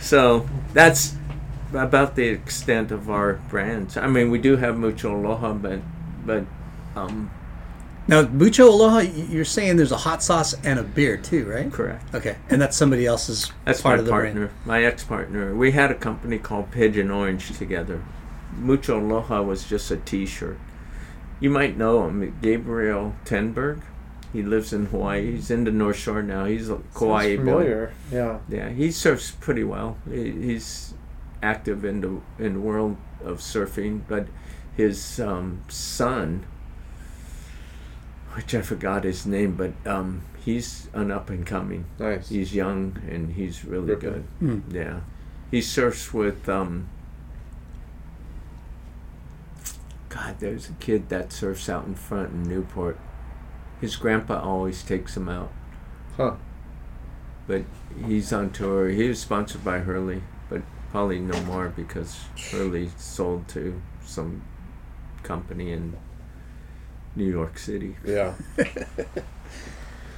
[0.00, 1.16] So that's
[1.72, 3.96] about the extent of our brands.
[3.96, 5.80] I mean, we do have Mucho Aloha, but
[6.26, 6.44] but
[6.94, 7.30] um,
[8.08, 11.70] Now, Mucho Aloha, you're saying there's a hot sauce and a beer too, right?
[11.70, 12.14] correct.
[12.14, 14.66] Okay, and that's somebody else's That's part my of the partner, brand.
[14.66, 15.54] my ex-partner.
[15.54, 18.02] We had a company called Pigeon Orange together.
[18.56, 20.58] Mucho Aloha was just a T-shirt.
[21.38, 23.82] You might know him, Gabriel Tenberg.
[24.32, 25.32] He lives in Hawaii.
[25.32, 26.46] He's in the North Shore now.
[26.46, 27.90] He's a Kauai boy.
[28.10, 28.38] Yeah.
[28.48, 29.98] Yeah, he surfs pretty well.
[30.10, 30.94] He, he's
[31.42, 34.26] active in the in the world of surfing, but
[34.76, 36.44] his um, son,
[38.38, 41.86] which I forgot his name, but um, he's an up and coming.
[41.98, 42.28] Nice.
[42.28, 44.28] He's young and he's really Ripping.
[44.40, 44.62] good.
[44.70, 45.00] Yeah,
[45.50, 46.48] he surfs with.
[46.48, 46.88] Um,
[50.08, 52.96] God, there's a kid that surfs out in front in Newport.
[53.80, 55.50] His grandpa always takes him out
[56.16, 56.34] Huh.
[57.48, 57.62] but
[58.06, 58.88] he's on tour.
[58.88, 62.20] He was sponsored by Hurley, but probably no more because
[62.52, 64.42] Hurley sold to some
[65.24, 65.96] company in
[67.18, 67.96] New York City.
[68.04, 68.34] Yeah.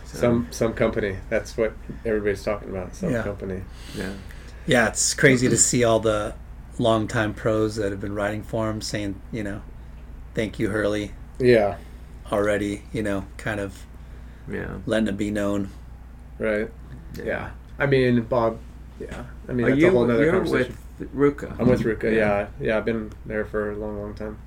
[0.05, 1.19] So, Some some company.
[1.29, 1.73] That's what
[2.05, 2.97] everybody's talking about.
[2.97, 3.23] Some Yeah.
[3.23, 3.63] company.
[3.97, 4.15] yeah,
[4.67, 6.35] Yeah, it's crazy to see all the
[6.81, 9.63] longtime pros that have been writing for him saying, you know,
[10.35, 11.77] thank you, Hurley, Yeah.
[12.33, 13.87] already, you know, kind of
[14.51, 15.69] yeah, letting it be known.
[16.41, 16.69] Right.
[17.25, 17.51] Yeah.
[17.79, 18.59] I mean, Bob.
[18.99, 19.27] Yeah.
[19.49, 20.77] I mean, Are that's you a whole nother you're conversation.
[20.99, 21.57] with RVCA?
[21.61, 22.17] I'm with RVCA.
[22.17, 22.49] Yeah.
[22.61, 22.79] yeah.
[22.79, 24.39] I've been there for a long, long time,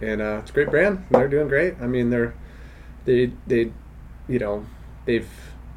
[0.00, 1.04] and uh, it's a great brand.
[1.10, 1.74] They're doing great.
[1.80, 2.34] I mean, they're
[3.04, 3.72] they they,
[4.28, 4.66] you know,
[5.04, 5.28] they've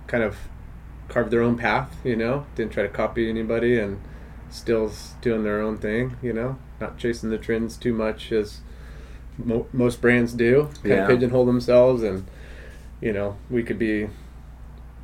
[0.08, 0.38] kind of
[1.08, 1.96] carved their own path.
[2.04, 4.00] You know, didn't try to copy anybody, and
[4.50, 6.18] still doing their own thing.
[6.22, 8.60] You know, not chasing the trends too much as
[9.38, 10.70] mo- most brands do.
[10.82, 10.94] Kind Yeah.
[11.04, 12.26] of pigeonhole themselves, and
[13.02, 14.10] you know, we could be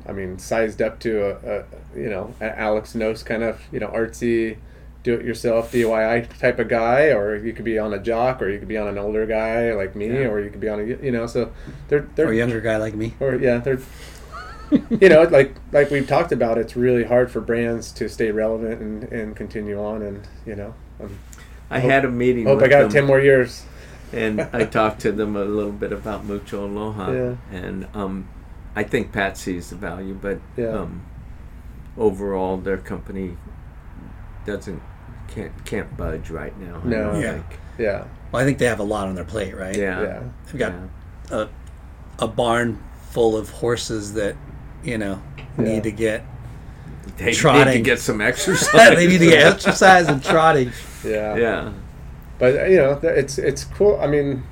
[0.08, 1.64] I mean, sized up to a, a
[1.98, 4.56] you know a Alex Knost kind of you know artsy,
[5.02, 8.48] do it yourself DIY type of guy, or you could be on a jock, or
[8.50, 10.26] you could be on an older guy like me, Yeah.
[10.28, 11.52] or you could be on a you know so
[11.88, 13.14] they're they're Or a younger guy like me.
[13.20, 13.80] or yeah they're
[14.90, 18.80] you know like like we've talked about it's really hard for brands to stay relevant
[18.80, 21.18] and, and continue on and you know um,
[21.70, 22.44] I had a meeting.
[22.46, 23.64] hope with I got them, ten more years
[24.12, 27.36] and I talked to them a little bit about Mucho Aloha, Yeah.
[27.52, 28.28] and um,
[28.76, 30.68] I think Pat sees the value, but Yeah.
[30.80, 31.06] um,
[31.96, 33.36] overall, their company
[34.46, 34.82] doesn't
[35.30, 36.80] can't can't budge right now.
[36.84, 37.12] No.
[37.12, 37.32] don't Yeah.
[37.32, 37.44] think.
[37.78, 39.76] yeah Well, I think they have a lot on their plate, right?
[39.76, 40.00] Yeah.
[40.02, 40.72] yeah They've got
[41.30, 41.36] Yeah.
[42.20, 42.78] a, a barn
[43.10, 44.36] full of horses that,
[44.84, 45.20] you know,
[45.58, 45.64] Yeah.
[45.64, 46.22] need to get
[47.16, 47.82] They need to Trotting.
[47.82, 48.94] get some exercise.
[48.96, 50.72] they need to get exercise and trotting.
[51.04, 51.72] yeah Yeah.
[52.38, 54.42] but you know it's it's cool i mean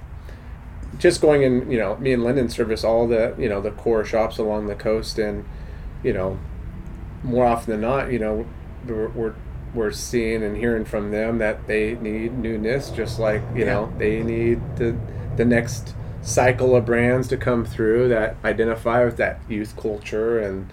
[0.98, 4.04] just going in you know me and Lyndon service all the you know the core
[4.04, 5.44] shops along the coast and
[6.02, 6.38] you know
[7.22, 8.44] more often than not you know
[8.86, 9.34] we're we're,
[9.74, 14.22] we're seeing and hearing from them that they need newness just like you know they
[14.22, 14.96] need the
[15.36, 20.38] the next cycle of brands to come through that identify with that youth culture.
[20.40, 20.72] And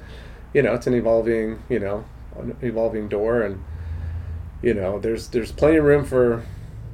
[0.54, 2.06] you know it's an evolving you know
[2.38, 3.42] an evolving door.
[3.42, 3.64] And
[4.62, 6.44] you know there's there's plenty of room for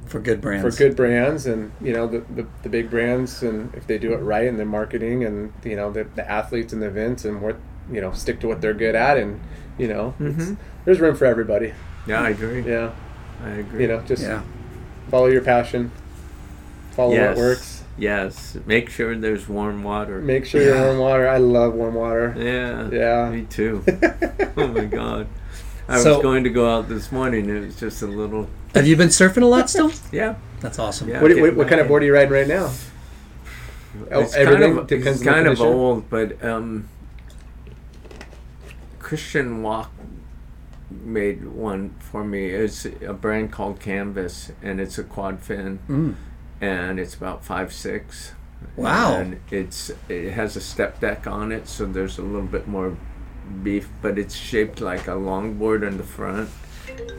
[0.06, 0.62] For good brands.
[0.76, 1.46] for good brands.
[1.46, 4.56] And you know the, the, the big brands and if they do it right in
[4.56, 7.56] their marketing and you know the, the athletes and the events and what
[7.90, 9.40] you know stick to what they're good at and
[9.78, 10.56] you know it's, Mhm.
[10.84, 11.72] there's room for everybody
[12.06, 12.62] Yeah, I agree.
[12.62, 12.90] yeah
[13.44, 13.82] I agree.
[13.82, 14.42] you know just Yeah.
[15.10, 15.90] follow your passion
[16.92, 17.36] follow yes.
[17.36, 18.56] what works Yes.
[18.64, 20.18] Make sure there's warm water.
[20.22, 22.88] make sure you're warm water i love warm water yeah.
[22.90, 23.30] Yeah.
[23.30, 23.84] Me too.
[24.56, 25.26] oh my god.
[25.88, 27.50] I So- was going to go out this morning.
[27.50, 28.48] It was just a little.
[28.74, 29.92] Have you been surfing a lot still?
[30.12, 30.36] Yeah.
[30.60, 31.08] That's awesome.
[31.10, 31.20] Yeah.
[31.20, 32.70] what, what, what kind of board are you riding right now
[34.10, 36.88] Oh, It's everything kind of, depends it's on the kind of old, but um,
[39.00, 39.90] Christian Wach
[41.04, 42.46] made one for me.
[42.50, 46.14] It's a brand called Canvas, and it's a quad fin, Mm.
[46.60, 48.32] and it's about five six.
[48.76, 49.16] Wow.
[49.16, 52.96] And it's it has a step deck on it, so there's a little bit more
[53.62, 56.48] beef, but it's shaped like a longboard in the front,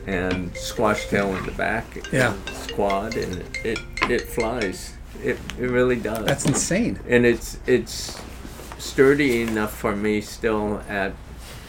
[0.06, 1.84] and squash tail in the back.
[2.12, 2.34] Yeah.
[2.52, 3.78] Squad and it
[4.08, 4.94] it flies.
[5.22, 6.24] It it really does.
[6.24, 6.98] That's insane.
[7.08, 8.18] and it's it's
[8.78, 11.12] sturdy enough for me still at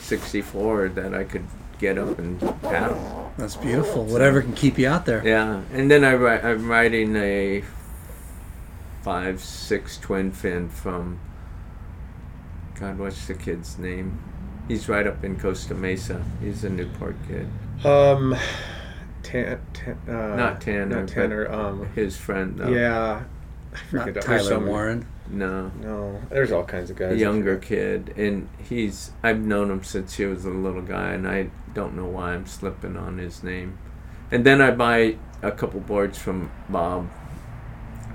[0.01, 1.45] 64 that I could
[1.79, 3.31] get up and paddle.
[3.37, 4.05] That's beautiful.
[4.05, 5.25] Whatever can keep you out there.
[5.25, 7.63] Yeah, and then I, I'm riding a
[9.03, 11.19] five six twin fin from
[12.79, 14.19] God, what's the kid's name?
[14.67, 16.23] He's right up in Costa Mesa.
[16.41, 17.47] He's a Newport kid.
[17.85, 18.35] Um,
[19.23, 21.51] tan, tan, uh, Not Tanner, Not but Tanner.
[21.51, 22.57] Um, His friend.
[22.57, 22.69] Though.
[22.69, 23.23] yeah.
[23.73, 24.13] I Not forget.
[24.15, 25.05] There's Tyler some- Warren.
[25.29, 25.71] No.
[25.81, 27.13] No, there's all kinds of guys.
[27.13, 31.27] a younger kid, and he's I've known him since he was a little guy, and
[31.27, 33.77] I don't know why I'm slipping on his name.
[34.31, 37.09] And then I buy a couple boards from Bob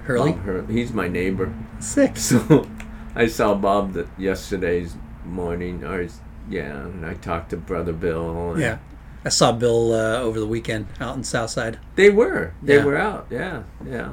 [0.04, 0.32] Hurley.
[0.32, 0.74] Bob Hurley.
[0.74, 2.16] He's my neighbor, Sick.
[2.16, 2.66] so
[3.14, 8.52] I saw Bob that yesterday's morning, or his- yeah, and I talked to Brother Bill.
[8.52, 8.78] And Yeah.
[9.24, 11.78] I saw Bill uh, over the weekend out in Southside.
[11.94, 12.54] They were.
[12.62, 12.84] They Yeah.
[12.84, 13.26] were out.
[13.30, 14.12] Yeah, yeah.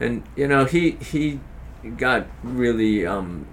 [0.00, 1.40] And you know, he he
[1.96, 3.46] got really um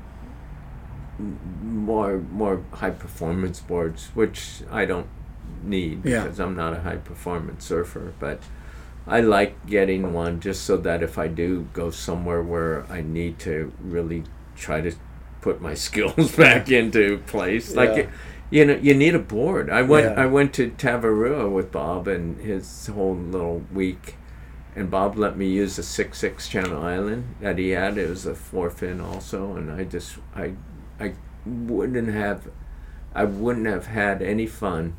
[1.61, 5.07] more more high performance boards, which I don't
[5.63, 6.23] need Yeah.
[6.23, 8.39] because I'm not a high performance surfer, but
[9.07, 13.37] I like getting one just so that if I do go somewhere where I need
[13.39, 14.23] to really
[14.55, 14.91] try to
[15.41, 17.95] put my skills back into place, like Yeah.
[18.03, 18.09] it,
[18.51, 19.69] you know, you need a board.
[19.69, 20.23] I went Yeah.
[20.23, 24.15] I went to Tavarua with Bob and his whole little week,
[24.75, 27.97] and Bob let me use a six six Channel Island that he had.
[27.97, 30.53] It was a four fin also, and I just I
[30.99, 31.13] I
[31.45, 32.47] wouldn't have
[33.13, 34.95] I wouldn't have had any fun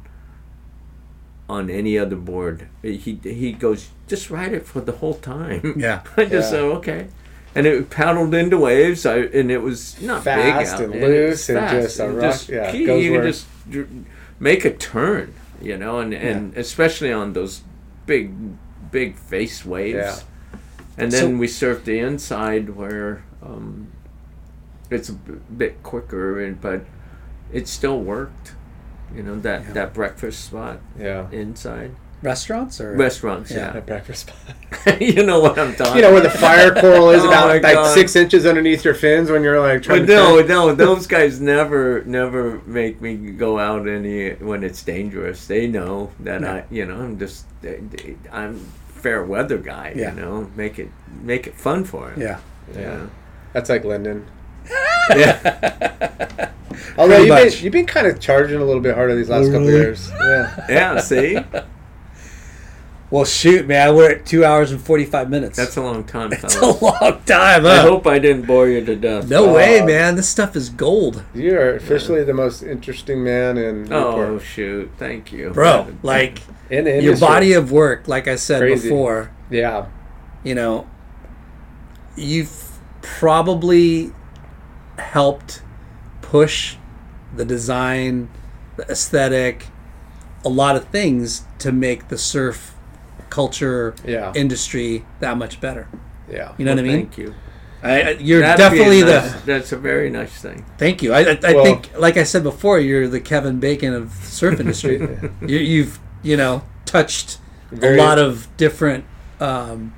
[1.48, 2.68] on any other board.
[2.82, 5.74] He he goes just ride it for the whole time.
[5.76, 6.02] Yeah.
[6.16, 6.40] I just Yeah.
[6.50, 7.06] said okay.
[7.54, 11.08] And it paddled into waves, I, and it was not big Fast out, and it
[11.08, 11.72] loose and fast.
[11.74, 13.46] just a And rock- just yeah, key, goes you can just
[14.38, 15.32] make a turn,
[15.62, 17.62] you know, and, and especially on those
[18.04, 18.30] big,
[18.90, 19.96] big face waves.
[19.96, 20.58] Yeah.
[20.98, 23.88] And So- then we surfed the inside where um,
[24.90, 26.84] it's a b- bit quicker, and but
[27.52, 28.54] it still worked.
[29.14, 29.72] You know that Yeah.
[29.72, 31.30] that breakfast spot Yeah.
[31.30, 31.92] inside
[32.26, 33.50] Restaurants or restaurants.
[33.52, 33.72] Yeah.
[33.74, 35.00] Yeah, breakfast spot.
[35.00, 35.94] you know what I'm talking.
[35.96, 37.94] You know where the fire coral is Oh about like God.
[37.94, 40.14] six inches underneath your fins when you're like trying But to.
[40.14, 40.48] no, fin.
[40.48, 45.46] no, those guys never, never make me go out any when it's dangerous.
[45.46, 46.48] They know that No.
[46.50, 47.46] I, you know, I'm just,
[48.32, 49.92] I'm fair weather guy.
[49.94, 50.12] Yeah.
[50.12, 50.90] You know, make it,
[51.22, 52.20] make it fun for him.
[52.20, 52.40] Yeah.
[52.76, 53.06] yeah,
[53.52, 54.26] That's like Lyndon.
[55.10, 56.50] yeah,
[56.98, 59.46] Although Pretty you've been, you've been kind of charging a little bit harder these last
[59.46, 59.72] couple Really?
[59.74, 60.10] years.
[60.10, 60.66] Yeah.
[60.68, 60.98] yeah.
[61.00, 61.38] See,
[63.08, 65.56] Well, shoot, man, we're at two hours and forty-five minutes.
[65.56, 67.64] that's a long time, That's a long time.
[67.64, 69.28] I hope I didn't bore you to death.
[69.30, 69.54] no Oh.
[69.54, 70.16] way, uh, man.
[70.16, 74.42] This stuff is gold, You are officially the most interesting man in Oh Newport.
[74.42, 74.90] shoot!
[74.98, 75.86] Thank you, bro.
[76.02, 78.88] Like in the your body of work, like I said Crazy.
[78.88, 79.30] before.
[79.50, 79.86] Yeah.
[80.42, 80.88] you know,
[82.16, 84.12] you've probably
[84.98, 85.62] helped
[86.22, 86.76] push
[87.36, 88.28] the design,
[88.76, 89.66] the aesthetic,
[90.44, 92.74] a lot of things to make the surf
[93.30, 94.32] culture Yeah.
[94.34, 95.88] industry that much better.
[96.30, 96.54] Yeah.
[96.58, 96.92] You know what I mean?
[97.06, 97.34] Thank you.
[97.82, 99.36] I, I- you're That'd definitely the.
[99.44, 100.64] That's a very nice thing.
[100.78, 101.12] Thank you.
[101.12, 104.58] I, I, I Well- think, like I said before, you're the Kevin Bacon of surf
[104.60, 104.96] industry.
[105.42, 107.38] you, you've, you know, touched
[107.70, 109.04] Very- a lot of different
[109.40, 109.92] um,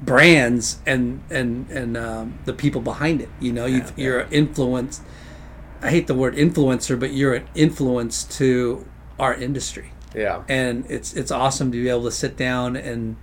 [0.00, 3.28] brands and and and um, the people behind it.
[3.40, 5.00] You know, you've, you're an influence.
[5.80, 8.84] I hate the word influencer, but you're an influence to
[9.18, 10.42] our industry, Yeah.
[10.48, 13.16] and it's it's awesome to be able to sit down and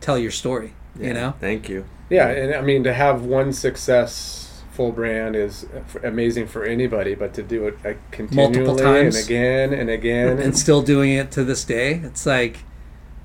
[0.00, 0.74] tell your story.
[1.00, 1.86] You know, Thank you.
[2.10, 7.32] Yeah, and I mean to have one successful brand is f- amazing for anybody, but
[7.34, 9.16] to do it uh, continually times.
[9.16, 12.58] and again and again, and still doing it to this day, it's like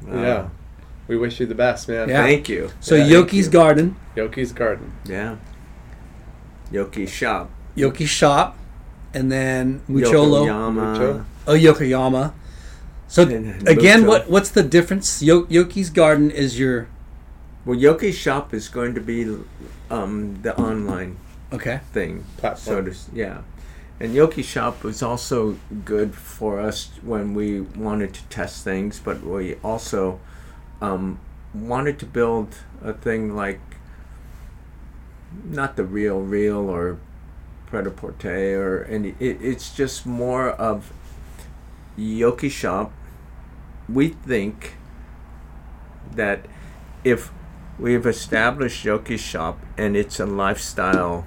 [0.08, 0.50] yeah,
[1.10, 2.08] we wish you the best, man.
[2.08, 2.24] Yeah.
[2.24, 2.72] Thank you.
[2.80, 2.96] so.
[2.96, 3.52] Yeah, Yoki's you.
[3.52, 4.94] Garden, Yoki's Garden.
[5.06, 5.38] Yeah.
[6.72, 7.50] Yoki shop.
[7.76, 8.58] Yoki Shop,
[9.14, 10.46] and then Mucholo.
[10.48, 10.74] Yokoyama.
[10.74, 11.26] Mucho.
[11.48, 12.34] Oh, Yokoyama.
[13.08, 14.08] So And again, Mucho.
[14.10, 15.22] what what's the difference?
[15.22, 16.88] Yo- Yoki's Garden is your
[17.66, 19.38] Well, Yoki's shop is going to be
[19.90, 21.18] um, the online
[21.54, 21.80] okay.
[21.94, 22.26] thing.
[22.38, 22.94] Platform.
[22.94, 23.42] So to, yeah.
[24.00, 29.24] And Yoki Shop was also good for us when we wanted to test things, but
[29.24, 30.20] we also
[30.82, 31.20] um,
[31.54, 33.60] wanted to build a thing like
[35.44, 36.98] not the real real or
[37.66, 39.16] pret-a-porter or any.
[39.20, 40.94] It, it's just more of
[41.98, 42.92] Yoki Shop.
[43.90, 44.76] We think
[46.14, 46.46] that
[47.04, 47.32] if
[47.80, 51.26] we've established Yoki Shop and it's a lifestyle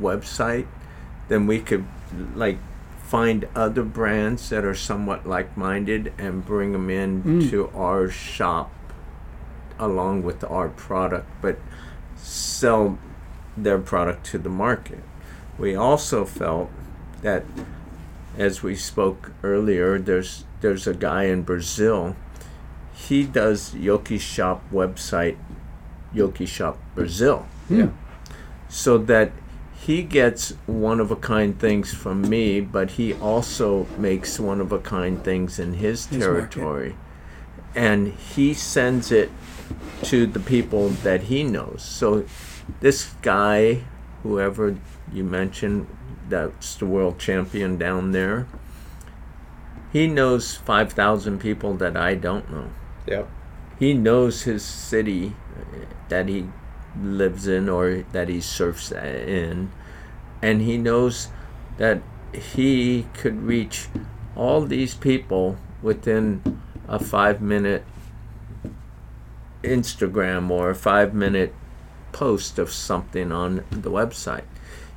[0.00, 0.66] website,
[1.28, 1.84] then we could
[2.34, 2.58] like
[3.06, 7.50] find other brands that are somewhat like-minded and bring them in Mm.
[7.50, 8.72] to our shop
[9.78, 11.58] along with our product, but
[12.16, 12.98] sell
[13.56, 15.02] their product to the market.
[15.58, 16.70] We also felt
[17.20, 17.44] that,
[18.38, 22.16] as we spoke earlier, there's there's a guy in Brazil.
[22.94, 25.36] He does Yoki Shop website,
[26.14, 27.46] Yoki Shop Brazil.
[27.68, 27.78] Hmm.
[27.80, 27.88] Yeah.
[28.68, 29.32] So that
[29.74, 34.70] he gets one of a kind things from me, but he also makes one of
[34.72, 36.50] a kind things in his His market.
[36.52, 36.94] territory.
[37.74, 39.30] And he sends it
[40.04, 41.82] to the people that he knows.
[41.82, 42.24] So
[42.80, 43.82] this guy,
[44.22, 44.76] whoever
[45.12, 45.86] you mentioned,
[46.32, 48.48] that's the world champion down there,
[49.92, 52.70] he knows 5,000 people that I don't know.
[53.06, 53.28] Yep.
[53.78, 56.48] He knows his city uh, that he
[56.98, 59.70] lives in or that he surfs in,
[60.40, 61.28] and he knows
[61.76, 62.00] that
[62.32, 63.88] he could reach
[64.34, 67.84] all these people within a five minute
[69.62, 71.54] Instagram or a five minute
[72.12, 74.51] post of something on the website.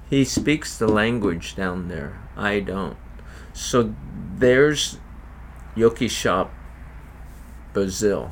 [0.10, 2.22] He speaks the language down there.
[2.38, 2.98] I don't.
[3.54, 3.96] So
[4.38, 5.00] there's
[5.76, 6.54] Yoki Shop
[7.74, 8.32] Brazil.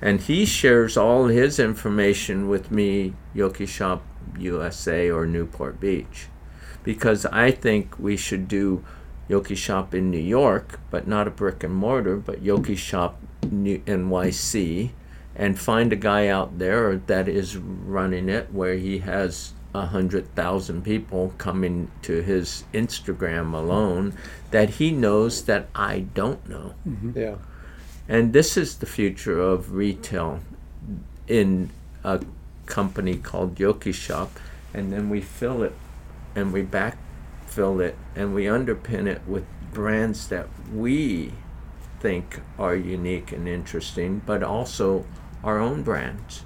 [0.00, 4.02] And he shares all his information with me, Yoki Shop
[4.38, 6.26] USA or Newport Beach.
[6.82, 8.84] Because I think we should do
[9.28, 13.82] Yoki Shop in New York, but not a brick and mortar, but Yoki Shop New-
[13.86, 14.90] NYC,
[15.36, 20.34] and find a guy out there that is running it where he has a hundred
[20.34, 24.14] thousand people coming to his Instagram alone
[24.50, 26.74] that he knows that I don't know.
[26.86, 27.18] Mm-hmm.
[27.18, 27.36] Yeah.
[28.08, 30.40] And this is the future of retail
[31.26, 31.70] in
[32.04, 32.22] a
[32.66, 34.30] company called Yoki Shop.
[34.74, 35.74] And then we fill it
[36.34, 41.32] and we backfill it and we underpin it with brands that we
[42.00, 45.06] think are unique and interesting, but also
[45.44, 46.44] our own brands.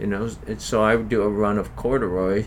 [0.00, 2.46] You know, and so I would do a run of corduroy.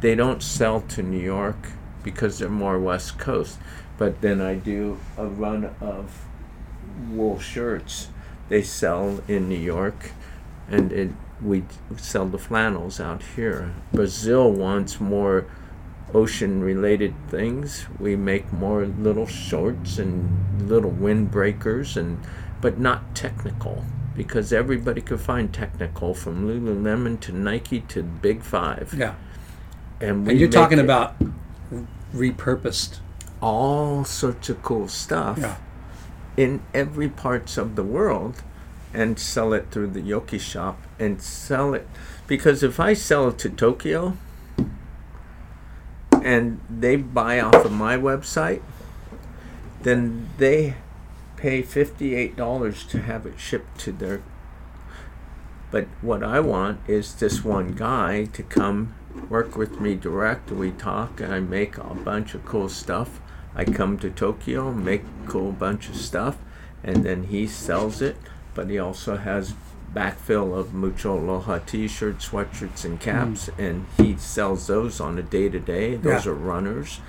[0.00, 1.70] They don't sell to New York
[2.02, 3.58] because they're more West Coast.
[3.96, 6.26] But then I do a run of
[7.08, 8.08] wool shirts.
[8.50, 10.10] They sell in New York,
[10.68, 11.64] and it, we
[11.96, 13.72] sell the flannels out here.
[13.94, 15.46] Brazil wants more
[16.12, 17.86] ocean-related things.
[17.98, 22.18] We make more little shorts and little windbreakers, and
[22.60, 23.82] but not technical
[24.16, 28.94] because everybody could find technical from Lululemon to Nike to Big Five.
[28.96, 29.14] Yeah.
[30.00, 31.14] And, we And you're talking about
[32.14, 32.98] repurposed.
[33.40, 35.56] all sorts of cool stuff Yeah.
[36.36, 38.42] in every parts of the world
[38.94, 41.88] and sell it through the Yoki shop and sell it
[42.26, 44.16] because if I sell it to Tokyo
[46.22, 48.60] and they buy off of my website
[49.82, 50.74] then they
[51.42, 54.22] pay $58 to have it shipped to their
[55.72, 58.94] but what I want is this one guy to come
[59.30, 60.50] work with me direct.
[60.50, 63.20] We talk, and I make a bunch of cool stuff.
[63.54, 66.36] I come to Tokyo, make a cool bunch of stuff,
[66.84, 68.16] and then he sells it.
[68.54, 69.54] But he also has
[69.94, 73.04] backfill of Mucho Aloha t-shirts, sweatshirts, and hmm.
[73.04, 75.96] caps, and he sells those on a day to day.
[75.96, 76.32] Those Yeah.
[76.32, 77.00] are runners,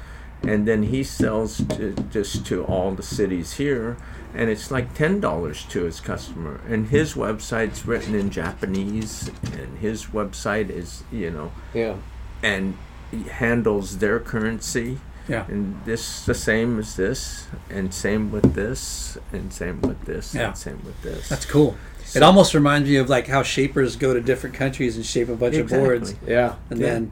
[0.44, 3.98] and then he sells to just to all the cities here,
[4.34, 6.60] and it's like ten dollars to his customer.
[6.68, 11.96] And his website's written in Japanese, and his website is you know Yeah.
[12.42, 12.78] and
[13.12, 14.98] he handles their currency.
[15.30, 15.46] Yeah.
[15.48, 20.48] And this the same as this, and same with this, and same with this, Yeah.
[20.48, 21.30] and same with this.
[21.30, 21.76] That's cool.
[22.14, 25.36] It almost reminds me of like how shapers go to different countries and shape a
[25.36, 26.56] bunch of boards, Yeah.
[26.70, 26.88] and Yeah.
[26.88, 27.12] then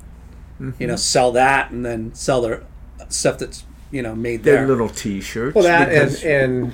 [0.60, 0.74] Mhm.
[0.80, 2.64] you know sell that, and then sell their
[3.11, 4.67] stuff that's you know made Their there.
[4.67, 5.56] little T-shirts.
[5.56, 6.73] Well, that and, and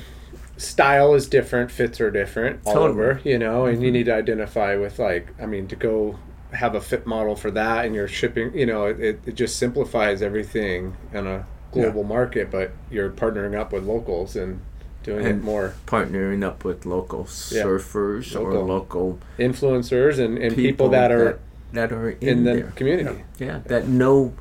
[0.58, 2.90] style is different, fits are different all Totally.
[2.90, 3.94] over, you know, and you mm-hmm.
[3.94, 6.18] need to identify with like, I mean, to go
[6.52, 10.22] have a fit model for that and you're shipping, you know, it, it just simplifies
[10.22, 14.62] everything in a global market, but you're partnering up with locals and
[15.04, 17.64] doing it more partnering up with local Yeah.
[17.64, 18.66] surfers or Local.
[18.66, 21.40] local influencers and, and people, that are
[21.74, 22.74] that are in, in the there.
[22.76, 23.24] community.
[23.38, 24.34] Yeah, that know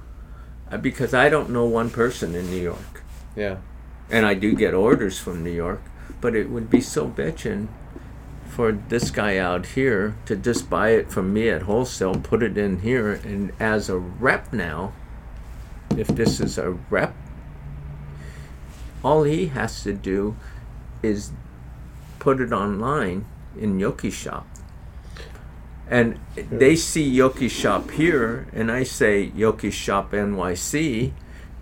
[0.70, 3.02] Uh, because I don't know one person in New York,
[3.36, 3.56] Yeah.
[4.10, 5.80] and I do get orders from New York,
[6.20, 7.68] but it would be so bitchin'
[8.48, 12.56] for this guy out here to just buy it from me at wholesale, put it
[12.58, 14.92] in here, and as a rep now,
[15.96, 17.14] if this is a rep,
[19.04, 20.36] all he has to do
[21.02, 21.30] is
[22.18, 23.24] put it online
[23.58, 24.46] in Yoki Shop.
[25.88, 31.12] And they see Yoki Shop here, and I say Yoki Shop NYC,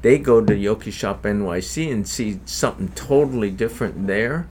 [0.01, 4.49] they go to Yoki Shop NYC and see something totally different there.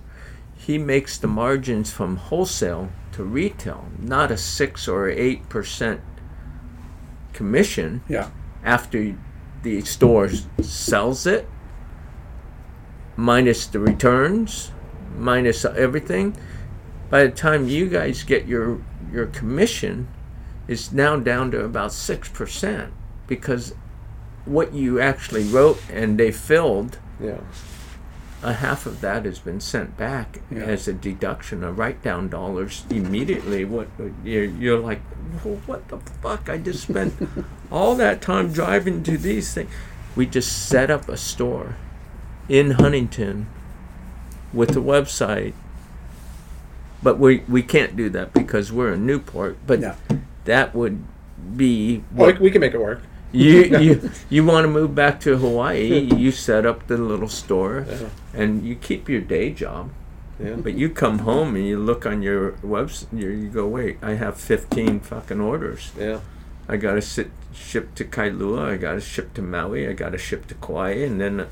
[0.56, 6.02] He makes the margins from wholesale to retail, not a six or eight percent
[7.34, 8.30] commission Yeah.
[8.64, 9.16] after
[9.64, 10.30] the store
[10.62, 11.48] sells it,
[13.16, 14.72] minus the returns,
[15.18, 16.36] minus everything.
[17.10, 18.82] By the time you guys get your
[19.14, 20.08] your commission,
[20.68, 22.92] is now down to about six percent
[23.28, 23.74] because
[24.46, 27.38] what you actually wrote and they filled, Yeah.
[28.42, 30.64] a half of that has been sent back Yeah.
[30.64, 33.64] as a deduction of write down dollars immediately.
[33.64, 33.88] What
[34.24, 35.00] you're, you're like,
[35.46, 36.50] "Well, what the fuck?
[36.50, 37.14] I just spent
[37.72, 39.70] all that time driving to these things.
[40.16, 41.76] We just set up a store
[42.50, 43.48] in Huntington
[44.52, 45.54] with a website,
[47.04, 49.58] but we we can't do that because we're in Newport.
[49.68, 49.96] But Yeah.
[50.46, 51.04] that would
[51.58, 53.02] be Well, we, we can make it work.
[53.32, 57.86] you you you want to move back to Hawaii, you set up the little store,
[57.90, 58.10] Yeah.
[58.34, 59.90] and you keep your day job.
[60.40, 60.56] Yeah.
[60.56, 64.16] But you come home and you look on your website, you, you go, wait, I
[64.16, 65.92] have 15 fucking orders.
[65.98, 66.20] Yeah.
[66.68, 70.12] I got to sit, ship to Kailua, I got to ship to Maui, I got
[70.14, 71.48] to ship to Kauai, and then, uh,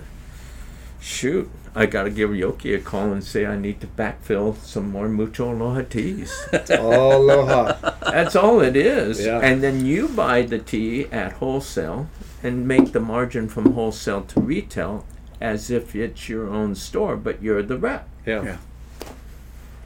[1.00, 4.92] shoot, I got to give Yoki a call and say I need to backfill some
[4.92, 6.46] more Mucho Aloha teas.
[6.70, 7.74] Aloha.
[8.12, 9.26] That's all it is.
[9.26, 9.40] Yeah.
[9.40, 12.08] And then you buy the tea at wholesale
[12.44, 15.06] and make the margin from wholesale to retail
[15.40, 18.08] as if it's your own store, but you're the rep.
[18.26, 18.44] Yeah.
[18.44, 18.58] Yeah.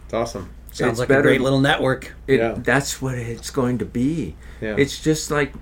[0.06, 0.50] It's awesome.
[0.72, 2.14] Sounds It's like better- a great little network.
[2.28, 2.56] It, Yeah.
[2.58, 4.36] That's what it's going to be.
[4.60, 4.76] Yeah.
[4.78, 5.54] It's just like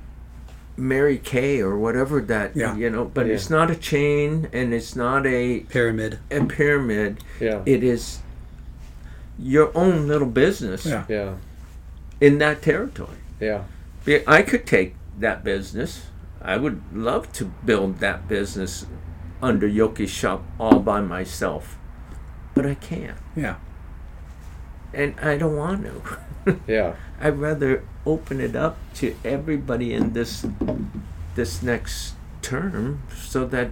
[0.76, 2.76] Mary Kay or whatever that, Yeah.
[2.76, 3.34] you know, but Yeah.
[3.34, 6.20] it's not a chain and it's not a, Pyramid.
[6.32, 7.24] a pyramid.
[7.40, 7.62] yeah.
[7.66, 8.20] It is
[9.38, 11.04] your own little business Yeah.
[11.08, 11.34] yeah.
[12.20, 13.18] in that territory.
[13.40, 13.62] Yeah.
[14.28, 16.08] I could take that business.
[16.42, 18.86] I would love to build that business
[19.42, 21.78] under Yoki's shop all by myself,
[22.56, 23.56] but I can't, Yeah.
[24.94, 26.02] and I don't want to.
[26.68, 26.96] Yeah.
[27.22, 30.46] I'd rather open it up to everybody in this
[31.36, 33.72] this next term, so that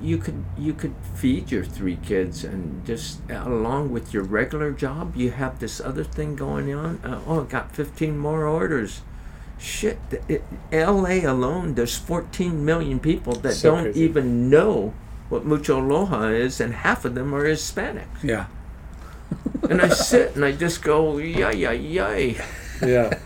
[0.00, 5.16] you could you could feed your three kids and just along with your regular job
[5.16, 9.00] you have this other thing going on uh, oh i got 15 more orders
[9.58, 9.98] shit
[10.28, 14.00] it, la alone there's 14 million people that So don't crazy.
[14.02, 14.94] even know
[15.30, 18.46] what mucho aloha is and half of them are hispanic Yeah.
[19.68, 22.36] And i sit and i just go yay yay yay
[22.82, 23.18] Yeah.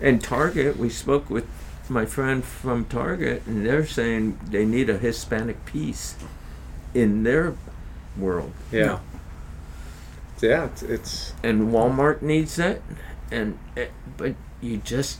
[0.00, 1.46] and Target, we spoke with
[1.90, 6.16] my friend from Target, and they're saying they need a Hispanic piece
[6.94, 7.54] in their
[8.16, 8.52] world.
[8.72, 9.00] Yeah.
[10.40, 10.66] Yeah.
[10.66, 12.80] It's, it's And Walmart needs that,
[13.30, 15.18] and eh, but you just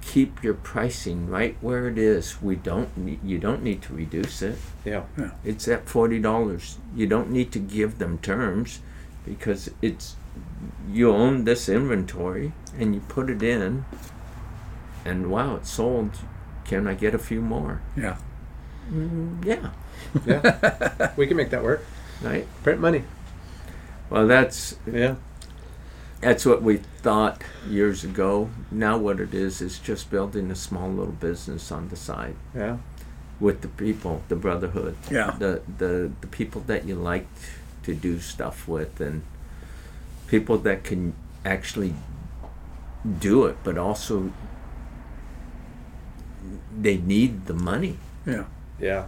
[0.00, 2.40] keep your pricing right where it is.
[2.40, 4.56] We don't need, you don't need to reduce it.
[4.84, 5.04] Yeah.
[5.18, 5.30] yeah.
[5.44, 6.78] It's at forty dollars.
[6.94, 8.80] You don't need to give them terms
[9.26, 10.16] because it's
[10.90, 13.84] you own this inventory and you put it in
[15.04, 16.10] and wow it's sold
[16.64, 18.16] can i get a few more Yeah.
[18.90, 19.70] mm, yeah
[20.24, 21.12] Yeah.
[21.16, 21.84] we can make that work.
[22.22, 23.02] right Print money.
[24.10, 25.16] well that's Yeah.
[26.20, 30.88] that's what we thought years ago now what it is is just building a small
[30.88, 32.76] little business on the side Yeah.
[33.40, 35.32] with the people the brotherhood Yeah.
[35.38, 37.26] the the the people that you like
[37.86, 39.22] to do stuff with and
[40.26, 41.94] people that can actually
[43.20, 44.32] do it but also
[46.78, 48.44] they need the money Yeah.
[48.80, 49.06] Yeah.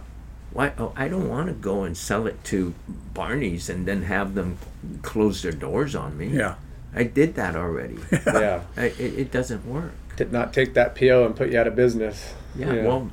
[0.51, 2.73] why oh, i don't want to go and sell it to
[3.13, 4.57] barney's and then have them
[5.01, 6.55] close their doors on me Yeah.
[6.95, 8.61] i did that already Yeah.
[8.77, 11.75] I, it, it doesn't work Did not take that PO and put you out of
[11.75, 12.33] business.
[12.55, 13.11] yeah, well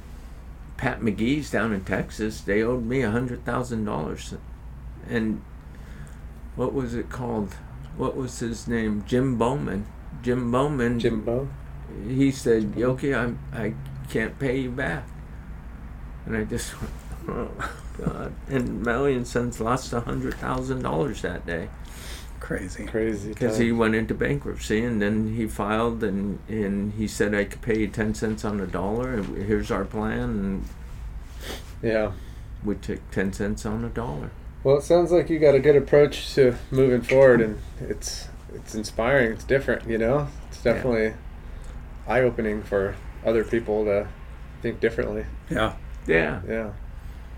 [0.76, 4.34] Pat Magee's down in texas they owed me a hundred thousand dollars
[5.08, 5.42] and
[6.56, 7.54] what was it called
[7.96, 9.86] what was his name jim bowman
[10.22, 11.48] jim bowman Jimbo.
[12.08, 13.74] he said yoki i'm i
[14.10, 15.06] can't pay you back
[16.24, 16.92] and i just went
[17.28, 21.68] oh god and Maui and sons lost a hundred thousand dollars that day
[22.38, 22.84] Crazy.
[22.84, 23.30] Crazy.
[23.30, 27.60] because he went into bankruptcy and then he filed and and he said i could
[27.62, 30.64] pay you 10 cents on the dollar and here's our plan and
[31.82, 32.12] Yeah.
[32.62, 34.30] we took 10 cents on a dollar
[34.66, 38.74] Well, it sounds like you got a good approach to moving forward, and it's it's
[38.74, 39.30] inspiring.
[39.30, 40.26] It's different, you know.
[40.48, 40.72] It's Yeah.
[40.72, 41.14] definitely
[42.08, 44.08] eye opening for other people to
[44.62, 45.24] think differently.
[45.48, 45.74] Yeah.
[46.08, 46.70] yeah Yeah,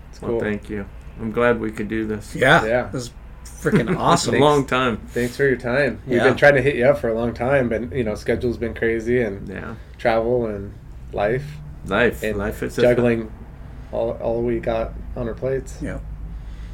[0.09, 0.39] it's well cool.
[0.39, 0.85] thank you
[1.21, 2.65] i'm glad we could do this Yeah.
[2.65, 2.89] Yeah.
[2.91, 3.11] This is
[3.45, 4.33] freaking it's awesome.
[4.33, 6.01] a long time Thanks for your time.
[6.07, 6.13] Yeah.
[6.15, 8.57] We've been trying to hit you up for a long time, but you know, schedule's
[8.57, 10.73] been crazy and yeah travel and
[11.13, 11.45] life.
[11.85, 13.31] Life, and life is a- juggling
[13.91, 15.77] all, all we got on our plates.
[15.79, 15.99] Yeah.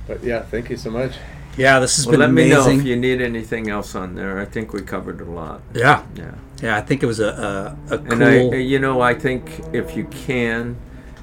[0.07, 1.13] But yeah, thank you so much.
[1.57, 2.51] Yeah, this has Well, been let amazing.
[2.57, 4.39] Let me know if you need anything else on there.
[4.39, 5.61] I think we covered a lot.
[5.73, 6.03] Yeah.
[6.15, 6.31] Yeah.
[6.61, 8.13] Yeah, I think it was a a, a cool.
[8.13, 10.77] And I, you know, I think if you can,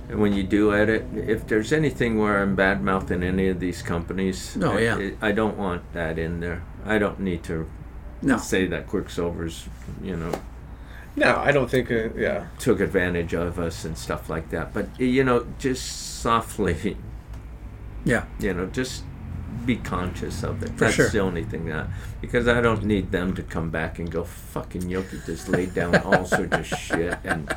[0.08, 3.82] and when you do edit, if there's anything where I'm bad mouthing any of these
[3.82, 5.10] companies, Oh, I, yeah.
[5.22, 6.62] I don't want that in there.
[6.84, 7.66] I don't need to
[8.20, 8.36] No.
[8.38, 9.68] say that Quiksilver's,
[10.02, 10.32] you know,
[11.16, 11.90] No, I don't think.
[11.90, 14.72] Uh, yeah, took advantage of us and stuff like that.
[14.74, 16.96] But you know, just softly,
[18.04, 18.24] yeah.
[18.40, 19.04] you know, just
[19.66, 20.70] be conscious of it.
[20.70, 21.08] For That's sure.
[21.10, 21.86] the only thing that
[22.20, 25.94] because I don't need them to come back and go fucking Yoki just laid down
[25.96, 27.54] all sorts of shit and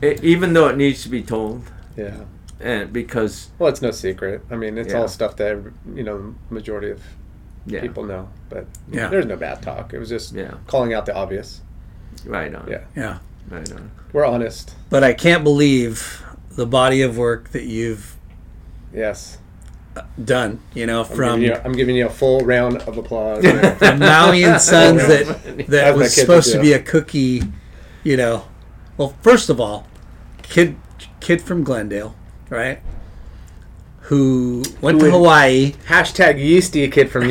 [0.00, 1.62] it, even though it needs to be told
[1.96, 2.20] yeah.
[2.60, 4.42] and because Well, it's no secret.
[4.50, 5.00] I mean, it's Yeah.
[5.00, 5.62] all stuff that
[5.94, 7.02] you know, majority of
[7.66, 8.28] yeah people know.
[8.48, 9.08] But Yeah.
[9.08, 9.92] there's no bad talk.
[9.92, 10.54] It was just Yeah.
[10.66, 11.60] calling out the obvious.
[12.24, 13.18] right on Yeah, Yeah.
[13.50, 14.76] right on we're honest.
[14.88, 16.22] But I can't believe
[16.52, 18.16] the body of work that you've
[18.94, 19.38] Yes.
[20.22, 20.60] Done.
[20.74, 23.44] You know, I'm, from giving you, I'm giving you a full round of applause.
[23.78, 27.42] from Maui and Sons that that was supposed to be a cookie.
[28.02, 28.46] You know,
[28.96, 29.86] well, first of all,
[30.42, 30.76] kid
[31.20, 32.14] kid from Glendale,
[32.50, 32.80] right?
[34.08, 35.72] Who went to Who Hawaii.
[35.86, 37.22] Hashtag yeasty kid from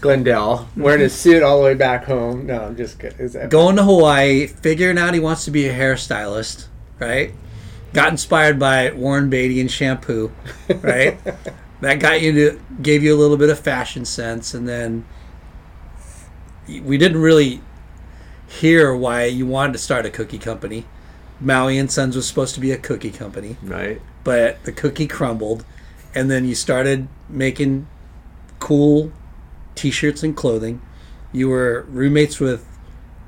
[0.00, 2.46] Glendale wearing his suit all the way back home.
[2.46, 3.48] No, I'm just kidding.
[3.48, 6.66] Going to Hawaii, figuring out he wants to be a hairstylist,
[7.00, 7.32] right?
[7.92, 10.32] Got inspired by Warren Beatty and shampoo,
[10.80, 11.18] right?
[11.80, 15.04] that got you to gave you a little bit of fashion sense, and then
[16.66, 17.60] we didn't really
[18.48, 20.86] hear why you wanted to start a cookie company.
[21.40, 25.64] Maui and Sons was supposed to be a cookie company, right but the cookie crumbled,
[26.14, 27.86] and then you started making
[28.58, 29.12] cool
[29.74, 30.80] T-shirts and clothing.
[31.32, 32.66] You were roommates with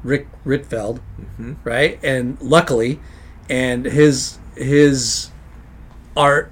[0.02, 1.54] Rick Rietveld, mm-hmm.
[1.64, 1.98] right?
[2.02, 3.00] And luckily,
[3.48, 5.30] and his his
[6.16, 6.50] art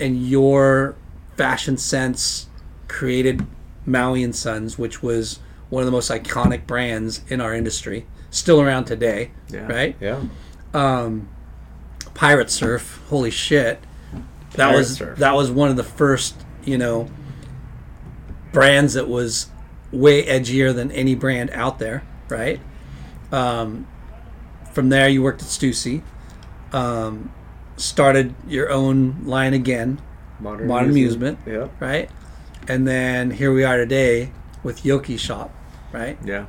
[0.00, 0.94] and your
[1.36, 2.46] fashion sense
[2.88, 3.46] created
[3.86, 5.38] Maui and Sons, which was
[5.70, 9.66] one of the most iconic brands in our industry, still around today, Yeah.
[9.66, 9.96] right?
[10.00, 10.20] yeah.
[10.74, 11.28] um,
[12.14, 13.00] Pirate Surf.
[13.08, 13.80] Holy shit,
[14.52, 15.18] that Pirate was Surf.
[15.18, 17.08] that was one of the first you know
[18.52, 19.46] brands that was
[19.90, 22.60] way edgier than any brand out there, right?
[23.30, 23.86] Um,
[24.72, 26.02] from there, you worked at Stussy,
[26.72, 27.32] um,
[27.76, 30.00] started your own line again,
[30.40, 31.68] Modern, Modern Amusement, Yeah.
[31.80, 32.10] right?
[32.68, 35.52] And then here we are today with Yoki Shop,
[35.92, 36.16] right?
[36.24, 36.46] yeah.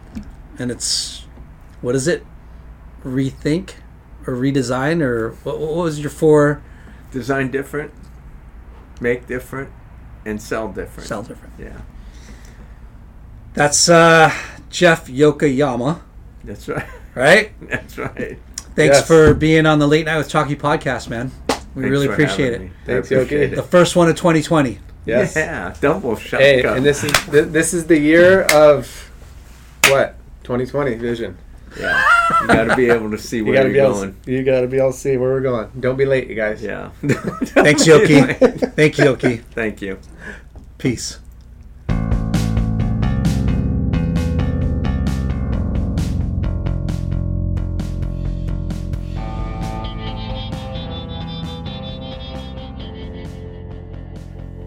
[0.60, 1.26] And it's
[1.82, 2.26] what is it?
[3.04, 3.72] Rethink
[4.28, 6.62] or redesign or what, what was your four?
[7.12, 7.92] Design different
[9.02, 9.70] make different
[10.26, 11.08] and sell different.
[11.08, 11.54] Sell different.
[11.60, 11.82] Yeah.
[13.54, 14.32] That's uh
[14.70, 16.00] jeff yokoyama.
[16.44, 16.88] That's right.
[17.16, 17.52] Right?
[17.70, 18.40] That's right
[18.76, 19.08] thanks Yes.
[19.08, 21.54] for being on the late night with chalky podcast man we
[21.84, 22.72] Thanks really appreciate it me.
[22.86, 23.56] Thanks, appreciate Yoki.
[23.56, 25.36] the first one of 2020 Yes.
[25.36, 28.88] yeah double shot Hey, and this is this is the year of
[29.90, 31.38] what 2020 vision.
[31.80, 32.04] yeah
[32.42, 33.94] you got to be able to see where gotta be you're able.
[33.96, 35.70] going To, you gotta be able to see where we're going.
[35.80, 36.62] Don't be late, you guys.
[36.62, 38.38] yeah thanks yoki
[38.76, 39.98] thank you yoki thank you
[40.78, 41.20] peace